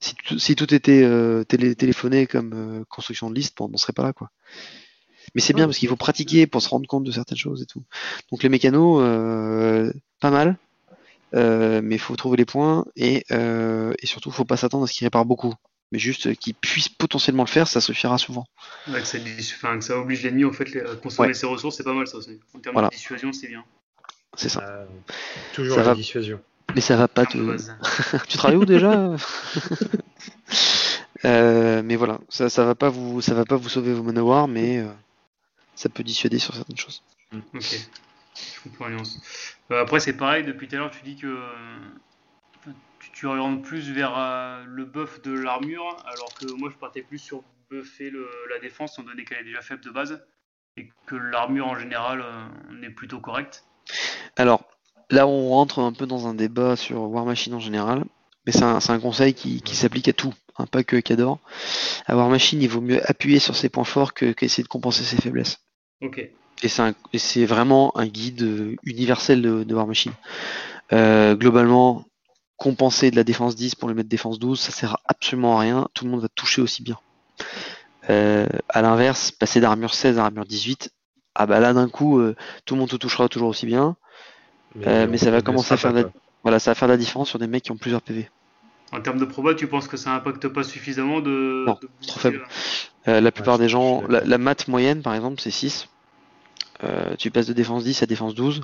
si, 0.00 0.14
tout- 0.14 0.38
si 0.38 0.54
tout 0.56 0.74
était 0.74 1.02
euh, 1.04 1.44
télé- 1.44 1.74
téléphoné 1.74 2.26
comme 2.26 2.52
euh, 2.80 2.84
construction 2.90 3.30
de 3.30 3.34
liste, 3.34 3.58
on 3.60 3.68
n'en 3.68 3.76
serait 3.78 3.92
pas 3.94 4.02
là, 4.02 4.12
quoi. 4.12 4.30
Mais 5.34 5.40
c'est 5.40 5.52
bien 5.52 5.66
parce 5.66 5.78
qu'il 5.78 5.88
faut 5.88 5.96
pratiquer 5.96 6.46
pour 6.46 6.60
se 6.60 6.68
rendre 6.68 6.86
compte 6.88 7.04
de 7.04 7.12
certaines 7.12 7.38
choses 7.38 7.62
et 7.62 7.66
tout. 7.66 7.84
Donc 8.32 8.42
les 8.42 8.48
mécanos, 8.48 9.00
euh, 9.02 9.92
pas 10.20 10.30
mal, 10.30 10.58
euh, 11.34 11.80
mais 11.82 11.96
il 11.96 11.98
faut 12.00 12.16
trouver 12.16 12.36
les 12.36 12.44
points 12.44 12.84
et, 12.96 13.24
euh, 13.30 13.92
et 14.00 14.06
surtout, 14.06 14.30
faut 14.30 14.44
pas 14.44 14.56
s'attendre 14.56 14.84
à 14.84 14.86
ce 14.86 14.92
qu'ils 14.92 15.06
réparent 15.06 15.24
beaucoup. 15.26 15.54
Mais 15.92 15.98
juste 15.98 16.34
qu'ils 16.36 16.54
puissent 16.54 16.88
potentiellement 16.88 17.42
le 17.42 17.48
faire, 17.48 17.66
ça 17.66 17.80
suffira 17.80 18.16
souvent. 18.16 18.44
Ouais, 18.88 19.00
que, 19.00 19.06
ça, 19.06 19.18
enfin, 19.56 19.76
que 19.78 19.84
ça 19.84 19.98
oblige 19.98 20.22
l'ennemi 20.22 20.44
en 20.44 20.52
fait, 20.52 20.64
à 20.76 20.94
consommer 20.96 21.28
Ouais. 21.28 21.34
ses 21.34 21.46
ressources, 21.46 21.76
c'est 21.76 21.82
pas 21.84 21.92
mal 21.92 22.06
ça 22.06 22.16
aussi. 22.16 22.38
En 22.54 22.60
termes 22.60 22.74
Voilà. 22.74 22.88
de 22.88 22.94
dissuasion, 22.94 23.32
c'est 23.32 23.48
bien. 23.48 23.64
C'est 24.36 24.48
ça. 24.48 24.60
Euh, 24.62 24.84
toujours 25.52 25.74
Ça 25.74 25.80
la 25.82 25.88
va. 25.88 25.94
dissuasion. 25.96 26.40
Mais 26.76 26.80
ça 26.80 26.94
va 26.96 27.08
pas 27.08 27.26
te. 27.26 27.36
tu 28.28 28.38
travailles 28.38 28.56
où 28.58 28.64
déjà 28.64 29.10
Euh, 31.24 31.82
Mais 31.84 31.96
voilà, 31.96 32.18
ça, 32.28 32.48
ça 32.48 32.64
va 32.64 32.74
pas 32.74 32.88
vous, 32.88 33.20
ça 33.20 33.34
va 33.34 33.44
pas 33.44 33.56
vous 33.56 33.68
sauver 33.68 33.92
vos 33.92 34.02
manowars, 34.02 34.48
mais 34.48 34.78
euh, 34.78 34.86
ça 35.74 35.88
peut 35.88 36.02
dissuader 36.02 36.38
sur 36.38 36.54
certaines 36.54 36.78
choses. 36.78 37.02
Ok, 37.54 37.88
je 38.34 38.68
comprends. 38.68 38.90
Euh, 38.90 39.80
après, 39.82 40.00
c'est 40.00 40.16
pareil, 40.16 40.44
depuis 40.44 40.68
tout 40.68 40.76
à 40.76 40.78
l'heure, 40.78 40.90
tu 40.90 41.02
dis 41.02 41.16
que 41.16 41.26
euh, 41.26 41.78
tu, 42.98 43.10
tu 43.12 43.26
orientes 43.26 43.62
plus 43.62 43.90
vers 43.90 44.16
euh, 44.16 44.64
le 44.66 44.84
buff 44.84 45.22
de 45.22 45.32
l'armure, 45.32 46.02
alors 46.06 46.28
que 46.38 46.46
moi, 46.46 46.70
je 46.70 46.76
partais 46.76 47.02
plus 47.02 47.18
sur 47.18 47.42
buffer 47.70 48.10
le- 48.10 48.28
la 48.50 48.58
défense, 48.58 48.94
étant 48.98 49.08
donné 49.08 49.24
qu'elle 49.24 49.38
est 49.38 49.44
déjà 49.44 49.62
faible 49.62 49.84
de 49.84 49.90
base, 49.90 50.24
et 50.76 50.88
que 51.06 51.16
l'armure 51.16 51.66
en 51.66 51.78
général 51.78 52.22
euh, 52.22 52.82
est 52.82 52.90
plutôt 52.90 53.20
correcte. 53.20 53.64
Alors 54.36 54.64
là, 55.10 55.26
on 55.26 55.48
rentre 55.48 55.80
un 55.80 55.92
peu 55.92 56.06
dans 56.06 56.26
un 56.26 56.34
débat 56.34 56.76
sur 56.76 57.02
War 57.02 57.24
Machine 57.24 57.54
en 57.54 57.60
général, 57.60 58.04
mais 58.46 58.52
c'est 58.52 58.62
un, 58.62 59.00
conseil 59.00 59.34
qui, 59.34 59.60
qui 59.62 59.76
s'applique 59.76 60.08
à 60.08 60.12
tout, 60.12 60.34
hein, 60.58 60.66
pas 60.66 60.82
que 60.82 60.96
Cador. 60.96 61.40
À 62.06 62.16
War 62.16 62.28
Machine, 62.28 62.62
il 62.62 62.68
vaut 62.68 62.80
mieux 62.80 63.00
appuyer 63.08 63.38
sur 63.38 63.54
ses 63.54 63.68
points 63.68 63.84
forts 63.84 64.14
que 64.14 64.32
qu'essayer 64.32 64.62
de 64.62 64.68
compenser 64.68 65.04
ses 65.04 65.16
faiblesses. 65.16 65.58
Ok, 66.00 66.30
Et 66.62 67.18
c'est 67.18 67.46
vraiment 67.46 67.96
un 67.96 68.06
guide 68.06 68.42
euh, 68.42 68.76
universel 68.84 69.42
de, 69.42 69.64
de 69.64 69.74
War 69.74 69.86
Machine. 69.86 70.12
Euh, 70.92 71.34
globalement, 71.34 72.04
compenser 72.60 73.10
de 73.10 73.16
la 73.16 73.24
défense 73.24 73.56
10 73.56 73.74
pour 73.74 73.88
le 73.88 73.94
mettre 73.94 74.10
défense 74.10 74.38
12, 74.38 74.60
ça 74.60 74.70
sert 74.70 74.98
absolument 75.06 75.56
à 75.56 75.60
rien. 75.60 75.88
Tout 75.94 76.04
le 76.04 76.10
monde 76.10 76.20
va 76.20 76.28
toucher 76.28 76.60
aussi 76.60 76.82
bien. 76.82 76.98
Euh, 78.10 78.46
à 78.68 78.82
l'inverse, 78.82 79.30
passer 79.30 79.60
d'armure 79.60 79.94
16 79.94 80.18
à 80.18 80.26
armure 80.26 80.44
18, 80.44 80.90
ah 81.34 81.46
bah 81.46 81.58
là 81.58 81.72
d'un 81.72 81.88
coup, 81.88 82.18
euh, 82.18 82.36
tout 82.66 82.74
le 82.74 82.80
monde 82.80 82.90
te 82.90 82.96
touchera 82.96 83.28
toujours 83.28 83.48
aussi 83.48 83.64
bien. 83.64 83.96
Euh, 84.86 85.06
mais 85.08 85.16
ça 85.16 85.30
va 85.30 85.40
commencer 85.40 85.72
à 85.72 85.78
faire 85.78 85.94
de 85.94 86.02
quoi. 86.02 86.12
Voilà, 86.42 86.58
ça 86.58 86.70
va 86.70 86.74
faire 86.74 86.88
la 86.88 86.98
différence 86.98 87.28
sur 87.28 87.38
des 87.38 87.46
mecs 87.46 87.64
qui 87.64 87.72
ont 87.72 87.76
plusieurs 87.76 88.02
PV. 88.02 88.28
en 88.92 89.00
termes 89.00 89.18
de 89.18 89.24
proba, 89.24 89.54
tu 89.54 89.66
penses 89.66 89.88
que 89.88 89.96
ça 89.96 90.14
impacte 90.14 90.48
pas 90.48 90.62
suffisamment 90.62 91.20
de. 91.20 91.64
Non, 91.66 91.78
de 91.80 91.88
trop 92.06 92.20
faible. 92.20 92.46
la 93.06 93.32
plupart 93.32 93.58
des 93.58 93.68
gens, 93.70 94.02
la, 94.08 94.22
la 94.22 94.38
maths 94.38 94.68
moyenne 94.68 95.02
par 95.02 95.14
exemple, 95.14 95.40
c'est 95.40 95.50
6. 95.50 95.88
Euh, 96.84 97.14
tu 97.16 97.30
passes 97.30 97.46
de 97.46 97.52
défense 97.52 97.84
10 97.84 98.02
à 98.02 98.06
défense 98.06 98.34
12. 98.34 98.62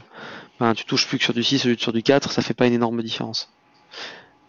Ben, 0.61 0.75
tu 0.75 0.85
touches 0.85 1.07
plus 1.07 1.19
que 1.19 1.25
sur 1.25 1.35
du 1.35 1.43
6 1.43 1.67
au 1.67 1.69
lieu 1.69 1.77
de 1.77 1.81
sur 1.81 1.93
du 1.93 2.03
4, 2.03 2.33
ça 2.33 2.43
fait 2.43 2.55
pas 2.55 2.67
une 2.67 2.73
énorme 2.73 3.03
différence. 3.03 3.53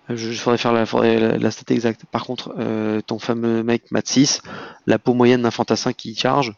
Euh, 0.09 0.15
Je, 0.15 0.31
faudrait 0.33 0.57
faire 0.57 0.73
la, 0.73 0.85
faudrait 0.85 1.51
stat 1.51 1.73
exacte. 1.73 2.05
Par 2.05 2.25
contre, 2.25 2.55
euh, 2.57 3.01
ton 3.01 3.19
fameux 3.19 3.63
mec 3.63 3.91
maths 3.91 4.07
6, 4.07 4.41
la 4.85 4.99
peau 4.99 5.13
moyenne 5.13 5.41
d'un 5.41 5.51
fantassin 5.51 5.93
qui 5.93 6.15
charge, 6.15 6.53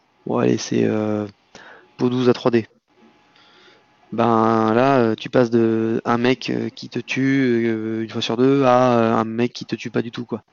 c'est 0.58 0.88
peau 1.98 2.10
12 2.10 2.30
à 2.30 2.34
3D. 2.34 2.66
Ben 4.12 4.74
là, 4.74 5.16
tu 5.16 5.30
passes 5.30 5.52
de 5.52 6.02
un 6.06 6.18
mec 6.18 6.52
qui 6.76 6.90
te 6.90 7.00
tue 7.00 8.04
une 8.04 8.10
fois 8.10 8.22
sur 8.22 8.38
deux 8.38 8.64
à 8.64 9.20
un 9.20 9.24
mec 9.24 9.54
qui 9.54 9.66
te 9.66 9.76
tue 9.76 9.92
pas 9.92 10.02
du 10.02 10.12
tout 10.12 10.26
quoi. 10.26 10.44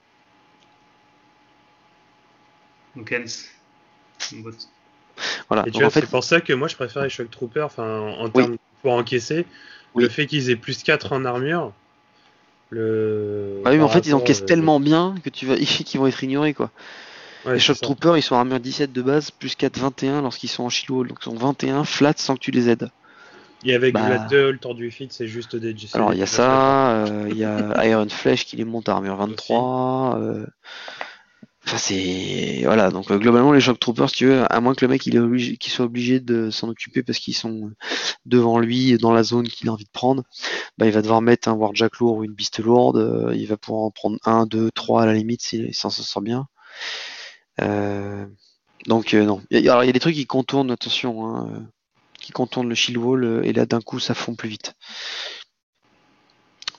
Voilà. 5.49 5.65
Et 5.67 5.71
tu 5.71 5.79
vois, 5.79 5.87
en 5.87 5.91
fait, 5.91 6.01
c'est 6.01 6.11
pour 6.11 6.25
ça 6.25 6.41
que 6.41 6.53
moi 6.53 6.69
je 6.69 6.77
préfère 6.77 7.03
les 7.03 7.09
Shock 7.09 7.31
Troopers, 7.31 7.67
enfin, 7.67 8.01
en, 8.19 8.25
Oui. 8.27 8.31
termes 8.33 8.57
pour 8.83 8.93
encaisser, 8.93 9.47
Oui. 9.95 10.03
le 10.05 10.09
fait 10.09 10.27
qu'ils 10.27 10.51
aient 10.51 10.57
plus 10.57 10.83
4 10.83 11.13
en 11.13 11.25
armure. 11.25 11.73
Le... 12.71 13.61
Bah 13.65 13.71
oui, 13.71 13.77
mais 13.79 13.85
en 13.85 13.89
fait, 13.89 14.07
ils 14.07 14.15
encaissent 14.15 14.43
euh, 14.43 14.47
tellement 14.47 14.81
bien 14.81 15.15
que 15.23 15.31
tu 15.31 15.47
vas 15.47 15.57
qu'ils 15.57 16.01
vont 16.01 16.07
être 16.07 16.23
ignorés 16.25 16.53
quoi. 16.53 16.71
ouais, 17.45 17.55
les 17.55 17.59
Shock. 17.61 17.81
Troopers, 17.81 18.17
ils 18.19 18.23
sont 18.23 18.35
armure 18.35 18.59
17 18.61 18.93
de 18.93 19.03
base, 19.03 19.31
plus 19.31 19.55
4 19.55 19.79
21 19.79 20.23
lorsqu'ils 20.23 20.49
sont 20.49 20.65
en 20.65 20.69
shield 20.69 20.91
wall. 20.91 21.09
Donc 21.09 21.19
ils 21.21 21.25
sont 21.25 21.37
21 21.37 21.85
flat 21.85 22.15
sans 22.17 22.35
que 22.35 22.41
tu 22.41 22.51
les 22.51 22.69
aides. 22.69 22.91
Et 23.65 23.75
avec 23.75 23.95
Bah. 23.95 24.09
la 24.09 24.19
2, 24.19 24.51
le 24.53 24.59
tordu 24.59 24.91
fit, 24.91 25.09
c'est 25.11 25.27
juste 25.27 25.57
des 25.57 25.75
Alors 25.95 26.13
il 26.13 26.19
y 26.19 26.23
a 26.23 26.27
ça, 26.27 26.91
euh, 27.07 27.27
il 27.31 27.37
y 27.39 27.45
a 27.45 27.85
Iron 27.87 28.09
Flesh 28.09 28.45
qui 28.47 28.57
les 28.57 28.65
monte 28.65 28.89
à 28.89 28.93
armure 28.93 29.17
23. 29.17 30.19
euh, 30.21 30.47
Enfin 31.67 31.79
c'est 31.79 32.63
voilà 32.65 32.91
donc 32.91 33.11
euh, 33.11 33.19
globalement 33.19 33.53
les 33.53 33.61
Shock 33.61 33.81
Troopers, 33.81 34.11
si 34.11 34.17
tu 34.17 34.27
veux, 34.27 34.45
à 34.53 34.61
moins 34.61 34.75
que 34.75 34.85
le 34.85 34.89
mec 34.89 35.05
il 35.07 35.17
est 35.17 35.19
obligé, 35.19 35.57
qu'il 35.57 35.73
soit 35.73 35.85
obligé 35.87 36.21
de 36.21 36.51
s'en 36.51 36.69
occuper 36.69 37.03
parce 37.03 37.19
qu'ils 37.19 37.35
sont 37.35 37.73
devant 38.25 38.61
lui 38.61 38.97
dans 38.99 39.13
la 39.13 39.25
zone 39.25 39.49
qu'il 39.49 39.69
a 39.69 39.73
envie 39.73 39.85
de 39.85 39.91
prendre, 39.91 40.23
bah 40.79 40.87
il 40.87 40.93
va 40.93 41.03
devoir 41.03 41.23
mettre 41.23 41.49
un 41.49 41.55
Warjack 41.55 41.99
lourd 41.99 42.19
ou 42.19 42.25
une 42.25 42.35
Beast 42.35 42.61
lourde. 42.61 42.99
euh, 42.99 43.35
il 43.35 43.47
va 43.49 43.57
pouvoir 43.57 43.83
en 43.85 43.91
prendre 43.91 44.19
un, 44.25 44.47
deux, 44.47 44.71
trois 44.71 45.03
à 45.03 45.07
la 45.07 45.15
limite 45.15 45.43
s'il 45.43 45.75
s'en 45.75 45.91
sort 45.91 46.23
bien. 46.23 46.47
Euh, 47.61 48.27
donc 48.87 49.15
euh, 49.15 49.25
non, 49.25 49.43
alors 49.51 49.83
il 49.83 49.87
y 49.87 49.91
a 49.91 49.93
des 49.93 50.01
trucs 50.01 50.15
qui 50.15 50.27
contournent, 50.27 50.71
attention, 50.71 51.27
hein, 51.27 51.51
euh, 51.53 51.61
qui 52.21 52.31
contournent 52.33 52.69
le 52.69 52.75
shield 52.77 52.99
wall 52.99 53.25
euh, 53.25 53.43
et 53.43 53.53
là 53.53 53.67
d'un 53.67 53.81
coup 53.81 53.99
ça 53.99 54.15
fond 54.15 54.37
plus 54.37 54.49
vite. 54.49 54.75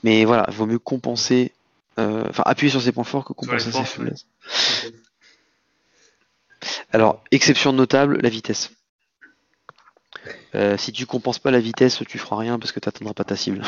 Mais 0.04 0.24
voilà, 0.26 0.46
il 0.50 0.56
vaut 0.56 0.68
mieux 0.68 0.80
compenser, 0.80 1.52
euh, 1.52 1.57
enfin 1.98 2.44
appuyer 2.46 2.70
sur 2.70 2.82
ses 2.82 2.92
points 2.92 3.04
forts 3.04 3.26
que 3.26 3.34
compenser 3.34 3.72
ses 3.72 3.78
ouais. 3.78 3.86
faiblesses. 3.86 4.28
Alors, 6.92 7.24
exception 7.32 7.74
notable, 7.74 8.20
la 8.22 8.30
vitesse. 8.30 8.72
Euh, 10.56 10.78
si 10.78 10.92
tu 10.92 11.06
compenses 11.06 11.40
pas 11.40 11.52
la 11.52 11.60
vitesse, 11.60 12.02
tu 12.08 12.18
feras 12.18 12.38
rien 12.38 12.58
parce 12.60 12.72
que 12.72 12.80
tu 12.80 12.88
n'atteindras 12.88 13.14
pas 13.14 13.24
ta 13.24 13.36
cible. 13.36 13.62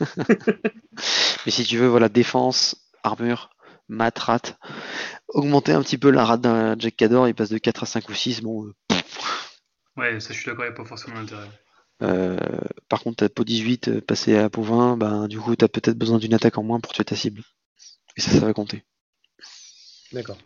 Mais 1.46 1.52
si 1.52 1.64
tu 1.64 1.78
veux, 1.78 1.86
voilà, 1.86 2.08
défense, 2.08 2.76
armure, 3.02 3.50
mat, 3.88 4.18
rat, 4.18 4.40
augmenter 5.28 5.72
un 5.72 5.82
petit 5.82 5.98
peu 5.98 6.10
la 6.10 6.24
rate 6.24 6.40
d'un 6.40 6.76
Jack 6.78 6.96
Cador, 6.96 7.28
il 7.28 7.34
passe 7.34 7.50
de 7.50 7.58
4 7.58 7.84
à 7.84 7.86
5 7.86 8.08
ou 8.08 8.14
6, 8.14 8.42
bon, 8.42 8.66
euh, 8.66 8.96
Ouais, 9.96 10.18
ça 10.18 10.32
je 10.32 10.38
suis 10.38 10.46
d'accord, 10.46 10.64
il 10.64 10.68
n'y 10.68 10.74
a 10.74 10.76
pas 10.76 10.84
forcément 10.84 11.20
d'intérêt. 11.20 11.48
Euh, 12.02 12.36
par 12.88 13.02
contre, 13.02 13.16
t'as 13.18 13.28
peau 13.28 13.44
18 13.44 13.88
euh, 13.88 14.00
passé 14.00 14.36
à 14.36 14.50
peau 14.50 14.62
20, 14.62 14.96
ben, 14.96 15.28
du 15.28 15.38
coup, 15.38 15.54
t'as 15.54 15.68
peut-être 15.68 15.96
besoin 15.96 16.18
d'une 16.18 16.34
attaque 16.34 16.58
en 16.58 16.64
moins 16.64 16.80
pour 16.80 16.92
tuer 16.92 17.04
ta 17.04 17.14
cible. 17.14 17.42
Et 18.16 18.20
ça, 18.20 18.30
ça 18.30 18.46
va 18.46 18.52
compter. 18.52 18.82
D'accord. 20.12 20.38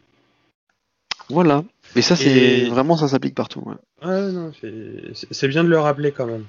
Voilà. 1.28 1.64
Mais 1.94 2.02
ça, 2.02 2.16
c'est 2.16 2.30
Et- 2.30 2.68
vraiment, 2.68 2.96
ça 2.96 3.08
s'applique 3.08 3.34
partout. 3.34 3.60
ouais. 3.60 3.74
Ouais, 4.06 4.32
non, 4.32 4.52
c'est- 4.60 5.48
bien 5.48 5.64
de 5.64 5.68
le 5.68 5.78
rappeler 5.78 6.12
quand 6.12 6.26
même. 6.26 6.46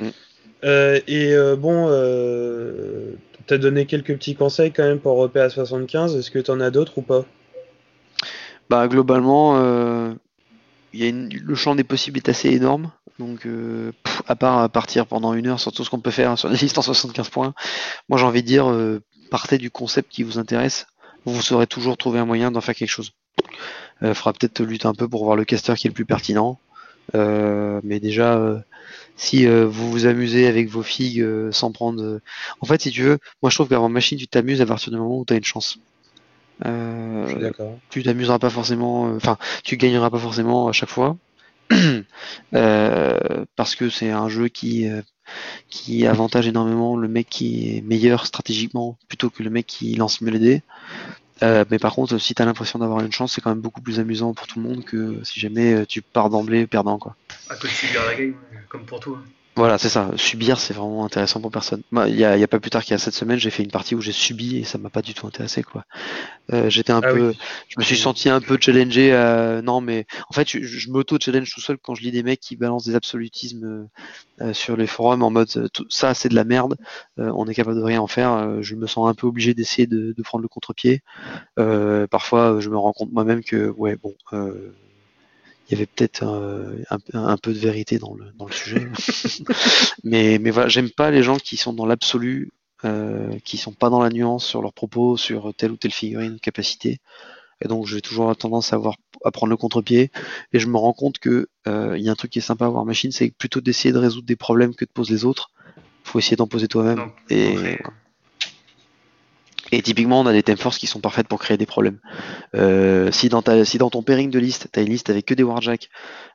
Mm. 0.00 0.08
Euh, 0.64 1.00
et 1.06 1.32
euh, 1.34 1.54
bon, 1.54 1.86
euh, 1.90 3.12
t'as 3.46 3.58
donné 3.58 3.86
quelques 3.86 4.16
petits 4.16 4.34
conseils 4.34 4.72
quand 4.72 4.82
même 4.84 4.98
pour 4.98 5.16
repérer 5.16 5.44
à 5.46 5.50
75. 5.50 6.16
Est-ce 6.16 6.30
que 6.30 6.38
t'en 6.38 6.60
as 6.60 6.70
d'autres 6.70 6.98
ou 6.98 7.02
pas? 7.02 7.24
Bah, 8.68 8.88
globalement, 8.88 9.58
euh, 9.58 10.12
il 10.92 11.00
y 11.00 11.04
a 11.04 11.08
une- 11.08 11.28
le 11.32 11.54
champ 11.54 11.74
des 11.76 11.84
possibles 11.84 12.16
est 12.18 12.28
assez 12.28 12.48
énorme. 12.50 12.90
Donc, 13.18 13.46
euh, 13.46 13.92
pff, 14.02 14.22
à 14.26 14.34
part 14.36 14.68
partir 14.70 15.06
pendant 15.06 15.32
une 15.34 15.46
heure 15.46 15.60
sur 15.60 15.72
tout 15.72 15.84
ce 15.84 15.90
qu'on 15.90 16.00
peut 16.00 16.10
faire 16.10 16.36
sur 16.38 16.50
des 16.50 16.56
listes 16.56 16.76
en 16.78 16.82
75 16.82 17.28
points, 17.30 17.54
moi 18.08 18.18
j'ai 18.18 18.24
envie 18.26 18.42
de 18.42 18.46
dire, 18.46 18.68
euh, 18.70 19.00
partez 19.30 19.58
du 19.58 19.70
concept 19.70 20.10
qui 20.10 20.22
vous 20.22 20.38
intéresse. 20.38 20.86
Vous 21.24 21.42
saurez 21.42 21.66
toujours 21.66 21.96
trouver 21.96 22.20
un 22.20 22.24
moyen 22.24 22.50
d'en 22.50 22.60
faire 22.60 22.74
quelque 22.74 22.88
chose. 22.88 23.12
Euh, 24.02 24.14
faudra 24.14 24.32
peut-être 24.32 24.62
lutter 24.62 24.86
un 24.86 24.94
peu 24.94 25.08
pour 25.08 25.24
voir 25.24 25.36
le 25.36 25.44
caster 25.44 25.74
qui 25.74 25.86
est 25.86 25.90
le 25.90 25.94
plus 25.94 26.04
pertinent. 26.04 26.58
Euh, 27.14 27.80
mais 27.84 28.00
déjà, 28.00 28.36
euh, 28.36 28.58
si 29.16 29.46
vous 29.46 29.90
vous 29.90 30.06
amusez 30.06 30.46
avec 30.46 30.68
vos 30.68 30.82
figues 30.82 31.24
sans 31.50 31.72
prendre. 31.72 32.20
En 32.60 32.66
fait, 32.66 32.82
si 32.82 32.90
tu 32.90 33.02
veux, 33.02 33.18
moi 33.42 33.50
je 33.50 33.56
trouve 33.56 33.68
qu'avant 33.68 33.88
machine, 33.88 34.18
tu 34.18 34.28
t'amuses 34.28 34.60
à 34.60 34.66
partir 34.66 34.92
du 34.92 34.98
moment 34.98 35.18
où 35.18 35.24
tu 35.24 35.32
as 35.32 35.36
une 35.36 35.44
chance. 35.44 35.78
Je 36.64 37.26
suis 37.28 37.38
d'accord. 37.38 37.78
tu 37.90 38.02
t'amuseras 38.02 38.38
pas 38.38 38.50
forcément, 38.50 39.02
enfin, 39.14 39.36
tu 39.62 39.76
gagneras 39.76 40.10
pas 40.10 40.18
forcément 40.18 40.68
à 40.68 40.72
chaque 40.72 40.88
fois, 40.88 41.16
parce 42.50 43.74
que 43.74 43.90
c'est 43.90 44.10
un 44.10 44.28
jeu 44.28 44.48
qui 44.48 44.88
qui 45.68 46.06
avantage 46.06 46.46
énormément 46.46 46.96
le 46.96 47.08
mec 47.08 47.28
qui 47.28 47.76
est 47.76 47.80
meilleur 47.82 48.26
stratégiquement 48.26 48.98
plutôt 49.08 49.30
que 49.30 49.42
le 49.42 49.50
mec 49.50 49.66
qui 49.66 49.94
lance 49.94 50.20
mieux 50.20 50.30
les 50.30 50.38
dés. 50.38 50.62
Euh, 51.42 51.64
mais 51.70 51.78
par 51.78 51.94
contre, 51.94 52.16
si 52.18 52.34
t'as 52.34 52.46
l'impression 52.46 52.78
d'avoir 52.78 53.00
une 53.00 53.12
chance, 53.12 53.34
c'est 53.34 53.40
quand 53.40 53.50
même 53.50 53.60
beaucoup 53.60 53.82
plus 53.82 54.00
amusant 54.00 54.32
pour 54.32 54.46
tout 54.46 54.58
le 54.58 54.68
monde 54.68 54.84
que 54.84 55.20
si 55.22 55.38
jamais 55.38 55.74
euh, 55.74 55.84
tu 55.86 56.00
pars 56.00 56.30
d'emblée 56.30 56.66
perdant 56.66 56.98
quoi. 56.98 57.14
À 57.50 57.56
que 57.56 57.66
de 57.66 58.08
la 58.08 58.14
game, 58.14 58.34
comme 58.68 58.86
pour 58.86 59.00
hein. 59.06 59.22
Voilà, 59.56 59.78
c'est 59.78 59.88
ça. 59.88 60.10
Subir, 60.16 60.58
c'est 60.60 60.74
vraiment 60.74 61.06
intéressant 61.06 61.40
pour 61.40 61.50
personne. 61.50 61.82
Moi, 61.90 62.08
il 62.10 62.16
y 62.16 62.26
a, 62.26 62.36
y 62.36 62.42
a 62.42 62.46
pas 62.48 62.60
plus 62.60 62.68
tard 62.68 62.82
qu'il 62.84 62.90
y 62.90 62.94
a 62.94 62.98
cette 62.98 63.14
semaine, 63.14 63.38
j'ai 63.38 63.48
fait 63.48 63.62
une 63.62 63.70
partie 63.70 63.94
où 63.94 64.02
j'ai 64.02 64.12
subi 64.12 64.58
et 64.58 64.64
ça 64.64 64.76
m'a 64.76 64.90
pas 64.90 65.00
du 65.00 65.14
tout 65.14 65.26
intéressé, 65.26 65.62
quoi. 65.62 65.84
Euh, 66.52 66.70
J'étais 66.70 66.92
un 66.92 67.02
Ah 67.02 67.10
peu, 67.12 67.28
oui. 67.30 67.38
je 67.68 67.76
me 67.78 67.84
suis 67.84 67.96
senti 67.96 68.28
un 68.28 68.40
peu 68.40 68.58
challengé. 68.60 69.14
à- 69.14 69.62
Non, 69.62 69.80
mais 69.80 70.06
en 70.30 70.34
fait, 70.34 70.48
je, 70.50 70.62
je 70.62 70.90
m'auto-challenge 70.90 71.50
tout 71.52 71.60
seul 71.62 71.78
quand 71.78 71.94
je 71.94 72.02
lis 72.02 72.12
des 72.12 72.22
mecs 72.22 72.40
qui 72.40 72.56
balancent 72.56 72.86
des 72.86 72.94
absolutismes 72.96 73.64
euh, 74.42 74.46
euh, 74.48 74.52
sur 74.54 74.76
les 74.76 74.86
forums 74.88 75.22
en 75.22 75.30
mode 75.30 75.48
euh, 75.56 75.68
tout- 75.72 75.86
ça, 75.90 76.14
c'est 76.14 76.28
de 76.30 76.34
la 76.36 76.44
merde. 76.44 76.76
euh, 77.20 77.32
on 77.36 77.46
est 77.48 77.54
capable 77.54 77.78
de 77.78 77.82
rien 77.84 78.00
en 78.02 78.06
faire. 78.08 78.32
euh, 78.32 78.62
je 78.62 78.74
me 78.76 78.86
sens 78.86 79.08
un 79.08 79.14
peu 79.14 79.26
obligé 79.26 79.54
d'essayer 79.54 79.86
de, 79.86 80.12
de 80.16 80.22
prendre 80.22 80.42
le 80.42 80.48
contre-pied. 80.48 81.02
Euh, 81.58 82.06
parfois, 82.08 82.60
je 82.60 82.70
me 82.70 82.78
rends 82.78 82.92
compte 82.92 83.12
moi-même 83.12 83.44
que 83.44 83.68
ouais, 83.70 83.96
bon. 83.96 84.14
Euh, 85.66 85.68
il 85.68 85.72
y 85.72 85.76
avait 85.76 85.86
peut-être 85.86 86.22
euh, 86.22 86.82
un, 86.90 86.98
un 87.24 87.36
peu 87.36 87.52
de 87.52 87.58
vérité 87.58 87.98
dans 87.98 88.14
le, 88.14 88.26
dans 88.36 88.46
le 88.46 88.52
sujet. 88.52 88.88
mais, 90.04 90.38
mais 90.38 90.50
voilà, 90.50 90.68
j'aime 90.68 90.90
pas 90.90 91.10
les 91.10 91.22
gens 91.22 91.36
qui 91.36 91.56
sont 91.56 91.72
dans 91.72 91.86
l'absolu, 91.86 92.52
euh, 92.84 93.38
qui 93.44 93.56
sont 93.56 93.72
pas 93.72 93.90
dans 93.90 94.02
la 94.02 94.10
nuance 94.10 94.44
sur 94.44 94.62
leurs 94.62 94.72
propos, 94.72 95.16
sur 95.16 95.54
telle 95.54 95.72
ou 95.72 95.76
telle 95.76 95.92
figurine 95.92 96.34
ou 96.34 96.38
capacité. 96.38 96.98
Et 97.64 97.68
donc 97.68 97.86
j'ai 97.86 98.02
toujours 98.02 98.36
tendance 98.36 98.72
à, 98.72 98.76
avoir, 98.76 98.96
à 99.24 99.30
prendre 99.30 99.50
le 99.50 99.56
contre-pied. 99.56 100.10
Et 100.52 100.58
je 100.58 100.66
me 100.66 100.76
rends 100.76 100.92
compte 100.92 101.18
que 101.18 101.48
euh, 101.66 101.96
il 101.96 102.04
y 102.04 102.08
a 102.08 102.12
un 102.12 102.16
truc 102.16 102.30
qui 102.30 102.38
est 102.38 102.42
sympa 102.42 102.66
à 102.66 102.68
War 102.68 102.84
Machine, 102.84 103.12
c'est 103.12 103.30
plutôt 103.30 103.60
d'essayer 103.60 103.92
de 103.92 103.98
résoudre 103.98 104.26
des 104.26 104.36
problèmes 104.36 104.74
que 104.74 104.84
de 104.84 104.90
poser 104.90 105.14
les 105.14 105.24
autres. 105.24 105.50
Faut 106.04 106.18
essayer 106.18 106.36
d'en 106.36 106.46
poser 106.46 106.68
toi-même. 106.68 107.10
Et, 107.30 107.78
et 109.72 109.82
typiquement, 109.82 110.20
on 110.20 110.26
a 110.26 110.32
des 110.32 110.42
thème 110.42 110.56
force 110.56 110.78
qui 110.78 110.86
sont 110.86 111.00
parfaites 111.00 111.28
pour 111.28 111.40
créer 111.40 111.56
des 111.56 111.66
problèmes. 111.66 111.98
Euh, 112.54 113.10
si, 113.10 113.28
dans 113.28 113.42
ta, 113.42 113.64
si 113.64 113.78
dans 113.78 113.90
ton 113.90 114.02
pairing 114.02 114.30
de 114.30 114.38
liste, 114.38 114.68
tu 114.72 114.78
as 114.78 114.82
une 114.82 114.90
liste 114.90 115.10
avec 115.10 115.26
que 115.26 115.34
des 115.34 115.42
warjacks, 115.42 115.88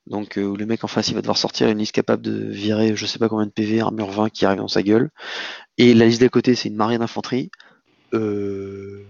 donc 0.07 0.37
euh, 0.37 0.43
où 0.43 0.55
le 0.55 0.65
mec 0.65 0.83
en 0.83 0.87
face 0.87 1.09
il 1.09 1.15
va 1.15 1.21
devoir 1.21 1.37
sortir 1.37 1.69
une 1.69 1.77
liste 1.77 1.93
capable 1.93 2.21
de 2.21 2.49
virer 2.49 2.95
je 2.95 3.05
sais 3.05 3.19
pas 3.19 3.29
combien 3.29 3.45
de 3.45 3.51
PV, 3.51 3.81
armure 3.81 4.11
20 4.11 4.29
qui 4.29 4.45
arrive 4.45 4.59
dans 4.59 4.67
sa 4.67 4.83
gueule, 4.83 5.09
et 5.77 5.93
la 5.93 6.05
liste 6.05 6.21
d'à 6.21 6.29
côté 6.29 6.55
c'est 6.55 6.69
une 6.69 6.75
marée 6.75 6.97
d'infanterie, 6.97 7.51
euh, 8.13 9.05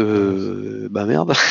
euh, 0.00 0.88
bah 0.90 1.04
merde. 1.04 1.34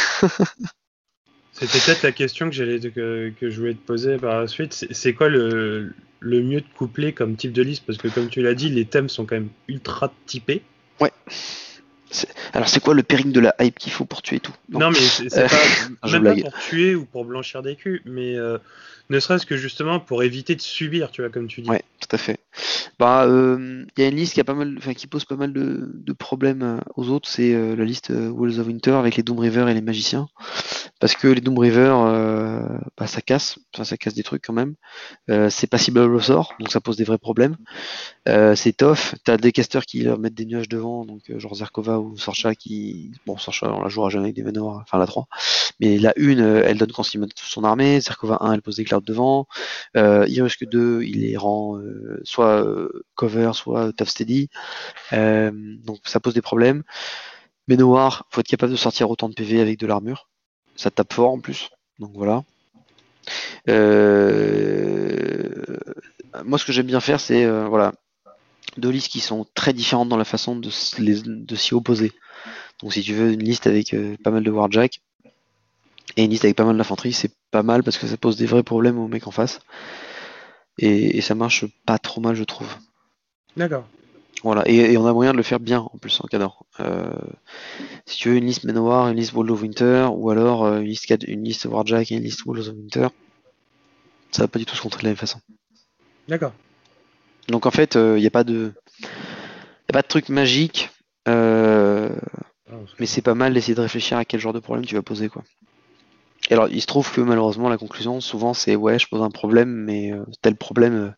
C'était 1.54 1.80
peut-être 1.80 2.02
la 2.02 2.12
question 2.12 2.50
que, 2.50 2.56
j'allais 2.56 2.80
te- 2.80 2.88
que, 2.88 3.32
que 3.40 3.50
je 3.50 3.60
voulais 3.60 3.76
te 3.76 3.86
poser 3.86 4.18
par 4.18 4.40
la 4.42 4.48
suite. 4.48 4.88
C'est 4.90 5.14
quoi 5.14 5.30
le, 5.30 5.94
le 6.20 6.42
mieux 6.42 6.62
de 6.62 6.66
coupler 6.76 7.14
comme 7.14 7.36
type 7.36 7.54
de 7.54 7.62
liste? 7.62 7.84
Parce 7.86 8.00
que 8.00 8.08
comme 8.08 8.28
tu 8.28 8.42
l'as 8.42 8.56
dit, 8.56 8.70
les 8.70 8.86
thèmes 8.86 9.08
sont 9.08 9.26
quand 9.26 9.36
même 9.36 9.50
ultra 9.68 10.12
typés. 10.26 10.64
Alors 12.54 12.70
c'est 12.70 12.80
quoi 12.80 12.94
le 12.94 13.04
pairing 13.04 13.32
de 13.32 13.40
la 13.40 13.56
hype 13.60 13.78
qu'il 13.80 13.92
faut 13.92 14.06
pour 14.06 14.22
tuer 14.22 14.40
tout? 14.40 14.54
Non, 14.70 14.90
mais 14.90 14.96
c'est 14.96 15.34
Euh, 15.38 15.48
pas, 15.48 16.10
même 16.20 16.24
pas 16.24 16.36
pour 16.50 16.60
tuer 16.60 16.96
ou 16.96 17.06
pour 17.06 17.26
blanchir 17.26 17.62
des 17.64 17.76
culs, 17.76 18.02
mais 18.06 18.36
euh, 18.36 18.58
ne 19.10 19.20
serait-ce 19.20 19.46
que 19.46 19.58
justement 19.58 20.00
pour 20.00 20.24
éviter 20.24 20.56
de 20.56 20.62
subir, 20.62 21.12
tu 21.12 21.22
vois, 21.22 21.30
comme 21.30 21.48
tu 21.48 21.62
dis. 21.62 21.70
Ouais, 21.70 21.84
tout 22.08 22.16
à 22.16 22.20
fait. 22.20 22.40
Bah, 23.00 23.26
euh, 23.26 23.86
il 23.98 24.04
y 24.04 24.06
a 24.06 24.10
une 24.10 24.16
liste 24.16 24.34
qui 24.34 25.08
pose 25.08 25.26
pas 25.26 25.36
mal 25.36 25.54
de, 25.54 26.14
problèmes 26.14 26.62
euh, 26.62 26.80
aux 26.96 27.10
autres. 27.10 27.28
C'est 27.28 27.54
euh, 27.54 27.76
la 27.76 27.86
liste 27.86 28.12
euh, 28.12 28.30
Walls 28.30 28.60
of 28.60 28.68
Winter 28.68 28.92
avec 28.92 29.16
les 29.16 29.24
Doom 29.24 29.40
River 29.40 29.66
et 29.70 29.74
les 29.74 29.82
magiciens, 29.82 30.28
parce 31.00 31.16
que 31.16 31.28
les 31.28 31.42
Doom 31.42 31.58
River, 31.58 31.94
euh, 32.06 32.68
bah, 32.98 33.08
ça 33.08 33.22
casse, 33.22 33.58
ça 33.82 33.98
casse 33.98 34.14
des 34.14 34.24
trucs 34.24 34.44
quand 34.44 34.54
même. 34.54 34.76
Euh, 35.30 35.50
c'est 35.50 35.68
pas 35.68 35.78
cible 35.78 36.00
au 36.00 36.20
sort, 36.20 36.54
donc 36.60 36.72
ça 36.72 36.82
pose 36.82 36.98
des 36.98 37.04
vrais 37.04 37.18
problèmes. 37.18 37.58
Euh, 38.28 38.56
c'est 38.56 38.74
tough. 38.74 39.16
T'as 39.24 39.38
des 39.38 39.52
casters 39.52 39.86
qui 39.86 40.02
leur 40.02 40.20
mettent 40.20 40.36
des 40.36 40.46
nuages 40.46 40.70
devant, 40.70 41.06
donc 41.06 41.30
euh, 41.30 41.40
genre 41.40 41.56
Zerkova 41.56 42.00
ou 42.00 42.18
Sorcha 42.18 42.56
qui, 42.56 43.12
bon, 43.26 43.38
Sorcha 43.38 43.74
on 43.74 43.82
la 43.82 43.90
jouera 43.90 44.10
jamais 44.10 44.26
avec 44.26 44.36
des 44.36 44.44
Manowar, 44.44 44.82
enfin 44.82 44.98
la 44.98 45.08
3. 45.08 45.28
Mais 45.80 45.98
la 45.98 46.14
1, 46.18 46.40
euh, 46.40 46.64
elle 46.66 46.78
donne 46.78 46.92
consigne 46.92 47.22
toute 47.28 47.40
son 47.40 47.64
armée. 47.64 48.00
Zerkova 48.00 48.38
1, 48.42 48.54
elle 48.54 48.62
pose 48.62 48.78
des 48.78 48.86
clouds 48.86 49.02
devant. 49.02 49.48
Euh, 49.98 50.26
Irusque 50.28 50.66
2, 50.66 51.04
il 51.04 51.22
les 51.22 51.38
rend 51.38 51.78
euh, 51.78 51.93
soit 52.24 52.64
euh, 52.64 53.06
cover, 53.16 53.52
soit 53.54 53.94
tough 53.94 54.08
steady. 54.08 54.50
Euh, 55.14 55.52
donc 55.84 56.00
ça 56.06 56.20
pose 56.20 56.34
des 56.34 56.42
problèmes. 56.42 56.84
Mais 57.68 57.78
Noir, 57.78 58.26
faut 58.30 58.42
être 58.42 58.48
capable 58.48 58.72
de 58.72 58.78
sortir 58.78 59.10
autant 59.10 59.30
de 59.30 59.34
PV 59.34 59.62
avec 59.62 59.80
de 59.80 59.88
l'armure. 59.88 60.30
Ça 60.76 60.92
tape 60.92 61.14
fort 61.14 61.32
en 61.32 61.40
plus. 61.40 61.70
Donc 62.00 62.12
voilà. 62.14 62.44
Euh, 63.70 65.50
Moi, 66.44 66.58
ce 66.58 66.66
que 66.66 66.72
j'aime 66.72 66.88
bien 66.88 67.00
faire, 67.00 67.20
c'est 67.20 67.46
voilà 67.46 67.94
deux 68.78 68.90
listes 68.90 69.12
qui 69.12 69.20
sont 69.20 69.46
très 69.54 69.72
différentes 69.72 70.10
dans 70.10 70.18
la 70.18 70.26
façon 70.26 70.56
de, 70.56 70.70
s'y 70.70 71.74
opposer. 71.74 72.12
Donc 72.82 72.92
si 72.92 73.02
tu 73.02 73.14
veux 73.14 73.32
une 73.32 73.44
liste 73.44 73.68
avec 73.68 73.96
pas 74.24 74.32
mal 74.32 74.44
de 74.44 74.50
Warjack 74.50 75.00
et 76.18 76.24
une 76.24 76.32
liste 76.32 76.44
avec 76.44 76.58
pas 76.58 76.66
mal 76.66 76.78
d'infanterie, 76.78 77.14
c'est 77.14 77.32
pas 77.52 77.64
mal 77.64 77.84
parce 77.84 77.98
que 77.98 78.08
ça 78.08 78.18
pose 78.18 78.36
des 78.36 78.48
vrais 78.48 78.64
problèmes 78.64 78.98
aux 78.98 79.08
mecs 79.08 79.28
en 79.28 79.32
face. 79.32 79.60
Et, 80.80 81.18
et 81.18 81.22
ça 81.22 81.36
marche 81.36 81.66
pas 81.86 81.98
trop 82.00 82.22
mal, 82.22 82.36
je 82.36 82.44
trouve. 82.44 82.76
D'accord. 83.56 83.86
Voilà, 84.44 84.64
et, 84.66 84.94
et 84.94 84.98
on 84.98 85.06
a 85.06 85.14
moyen 85.14 85.32
de 85.32 85.38
le 85.38 85.44
faire 85.44 85.60
bien 85.60 85.80
en 85.80 85.98
plus 85.98 86.20
en 86.22 86.28
cadre. 86.28 86.64
Euh, 86.80 87.14
si 88.06 88.18
tu 88.18 88.30
veux 88.30 88.36
une 88.36 88.46
liste 88.46 88.66
Manowar, 88.66 89.08
une 89.10 89.18
liste 89.18 89.34
Wall 89.34 89.52
of 89.52 89.62
Winter, 89.62 90.08
ou 90.12 90.30
alors 90.32 90.66
euh, 90.66 90.80
une 90.80 90.88
liste, 90.88 91.10
une 91.28 91.44
liste 91.44 91.66
Warjack 91.66 92.12
et 92.12 92.16
une 92.16 92.24
liste 92.24 92.46
Walls 92.46 92.68
of 92.68 92.76
Winter, 92.76 93.08
ça 94.32 94.44
va 94.44 94.48
pas 94.48 94.60
du 94.60 94.66
tout 94.66 94.76
se 94.76 94.82
contrer 94.82 95.00
de 95.00 95.06
la 95.06 95.10
même 95.12 95.18
façon. 95.18 95.40
D'accord. 96.28 96.54
Donc 97.48 97.66
en 97.66 97.72
fait, 97.72 97.96
il 97.96 98.16
n'y 98.16 98.28
a 98.28 98.32
pas 98.32 98.44
de, 98.44 98.74
y 99.02 99.92
a 99.92 99.94
pas 99.94 100.02
de 100.02 100.08
truc 100.08 100.30
magique, 100.30 100.90
euh, 101.28 102.10
Ah, 102.70 102.76
mais 103.00 103.06
c'est 103.06 103.22
pas 103.22 103.36
mal 103.36 103.54
d'essayer 103.54 103.76
de 103.76 103.82
réfléchir 103.82 104.18
à 104.18 104.26
quel 104.26 104.40
genre 104.40 104.54
de 104.54 104.60
problème 104.60 104.86
tu 104.86 104.96
vas 104.96 105.02
poser 105.02 105.30
quoi. 105.30 105.44
Et 106.54 106.56
alors 106.56 106.68
il 106.70 106.82
se 106.82 106.86
trouve 106.86 107.12
que 107.12 107.20
malheureusement 107.20 107.68
la 107.68 107.80
conclusion 107.80 108.22
souvent 108.22 108.54
c'est 108.54 108.76
ouais 108.76 109.00
je 109.00 109.08
pose 109.08 109.24
un 109.24 109.32
problème 109.32 109.70
mais 109.70 110.14
euh, 110.14 110.24
tel 110.44 110.56
problème 110.56 111.16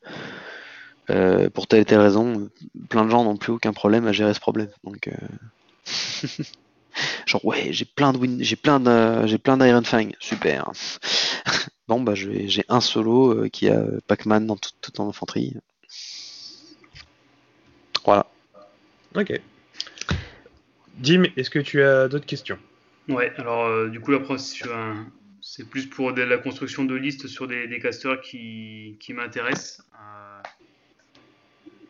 euh, 1.10 1.14
euh, 1.14 1.50
pour 1.50 1.68
telle 1.68 1.82
et 1.82 1.86
telle 1.86 2.00
raison 2.00 2.50
plein 2.88 3.04
de 3.04 3.10
gens 3.10 3.26
n'ont 3.26 3.36
plus 3.36 3.52
aucun 3.52 3.74
problème 3.74 4.08
à 4.08 4.14
gérer 4.14 4.34
ce 4.34 4.40
problème. 4.40 4.70
Donc 4.86 5.10
euh, 5.10 5.12
genre 7.26 7.44
ouais 7.44 7.68
j'ai 7.72 7.84
plein 7.84 8.14
de 8.14 8.18
win 8.18 8.42
j'ai 8.42 8.56
plein 8.56 8.80
de 8.80 9.28
j'ai 9.28 9.38
plein 9.38 9.58
d'Iron 9.58 9.84
Fang. 9.84 10.08
Super. 10.22 10.72
Bon 11.90 12.00
bah 12.00 12.16
j'ai 12.16 12.64
un 12.70 12.80
solo 12.80 13.34
euh, 13.34 13.50
qui 13.50 13.68
a 13.68 13.84
Pac-Man 14.08 14.48
dans 14.48 14.56
tout, 14.56 14.72
tout 14.80 15.02
en 15.02 15.10
infanterie. 15.10 15.58
Voilà. 18.06 18.26
Ok. 19.16 19.42
Jim, 21.02 21.24
est-ce 21.36 21.50
que 21.50 21.60
tu 21.60 21.84
as 21.84 22.08
d'autres 22.08 22.26
questions? 22.26 22.58
Ouais, 23.08 23.32
alors 23.38 23.66
euh, 23.66 23.90
du 23.90 24.00
coup, 24.00 24.14
après, 24.14 24.36
c'est 25.48 25.70
plus 25.70 25.86
pour 25.86 26.12
de 26.12 26.24
la 26.24 26.40
construction 26.40 26.86
de 26.86 26.96
listes 26.96 27.28
sur 27.28 27.48
des, 27.48 27.68
des 27.68 27.80
casters 27.80 28.20
qui, 28.20 28.98
qui 29.00 29.14
m'intéressent. 29.14 29.84
Euh, 29.94 30.42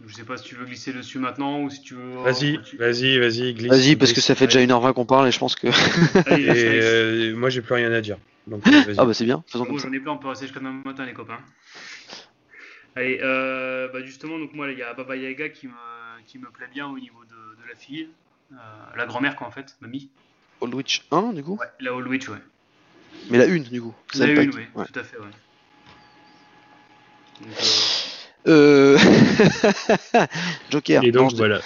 je 0.05 0.13
sais 0.13 0.25
pas 0.25 0.35
si 0.35 0.43
tu 0.43 0.55
veux 0.55 0.65
glisser 0.65 0.91
dessus 0.91 1.19
maintenant 1.19 1.61
ou 1.61 1.69
si 1.69 1.81
tu 1.81 1.93
veux. 1.93 2.15
Vas-y, 2.21 2.61
tu- 2.63 2.75
vas-y, 2.75 3.17
vas-y, 3.17 3.53
glisse. 3.53 3.71
Vas-y, 3.71 3.95
parce 3.95 4.11
que 4.11 4.19
ça 4.19 4.35
fait 4.35 4.47
déjà 4.47 4.59
1h20 4.59 4.93
qu'on 4.93 5.05
parle 5.05 5.29
et 5.29 5.31
je 5.31 5.39
pense 5.39 5.55
que. 5.55 5.67
Et 6.29 6.49
euh, 6.83 7.33
moi, 7.33 7.49
j'ai 7.49 7.61
plus 7.61 7.75
rien 7.75 7.93
à 7.93 8.01
dire. 8.01 8.17
Donc, 8.45 8.67
vas-y. 8.67 8.95
Ah 8.97 9.05
bah 9.05 9.13
c'est 9.13 9.23
bien, 9.23 9.41
faisons 9.47 9.65
ça. 9.77 9.87
j'en 9.87 9.93
ai 9.93 10.01
plein, 10.01 10.11
on 10.11 10.17
peut 10.17 10.27
rester 10.27 10.47
jusqu'à 10.47 10.59
demain 10.59 10.81
matin 10.83 11.05
les 11.05 11.13
copains. 11.13 11.39
Allez, 12.97 13.19
euh, 13.23 13.87
bah 13.87 14.03
justement, 14.03 14.37
donc 14.37 14.53
moi, 14.53 14.69
il 14.69 14.77
y 14.77 14.83
a 14.83 14.93
Baba 14.93 15.15
Yaga 15.15 15.47
qui 15.47 15.67
me, 15.67 16.23
qui 16.27 16.39
me 16.39 16.49
plaît 16.49 16.67
bien 16.73 16.87
au 16.89 16.99
niveau 16.99 17.23
de, 17.23 17.63
de 17.63 17.69
la 17.69 17.75
fille. 17.75 18.09
Euh, 18.51 18.55
la 18.97 19.05
grand-mère, 19.05 19.37
quoi, 19.37 19.47
en 19.47 19.51
fait, 19.51 19.77
mamie. 19.79 20.09
Old 20.59 20.73
Witch 20.73 21.05
1, 21.11 21.31
du 21.31 21.41
coup? 21.41 21.57
Ouais, 21.57 21.67
la 21.79 21.93
Old 21.95 22.07
Witch, 22.07 22.27
ouais. 22.27 22.37
Mais 23.29 23.37
la 23.37 23.45
une, 23.45 23.63
du 23.63 23.81
coup. 23.81 23.93
La 24.15 24.27
une, 24.27 24.39
oui, 24.39 24.63
ouais. 24.75 24.85
tout 24.91 24.99
à 24.99 25.03
fait, 25.03 25.17
ouais. 25.17 25.23
Donc, 27.41 27.49
euh, 27.49 27.63
Euh... 28.47 28.97
Joker. 30.69 31.03
Et 31.03 31.11
donc 31.11 31.33
voilà. 31.33 31.61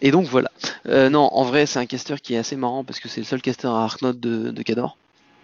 Et 0.00 0.10
donc 0.10 0.26
voilà. 0.26 0.50
Euh, 0.86 1.10
non, 1.10 1.28
en 1.32 1.44
vrai, 1.44 1.66
c'est 1.66 1.78
un 1.78 1.86
caster 1.86 2.16
qui 2.22 2.34
est 2.34 2.38
assez 2.38 2.56
marrant 2.56 2.84
parce 2.84 3.00
que 3.00 3.08
c'est 3.08 3.20
le 3.20 3.26
seul 3.26 3.42
caster 3.42 3.66
à 3.66 3.82
Arknode 3.82 4.20
de, 4.20 4.50
de 4.50 4.62
Kador. 4.62 4.96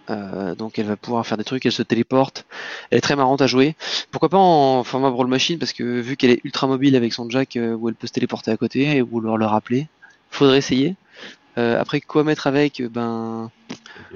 Euh, 0.09 0.55
donc 0.55 0.79
elle 0.79 0.87
va 0.87 0.97
pouvoir 0.97 1.25
faire 1.25 1.37
des 1.37 1.43
trucs, 1.43 1.65
elle 1.65 1.71
se 1.71 1.83
téléporte. 1.83 2.45
Elle 2.89 2.99
est 2.99 3.01
très 3.01 3.15
marrante 3.15 3.41
à 3.41 3.47
jouer. 3.47 3.75
Pourquoi 4.11 4.29
pas 4.29 4.37
en 4.37 4.83
format 4.83 5.09
Brawl 5.09 5.27
Machine 5.27 5.59
parce 5.59 5.73
que 5.73 5.83
vu 5.83 6.17
qu'elle 6.17 6.31
est 6.31 6.41
ultra 6.43 6.67
mobile 6.67 6.95
avec 6.95 7.13
son 7.13 7.29
jack 7.29 7.55
euh, 7.55 7.75
où 7.75 7.89
elle 7.89 7.95
peut 7.95 8.07
se 8.07 8.13
téléporter 8.13 8.51
à 8.51 8.57
côté 8.57 8.97
et 8.97 9.01
ou 9.01 9.19
leur 9.19 9.37
le 9.37 9.45
rappeler, 9.45 9.87
faudrait 10.29 10.57
essayer. 10.57 10.95
Euh, 11.57 11.79
après 11.79 11.99
quoi 11.99 12.23
mettre 12.23 12.47
avec, 12.47 12.79
euh, 12.79 12.89
ben 12.89 13.51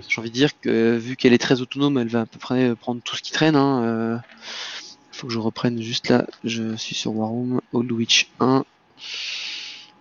j'ai 0.07 0.21
envie 0.21 0.29
de 0.29 0.35
dire 0.35 0.57
que 0.59 0.97
vu 0.97 1.15
qu'elle 1.15 1.33
est 1.33 1.37
très 1.37 1.61
autonome, 1.61 1.97
elle 1.97 2.07
va 2.07 2.21
à 2.21 2.25
peu 2.25 2.39
près 2.39 2.69
euh, 2.69 2.75
prendre 2.75 3.01
tout 3.01 3.15
ce 3.15 3.21
qui 3.21 3.31
traîne. 3.31 3.55
Hein, 3.55 4.21
faut 5.11 5.27
que 5.27 5.33
je 5.33 5.39
reprenne 5.39 5.81
juste 5.81 6.09
là. 6.09 6.25
Je 6.43 6.75
suis 6.75 6.95
sur 6.95 7.15
Warroom, 7.15 7.61
Old 7.73 7.91
Witch 7.91 8.29
1. 8.39 8.65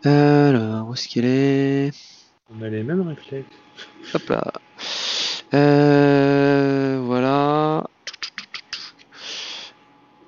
Alors, 0.04 0.88
où 0.88 0.94
est-ce 0.94 1.08
qu'elle 1.08 1.24
est? 1.24 1.92
On 2.50 2.62
a 2.62 2.68
les 2.68 2.82
mêmes 2.82 3.06
réflexes. 3.06 3.46
Hop 4.12 4.28
là. 4.28 4.52
Euh, 5.54 7.00
voilà. 7.04 7.88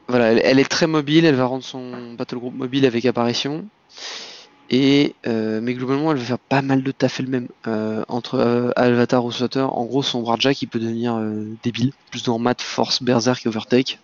Voilà, 0.08 0.32
elle, 0.32 0.40
elle 0.44 0.58
est 0.60 0.68
très 0.68 0.86
mobile, 0.86 1.24
elle 1.24 1.34
va 1.34 1.46
rendre 1.46 1.64
son 1.64 2.14
battle 2.14 2.36
group 2.36 2.54
mobile 2.54 2.86
avec 2.86 3.04
apparition. 3.06 3.66
Et 4.68 5.14
euh, 5.26 5.60
mais 5.60 5.74
globalement, 5.74 6.10
elle 6.12 6.18
va 6.18 6.24
faire 6.24 6.38
pas 6.38 6.62
mal 6.62 6.82
de 6.82 6.90
taf 6.92 7.20
elle-même. 7.20 7.48
Euh, 7.66 8.04
entre 8.08 8.36
euh, 8.36 8.70
Avatar 8.76 9.24
ou 9.24 9.30
Slaughter, 9.32 9.60
en 9.60 9.84
gros, 9.84 10.02
son 10.02 10.20
Warjack 10.22 10.60
il 10.62 10.66
peut 10.68 10.80
devenir 10.80 11.14
euh, 11.16 11.56
débile, 11.62 11.92
plus 12.10 12.24
dans 12.24 12.38
Mat, 12.38 12.60
Force, 12.60 13.02
Berserk 13.02 13.46
et 13.46 13.48
Overtake. 13.48 14.00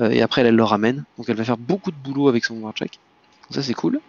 Euh, 0.00 0.10
et 0.10 0.22
après, 0.22 0.42
elle, 0.42 0.48
elle 0.48 0.56
le 0.56 0.64
ramène. 0.64 1.04
Donc 1.18 1.28
elle 1.28 1.36
va 1.36 1.44
faire 1.44 1.58
beaucoup 1.58 1.90
de 1.90 1.96
boulot 1.96 2.28
avec 2.28 2.44
son 2.44 2.56
Warjack. 2.60 3.00
Donc 3.48 3.54
ça, 3.56 3.62
c'est 3.62 3.74
cool. 3.74 4.00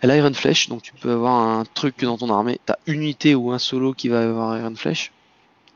Elle 0.00 0.10
a 0.10 0.16
Iron 0.16 0.32
Flèche, 0.34 0.68
donc 0.68 0.82
tu 0.82 0.92
peux 0.94 1.12
avoir 1.12 1.34
un 1.34 1.64
truc 1.64 1.96
que 1.96 2.06
dans 2.06 2.18
ton 2.18 2.30
armée, 2.30 2.60
t'as 2.66 2.76
une 2.86 3.02
unité 3.02 3.34
ou 3.34 3.52
un 3.52 3.58
solo 3.58 3.92
qui 3.94 4.08
va 4.08 4.22
avoir 4.22 4.58
Iron 4.58 4.74
Flèche. 4.74 5.12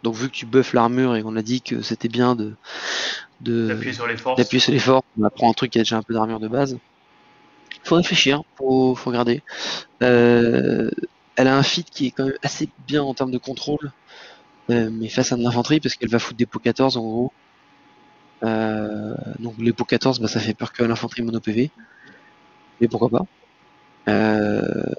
Donc 0.03 0.15
vu 0.15 0.29
que 0.29 0.35
tu 0.35 0.47
buffes 0.47 0.73
l'armure 0.73 1.17
et 1.17 1.23
qu'on 1.23 1.37
a 1.37 1.43
dit 1.43 1.63
que 1.63 1.83
c'était 1.83 2.09
bien 2.09 2.35
de 2.35 2.55
de- 3.41 3.69
d'appuyer 3.69 3.93
sur 3.93 4.07
les 4.07 4.17
forces. 4.17 4.39
d'appuyer 4.39 4.61
sur 4.61 4.73
les 4.73 4.79
forces, 4.79 5.07
on 5.19 5.25
apprend 5.25 5.51
un 5.51 5.55
truc 5.55 5.71
qui 5.73 5.79
a 5.79 5.83
déjà 5.83 5.97
un 5.99 6.03
peu 6.03 6.15
d'armure 6.15 6.41
de 6.41 6.49
base. 6.49 6.79
Faut 7.87 7.95
réfléchir, 7.95 8.43
faut, 8.57 8.97
faut 8.97 9.11
regarder. 9.11 9.43
Euh, 10.03 10.91
elle 11.37 11.47
a 11.47 11.57
un 11.57 11.63
feat 11.63 11.89
qui 11.89 12.07
est 12.09 12.11
quand 12.11 12.25
même 12.25 12.35
assez 12.43 12.69
bien 12.89 13.01
en 13.05 13.15
termes 13.15 13.31
de 13.31 13.39
contrôle, 13.39 13.93
euh, 14.71 14.91
mais 14.93 15.09
face 15.09 15.31
à 15.31 15.37
de 15.37 15.43
l'infanterie 15.45 15.79
parce 15.79 15.95
qu'elle 15.95 16.09
va 16.09 16.19
foutre 16.19 16.37
des 16.37 16.47
pots 16.47 16.59
14 16.59 16.97
en 16.97 17.03
gros. 17.03 17.33
Euh, 18.43 19.15
donc 19.39 19.55
les 19.59 19.73
pots 19.73 19.85
14, 19.85 20.19
bah, 20.19 20.27
ça 20.27 20.41
fait 20.41 20.53
peur 20.53 20.73
que 20.73 20.83
l'infanterie 20.83 21.23
mono 21.23 21.39
PV, 21.39 21.71
mais 22.81 22.89
pourquoi 22.89 23.09
pas. 23.09 23.27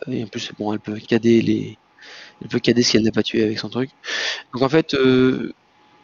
Et 0.07 0.23
en 0.23 0.27
plus, 0.27 0.53
bon, 0.57 0.71
elle 0.71 0.79
peut 0.79 0.97
cader 0.97 1.41
les, 1.41 1.77
elle 2.41 2.47
peut 2.47 2.59
cader 2.59 2.83
si 2.83 2.95
elle 2.95 3.03
n'a 3.03 3.11
pas 3.11 3.23
tué 3.23 3.43
avec 3.43 3.59
son 3.59 3.67
truc. 3.67 3.89
Donc 4.53 4.61
en 4.61 4.69
fait, 4.69 4.95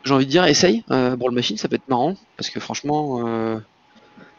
j'ai 0.04 0.14
envie 0.14 0.26
de 0.26 0.32
dire, 0.32 0.44
essaye. 0.46 0.84
Euh, 0.92 1.16
Brawl 1.16 1.32
Machine, 1.34 1.58
ça 1.58 1.70
peut 1.70 1.76
être 1.76 1.88
marrant 1.88 2.16
parce 2.36 2.50
que 2.50 2.60
franchement, 2.60 3.24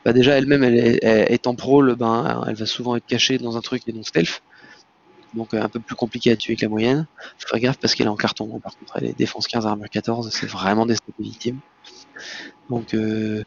bah 0.05 0.13
déjà 0.13 0.37
elle-même, 0.39 0.63
elle 0.65 1.39
en 1.47 1.55
prôle, 1.55 1.95
ben, 1.97 2.45
elle 2.49 2.55
va 2.57 2.67
souvent 2.67 2.97
être 2.97 3.07
cachée 3.07 3.39
dans 3.39 3.57
un 3.57 3.61
truc 3.61 3.83
et 3.87 3.93
donc 3.93 4.07
stealth. 4.07 4.43
Donc 5.35 5.55
euh, 5.55 5.63
un 5.63 5.69
peu 5.69 5.81
plus 5.81 5.97
compliqué 5.97 6.31
à 6.33 6.37
tuer 6.37 6.57
que 6.57 6.63
la 6.65 6.69
moyenne. 6.69 7.07
Faut 7.39 7.49
faire 7.49 7.61
gaffe 7.61 7.79
parce 7.79 7.95
qu'elle 7.95 8.07
est 8.07 8.11
en 8.11 8.17
carton. 8.17 8.57
hein. 8.57 8.61
Par 8.63 8.77
contre, 8.79 8.95
elle 8.97 9.07
est 9.07 9.19
défense 9.19 9.49
15, 9.49 9.67
armure 9.67 9.91
14, 9.91 10.31
c'est 10.33 10.47
vraiment 10.47 10.87
des 10.87 10.97
victimes. 11.19 11.61
Donc 12.71 12.95
euh, 12.95 13.43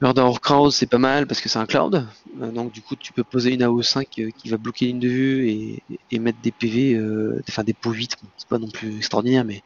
Murder 0.00 0.22
of 0.22 0.40
Crowd, 0.40 0.72
c'est 0.72 0.86
pas 0.86 0.98
mal 0.98 1.26
parce 1.26 1.40
que 1.40 1.48
c'est 1.48 1.58
un 1.58 1.66
cloud. 1.66 2.06
Euh, 2.40 2.52
donc 2.52 2.72
du 2.72 2.82
coup, 2.82 2.96
tu 2.96 3.12
peux 3.12 3.24
poser 3.24 3.54
une 3.54 3.62
AO5 3.62 4.06
euh, 4.20 4.30
qui 4.36 4.48
va 4.50 4.58
bloquer 4.58 4.86
ligne 4.86 5.00
de 5.00 5.08
vue 5.08 5.48
et, 5.50 5.82
et 6.10 6.18
mettre 6.18 6.40
des 6.40 6.52
PV, 6.52 6.94
euh, 6.94 7.42
enfin 7.48 7.64
des 7.64 7.74
pots 7.74 7.92
8. 7.92 8.16
Bon, 8.22 8.28
c'est 8.36 8.48
pas 8.48 8.58
non 8.58 8.70
plus 8.70 8.98
extraordinaire, 8.98 9.44
mais 9.44 9.62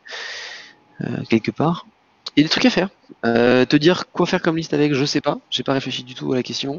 quelque 1.29 1.51
part. 1.51 1.87
Il 2.39 2.43
y 2.43 2.45
a 2.45 2.45
des 2.45 2.51
trucs 2.51 2.67
à 2.67 2.71
faire. 2.71 2.91
Euh, 3.27 3.65
te 3.65 3.77
dire 3.77 4.07
quoi 4.13 4.25
faire 4.25 4.41
comme 4.41 4.57
liste 4.57 4.73
avec, 4.73 4.95
je 4.95 5.05
sais 5.05 5.21
pas. 5.21 5.39
J'ai 5.51 5.65
pas 5.65 5.73
réfléchi 5.73 6.05
du 6.05 6.15
tout 6.15 6.33
à 6.33 6.37
la 6.37 6.45
question. 6.45 6.79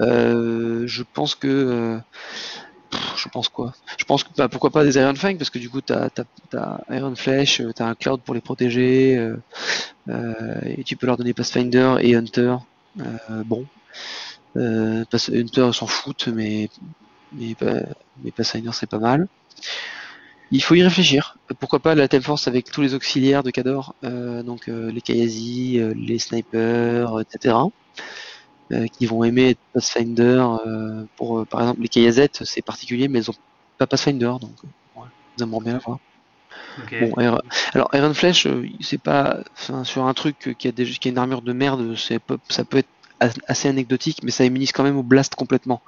Euh, 0.00 0.86
je 0.86 1.02
pense 1.04 1.34
que. 1.36 1.48
euh, 1.48 1.98
je 3.16 3.28
pense 3.28 3.48
quoi? 3.48 3.72
Je 3.98 4.04
pense 4.04 4.24
que 4.24 4.30
bah, 4.36 4.48
pourquoi 4.48 4.70
pas 4.70 4.84
des 4.84 4.96
Iron 4.96 5.14
Fang 5.14 5.36
parce 5.36 5.50
que 5.50 5.58
du 5.58 5.68
coup 5.70 5.80
t'as 5.82 6.08
as, 6.54 6.80
Iron 6.90 7.14
Flash, 7.16 7.62
t'as 7.74 7.86
un 7.86 7.94
cloud 7.94 8.22
pour 8.24 8.34
les 8.34 8.40
protéger 8.40 9.30
et 10.64 10.84
tu 10.84 10.96
peux 10.96 11.06
leur 11.06 11.16
donner 11.16 11.34
Pathfinder 11.34 11.96
et 12.00 12.14
Hunter. 12.16 12.56
Bon, 13.46 13.68
Hunter 15.28 15.70
s'en 15.72 15.86
foutent 15.86 16.28
mais 16.28 16.68
mais, 17.32 17.54
pas- 17.54 17.82
mais 18.16 18.32
Pathfinder 18.32 18.70
c'est 18.72 18.88
pas 18.90 18.98
mal. 18.98 19.28
Il 20.50 20.62
faut 20.62 20.74
y 20.74 20.82
réfléchir. 20.82 21.36
Pourquoi 21.60 21.80
pas 21.80 21.94
la 21.94 22.08
Theme 22.08 22.22
Force 22.22 22.48
avec 22.48 22.70
tous 22.70 22.80
les 22.82 22.94
auxiliaires 22.94 23.42
de 23.42 23.50
Cador, 23.50 23.94
euh, 24.04 24.42
donc 24.42 24.68
euh, 24.68 24.90
les 24.90 25.00
Kayazi, 25.02 25.78
euh, 25.78 25.92
les 25.96 26.18
snipers, 26.18 27.20
etc. 27.20 27.66
euh, 28.72 28.86
qui 28.88 29.06
vont 29.06 29.24
aimer 29.24 29.50
être 29.50 29.60
Pathfinder. 29.74 30.46
euh, 30.66 31.06
pour, 31.16 31.40
euh, 31.40 31.46
par 31.46 31.60
exemple, 31.62 31.82
les 31.82 31.88
Kayazettes, 31.88 32.44
c'est 32.44 32.62
particulier, 32.62 33.08
mais 33.08 33.20
elles 33.20 33.30
ont 33.30 33.34
pas 33.78 33.86
Pathfinder, 33.86 34.34
donc 34.40 34.56
ouais, 34.94 35.08
ils 35.38 35.42
aimeraient 35.44 35.60
bien 35.64 35.74
l'avoir. 35.74 36.00
Ok. 36.76 36.92
Bon, 36.98 37.12
Iron- 37.18 37.40
alors 37.74 37.88
Iron 37.94 38.14
Flash, 38.14 38.46
euh, 38.46 38.66
c'est 38.80 38.98
pas, 39.02 39.42
enfin, 39.58 39.84
sur 39.84 40.04
un 40.06 40.14
truc 40.14 40.56
qui 40.58 40.68
a, 40.68 40.72
qui 40.72 41.08
a 41.08 41.10
une 41.10 41.18
armure 41.18 41.42
de 41.42 41.52
merde, 41.52 41.94
ça 41.96 42.18
peut 42.64 42.78
être 42.78 42.90
as- 43.20 43.34
assez 43.46 43.68
anecdotique, 43.68 44.22
mais 44.22 44.30
ça 44.30 44.44
immunise 44.44 44.72
quand 44.72 44.82
même 44.84 44.96
au 44.96 45.02
blast 45.04 45.34
complètement. 45.34 45.82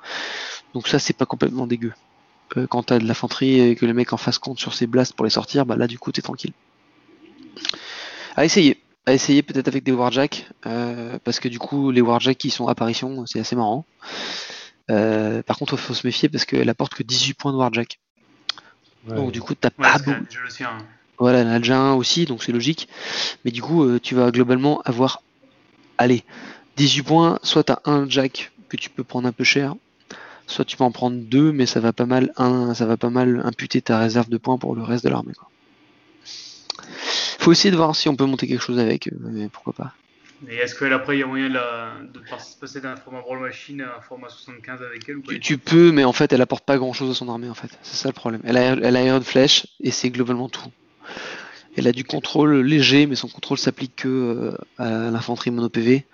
Donc 0.75 0.89
ça, 0.89 0.99
c'est 0.99 1.17
pas 1.17 1.27
complètement 1.27 1.67
dégueu. 1.67 1.93
Euh, 2.57 2.67
quand 2.67 2.83
t'as 2.85 2.99
de 2.99 3.07
l'infanterie 3.07 3.61
et 3.61 3.77
que 3.77 3.87
le 3.87 3.95
mec 3.95 4.13
en 4.13 4.17
face 4.17 4.39
compte 4.39 4.59
sur 4.59 4.75
ses 4.75 4.87
blasts 4.87 5.13
pour 5.15 5.25
les 5.25 5.31
sortir, 5.31 5.67
bah 5.67 5.77
là 5.77 5.87
du 5.87 5.99
coup 5.99 6.11
t'es 6.13 6.23
tranquille. 6.23 6.53
À 8.37 8.45
essayer, 8.45 8.81
à 9.07 9.13
essayer 9.13 9.43
peut-être 9.43 9.69
avec 9.69 9.85
des 9.85 9.93
Warjack, 9.93 10.47
euh, 10.67 11.19
parce 11.25 11.41
que 11.41 11.49
du 11.49 11.59
coup 11.59 11.91
les 11.91 12.01
Warjack 12.01 12.39
qui 12.39 12.51
sont 12.51 12.67
apparition, 12.69 13.25
c'est 13.27 13.41
assez 13.41 13.57
marrant. 13.57 13.85
Euh, 14.91 15.43
par 15.43 15.57
contre, 15.59 15.75
il 15.75 15.79
faut 15.79 15.95
se 15.95 16.05
méfier 16.07 16.29
parce 16.29 16.45
qu'elle 16.45 16.69
apporte 16.69 16.95
que 16.95 17.03
18 17.05 17.35
points 17.35 17.53
de 17.53 17.57
Warjack. 17.57 18.01
Ouais. 19.09 19.15
Donc 19.17 19.31
du 19.33 19.41
coup, 19.41 19.55
t'as 19.55 19.69
Ouais, 19.79 19.85
pas 19.85 19.99
beaucoup. 19.99 20.25
je 20.31 20.41
le 20.41 20.51
sais. 20.51 20.65
hein. 20.65 20.79
Voilà, 21.19 21.41
elle 21.41 21.49
en 21.49 21.53
a 21.53 21.59
déjà 21.59 21.79
un 21.79 21.93
aussi, 21.95 22.25
donc 22.25 22.43
c'est 22.43 22.51
logique. 22.53 22.89
Mais 23.45 23.51
du 23.51 23.63
coup, 23.63 23.85
euh, 23.85 24.01
tu 24.01 24.15
vas 24.15 24.31
globalement 24.31 24.81
avoir, 24.83 25.23
allez, 25.99 26.25
18 26.77 27.03
points. 27.03 27.39
Soit 27.43 27.65
t'as 27.65 27.79
un 27.85 28.09
jack 28.09 28.51
que 28.69 28.77
tu 28.77 28.89
peux 28.91 29.05
prendre 29.05 29.29
un 29.29 29.33
peu 29.33 29.45
cher, 29.45 29.75
soit 30.51 30.65
tu 30.65 30.77
peux 30.77 30.85
en 30.85 30.91
prendre 30.91 31.17
deux, 31.17 31.53
mais 31.53 31.67
ça 31.67 31.81
va 31.81 31.93
pas 31.93 32.07
mal, 32.07 32.33
un, 32.37 32.75
ça 32.75 32.87
va 32.87 32.97
pas 32.97 33.11
mal 33.11 33.41
imputer 33.45 33.81
ta 33.81 33.99
réserve 33.99 34.29
de 34.29 34.39
points 34.39 34.59
pour 34.59 34.75
le 34.75 34.83
reste 34.83 35.05
de 35.05 35.11
l'armée. 35.11 35.33
Faut 37.39 37.53
essayer 37.53 37.71
de 37.71 37.77
voir 37.77 37.97
si 37.97 38.09
on 38.09 38.17
peut 38.17 38.27
monter 38.27 38.47
quelque 38.47 38.63
chose 38.63 38.79
avec, 38.79 39.07
euh, 39.07 39.17
mais 39.21 39.49
pourquoi 39.49 39.73
pas. 39.73 39.95
Et 40.49 40.57
est-ce 40.57 40.75
qu'après, 40.75 41.17
il 41.17 41.21
y 41.21 41.23
a 41.23 41.27
moyen 41.27 41.51
de, 41.51 42.21
passer 42.61 42.81
d'un 42.81 42.97
format 42.97 43.21
Brawl 43.21 43.41
Machine 43.41 43.83
à 43.83 43.99
un 43.99 44.01
format 44.01 44.29
75 44.29 44.83
avec 44.83 45.09
elle 45.09 45.19
ou 45.19 45.23
pas 45.23 45.33
Tu, 45.33 45.41
tu 45.41 45.59
peux, 45.59 45.93
mais 45.93 46.05
en 46.05 46.13
fait, 46.13 46.33
elle 46.33 46.41
apporte 46.41 46.65
pas 46.65 46.79
grand 46.79 46.93
chose 46.93 47.11
à 47.11 47.15
son 47.15 47.29
armée, 47.29 47.49
en 47.49 47.55
fait. 47.55 47.71
C'est 47.83 47.97
ça 47.97 48.09
le 48.09 48.15
problème. 48.15 48.41
Elle 48.45 48.57
a, 48.57 48.73
elle 48.73 48.97
a 48.97 49.03
Iron 49.03 49.21
Flèche, 49.21 49.67
et 49.81 49.91
c'est 49.91 50.11
globalement 50.11 50.49
tout. 50.49 50.71
Elle 51.77 51.87
a 51.87 51.93
du 51.93 52.05
contrôle 52.05 52.61
léger, 52.63 53.07
mais 53.07 53.15
son 53.15 53.29
contrôle 53.29 53.57
s'applique 53.59 53.97
que 53.97 54.09
euh, 54.09 54.57
à 54.79 55.11
l'infanterie 55.11 55.51
mono 55.51 55.69
PV. 55.69 56.05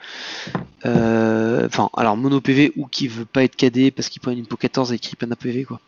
Euh, 0.84 1.66
Enfin, 1.66 1.88
alors 1.96 2.16
mono 2.16 2.40
PV 2.40 2.72
ou 2.76 2.86
qui 2.86 3.08
veut 3.08 3.24
pas 3.24 3.42
être 3.42 3.56
cadé 3.56 3.90
parce 3.90 4.08
qu'il 4.08 4.20
prend 4.22 4.30
une 4.32 4.46
po 4.46 4.56
14 4.56 4.92
et 4.92 4.98
qu'il 4.98 5.16
peine 5.16 5.32
un 5.32 5.36
PV, 5.36 5.64
quoi. 5.64 5.80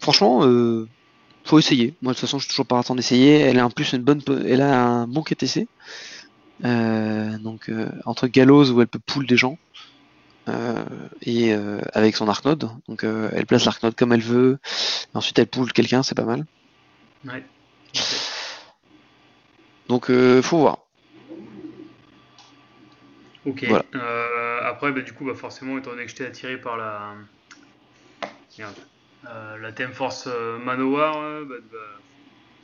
Franchement, 0.00 0.40
euh, 0.44 0.88
faut 1.44 1.58
essayer. 1.58 1.94
Moi, 2.02 2.12
de 2.12 2.16
toute 2.16 2.22
façon, 2.22 2.38
je 2.38 2.44
suis 2.44 2.50
toujours 2.50 2.66
partant 2.66 2.94
d'essayer. 2.94 3.40
Elle 3.40 3.58
a 3.58 3.66
en 3.66 3.70
plus 3.70 3.92
une 3.92 4.02
bonne, 4.02 4.22
po- 4.22 4.36
elle 4.38 4.60
a 4.60 4.84
un 4.84 5.06
bon 5.06 5.22
KTC. 5.22 5.68
Euh, 6.64 7.38
donc, 7.38 7.68
euh, 7.68 7.88
entre 8.04 8.26
Gallows 8.28 8.70
où 8.70 8.80
elle 8.80 8.86
peut 8.88 9.00
pull 9.04 9.26
des 9.26 9.36
gens. 9.36 9.58
Euh, 10.48 10.84
et 11.22 11.54
euh, 11.54 11.80
avec 11.92 12.16
son 12.16 12.28
Arknode. 12.28 12.68
Donc 12.88 13.04
euh, 13.04 13.30
elle 13.32 13.46
place 13.46 13.64
l'Arknode 13.64 13.94
comme 13.94 14.12
elle 14.12 14.20
veut. 14.22 14.58
Et 15.14 15.16
ensuite 15.16 15.38
elle 15.38 15.46
pull 15.46 15.72
quelqu'un, 15.72 16.02
c'est 16.02 16.16
pas 16.16 16.24
mal. 16.24 16.44
Ouais. 17.24 17.44
Donc 19.92 20.08
euh, 20.08 20.40
faut 20.40 20.56
voir. 20.56 20.78
Ok. 23.44 23.66
Voilà. 23.68 23.84
Euh, 23.94 24.60
après, 24.64 24.90
bah, 24.90 25.02
du 25.02 25.12
coup, 25.12 25.26
bah, 25.26 25.34
forcément, 25.34 25.76
étant 25.76 25.90
donné 25.90 26.04
que 26.04 26.08
j'étais 26.08 26.24
attiré 26.24 26.56
par 26.56 26.78
la. 26.78 27.12
Merde. 28.58 28.74
Euh, 29.28 29.58
la 29.58 29.70
Theme 29.70 29.92
Force 29.92 30.28
euh, 30.28 30.58
Manowar, 30.58 31.18
euh, 31.18 31.44
bah, 31.44 31.56
bah, 31.70 31.78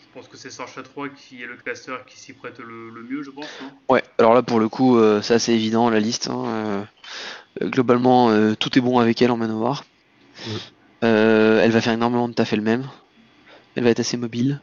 Je 0.01 0.07
pense 0.15 0.27
que 0.27 0.39
c'est 0.39 0.49
Sarcha 0.49 0.83
3 0.83 1.11
qui 1.11 1.43
est 1.43 1.47
le 1.47 1.57
caster 1.57 1.97
qui 2.07 2.19
s'y 2.19 2.33
prête 2.33 2.61
le, 2.61 3.03
mieux, 3.03 3.23
je 3.23 3.31
pense. 3.31 3.47
ouais, 3.91 4.03
alors 4.19 4.33
là 4.33 4.43
pour 4.43 4.59
le 4.59 4.71
coup, 4.71 4.97
euh, 4.97 5.21
c'est 5.21 5.35
assez 5.35 5.53
évident 5.53 5.91
la 5.91 6.01
liste. 6.01 6.29
Hein, 6.31 6.45
euh, 6.47 7.69
globalement, 7.69 8.31
euh, 8.31 8.55
tout 8.55 8.79
est 8.79 8.81
bon 8.81 9.01
avec 9.01 9.21
elle 9.21 9.33
en 9.33 9.37
manoir. 9.37 9.85
elle 11.03 11.71
va 11.71 11.81
faire 11.83 11.93
énormément 11.93 12.29
de 12.29 12.33
taf 12.33 12.55
elle-même. 12.55 12.89
Elle 13.77 13.85
va 13.85 13.91
être 13.91 14.01
assez 14.01 14.17
mobile. 14.17 14.63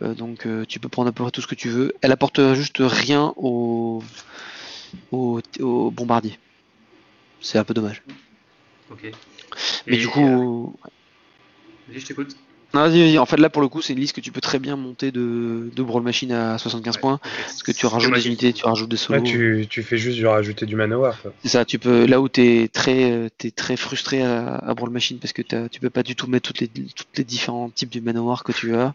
Donc 0.00 0.46
tu 0.68 0.80
peux 0.80 0.88
prendre 0.88 1.08
à 1.08 1.12
peu 1.12 1.22
près 1.22 1.30
tout 1.30 1.42
ce 1.42 1.46
que 1.46 1.54
tu 1.54 1.68
veux. 1.68 1.94
Elle 2.00 2.12
apporte 2.12 2.54
juste 2.54 2.78
rien 2.80 3.32
au, 3.36 4.02
au, 5.12 5.40
bombardier. 5.90 6.38
C'est 7.40 7.58
un 7.58 7.64
peu 7.64 7.74
dommage. 7.74 8.02
Ok. 8.90 9.10
Mais 9.86 9.96
du 9.96 10.08
coup. 10.08 10.74
Vas-y, 11.88 12.00
je 12.00 12.06
t'écoute. 12.06 12.36
Non, 12.72 12.82
vas-y, 12.82 13.18
En 13.18 13.26
fait, 13.26 13.36
là, 13.36 13.50
pour 13.50 13.62
le 13.62 13.68
coup, 13.68 13.82
c'est 13.82 13.94
une 13.94 13.98
liste 13.98 14.14
que 14.14 14.20
tu 14.20 14.30
peux 14.30 14.40
très 14.40 14.58
bien 14.58 14.76
monter 14.76 15.10
de, 15.10 15.70
de 15.74 15.82
Brawl 15.82 16.02
Machine 16.02 16.30
à 16.32 16.56
75 16.58 16.98
points. 16.98 17.20
Parce 17.46 17.62
que 17.62 17.72
tu 17.72 17.86
rajoutes 17.86 18.14
des 18.14 18.26
unités, 18.26 18.52
tu 18.52 18.64
rajoutes 18.64 18.88
des 18.88 18.96
solos. 18.96 19.22
tu, 19.22 19.66
tu, 19.68 19.82
fais 19.82 19.98
juste 19.98 20.22
rajouter 20.24 20.66
du 20.66 20.76
manowar. 20.76 21.18
C'est 21.42 21.48
ça, 21.48 21.64
tu 21.64 21.78
peux, 21.78 22.06
là 22.06 22.20
où 22.20 22.28
tu 22.28 22.42
es 22.42 22.68
très, 22.68 23.28
es 23.44 23.50
très 23.50 23.76
frustré 23.76 24.22
à, 24.22 24.56
à 24.56 24.74
Brawl 24.74 24.90
Machine 24.90 25.18
parce 25.18 25.32
que 25.32 25.42
tu 25.42 25.80
peux 25.80 25.90
pas 25.90 26.02
du 26.02 26.14
tout 26.14 26.28
mettre 26.28 26.48
toutes 26.48 26.60
les, 26.60 26.68
toutes 26.68 27.16
les 27.16 27.24
différents 27.24 27.70
types 27.70 27.90
de 27.90 28.00
manowar 28.00 28.44
que 28.44 28.52
tu 28.52 28.74
as. 28.74 28.94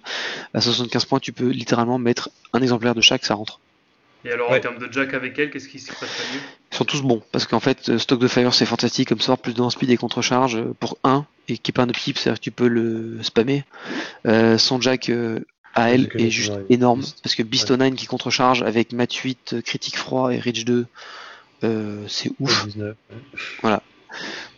À 0.54 0.62
75 0.62 1.06
points, 1.06 1.20
tu 1.20 1.34
peux 1.34 1.50
littéralement 1.50 1.98
mettre 1.98 2.30
un 2.54 2.62
exemplaire 2.62 2.96
de 2.96 3.02
chaque, 3.02 3.26
ça 3.26 3.36
rentre. 3.36 3.60
Et 4.26 4.32
alors, 4.32 4.52
en 4.52 4.60
termes 4.60 4.80
de 4.80 4.92
jack 4.92 5.14
avec 5.14 5.38
elle, 5.38 5.52
qu'est-ce 5.52 5.70
qui 5.70 5.80
se 5.80 5.92
passe 5.92 6.02
mieux? 6.34 6.40
Ils 6.72 6.76
sont 6.76 6.86
tous 6.86 7.02
bons, 7.04 7.22
parce 7.32 7.46
qu'en 7.46 7.60
fait, 7.60 7.90
euh, 7.90 8.00
Stock 8.00 8.20
de 8.20 8.28
Fire, 8.28 8.54
c'est 8.54 8.66
fantastique 8.66 9.10
comme 9.10 9.22
sort, 9.22 9.38
plus 9.38 9.54
de 9.54 9.70
speed 9.70 9.92
et 9.92 9.98
contre-charge 9.98 10.56
euh, 10.56 10.74
pour 10.80 10.98
1, 11.04 11.26
et 11.48 11.60
qui 11.60 11.70
est 11.70 11.74
pas 11.74 11.84
un 11.84 11.90
upkeep, 11.90 12.18
c'est-à-dire 12.18 12.40
que 12.40 12.44
tu 12.44 12.52
peux 12.52 12.68
le 12.68 13.22
spammer. 13.22 13.64
Euh, 14.26 14.58
son 14.58 14.82
jack 14.82 15.12
à 15.76 15.92
elle 15.92 16.10
est 16.16 16.32
juste 16.32 16.54
énorme, 16.70 17.04
parce 17.22 17.36
que 17.36 17.44
Beast 17.44 17.70
9 17.70 17.94
qui 17.94 18.08
contre-charge 18.08 18.64
avec 18.64 18.94
Mat 18.94 19.14
8, 19.14 19.62
critique 19.64 19.98
froid 19.98 20.34
et 20.34 20.40
Reach 20.40 20.66
2, 20.66 20.88
c'est 22.08 22.32
ouf. 22.40 22.68
Voilà. 23.62 23.84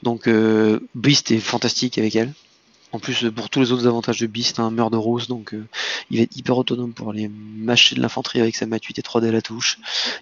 Donc, 0.02 0.30
Beast 0.96 1.32
est 1.32 1.40
fantastique 1.40 1.98
avec 1.98 2.16
elle. 2.16 2.32
En 2.94 3.00
plus, 3.00 3.26
euh, 3.26 3.32
pour 3.32 3.50
tous 3.50 3.60
les 3.60 3.72
autres 3.72 3.86
avantages 3.86 4.20
de 4.20 4.28
Beast, 4.28 4.60
un 4.60 4.72
meurtre 4.72 4.92
de 4.92 4.98
rose, 4.98 5.28
donc 5.28 5.54
euh, 5.54 5.66
il 6.10 6.18
va 6.18 6.24
être 6.24 6.36
hyper 6.38 6.58
autonome 6.58 6.94
pour 6.94 7.10
aller 7.10 7.30
mâcher 7.30 7.96
de 7.96 8.02
l'infanterie 8.02 8.40
avec 8.40 8.56
sa 8.56 8.66
mat 8.66 8.84
8 8.84 9.00
et 9.00 9.02
3D 9.02 9.28
à 9.28 9.32
la 9.32 9.42
touche. 9.42 9.80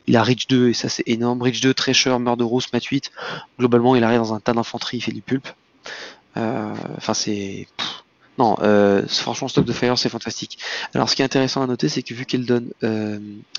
Il 0.07 0.17
a 0.17 0.23
Reach 0.23 0.47
2 0.47 0.69
et 0.69 0.73
ça 0.73 0.89
c'est 0.89 1.03
énorme. 1.07 1.41
Reach 1.41 1.61
2, 1.61 1.73
Treasure, 1.73 2.19
meurtre 2.19 2.39
de 2.39 2.43
rose, 2.43 2.65
mat 2.73 2.83
8. 2.83 3.11
Globalement, 3.59 3.95
il 3.95 4.03
arrive 4.03 4.19
dans 4.19 4.33
un 4.33 4.39
tas 4.39 4.53
d'infanterie, 4.53 4.97
il 4.97 5.01
fait 5.01 5.11
du 5.11 5.21
pulp. 5.21 5.47
Euh, 6.37 6.73
enfin, 6.97 7.13
c'est. 7.13 7.67
Non, 8.37 8.57
franchement, 9.07 9.47
Stock 9.47 9.63
de 9.63 9.71
Fire, 9.71 9.97
c'est 9.97 10.09
fantastique. 10.09 10.59
Alors, 10.93 11.09
ce 11.09 11.15
qui 11.15 11.21
est 11.21 11.25
intéressant 11.25 11.61
à 11.61 11.67
noter, 11.67 11.87
c'est 11.87 12.03
que 12.03 12.13
vu 12.13 12.25
qu'elle 12.25 12.45
donne 12.45 12.71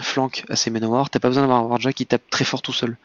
flank 0.02 0.44
à 0.50 0.56
ses 0.56 0.68
Manowar, 0.68 1.08
t'as 1.08 1.18
pas 1.18 1.28
besoin 1.28 1.44
d'avoir 1.44 1.60
un 1.60 1.66
Warjack 1.66 1.94
qui 1.94 2.04
tape 2.04 2.28
très 2.28 2.44
fort 2.44 2.60
tout 2.60 2.74
seul. 2.74 2.98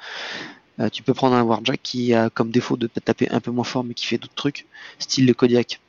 tu 0.92 1.02
peux 1.02 1.14
prendre 1.14 1.38
un 1.38 1.44
Warjack 1.44 1.80
qui 1.82 2.14
a 2.14 2.30
comme 2.30 2.52
défaut 2.52 2.76
de 2.76 2.88
taper 2.88 3.30
un 3.30 3.40
peu 3.40 3.52
moins 3.52 3.64
fort, 3.64 3.86
mais 3.86 3.94
qui 3.94 4.06
fait 4.06 4.18
d'autres 4.18 4.36
trucs, 4.36 4.66
style 5.00 5.26
le 5.26 5.34
Kodiak. 5.34 5.80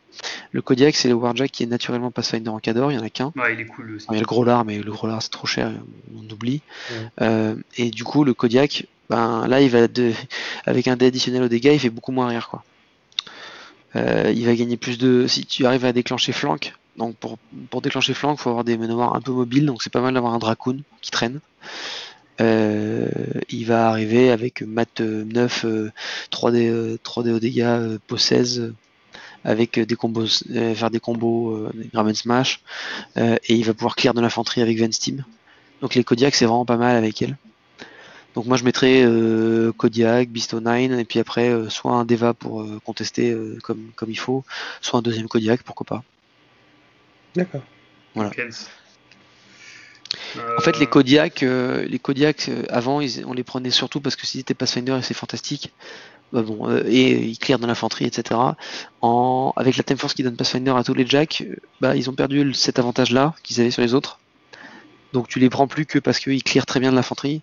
Le 0.53 0.63
Kodiak, 0.63 0.95
c'est 0.95 1.09
le 1.09 1.15
Warjack 1.15 1.51
qui 1.51 1.63
est 1.63 1.67
naturellement 1.67 2.11
Pathfinder 2.11 2.51
en 2.51 2.59
Cador, 2.59 2.93
il 2.93 2.97
y 2.97 2.99
en 2.99 3.03
a 3.03 3.11
qu'un. 3.11 3.33
il 3.53 3.61
est 3.61 3.67
cool 3.67 3.99
il 4.11 4.15
y 4.15 4.17
a 4.17 4.21
le 4.21 4.27
gros 4.27 4.45
lard, 4.45 4.65
mais 4.65 4.79
le 4.79 4.93
gros 4.93 5.07
lard 5.07 5.23
c'est 5.23 5.31
trop 5.31 5.47
cher, 5.47 5.73
on 6.15 6.31
oublie. 6.33 6.61
Euh, 7.21 7.55
et 7.77 7.91
du 7.91 8.05
coup, 8.05 8.25
le 8.25 8.35
Kodiak, 8.35 8.87
ben, 9.09 9.47
là, 9.49 9.61
il 9.61 9.71
va 9.71 9.89
de... 9.89 10.13
avec 10.67 10.89
un 10.89 10.97
dé 10.97 11.07
additionnel 11.07 11.43
au 11.43 11.49
dégâts, 11.49 11.73
il 11.73 11.81
fait 11.81 11.91
beaucoup 11.91 12.13
moins 12.13 12.29
rire, 12.29 12.49
quoi. 12.49 12.65
Euh, 13.95 14.33
il 14.35 14.47
va 14.47 14.55
gagner 14.55 14.79
plus 14.79 14.97
de. 14.97 15.27
Si 15.27 15.45
tu 15.45 15.67
arrives 15.67 15.85
à 15.85 15.93
déclencher 15.93 16.33
flank, 16.33 16.73
donc 16.97 17.15
pour, 17.17 17.83
déclencher 17.83 18.15
flank, 18.15 18.37
il 18.39 18.43
faut 18.43 18.49
avoir 18.49 18.65
des 18.65 18.79
manoirs 18.79 19.15
un 19.15 19.21
peu 19.21 19.33
mobiles, 19.33 19.67
donc 19.67 19.83
c'est 19.83 19.93
pas 19.93 20.01
mal 20.01 20.15
d'avoir 20.15 20.33
un 20.33 20.39
Dracoon 20.39 20.81
qui 21.03 21.11
traîne. 21.11 21.41
Euh, 22.41 23.09
il 23.51 23.67
va 23.67 23.89
arriver 23.91 24.31
avec 24.31 24.63
mat 24.63 25.01
9, 25.01 25.67
3D, 26.31 26.97
3D 27.05 27.33
au 27.33 27.39
dégâts, 27.39 27.99
po 28.07 28.17
16, 28.17 28.73
avec 29.45 29.79
des 29.79 29.97
combos, 29.97 30.45
euh, 30.51 30.75
faire 30.75 30.91
des 30.91 31.01
combos, 31.01 31.57
euh, 31.57 31.73
des 31.75 32.15
Smash, 32.15 32.61
euh, 33.17 33.37
et 33.49 33.55
il 33.55 33.65
va 33.65 33.75
pouvoir 33.75 33.97
clear 33.97 34.15
de 34.15 34.21
l'infanterie 34.21 34.63
avec 34.63 34.79
Steam. 34.93 35.25
Donc 35.81 35.95
les 35.95 36.05
Kodiak 36.05 36.35
c'est 36.35 36.47
vraiment 36.47 36.65
pas 36.65 36.77
mal 36.77 36.97
avec 36.97 37.23
elle. 37.23 37.37
Donc 38.35 38.47
moi 38.47 38.57
je 38.57 38.65
mettrais 38.65 39.05
Kodiak, 39.77 40.31
Bisto 40.31 40.61
9 40.61 40.93
et 40.93 41.05
puis 41.05 41.19
après 41.19 41.69
soit 41.69 41.93
un 41.93 42.05
Deva 42.07 42.33
pour 42.33 42.65
contester 42.83 43.37
comme, 43.63 43.91
comme 43.95 44.11
il 44.11 44.19
faut, 44.19 44.43
soit 44.81 45.01
un 45.01 45.03
deuxième 45.03 45.29
Kodiak, 45.29 45.63
pourquoi 45.65 45.85
pas. 45.85 46.03
D'accord. 47.35 47.63
Voilà. 48.15 48.31
En 50.57 50.61
fait, 50.63 50.79
les 50.79 50.87
Kodiak, 50.87 51.43
les 51.43 51.99
Kodiak 51.99 52.49
avant, 52.71 53.01
on 53.27 53.33
les 53.35 53.45
prenait 53.45 53.71
surtout 53.71 54.01
parce 54.01 54.17
que 54.17 54.27
si 54.27 54.39
c'était 54.39 54.55
Pathfinder 54.55 54.97
et 54.99 55.03
c'est 55.03 55.15
fantastique, 55.15 55.73
bah 56.33 56.43
bon, 56.43 56.69
euh, 56.69 56.83
et 56.87 57.25
ils 57.25 57.39
clear 57.39 57.59
dans 57.59 57.67
l'infanterie, 57.67 58.07
etc. 58.07 58.41
En, 59.03 59.53
avec 59.57 59.77
la 59.77 59.83
Time 59.83 59.99
Force 59.99 60.15
qui 60.15 60.23
donne 60.23 60.37
Pathfinder 60.37 60.73
à 60.77 60.83
tous 60.83 60.95
les 60.95 61.07
jacks, 61.07 61.45
bah, 61.81 61.95
ils 61.95 62.09
ont 62.09 62.15
perdu 62.15 62.55
cet 62.55 62.79
avantage-là 62.79 63.35
qu'ils 63.43 63.61
avaient 63.61 63.71
sur 63.71 63.83
les 63.83 63.95
autres. 63.95 64.19
Donc 65.13 65.29
tu 65.29 65.39
les 65.39 65.51
prends 65.51 65.67
plus 65.67 65.85
que 65.85 65.99
parce 65.99 66.19
qu'ils 66.19 66.43
clear 66.43 66.65
très 66.65 66.81
bien 66.81 66.91
de 66.91 66.97
l'infanterie, 66.97 67.43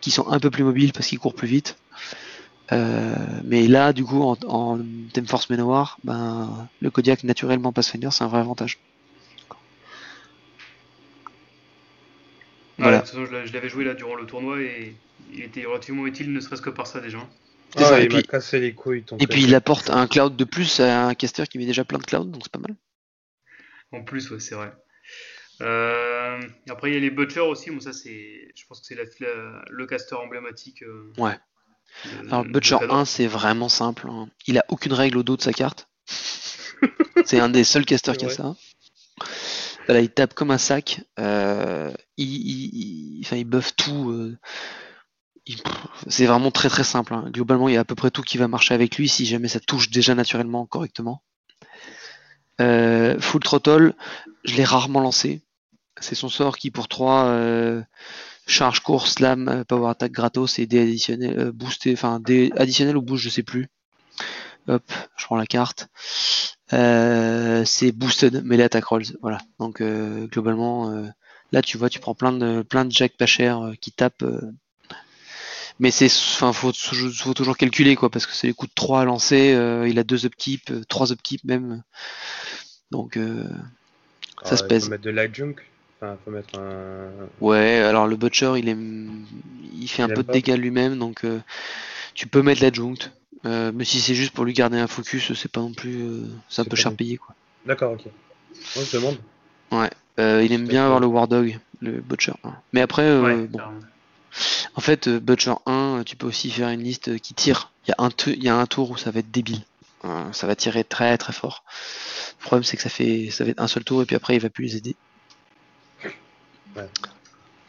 qui 0.00 0.10
sont 0.10 0.28
un 0.28 0.40
peu 0.40 0.50
plus 0.50 0.64
mobiles 0.64 0.92
parce 0.92 1.06
qu'ils 1.06 1.18
courent 1.18 1.34
plus 1.34 1.48
vite. 1.48 1.76
Euh, 2.72 3.14
mais 3.44 3.66
là, 3.66 3.92
du 3.92 4.04
coup, 4.04 4.22
en, 4.22 4.36
en 4.46 4.78
Time 5.12 5.26
Force 5.26 5.50
Manowar, 5.50 5.98
ben, 6.04 6.68
le 6.80 6.90
Kodiak 6.90 7.24
naturellement 7.24 7.72
Pathfinder, 7.72 8.08
c'est 8.10 8.24
un 8.24 8.28
vrai 8.28 8.40
avantage. 8.40 8.78
Voilà. 12.78 13.04
je 13.04 13.52
l'avais 13.52 13.68
joué 13.68 13.84
là 13.84 13.92
durant 13.92 14.14
le 14.14 14.24
tournoi 14.24 14.62
et 14.62 14.94
il 15.34 15.42
était 15.42 15.64
relativement 15.66 16.06
utile, 16.06 16.32
ne 16.32 16.40
serait-ce 16.40 16.62
que 16.62 16.70
par 16.70 16.86
ça 16.86 17.00
déjà. 17.00 17.18
Ah, 17.76 18.00
il 18.00 18.12
m'a 18.12 18.22
cassé 18.22 18.60
les 18.60 18.74
couilles. 18.74 19.04
et 19.18 19.26
puis 19.26 19.42
il 19.44 19.54
apporte 19.54 19.90
un 19.90 20.06
cloud 20.06 20.36
de 20.36 20.44
plus 20.44 20.80
à 20.80 21.06
un 21.06 21.14
caster 21.14 21.44
qui 21.46 21.58
met 21.58 21.66
déjà 21.66 21.84
plein 21.84 21.98
de 21.98 22.04
clouds, 22.04 22.24
donc 22.24 22.42
c'est 22.44 22.52
pas 22.52 22.58
mal. 22.58 22.74
En 23.92 24.02
plus, 24.02 24.30
ouais, 24.30 24.40
c'est 24.40 24.54
vrai. 24.54 24.72
Euh, 25.62 26.40
après, 26.68 26.90
il 26.90 26.94
y 26.94 26.96
a 26.96 27.00
les 27.00 27.10
Butchers 27.10 27.40
aussi. 27.40 27.70
Bon, 27.70 27.80
ça, 27.80 27.92
c'est, 27.92 28.52
je 28.54 28.66
pense 28.66 28.80
que 28.80 28.86
c'est 28.86 28.96
le 28.96 29.86
caster 29.86 30.14
emblématique. 30.14 30.82
Euh, 30.82 31.12
ouais. 31.18 31.36
Alors, 32.28 32.44
Butcher 32.44 32.78
1, 32.88 33.04
c'est 33.04 33.26
vraiment 33.26 33.68
simple. 33.68 34.06
Hein. 34.08 34.28
Il 34.46 34.58
a 34.58 34.64
aucune 34.68 34.92
règle 34.92 35.18
au 35.18 35.22
dos 35.22 35.36
de 35.36 35.42
sa 35.42 35.52
carte. 35.52 35.88
c'est 37.24 37.40
un 37.40 37.48
des 37.48 37.64
seuls 37.64 37.84
casters 37.84 38.16
qui 38.16 38.26
a 38.26 38.30
ça. 38.30 38.56
Voilà, 39.86 40.00
il 40.00 40.10
tape 40.10 40.34
comme 40.34 40.50
un 40.50 40.58
sac. 40.58 41.02
Euh, 41.18 41.92
il, 42.16 42.28
il, 42.28 43.20
il, 43.20 43.38
il 43.38 43.44
buff 43.44 43.74
tout 43.76 44.36
c'est 46.06 46.26
vraiment 46.26 46.50
très 46.50 46.68
très 46.68 46.84
simple. 46.84 47.14
Hein. 47.14 47.30
Globalement, 47.30 47.68
il 47.68 47.74
y 47.74 47.76
a 47.76 47.80
à 47.80 47.84
peu 47.84 47.94
près 47.94 48.10
tout 48.10 48.22
qui 48.22 48.38
va 48.38 48.48
marcher 48.48 48.74
avec 48.74 48.96
lui 48.96 49.08
si 49.08 49.26
jamais 49.26 49.48
ça 49.48 49.60
touche 49.60 49.90
déjà 49.90 50.14
naturellement 50.14 50.66
correctement. 50.66 51.22
Euh, 52.60 53.18
full 53.20 53.42
Throttle, 53.42 53.94
je 54.44 54.54
l'ai 54.56 54.64
rarement 54.64 55.00
lancé. 55.00 55.42
C'est 56.00 56.14
son 56.14 56.28
sort 56.28 56.58
qui 56.58 56.70
pour 56.70 56.88
3 56.88 57.24
euh, 57.24 57.82
charge, 58.46 58.80
course, 58.80 59.14
slam, 59.14 59.48
euh, 59.48 59.64
power 59.64 59.90
attack 59.90 60.12
gratos 60.12 60.58
et 60.58 60.66
des 60.66 60.82
additionnels, 60.82 61.52
boosté, 61.52 61.92
enfin 61.92 62.20
des 62.20 62.52
additionnels 62.56 62.96
ou 62.96 63.02
boost, 63.02 63.24
je 63.24 63.30
sais 63.30 63.42
plus. 63.42 63.68
Hop, 64.68 64.84
je 65.16 65.24
prends 65.24 65.36
la 65.36 65.46
carte. 65.46 65.88
c'est 66.70 67.92
boosted 67.92 68.44
melee 68.44 68.62
attack 68.62 68.84
rolls. 68.84 69.16
Voilà. 69.22 69.38
Donc 69.58 69.82
globalement, 69.82 70.92
là 71.52 71.62
tu 71.62 71.78
vois, 71.78 71.88
tu 71.88 71.98
prends 71.98 72.14
plein 72.14 72.32
de 72.32 72.62
plein 72.62 72.84
de 72.84 72.92
jack 72.92 73.16
pas 73.16 73.26
cher 73.26 73.72
qui 73.80 73.92
tapent 73.92 74.24
mais 75.80 75.90
c'est 75.90 76.06
enfin 76.06 76.52
faut, 76.52 76.72
faut, 76.72 77.34
toujours 77.34 77.56
calculer 77.56 77.96
quoi 77.96 78.10
parce 78.10 78.26
que 78.26 78.34
c'est 78.34 78.46
les 78.46 78.52
coups 78.52 78.70
de 78.70 78.74
3 78.74 79.00
à 79.00 79.04
lancer 79.06 79.54
euh, 79.54 79.88
il 79.88 79.98
a 79.98 80.04
deux 80.04 80.26
upkeep 80.26 80.70
3 80.88 81.10
euh, 81.10 81.14
upkeep 81.14 81.42
même. 81.44 81.82
Donc 82.90 83.16
euh, 83.16 83.44
ça 84.44 84.56
se 84.56 84.64
pèse. 84.64 84.84
faut 84.84 84.90
mettre 84.90 85.02
de 85.02 85.10
l'adjunct 85.10 85.56
enfin 85.96 86.18
faut 86.24 86.30
mettre 86.30 86.58
un 86.58 87.08
ouais 87.40 87.78
alors 87.78 88.06
le 88.06 88.16
butcher 88.16 88.52
il 88.58 88.68
est 88.68 88.76
il 89.74 89.88
fait 89.88 90.02
un 90.02 90.08
peu 90.08 90.22
de 90.22 90.30
dégâts 90.30 90.56
lui-même 90.56 90.98
donc 90.98 91.24
tu 92.14 92.26
peux 92.26 92.42
mettre 92.42 92.62
l'adjunct 92.62 93.10
mais 93.44 93.84
si 93.84 94.00
c'est 94.00 94.14
juste 94.14 94.32
pour 94.32 94.44
lui 94.44 94.52
garder 94.52 94.78
un 94.78 94.86
focus 94.86 95.32
c'est 95.32 95.50
pas 95.50 95.60
non 95.60 95.72
plus 95.72 96.24
c'est 96.50 96.60
un 96.60 96.66
peu 96.66 96.76
cher 96.76 96.94
payé 96.94 97.16
quoi. 97.16 97.34
D'accord 97.64 97.92
ok. 97.92 98.02
On 98.76 98.80
se 98.80 98.96
demande. 98.96 99.16
Ouais 99.72 99.90
il 100.18 100.52
aime 100.52 100.68
bien 100.68 100.84
avoir 100.84 101.00
le 101.00 101.06
war 101.06 101.26
dog 101.26 101.58
le 101.80 102.02
butcher 102.02 102.34
mais 102.74 102.82
après 102.82 103.46
bon 103.46 103.60
en 104.74 104.80
fait, 104.80 105.08
euh, 105.08 105.20
Butcher 105.20 105.54
1, 105.66 106.02
tu 106.06 106.16
peux 106.16 106.26
aussi 106.26 106.50
faire 106.50 106.68
une 106.68 106.82
liste 106.82 107.18
qui 107.20 107.34
tire. 107.34 107.72
Il 107.86 107.90
y, 107.90 107.92
a 107.92 108.04
un 108.04 108.10
il 108.26 108.42
y 108.42 108.48
a 108.48 108.56
un 108.56 108.66
tour 108.66 108.90
où 108.90 108.96
ça 108.96 109.10
va 109.10 109.20
être 109.20 109.30
débile. 109.30 109.62
Euh, 110.04 110.32
ça 110.32 110.46
va 110.46 110.56
tirer 110.56 110.84
très 110.84 111.18
très 111.18 111.32
fort. 111.32 111.64
Le 112.40 112.44
problème, 112.44 112.64
c'est 112.64 112.76
que 112.76 112.82
ça 112.82 112.88
fait, 112.88 113.30
ça 113.30 113.44
va 113.44 113.50
être 113.50 113.60
un 113.60 113.66
seul 113.66 113.84
tour 113.84 114.02
et 114.02 114.06
puis 114.06 114.16
après, 114.16 114.36
il 114.36 114.40
va 114.40 114.50
plus 114.50 114.64
les 114.64 114.76
aider. 114.76 114.96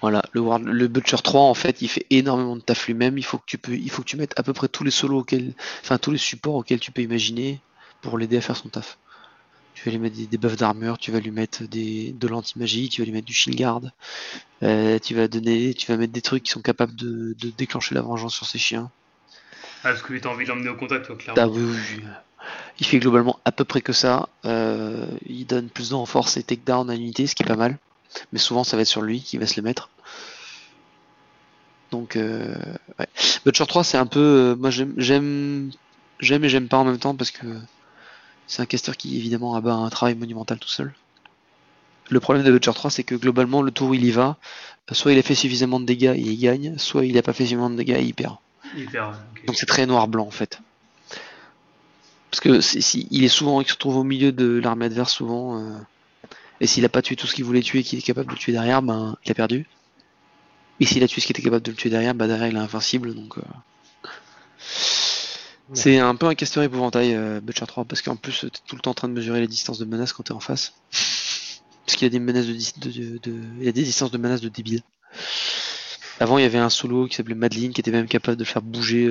Voilà, 0.02 0.24
le, 0.32 0.42
le 0.72 0.88
Butcher 0.88 1.18
3, 1.24 1.42
en 1.42 1.54
fait, 1.54 1.82
il 1.82 1.88
fait 1.88 2.06
énormément 2.10 2.56
de 2.56 2.62
taf 2.62 2.88
lui-même. 2.88 3.18
Il 3.18 3.26
faut 3.26 3.38
que 3.38 3.46
tu 3.46 3.58
peux, 3.58 3.74
il 3.74 3.90
faut 3.90 4.02
que 4.02 4.08
tu 4.08 4.18
mettes 4.18 4.34
à 4.38 4.44
peu 4.44 4.54
près 4.54 4.68
tous 4.68 4.84
les 4.84 4.92
solos 4.92 5.20
auxquels, 5.20 5.54
enfin 5.82 5.98
tous 5.98 6.12
les 6.12 6.18
supports 6.18 6.56
auxquels 6.56 6.80
tu 6.80 6.92
peux 6.92 7.02
imaginer 7.02 7.60
pour 8.02 8.18
l'aider 8.18 8.38
à 8.38 8.42
faire 8.42 8.56
son 8.56 8.70
taf. 8.70 8.98
Tu 9.82 9.90
vas 9.90 9.94
lui 9.94 10.00
mettre 10.00 10.16
des, 10.16 10.38
buffs 10.38 10.58
d'armure, 10.58 11.00
tu 11.00 11.12
vas 11.12 11.20
lui 11.20 11.32
mettre 11.32 11.64
des, 11.64 12.12
de 12.12 12.28
l'anti-magie, 12.28 12.88
tu 12.90 13.02
vas 13.02 13.06
lui 13.06 13.14
mettre 13.14 13.26
du 13.26 13.34
shield 13.34 13.58
guard. 13.58 13.82
Euh, 14.62 15.00
tu 15.00 15.16
vas 15.16 15.28
donner, 15.28 15.74
tu 15.74 15.92
vas 15.92 15.98
mettre 15.98 16.14
des 16.14 16.22
trucs 16.22 16.44
qui 16.44 16.52
sont 16.52 16.62
capables 16.62 16.96
de, 16.96 17.36
déclencher 17.58 17.96
la 17.96 18.04
vengeance 18.04 18.36
sur 18.36 18.46
ses 18.46 18.60
chiens. 18.60 18.92
Ah, 19.84 19.90
parce 19.90 20.04
que 20.04 20.14
tu 20.14 20.28
as 20.28 20.30
envie 20.30 20.46
de 20.46 20.50
l'emmener 20.50 20.70
au 20.70 20.76
contact, 20.76 21.08
toi, 21.08 21.16
clairement. 21.16 21.42
Ah, 21.42 21.48
oui, 21.48 22.04
Il 22.80 22.86
fait 22.86 23.00
globalement 23.00 23.40
à 23.44 23.52
peu 23.52 23.64
près 23.64 23.82
que 23.82 23.92
ça. 23.92 24.30
Euh, 24.46 25.08
il 25.26 25.48
donne 25.48 25.68
plus 25.68 25.90
de 25.90 25.96
renforce 25.96 26.38
et 26.38 26.44
takedown 26.44 26.88
à 26.92 26.96
l'unité, 26.96 27.26
ce 27.26 27.34
qui 27.34 27.42
est 27.42 27.48
pas 27.48 27.56
mal. 27.56 27.80
Mais 28.34 28.40
souvent, 28.40 28.64
ça 28.64 28.78
va 28.78 28.84
être 28.84 28.88
sur 28.88 29.02
lui 29.02 29.24
qui 29.24 29.40
va 29.40 29.48
se 29.48 29.56
le 29.60 29.64
mettre. 29.64 29.90
Donc, 31.90 32.18
euh, 32.18 32.54
ouais. 33.00 33.08
Butcher 33.46 33.66
3, 33.66 33.84
c'est 33.84 33.98
un 33.98 34.06
peu. 34.06 34.20
Euh, 34.20 34.56
moi, 34.56 34.70
j'aime, 34.70 34.94
j'aime, 34.98 35.72
j'aime 36.20 36.44
et 36.44 36.50
j'aime 36.50 36.68
pas 36.68 36.78
en 36.78 36.86
même 36.86 37.00
temps 37.00 37.16
parce 37.16 37.32
que 37.32 37.48
c'est 38.52 38.62
un 38.62 38.66
caster 38.66 38.92
qui, 38.98 39.18
évidemment, 39.18 39.56
abat 39.56 39.74
un 39.74 39.90
travail 39.90 40.14
monumental 40.14 40.60
tout 40.60 40.68
seul. 40.68 40.94
Le 42.10 42.20
problème 42.20 42.44
de 42.44 42.52
Butcher 42.52 42.74
3, 42.74 42.92
c'est 42.92 43.06
que 43.06 43.16
globalement, 43.16 43.62
le 43.62 43.72
tour 43.72 43.92
où 43.92 43.94
il 43.94 44.04
y 44.04 44.12
va, 44.12 44.36
soit 44.92 45.14
il 45.14 45.18
a 45.18 45.22
fait 45.22 45.36
suffisamment 45.36 45.80
de 45.80 45.86
dégâts 45.86 46.14
et 46.18 46.20
il 46.20 46.38
gagne, 46.38 46.78
soit 46.78 47.06
il 47.06 47.18
a 47.18 47.22
pas 47.22 47.32
fait 47.32 47.46
suffisamment 47.46 47.70
de 47.70 47.78
dégâts 47.78 47.96
et 47.98 48.04
il 48.04 48.14
perd. 48.14 48.36
Donc, 49.48 49.56
c'est 49.56 49.66
très 49.66 49.86
noir-blanc 49.86 50.28
en 50.28 50.32
fait. 50.32 50.60
Parce 52.30 52.42
que 52.42 52.60
si, 52.60 53.08
il 53.10 53.24
est 53.24 53.30
souvent, 53.30 53.62
il 53.62 53.68
se 53.70 53.76
trouve 53.76 53.96
au 53.96 54.04
milieu 54.04 54.34
de 54.34 54.60
l'armée 54.62 54.88
adverse 54.88 55.14
souvent. 55.14 55.58
Euh, 55.58 55.78
et 56.60 56.68
s'il 56.68 56.84
a 56.84 56.90
pas 56.90 57.02
tué 57.02 57.16
tout 57.16 57.28
ce 57.28 57.36
qu'il 57.36 57.46
voulait 57.46 57.62
tuer, 57.62 57.84
qu'il 57.84 58.00
est 58.00 58.02
capable 58.02 58.28
de 58.28 58.34
le 58.34 58.38
tuer 58.38 58.52
derrière, 58.52 58.82
ben 58.82 59.16
il 59.24 59.32
a 59.32 59.34
perdu. 59.34 59.66
Et 60.82 60.86
s'il 60.86 61.02
a 61.06 61.08
tué 61.08 61.22
ce 61.22 61.26
qui 61.26 61.32
était 61.32 61.42
capable 61.42 61.64
de 61.64 61.72
le 61.72 61.78
tuer 61.78 61.90
derrière, 61.90 62.14
bah 62.16 62.28
derrière 62.28 62.48
il 62.48 62.58
est 62.58 62.60
invincible. 62.60 63.16
Donc 63.16 63.38
euh. 63.38 63.42
C'est 65.74 66.00
un 66.00 66.16
peu 66.16 66.26
un 66.28 66.36
caster 66.36 66.64
épouvantail 66.64 67.16
euh, 67.16 67.40
Butcher 67.42 67.66
3 67.66 67.86
parce 67.86 68.02
qu'en 68.02 68.16
plus 68.16 68.42
t'es 68.42 68.60
tout 68.68 68.76
le 68.76 68.82
temps 68.82 68.92
en 68.92 68.96
train 68.96 69.08
de 69.08 69.14
mesurer 69.14 69.40
les 69.40 69.48
distances 69.48 69.80
de 69.80 69.86
menace 69.86 70.14
quand 70.14 70.24
t'es 70.24 70.34
en 70.34 70.40
face. 70.40 70.74
Parce 71.86 71.98
qu'il 71.98 72.06
y 72.06 72.06
a 72.08 72.10
des 72.10 72.20
menaces 72.20 72.48
de, 72.48 72.90
il 72.90 73.64
y 73.64 73.68
a 73.68 73.72
des 73.72 73.84
distances 73.84 74.12
de 74.12 74.18
menace 74.18 74.42
de 74.42 74.50
débile. 74.50 74.82
Avant 76.20 76.38
il 76.38 76.44
y 76.44 76.46
avait 76.46 76.58
un 76.58 76.70
solo 76.70 77.08
qui 77.08 77.16
s'appelait 77.16 77.36
Madeline 77.36 77.74
qui 77.74 77.82
était 77.82 77.92
même 77.92 78.08
capable 78.08 78.38
de 78.38 78.44
faire 78.44 78.62
bouger 78.62 79.08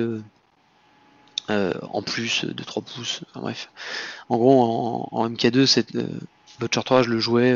euh, 1.49 1.73
en 1.81 2.01
plus 2.01 2.45
de 2.45 2.63
3 2.63 2.83
pouces. 2.83 3.21
Enfin, 3.29 3.41
bref. 3.41 3.69
En 4.29 4.37
gros 4.37 5.07
en, 5.11 5.29
MK2 5.29 5.65
cette 5.65 5.97
Butcher 6.59 6.81
3 6.83 7.03
je 7.03 7.09
le 7.09 7.19
jouais 7.19 7.55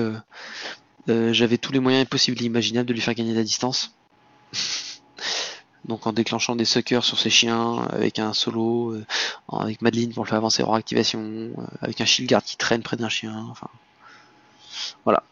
j'avais 1.07 1.57
tous 1.57 1.72
les 1.72 1.80
moyens 1.80 2.07
possibles 2.07 2.41
et 2.41 2.45
imaginables 2.45 2.88
de 2.88 2.94
lui 2.94 3.02
faire 3.02 3.14
gagner 3.14 3.34
la 3.34 3.44
distance. 3.44 3.95
Donc 5.88 6.07
en 6.07 6.14
déclenchant 6.14 6.56
des 6.56 6.66
suckers 6.66 7.03
sur 7.03 7.20
ses 7.20 7.30
chiens, 7.30 7.84
avec 7.91 8.18
un 8.18 8.34
solo, 8.34 8.91
euh, 8.94 9.06
avec 9.52 9.82
Madeline 9.82 10.14
pour 10.14 10.24
le 10.24 10.30
faire 10.30 10.38
avancer 10.38 10.64
hors 10.64 10.76
activation, 10.76 11.22
euh, 11.22 11.53
avec 11.82 12.02
un 12.02 12.06
shield 12.06 12.30
guard 12.30 12.44
qui 12.44 12.57
traîne 12.57 12.82
près 12.82 12.98
d'un 12.98 13.10
chien, 13.10 13.48
enfin. 13.49 13.68
Voilà. 15.03 15.24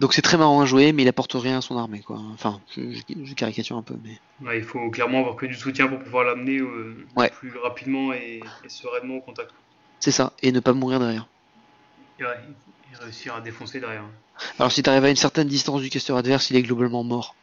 Donc 0.00 0.14
c'est 0.14 0.22
très 0.22 0.36
marrant 0.36 0.60
à 0.60 0.66
jouer, 0.66 0.92
mais 0.92 1.02
il 1.02 1.08
apporte 1.08 1.34
rien 1.34 1.58
à 1.58 1.60
son 1.60 1.76
armée, 1.76 2.00
quoi. 2.00 2.18
Enfin, 2.32 2.60
je, 2.74 3.34
caricature 3.34 3.76
un 3.76 3.82
peu, 3.82 3.94
mais. 4.02 4.56
il 4.56 4.64
faut 4.64 4.90
clairement 4.90 5.20
avoir 5.20 5.36
que 5.36 5.46
du 5.46 5.54
soutien 5.54 5.86
pour 5.86 5.98
pouvoir 5.98 6.24
l'amener 6.24 6.58
euh, 6.58 7.06
plus 7.38 7.56
rapidement 7.58 8.12
et, 8.12 8.40
sereinement 8.68 9.16
au 9.16 9.20
contact. 9.20 9.52
C'est 10.00 10.10
ça, 10.10 10.32
et 10.42 10.50
ne 10.50 10.60
pas 10.60 10.72
mourir 10.72 10.98
derrière. 10.98 11.28
Et, 12.18 12.24
réussir 13.00 13.34
à 13.34 13.40
défoncer 13.40 13.80
derrière. 13.80 14.04
Alors 14.58 14.72
si 14.72 14.82
tu 14.82 14.90
arrives 14.90 15.04
à 15.04 15.10
une 15.10 15.16
certaine 15.16 15.46
distance 15.46 15.82
du 15.82 15.88
caster 15.88 16.14
adverse, 16.14 16.50
il 16.50 16.56
est 16.56 16.62
globalement 16.62 17.04
mort. 17.04 17.34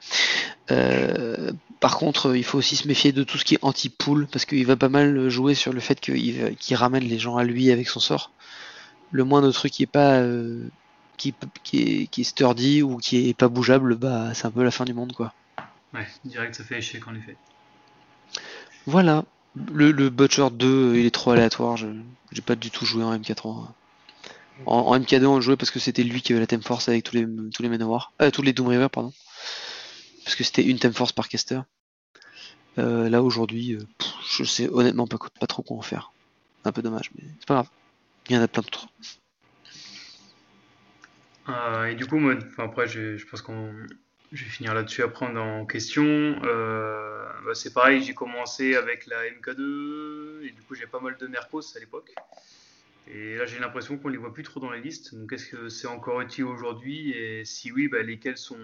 Euh, 0.71 1.51
par 1.79 1.97
contre, 1.97 2.35
il 2.35 2.43
faut 2.43 2.57
aussi 2.57 2.75
se 2.75 2.87
méfier 2.87 3.11
de 3.11 3.23
tout 3.23 3.37
ce 3.37 3.45
qui 3.45 3.55
est 3.55 3.59
anti-pool, 3.61 4.27
parce 4.27 4.45
qu'il 4.45 4.65
va 4.65 4.75
pas 4.75 4.89
mal 4.89 5.29
jouer 5.29 5.55
sur 5.55 5.73
le 5.73 5.79
fait 5.79 5.99
qu'il 5.99 6.75
ramène 6.75 7.03
les 7.03 7.19
gens 7.19 7.37
à 7.37 7.43
lui 7.43 7.71
avec 7.71 7.87
son 7.87 7.99
sort. 7.99 8.31
Le 9.11 9.23
moindre 9.23 9.51
truc 9.51 9.71
qui 9.71 9.83
est 9.83 9.87
pas 9.87 10.19
euh, 10.19 10.67
qui, 11.17 11.33
est, 11.73 12.07
qui, 12.07 12.23
sturdy 12.23 12.81
ou 12.83 12.97
qui 12.97 13.29
est 13.29 13.33
pas 13.33 13.47
bougeable, 13.47 13.95
bah 13.95 14.33
c'est 14.33 14.45
un 14.45 14.51
peu 14.51 14.63
la 14.63 14.71
fin 14.71 14.85
du 14.85 14.93
monde 14.93 15.13
quoi. 15.13 15.33
Ouais, 15.93 16.07
direct 16.25 16.53
ça 16.53 16.63
fait 16.63 16.77
échec 16.77 17.07
en 17.07 17.15
effet. 17.15 17.35
Voilà. 18.85 19.25
Le, 19.73 19.91
le 19.91 20.11
Butcher 20.11 20.47
2, 20.51 20.95
il 20.97 21.05
est 21.07 21.11
trop 21.11 21.31
aléatoire, 21.31 21.75
j'ai 21.77 22.41
pas 22.41 22.55
du 22.55 22.69
tout 22.69 22.85
joué 22.85 23.03
en 23.03 23.17
MK3. 23.17 23.65
En, 24.65 24.97
MK2, 24.99 25.25
on 25.25 25.41
jouait 25.41 25.55
parce 25.55 25.71
que 25.71 25.79
c'était 25.79 26.03
lui 26.03 26.21
qui 26.21 26.33
avait 26.33 26.41
la 26.41 26.47
Theme 26.47 26.61
Force 26.61 26.89
avec 26.89 27.03
tous 27.03 27.15
les, 27.15 27.25
tous 27.53 27.63
les 27.63 27.69
Manowar. 27.69 28.11
Euh, 28.21 28.29
tous 28.29 28.41
les 28.41 28.53
Doom 28.53 28.67
River, 28.67 28.87
pardon. 28.91 29.13
Parce 30.23 30.35
que 30.35 30.43
c'était 30.43 30.63
une 30.63 30.79
Theme 30.79 30.93
Force 30.93 31.11
par 31.11 31.27
caster. 31.27 31.61
Euh, 32.77 33.09
là, 33.09 33.23
aujourd'hui, 33.23 33.73
euh, 33.73 33.79
je 34.29 34.43
sais 34.43 34.69
honnêtement 34.69 35.07
pas, 35.07 35.47
trop 35.47 35.63
quoi 35.63 35.77
en 35.77 35.81
faire. 35.81 36.11
Un 36.65 36.71
peu 36.71 36.81
dommage, 36.81 37.11
mais 37.15 37.23
c'est 37.39 37.47
pas 37.47 37.55
grave. 37.55 37.69
Il 38.29 38.35
y 38.35 38.39
en 38.39 38.41
a 38.41 38.47
plein 38.47 38.61
d'autres. 38.61 38.87
et 41.87 41.95
du 41.95 42.05
coup, 42.05 42.17
moi, 42.17 42.35
après, 42.57 42.87
je 42.87 43.25
pense 43.25 43.41
qu'on. 43.41 43.73
Je 44.31 44.43
vais 44.43 44.49
finir 44.51 44.75
là-dessus 44.75 45.01
après 45.01 45.25
en 45.25 45.65
question. 45.65 46.35
Bah, 47.49 47.55
c'est 47.55 47.73
pareil, 47.73 48.03
j'ai 48.03 48.13
commencé 48.13 48.75
avec 48.75 49.07
la 49.07 49.23
MK2 49.23 50.43
et 50.43 50.51
du 50.51 50.61
coup 50.61 50.75
j'ai 50.75 50.85
pas 50.85 50.99
mal 50.99 51.17
de 51.17 51.25
Mercos 51.25 51.75
à 51.75 51.79
l'époque. 51.79 52.13
Et 53.11 53.37
là, 53.37 53.45
j'ai 53.47 53.57
l'impression 53.57 53.97
qu'on 53.97 54.09
les 54.09 54.17
voit 54.17 54.33
plus 54.33 54.43
trop 54.43 54.59
dans 54.59 54.69
les 54.71 54.81
listes. 54.81 55.15
Donc, 55.15 55.33
est-ce 55.33 55.47
que 55.47 55.69
c'est 55.69 55.87
encore 55.87 56.21
utile 56.21 56.43
aujourd'hui? 56.43 57.11
Et 57.11 57.43
si 57.43 57.71
oui, 57.71 57.87
bah, 57.87 58.03
lesquels 58.03 58.37
sont. 58.37 58.59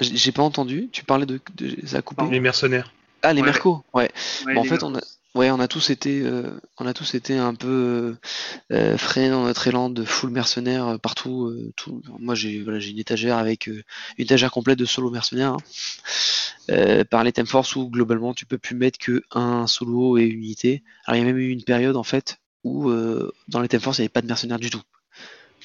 J'ai 0.00 0.32
pas 0.32 0.42
entendu. 0.42 0.88
Tu 0.92 1.04
parlais 1.04 1.26
de, 1.26 1.40
ça 1.84 2.02
Les 2.30 2.40
mercenaires. 2.40 2.92
Ah, 3.22 3.32
les 3.32 3.42
mercos. 3.42 3.82
Ouais. 3.92 4.10
en 4.56 4.64
fait, 4.64 4.82
on 4.82 4.94
a. 4.94 5.00
Ouais, 5.36 5.48
on 5.52 5.60
a 5.60 5.68
tous 5.68 5.90
été, 5.90 6.22
euh, 6.24 6.58
on 6.78 6.86
a 6.86 6.92
tous 6.92 7.14
été 7.14 7.38
un 7.38 7.54
peu 7.54 8.16
euh, 8.72 8.98
frais 8.98 9.30
dans 9.30 9.44
notre 9.44 9.68
élan 9.68 9.88
de 9.88 10.04
full 10.04 10.30
mercenaire 10.30 10.88
euh, 10.88 10.98
partout. 10.98 11.54
tout. 11.76 12.02
Moi, 12.18 12.34
j'ai 12.34 12.60
voilà, 12.62 12.80
j'ai 12.80 12.90
une 12.90 12.98
étagère 12.98 13.38
avec 13.38 13.68
une 13.68 13.84
étagère 14.18 14.50
complète 14.50 14.80
de 14.80 14.84
solo 14.84 15.08
mercenaires 15.08 15.56
hein. 16.68 17.04
par 17.10 17.22
les 17.22 17.30
thèmes 17.30 17.46
force 17.46 17.76
où 17.76 17.88
globalement 17.88 18.34
tu 18.34 18.44
peux 18.44 18.58
plus 18.58 18.74
mettre 18.74 18.98
que 18.98 19.22
un 19.30 19.68
solo 19.68 20.18
et 20.18 20.24
une 20.24 20.38
unité. 20.38 20.82
Alors 21.06 21.16
il 21.16 21.20
y 21.20 21.22
a 21.22 21.26
même 21.26 21.38
eu 21.38 21.50
une 21.50 21.62
période 21.62 21.96
en 21.96 22.02
fait 22.02 22.40
où 22.64 22.90
euh, 22.90 23.32
dans 23.48 23.60
les 23.60 23.68
thèmes 23.68 23.80
force 23.80 23.98
il 23.98 24.02
n'y 24.02 24.06
avait 24.06 24.10
pas 24.10 24.22
de 24.22 24.26
mercenaires 24.26 24.58
du 24.58 24.70
tout. 24.70 24.82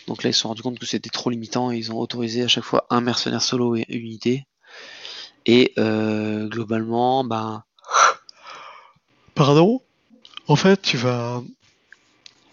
Donc 0.08 0.24
là 0.24 0.30
ils 0.30 0.34
se 0.34 0.42
sont 0.42 0.50
rendus 0.50 0.62
compte 0.62 0.80
que 0.80 0.86
c'était 0.86 1.10
trop 1.10 1.30
limitant 1.30 1.72
et 1.72 1.78
ils 1.78 1.92
ont 1.92 2.00
autorisé 2.00 2.44
à 2.44 2.48
chaque 2.48 2.64
fois 2.64 2.86
un 2.90 3.02
mercenaire 3.02 3.42
solo 3.42 3.76
et 3.76 3.86
une 3.90 4.02
unité. 4.02 4.46
Et 5.46 5.74
euh, 5.78 6.48
globalement, 6.48 7.24
ben. 7.24 7.64
Pardon? 9.36 9.82
En 10.48 10.56
fait, 10.56 10.82
tu 10.82 10.98
vas. 10.98 11.44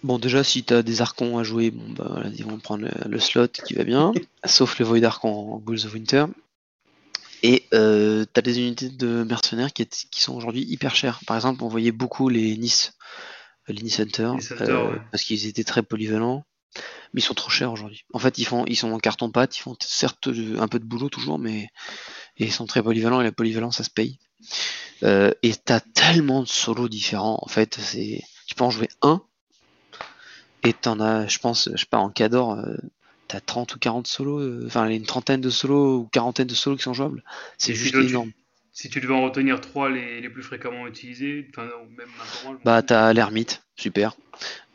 Bon, 0.03 0.19
déjà, 0.19 0.43
si 0.43 0.65
tu 0.65 0.75
as 0.75 0.83
des 0.83 1.01
archons 1.01 1.39
à 1.39 1.45
jouer, 1.45 1.71
bon, 1.71 1.91
bah, 1.91 2.07
voilà, 2.11 2.29
ils 2.29 2.45
vont 2.45 2.59
prendre 2.59 2.89
le, 3.07 3.21
slot 3.21 3.49
qui 3.49 3.75
va 3.75 3.85
bien, 3.85 4.13
sauf 4.45 4.79
le 4.79 4.85
Void 4.85 5.05
Archon 5.05 5.55
en 5.55 5.59
Bulls 5.59 5.87
of 5.87 5.95
Winter. 5.95 6.27
Et 7.45 7.65
euh, 7.73 8.25
tu 8.33 8.39
as 8.39 8.43
des 8.43 8.59
unités 8.59 8.89
de 8.89 9.25
mercenaires 9.25 9.73
qui, 9.73 9.87
qui 9.87 10.21
sont 10.21 10.35
aujourd'hui 10.35 10.63
hyper 10.63 10.95
chères. 10.95 11.21
Par 11.27 11.37
exemple, 11.37 11.63
on 11.63 11.69
voyait 11.69 11.93
beaucoup 11.93 12.29
les 12.29 12.57
Nice 12.57 12.95
Lini 13.69 13.91
Center, 13.91 14.33
euh, 14.61 14.97
parce 15.11 15.23
qu'ils 15.23 15.47
étaient 15.47 15.65
très 15.65 15.83
polyvalents, 15.83 16.45
mais 17.13 17.21
ils 17.21 17.25
sont 17.25 17.35
trop 17.35 17.51
chers 17.51 17.73
aujourd'hui. 17.73 18.05
En 18.13 18.19
fait, 18.19 18.39
ils 18.39 18.45
font, 18.45 18.65
ils 18.67 18.77
sont 18.77 18.93
en 18.93 18.99
carton 18.99 19.31
pâte, 19.31 19.57
ils 19.57 19.61
font 19.61 19.77
certes 19.81 20.29
un 20.59 20.69
peu 20.69 20.79
de 20.79 20.85
boulot 20.85 21.09
toujours, 21.09 21.39
mais 21.39 21.69
ils 22.37 22.53
sont 22.53 22.67
très 22.67 22.83
polyvalents 22.83 23.21
et 23.21 23.25
la 23.25 23.33
polyvalence 23.33 23.77
ça 23.77 23.85
se 23.85 23.91
paye. 23.91 24.19
Euh, 25.03 25.33
et 25.43 25.55
t'as 25.55 25.81
tellement 25.81 26.43
de 26.43 26.49
solos 26.49 26.89
différents. 26.89 27.39
En 27.43 27.49
fait, 27.49 27.79
c'est, 27.81 28.23
tu 28.47 28.55
peux 28.55 28.65
en 28.65 28.71
jouer 28.71 28.89
un 29.03 29.23
et 30.63 30.73
t'en 30.73 31.01
as, 31.01 31.27
je 31.27 31.39
pense, 31.39 31.69
je 31.73 31.81
sais 31.81 31.87
pas, 31.87 31.99
en 31.99 32.11
Cador, 32.11 32.53
euh, 32.53 32.77
t'as 33.29 33.41
30 33.41 33.75
ou 33.75 33.79
40 33.79 34.07
solos, 34.07 34.67
enfin 34.67 34.89
une 34.89 35.07
trentaine 35.07 35.41
de 35.41 35.51
solos 35.51 35.99
ou 35.99 36.09
quarantaine 36.13 36.47
de 36.47 36.55
solos 36.55 36.77
qui 36.77 36.85
sont 36.85 36.95
jouables. 36.95 37.25
C'est 37.59 37.75
juste 37.75 37.95
énorme. 37.95 38.33
Si 38.75 38.89
tu 38.89 39.03
devais 39.03 39.13
en 39.13 39.23
retenir 39.23 39.61
trois 39.61 39.91
les, 39.91 40.27
plus 40.31 40.43
fréquemment 40.43 40.87
utilisés, 40.87 41.47
enfin, 41.51 41.69
même 41.91 42.09
Bah, 42.65 42.83
t'as 42.83 43.13
l'ermite, 43.13 43.63
super. 43.77 44.17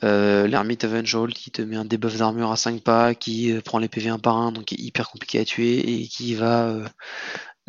Euh, 0.04 0.46
l'ermite 0.46 0.84
Evangel 0.84 1.34
qui 1.34 1.50
te 1.50 1.64
met 1.64 1.78
un 1.78 1.86
debuff 1.86 2.16
d'armure 2.16 2.52
à 2.52 2.58
5 2.58 2.84
pas, 2.84 3.16
qui 3.16 3.52
euh, 3.52 3.62
prend 3.62 3.80
les 3.80 3.88
PV 3.88 4.10
un 4.10 4.20
par 4.20 4.38
un, 4.38 4.52
donc 4.52 4.66
qui 4.66 4.76
est 4.76 4.80
hyper 4.80 5.10
compliqué 5.10 5.40
à 5.40 5.46
tuer, 5.46 5.80
et 5.80 6.08
qui 6.08 6.36
va 6.36 6.68
euh, 6.68 6.88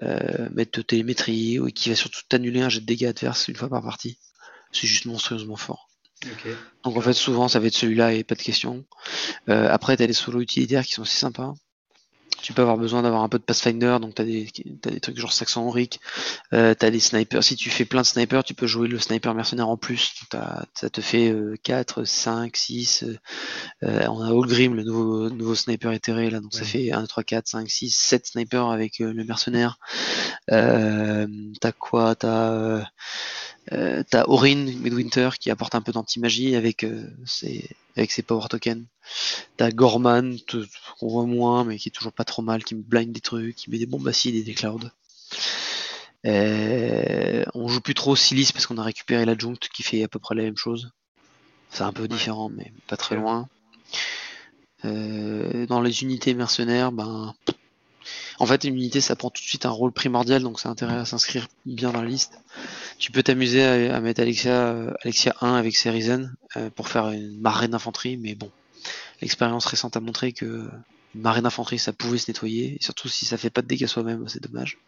euh, 0.02 0.48
mettre 0.52 0.78
de 0.78 0.82
télémétrie, 0.82 1.58
ou 1.60 1.68
qui 1.68 1.88
va 1.88 1.94
surtout 1.94 2.20
t'annuler 2.28 2.60
un 2.60 2.68
jet 2.68 2.80
de 2.80 2.86
dégâts 2.86 3.06
adverses 3.06 3.48
une 3.48 3.56
fois 3.56 3.70
par 3.70 3.82
partie. 3.82 4.18
C'est 4.70 4.86
juste 4.86 5.06
monstrueusement 5.06 5.56
fort. 5.56 5.88
Donc 6.84 6.98
en 6.98 7.00
fait, 7.00 7.14
souvent, 7.14 7.48
ça 7.48 7.58
va 7.58 7.68
être 7.68 7.74
celui-là 7.74 8.12
et 8.12 8.22
pas 8.22 8.34
de 8.34 8.42
question. 8.42 8.84
après, 9.46 9.96
t'as 9.96 10.06
les 10.06 10.12
solos 10.12 10.40
utilitaires 10.40 10.84
qui 10.84 10.92
sont 10.92 11.02
assez 11.02 11.16
sympas 11.16 11.54
tu 12.42 12.52
peux 12.52 12.62
avoir 12.62 12.76
besoin 12.76 13.02
d'avoir 13.02 13.22
un 13.22 13.28
peu 13.28 13.38
de 13.38 13.44
Pathfinder, 13.44 13.98
donc 14.00 14.14
tu 14.14 14.22
as 14.22 14.24
des, 14.24 14.48
des 14.64 15.00
trucs 15.00 15.18
genre 15.18 15.32
Saxon 15.32 15.62
Auric, 15.62 16.00
euh, 16.52 16.74
tu 16.78 16.86
as 16.86 16.90
des 16.90 17.00
snipers. 17.00 17.42
Si 17.42 17.56
tu 17.56 17.70
fais 17.70 17.84
plein 17.84 18.02
de 18.02 18.06
snipers, 18.06 18.44
tu 18.44 18.54
peux 18.54 18.66
jouer 18.66 18.88
le 18.88 18.98
sniper 18.98 19.34
mercenaire 19.34 19.68
en 19.68 19.76
plus. 19.76 20.14
ça 20.74 20.90
te 20.90 21.00
fait 21.00 21.34
4, 21.62 22.04
5, 22.04 22.56
6. 22.56 23.04
on 23.82 24.22
a 24.22 24.28
Allgrim, 24.28 24.74
le 24.74 24.84
nouveau, 24.84 25.30
nouveau 25.30 25.54
sniper 25.54 25.92
éthéré, 25.92 26.30
là, 26.30 26.40
donc 26.40 26.54
ça 26.54 26.64
fait 26.64 26.92
1, 26.92 27.06
3, 27.06 27.24
4, 27.24 27.48
5, 27.48 27.70
6, 27.70 27.90
7 27.90 28.26
snipers 28.26 28.70
avec 28.70 29.00
euh, 29.00 29.12
le 29.12 29.24
mercenaire. 29.24 29.78
Euh, 30.50 31.26
t'as 31.60 31.72
quoi? 31.72 32.14
T'as 32.14 32.84
euh, 33.72 33.98
euh, 33.98 34.02
t'as 34.08 34.24
Orin 34.26 34.54
Midwinter 34.54 35.30
qui 35.38 35.50
apporte 35.50 35.74
un 35.74 35.80
peu 35.80 35.92
d'anti-magie 35.92 36.56
avec, 36.56 36.86
ses, 37.24 37.68
avec 37.96 38.12
ses 38.12 38.22
power 38.22 38.46
tokens. 38.48 38.84
T'as 39.56 39.70
Gorman, 39.70 40.36
qu'on 40.98 41.08
voit 41.08 41.26
moins, 41.26 41.64
mais 41.64 41.78
qui 41.78 41.88
est 41.88 41.92
toujours 41.92 42.12
pas 42.12 42.24
trop 42.24 42.42
mal, 42.42 42.64
qui 42.64 42.74
me 42.74 42.82
blind 42.82 43.12
des 43.12 43.20
trucs, 43.20 43.56
qui 43.56 43.70
met 43.70 43.78
des 43.78 43.86
bombes 43.86 44.08
acides 44.08 44.34
et 44.34 44.42
des 44.42 44.54
clouds. 44.54 44.90
Euh, 46.26 47.44
on 47.54 47.68
joue 47.68 47.80
plus 47.80 47.94
trop 47.94 48.16
Silis 48.16 48.50
parce 48.52 48.66
qu'on 48.66 48.78
a 48.78 48.82
récupéré 48.82 49.24
l'adjunct 49.24 49.68
qui 49.72 49.82
fait 49.82 50.02
à 50.02 50.08
peu 50.08 50.18
près 50.18 50.34
la 50.34 50.42
même 50.42 50.56
chose. 50.56 50.90
C'est 51.70 51.82
un 51.82 51.92
peu 51.92 52.08
différent, 52.08 52.48
mais 52.48 52.72
pas 52.86 52.96
très 52.96 53.16
loin. 53.16 53.48
Euh, 54.84 55.66
dans 55.66 55.80
les 55.80 56.02
unités 56.02 56.34
mercenaires, 56.34 56.92
ben, 56.92 57.34
en 58.38 58.46
fait, 58.46 58.64
une 58.64 58.76
unité 58.76 59.00
ça 59.00 59.16
prend 59.16 59.30
tout 59.30 59.42
de 59.42 59.46
suite 59.46 59.66
un 59.66 59.70
rôle 59.70 59.92
primordial, 59.92 60.42
donc 60.42 60.60
ça 60.60 60.68
a 60.68 60.72
intérêt 60.72 60.96
à 60.96 61.04
s'inscrire 61.04 61.48
bien 61.66 61.92
dans 61.92 62.02
la 62.02 62.08
liste. 62.08 62.40
Tu 62.98 63.10
peux 63.10 63.22
t'amuser 63.22 63.64
à, 63.64 64.00
mettre 64.00 64.20
Alexia, 64.20 64.94
Alexia 65.02 65.34
1 65.40 65.54
avec 65.54 65.76
Serizen 65.76 66.34
euh, 66.56 66.70
pour 66.70 66.88
faire 66.88 67.08
une 67.08 67.40
marée 67.40 67.68
d'infanterie, 67.68 68.16
mais 68.16 68.34
bon, 68.34 68.50
l'expérience 69.20 69.66
récente 69.66 69.96
a 69.96 70.00
montré 70.00 70.32
que 70.32 70.68
une 71.14 71.22
marée 71.22 71.42
d'infanterie 71.42 71.78
ça 71.78 71.92
pouvait 71.92 72.18
se 72.18 72.30
nettoyer, 72.30 72.76
et 72.76 72.82
surtout 72.82 73.08
si 73.08 73.24
ça 73.24 73.36
fait 73.36 73.50
pas 73.50 73.62
de 73.62 73.66
dégâts 73.66 73.86
soi-même, 73.86 74.28
c'est 74.28 74.42
dommage. 74.42 74.78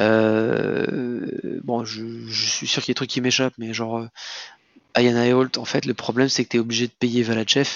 Euh, 0.00 1.60
bon, 1.64 1.84
je, 1.84 2.04
suis 2.30 2.66
sûr 2.66 2.82
qu'il 2.82 2.90
y 2.90 2.92
a 2.92 2.94
des 2.94 2.96
trucs 2.96 3.10
qui 3.10 3.20
m'échappent, 3.20 3.54
mais 3.58 3.72
genre 3.72 3.98
euh, 3.98 4.08
Ayana 4.94 5.26
et 5.26 5.32
Holt, 5.32 5.58
en 5.58 5.64
fait, 5.64 5.86
le 5.86 5.94
problème 5.94 6.28
c'est 6.28 6.44
que 6.44 6.50
tu 6.50 6.58
obligé 6.58 6.86
de 6.86 6.92
payer 6.92 7.22
Valachev. 7.22 7.68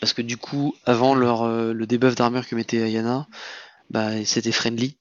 Parce 0.00 0.12
que 0.12 0.22
du 0.22 0.36
coup, 0.36 0.74
avant 0.84 1.14
leur, 1.14 1.42
euh, 1.42 1.72
le 1.72 1.86
debuff 1.86 2.14
d'armure 2.14 2.46
que 2.46 2.54
mettait 2.54 2.82
Ayana, 2.82 3.26
bah, 3.90 4.24
c'était 4.24 4.52
friendly. 4.52 4.96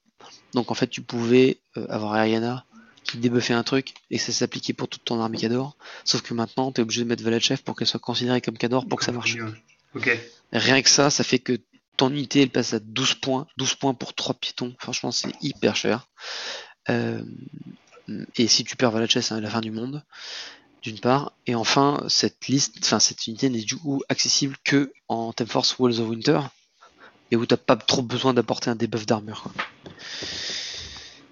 Donc 0.53 0.71
en 0.71 0.73
fait, 0.73 0.87
tu 0.87 1.01
pouvais 1.01 1.59
avoir 1.89 2.15
Ayana 2.15 2.65
qui 3.07 3.17
débuffait 3.17 3.53
un 3.53 3.63
truc 3.63 3.93
et 4.11 4.17
ça 4.17 4.31
s'appliquait 4.31 4.73
pour 4.73 4.87
toute 4.87 5.03
ton 5.05 5.19
armée 5.19 5.37
Cador. 5.37 5.77
Sauf 6.03 6.21
que 6.21 6.33
maintenant, 6.33 6.71
tu 6.71 6.81
es 6.81 6.83
obligé 6.83 7.03
de 7.03 7.07
mettre 7.07 7.23
Valachev 7.23 7.61
pour 7.63 7.75
qu'elle 7.75 7.87
soit 7.87 7.99
considérée 7.99 8.41
comme 8.41 8.57
Cador 8.57 8.85
pour 8.85 8.99
que 8.99 9.05
ça 9.05 9.11
marche. 9.11 9.37
Rien 10.51 10.81
que 10.81 10.89
ça, 10.89 11.09
ça 11.09 11.23
fait 11.23 11.39
que 11.39 11.57
ton 11.95 12.09
unité 12.09 12.43
elle 12.43 12.49
passe 12.49 12.73
à 12.73 12.79
12 12.79 13.15
points, 13.15 13.47
12 13.57 13.75
points 13.75 13.93
pour 13.93 14.13
3 14.13 14.35
piétons, 14.35 14.75
franchement 14.79 15.11
c'est 15.11 15.31
hyper 15.41 15.75
cher. 15.75 16.07
Euh, 16.89 17.23
et 18.35 18.47
si 18.47 18.63
tu 18.63 18.75
perds 18.75 18.91
Valaches, 18.91 19.19
c'est 19.19 19.41
la 19.41 19.49
fin 19.49 19.61
du 19.61 19.71
monde, 19.71 20.03
d'une 20.81 20.99
part. 20.99 21.33
Et 21.45 21.55
enfin, 21.55 22.03
cette 22.07 22.47
liste, 22.47 22.77
enfin 22.83 22.99
cette 22.99 23.27
unité 23.27 23.49
n'est 23.49 23.61
du 23.61 23.75
coup 23.75 24.01
accessible 24.09 24.55
que 24.63 24.91
en 25.07 25.33
Time 25.33 25.47
Force 25.47 25.77
Walls 25.79 25.99
of 25.99 26.09
Winter, 26.09 26.39
et 27.31 27.35
où 27.35 27.45
t'as 27.45 27.57
pas 27.57 27.75
trop 27.75 28.01
besoin 28.01 28.33
d'apporter 28.33 28.69
un 28.69 28.75
debuff 28.75 29.05
d'armure. 29.05 29.45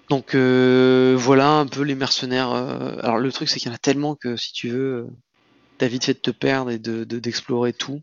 Donc 0.08 0.34
euh, 0.34 1.16
voilà 1.18 1.50
un 1.50 1.66
peu 1.66 1.82
les 1.82 1.94
mercenaires. 1.94 2.52
Euh, 2.52 2.96
alors 3.02 3.18
le 3.18 3.32
truc 3.32 3.48
c'est 3.48 3.58
qu'il 3.58 3.68
y 3.68 3.72
en 3.72 3.74
a 3.74 3.78
tellement 3.78 4.14
que 4.14 4.36
si 4.36 4.52
tu 4.52 4.68
veux, 4.68 5.06
t'as 5.78 5.88
vite 5.88 6.04
fait 6.04 6.14
de 6.14 6.18
te 6.18 6.30
perdre 6.30 6.70
et 6.70 6.78
de 6.78 7.04
d'explorer 7.04 7.72
tout. 7.72 8.02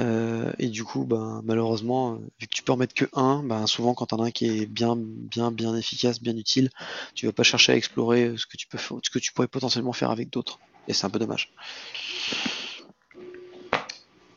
Euh, 0.00 0.50
et 0.58 0.68
du 0.68 0.84
coup, 0.84 1.04
ben, 1.04 1.42
malheureusement, 1.44 2.14
vu 2.40 2.46
que 2.46 2.54
tu 2.54 2.62
peux 2.62 2.72
en 2.72 2.76
mettre 2.76 2.94
que 2.94 3.04
un, 3.12 3.42
ben, 3.42 3.66
souvent 3.66 3.94
quand 3.94 4.06
t'en 4.06 4.22
as 4.22 4.26
un 4.26 4.30
qui 4.30 4.46
est 4.46 4.66
bien, 4.66 4.94
bien, 4.96 5.50
bien 5.50 5.76
efficace, 5.76 6.20
bien 6.20 6.36
utile, 6.36 6.70
tu 7.14 7.26
vas 7.26 7.32
pas 7.32 7.42
chercher 7.42 7.72
à 7.72 7.76
explorer 7.76 8.34
ce 8.36 8.46
que 8.46 8.56
tu 8.56 8.66
peux, 8.66 8.78
ce 8.78 9.10
que 9.10 9.18
tu 9.18 9.32
pourrais 9.32 9.48
potentiellement 9.48 9.92
faire 9.92 10.10
avec 10.10 10.30
d'autres. 10.30 10.58
Et 10.88 10.94
c'est 10.94 11.06
un 11.06 11.10
peu 11.10 11.18
dommage. 11.18 11.52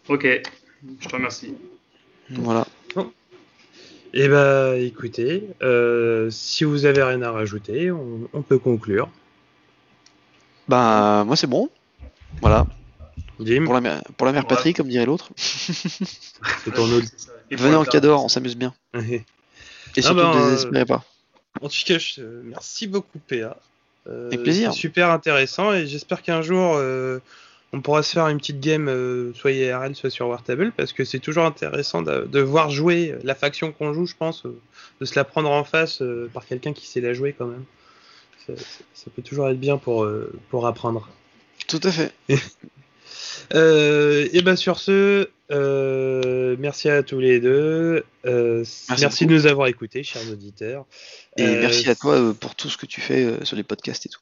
Ok, 0.09 0.27
je 0.99 1.07
te 1.07 1.15
remercie. 1.15 1.53
Voilà. 2.29 2.67
Et 4.15 4.25
eh 4.25 4.27
bah 4.27 4.77
écoutez, 4.77 5.49
euh, 5.63 6.29
si 6.29 6.65
vous 6.65 6.85
avez 6.85 7.01
rien 7.01 7.23
à 7.23 7.31
rajouter, 7.31 7.89
on, 7.89 8.43
peut 8.43 8.59
conclure. 8.59 9.09
Bah 10.67 11.23
moi 11.25 11.35
c'est 11.35 11.47
bon. 11.47 11.69
Voilà. 12.39 12.67
Pour 13.37 13.73
la, 13.73 13.81
mère, 13.81 14.01
pour 14.17 14.25
la 14.25 14.31
mère 14.31 14.45
patrie, 14.45 14.73
comme 14.73 14.87
dirait 14.87 15.05
l'autre. 15.05 15.31
Venez 17.51 17.75
en 17.75 17.83
Cador, 17.83 18.23
on 18.23 18.29
s'amuse 18.29 18.55
bien. 18.55 18.73
Et 19.95 19.99
ah 19.99 20.01
surtout, 20.01 20.17
ne 20.17 20.33
ben, 20.33 20.49
désespérez 20.49 20.85
pas. 20.85 21.03
En 21.61 21.69
tout 21.69 21.77
cas, 21.85 21.97
merci 22.43 22.87
beaucoup, 22.87 23.19
PA. 23.19 23.57
Euh, 24.07 24.27
Avec 24.27 24.43
plaisir. 24.43 24.73
Super 24.73 25.11
intéressant 25.11 25.71
et 25.73 25.87
j'espère 25.87 26.21
qu'un 26.21 26.41
jour 26.41 26.75
euh, 26.75 27.19
on 27.71 27.81
pourra 27.81 28.03
se 28.03 28.11
faire 28.11 28.27
une 28.27 28.37
petite 28.37 28.59
game, 28.59 28.89
euh, 28.89 29.33
soit 29.33 29.51
IRL, 29.51 29.95
soit 29.95 30.09
sur 30.09 30.27
Wartable, 30.27 30.73
parce 30.75 30.93
que 30.93 31.05
c'est 31.05 31.19
toujours 31.19 31.45
intéressant 31.45 32.01
de, 32.01 32.39
voir 32.39 32.69
jouer 32.69 33.15
la 33.23 33.35
faction 33.35 33.71
qu'on 33.71 33.93
joue, 33.93 34.05
je 34.05 34.15
pense, 34.15 34.43
de 34.45 35.05
se 35.05 35.15
la 35.15 35.23
prendre 35.23 35.49
en 35.49 35.63
face 35.63 36.03
par 36.33 36.45
quelqu'un 36.45 36.73
qui 36.73 36.87
sait 36.87 37.01
la 37.01 37.13
jouer 37.13 37.33
quand 37.37 37.47
même. 37.47 37.63
Ça, 38.45 38.53
ça, 38.93 39.05
peut 39.15 39.21
toujours 39.21 39.47
être 39.47 39.59
bien 39.59 39.77
pour, 39.77 40.05
pour 40.49 40.67
apprendre. 40.67 41.07
Tout 41.67 41.79
à 41.83 41.91
fait. 41.91 42.11
Euh, 43.53 44.27
et 44.33 44.41
ben 44.41 44.55
sur 44.55 44.79
ce, 44.79 45.29
euh, 45.51 46.55
merci 46.59 46.89
à 46.89 47.03
tous 47.03 47.19
les 47.19 47.39
deux. 47.39 48.05
Euh, 48.25 48.63
merci, 48.99 49.25
de 49.25 49.33
nous 49.33 49.45
avoir 49.45 49.67
écoutés, 49.67 50.03
chers 50.03 50.29
auditeurs. 50.31 50.85
Et 51.37 51.45
merci 51.45 51.89
à 51.89 51.95
toi 51.95 52.33
pour 52.39 52.55
tout 52.55 52.69
ce 52.69 52.77
que 52.77 52.85
tu 52.85 53.01
fais 53.01 53.43
sur 53.43 53.55
les 53.55 53.63
podcasts 53.63 54.05
et 54.05 54.09
tout. 54.09 54.21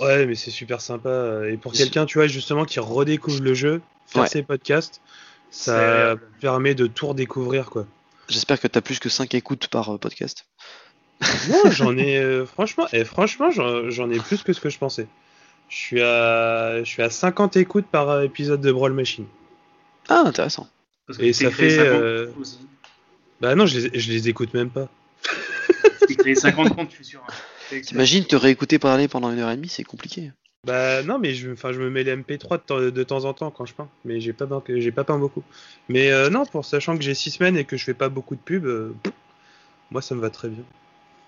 Ouais, 0.00 0.26
mais 0.26 0.34
c'est 0.34 0.50
super 0.50 0.80
sympa. 0.80 1.42
Et 1.48 1.56
pour 1.56 1.72
quelqu'un, 1.72 2.06
tu 2.06 2.18
vois, 2.18 2.26
justement, 2.26 2.64
qui 2.64 2.78
redécouvre 2.80 3.42
le 3.42 3.54
jeu, 3.54 3.80
faire 4.06 4.28
ses 4.28 4.42
podcasts, 4.42 5.00
ça 5.50 6.16
permet 6.40 6.74
de 6.74 6.86
tout 6.86 7.08
redécouvrir, 7.08 7.70
quoi. 7.70 7.86
J'espère 8.28 8.60
que 8.60 8.68
tu 8.68 8.76
as 8.76 8.82
plus 8.82 8.98
que 8.98 9.08
5 9.08 9.34
écoutes 9.34 9.68
par 9.68 9.98
podcast. 9.98 10.46
Moi, 11.48 11.70
j'en 11.70 11.96
ai, 11.98 12.44
franchement, 12.46 12.86
et 12.92 13.04
franchement, 13.04 13.50
j'en 13.50 14.10
ai 14.10 14.18
plus 14.18 14.42
que 14.42 14.52
ce 14.52 14.60
que 14.60 14.68
je 14.68 14.78
pensais. 14.78 15.06
Je 15.68 15.76
suis 15.76 16.02
à, 16.02 16.82
je 16.82 16.88
suis 16.88 17.02
à 17.02 17.10
50 17.10 17.56
écoutes 17.56 17.86
par 17.86 18.22
épisode 18.22 18.60
de 18.60 18.72
Brawl 18.72 18.92
Machine. 18.92 19.26
Ah, 20.08 20.22
intéressant. 20.26 20.68
et 21.18 21.32
ça 21.32 21.50
fait. 21.50 21.78
Euh... 21.78 22.30
Bah 23.40 23.54
non, 23.54 23.66
je 23.66 23.78
les, 23.78 23.98
je 23.98 24.10
les 24.10 24.28
écoute 24.28 24.54
même 24.54 24.70
pas. 24.70 24.88
Tu 26.08 26.16
créé 26.16 26.34
50 26.34 26.74
comptes, 26.74 26.90
je 26.90 26.96
suis 26.96 27.04
sûr. 27.04 27.22
Hein. 27.28 27.80
T'imagines 27.82 28.24
te 28.24 28.36
réécouter 28.36 28.78
parler 28.78 29.08
pendant 29.08 29.30
une 29.30 29.38
heure 29.38 29.50
et 29.50 29.56
demie, 29.56 29.68
c'est 29.68 29.84
compliqué. 29.84 30.32
Bah 30.64 31.02
non, 31.02 31.18
mais 31.18 31.34
je, 31.34 31.50
je 31.54 31.78
me 31.80 31.90
mets 31.90 32.02
les 32.02 32.16
MP3 32.16 32.90
de, 32.90 33.02
temps 33.04 33.24
en 33.24 33.32
temps 33.32 33.50
quand 33.50 33.64
je 33.64 33.74
peins, 33.74 33.88
mais 34.04 34.20
j'ai 34.20 34.32
pas, 34.32 34.46
j'ai 34.68 34.92
pas 34.92 35.04
peint 35.04 35.18
beaucoup. 35.18 35.44
Mais 35.88 36.10
euh, 36.10 36.30
non, 36.30 36.46
pour 36.46 36.64
sachant 36.64 36.96
que 36.96 37.02
j'ai 37.02 37.14
6 37.14 37.32
semaines 37.32 37.56
et 37.56 37.64
que 37.64 37.76
je 37.76 37.84
fais 37.84 37.94
pas 37.94 38.08
beaucoup 38.08 38.34
de 38.34 38.40
pubs, 38.40 38.66
euh, 38.66 38.94
moi 39.90 40.02
ça 40.02 40.14
me 40.14 40.20
va 40.20 40.30
très 40.30 40.48
bien. 40.48 40.64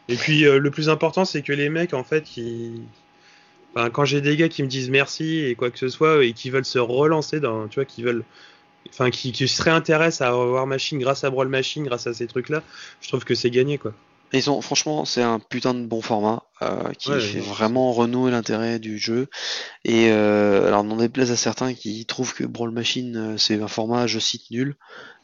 Et 0.08 0.16
puis 0.16 0.46
euh, 0.46 0.58
le 0.58 0.70
plus 0.70 0.88
important, 0.88 1.24
c'est 1.24 1.42
que 1.42 1.52
les 1.52 1.68
mecs 1.68 1.94
en 1.94 2.02
fait 2.02 2.24
quand 3.74 4.05
j'ai 4.05 4.20
des 4.20 4.36
gars 4.36 4.48
qui 4.48 4.62
me 4.62 4.68
disent 4.68 4.90
merci 4.90 5.44
et 5.44 5.55
quoi 5.55 5.70
que 5.70 5.78
ce 5.78 5.88
soit 5.88 6.24
et 6.24 6.32
qui 6.32 6.51
veulent 6.51 6.64
se 6.64 6.78
relancer 6.78 7.40
dans, 7.40 7.68
tu 7.68 7.76
vois, 7.76 7.84
qui 7.84 8.02
veulent, 8.02 8.24
enfin, 8.88 9.10
qui, 9.10 9.32
qui 9.32 9.48
se 9.48 9.62
réintéressent 9.62 10.22
à 10.28 10.36
War 10.36 10.66
Machine 10.66 10.98
grâce 10.98 11.24
à 11.24 11.30
Brawl 11.30 11.48
Machine, 11.48 11.84
grâce 11.84 12.06
à 12.06 12.14
ces 12.14 12.26
trucs-là, 12.26 12.62
je 13.01 13.09
trouve 13.09 13.24
que 13.24 13.34
c'est 13.34 13.51
gagné, 13.51 13.78
quoi. 13.78 13.94
Ils 14.32 14.51
ont, 14.51 14.61
franchement, 14.61 15.05
c'est 15.05 15.23
un 15.23 15.39
putain 15.40 15.74
de 15.74 15.85
bon 15.86 16.01
format 16.02 16.44
euh, 16.62 16.93
qui 16.98 17.11
fait 17.20 17.40
vraiment 17.40 17.93
renouer 17.93 18.31
l'intérêt 18.31 18.78
du 18.78 18.98
jeu. 18.98 19.28
Et 19.85 20.11
euh, 20.11 20.69
alors, 20.69 20.85
n'en 20.85 20.97
déplaise 20.97 21.31
à 21.32 21.36
certains 21.36 21.74
qui 21.74 22.07
trouvent 22.07 22.35
que 22.35 22.44
Brawl 22.44 22.70
Machine 22.70 23.16
euh, 23.16 23.39
c'est 23.39 23.61
un 23.61 23.69
format, 23.69 24.07
je 24.07 24.19
cite, 24.19 24.51
nul. 24.51 24.77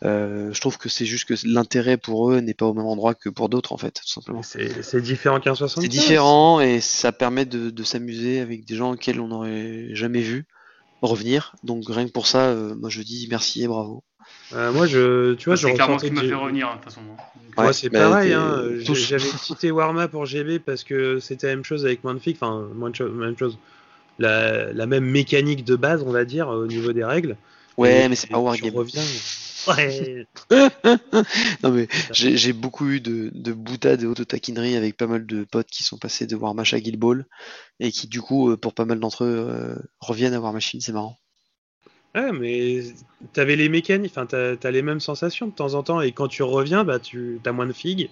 Euh, 0.03 0.53
je 0.53 0.61
trouve 0.61 0.77
que 0.79 0.89
c'est 0.89 1.07
juste 1.07 1.27
que 1.27 1.35
l'intérêt 1.45 1.97
pour 1.97 2.31
eux 2.31 2.41
n'est 2.41 2.55
pas 2.55 2.67
au 2.67 2.75
même 2.75 2.87
endroit 2.87 3.15
que 3.15 3.29
pour 3.29 3.49
d'autres, 3.49 3.73
en 3.73 3.79
fait, 3.79 4.01
tout 4.05 4.09
simplement. 4.09 4.43
C'est 4.43 5.01
différent 5.01 5.41
qu'un 5.41 5.55
60. 5.55 5.83
C'est 5.83 5.89
différent 5.89 6.61
et 6.61 6.81
ça 6.81 7.13
permet 7.13 7.45
de, 7.45 7.71
de 7.71 7.85
s'amuser 7.85 8.41
avec 8.41 8.65
des 8.65 8.75
gens 8.75 8.93
auxquels 8.93 9.21
on 9.21 9.29
n'aurait 9.29 9.95
jamais 9.95 10.21
vu 10.21 10.47
revenir. 11.03 11.55
Donc 11.63 11.85
rien 11.89 12.07
que 12.07 12.13
pour 12.13 12.27
ça, 12.27 12.49
euh, 12.49 12.75
moi 12.75 12.91
je 12.91 13.03
dis 13.03 13.27
merci 13.31 13.63
et 13.63 13.69
bravo. 13.69 14.03
Euh, 14.53 14.73
moi, 14.73 14.87
je, 14.87 15.35
tu 15.35 15.49
vois, 15.49 15.57
c'est 15.57 15.73
clairement 15.73 15.99
ce 15.99 16.07
qui 16.07 16.13
m'a 16.13 16.23
fait 16.23 16.35
revenir, 16.35 16.69
hein, 16.69 16.77
de 16.77 16.77
toute 16.77 16.85
façon. 16.85 17.01
Moi, 17.57 17.73
c'est 17.73 17.91
pareil. 17.91 18.33
Hein, 18.33 18.63
J'avais 18.81 19.25
cité 19.25 19.71
Warma 19.71 20.09
pour 20.09 20.27
GB 20.27 20.59
parce 20.59 20.85
que 20.85 21.19
c'était 21.21 21.49
la 21.49 21.57
même 21.57 21.65
chose 21.65 21.85
avec 21.85 22.05
Manfic, 22.05 22.37
enfin, 22.41 22.69
même 22.75 23.37
chose. 23.37 23.59
La, 24.19 24.73
la, 24.73 24.87
même 24.87 25.05
mécanique 25.05 25.63
de 25.65 25.77
base, 25.77 26.03
on 26.03 26.11
va 26.11 26.25
dire, 26.25 26.49
au 26.49 26.67
niveau 26.67 26.93
des 26.93 27.05
règles. 27.05 27.37
Ouais, 27.77 28.09
mais 28.09 28.17
c'est 28.17 28.29
pas 28.29 28.39
Wargame. 28.39 28.75
reviens. 28.75 29.03
Ouais. 29.69 30.27
non 31.63 31.71
mais 31.73 31.89
j'ai 32.13 32.53
beaucoup 32.53 32.89
eu 32.89 33.01
de, 33.01 33.31
de 33.35 33.53
boutades 33.53 34.03
et 34.03 34.07
auto 34.07 34.25
taquineries 34.25 34.77
avec 34.77 34.97
pas 34.97 35.09
mal 35.09 35.27
de 35.27 35.43
potes 35.43 35.67
qui 35.67 35.83
sont 35.83 35.99
passés 35.99 36.27
de 36.27 36.37
Warmash 36.37 36.73
à 36.73 36.81
Guild 36.81 36.99
Ball 36.99 37.27
et 37.81 37.91
qui 37.91 38.07
du 38.07 38.21
coup 38.21 38.51
euh, 38.51 38.57
pour 38.57 38.75
pas 38.75 38.85
mal 38.85 39.01
d'entre 39.01 39.25
eux 39.25 39.47
euh, 39.51 39.75
reviennent 39.99 40.35
à 40.35 40.41
Warmachine, 40.41 40.81
c'est 40.81 40.93
marrant. 40.93 41.19
Ouais, 42.17 42.33
mais 42.33 42.81
t'avais 43.35 43.57
les 43.57 43.69
mécaniques, 43.69 44.13
enfin 44.17 44.25
t'as 44.25 44.55
as 44.63 44.71
les 44.71 44.81
mêmes 44.81 45.01
sensations 45.01 45.47
de 45.47 45.53
temps 45.53 45.75
en 45.75 45.83
temps, 45.83 46.01
et 46.01 46.13
quand 46.13 46.29
tu 46.29 46.43
reviens, 46.43 46.83
bah 46.83 46.99
tu 46.99 47.39
as 47.45 47.53
moins 47.53 47.67
de 47.67 47.75
figues, 47.75 48.09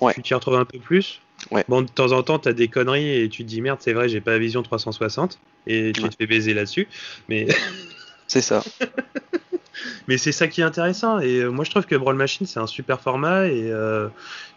ouais. 0.00 0.14
tu 0.14 0.22
t'y 0.22 0.34
retrouves 0.34 0.54
un 0.54 0.64
peu 0.64 0.78
plus. 0.78 1.20
Ouais. 1.50 1.64
Bon, 1.68 1.82
de 1.82 1.88
temps 1.88 2.12
en 2.12 2.22
temps, 2.22 2.38
t'as 2.38 2.52
des 2.52 2.68
conneries 2.68 3.22
et 3.22 3.28
tu 3.28 3.42
te 3.42 3.48
dis 3.48 3.60
merde, 3.60 3.78
c'est 3.80 3.92
vrai, 3.92 4.08
j'ai 4.08 4.20
pas 4.20 4.32
la 4.32 4.38
vision 4.38 4.62
360, 4.62 5.40
et 5.66 5.90
tu 5.92 6.02
te 6.02 6.14
fais 6.16 6.26
baiser 6.26 6.54
là-dessus, 6.54 6.86
mais. 7.28 7.48
c'est 8.28 8.42
ça. 8.42 8.62
mais 10.06 10.16
c'est 10.16 10.32
ça 10.32 10.46
qui 10.46 10.60
est 10.60 10.64
intéressant, 10.64 11.18
et 11.18 11.40
euh, 11.40 11.50
moi 11.50 11.64
je 11.64 11.70
trouve 11.70 11.86
que 11.86 11.96
Brawl 11.96 12.14
Machine 12.14 12.46
c'est 12.46 12.60
un 12.60 12.68
super 12.68 13.00
format, 13.00 13.48
et, 13.48 13.70
euh, 13.72 14.08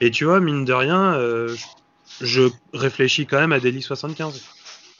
et 0.01 0.11
tu 0.11 0.25
vois, 0.25 0.39
mine 0.39 0.65
de 0.65 0.73
rien, 0.73 1.15
euh, 1.15 1.55
je 2.21 2.43
réfléchis 2.73 3.25
quand 3.25 3.39
même 3.39 3.53
à 3.53 3.59
Daily 3.59 3.81
75. 3.81 4.43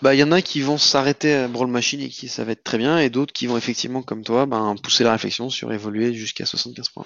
Bah, 0.03 0.13
il 0.13 0.19
y 0.19 0.23
en 0.23 0.33
a 0.33 0.41
qui 0.41 0.59
vont 0.59 0.77
s'arrêter 0.77 1.33
à 1.33 1.47
Brawl 1.47 1.69
Machine 1.69 2.01
et 2.01 2.09
qui 2.09 2.27
ça 2.27 2.43
va 2.43 2.51
être 2.51 2.63
très 2.65 2.77
bien, 2.77 2.99
et 2.99 3.09
d'autres 3.09 3.31
qui 3.31 3.47
vont 3.47 3.55
effectivement, 3.55 4.01
comme 4.01 4.21
toi, 4.21 4.45
ben, 4.45 4.75
pousser 4.83 5.05
la 5.05 5.13
réflexion 5.13 5.49
sur 5.49 5.71
évoluer 5.71 6.13
jusqu'à 6.13 6.45
75 6.45 6.89
points. 6.89 7.05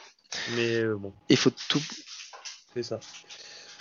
Mais 0.56 0.78
euh, 0.78 0.95
bon, 0.95 1.14
Il 1.30 1.38
faut 1.38 1.52
tout. 1.69 1.84
c'est 2.74 2.82
ça. 2.82 2.99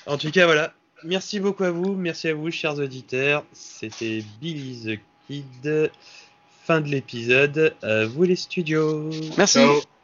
En 0.04 0.18
tout 0.18 0.30
cas, 0.30 0.44
voilà. 0.44 0.74
Merci 1.02 1.40
beaucoup 1.40 1.64
à 1.64 1.70
vous. 1.70 1.94
Merci 1.94 2.28
à 2.28 2.34
vous, 2.34 2.50
chers 2.50 2.78
auditeurs. 2.78 3.46
C'était 3.54 4.22
Billy 4.38 4.98
the 4.98 5.00
Kid. 5.26 5.90
Fin 6.66 6.82
de 6.82 6.88
l'épisode. 6.88 7.74
À 7.80 8.04
vous 8.04 8.24
les 8.24 8.36
studios. 8.36 9.08
Merci. 9.38 9.60
Ciao. 9.60 9.95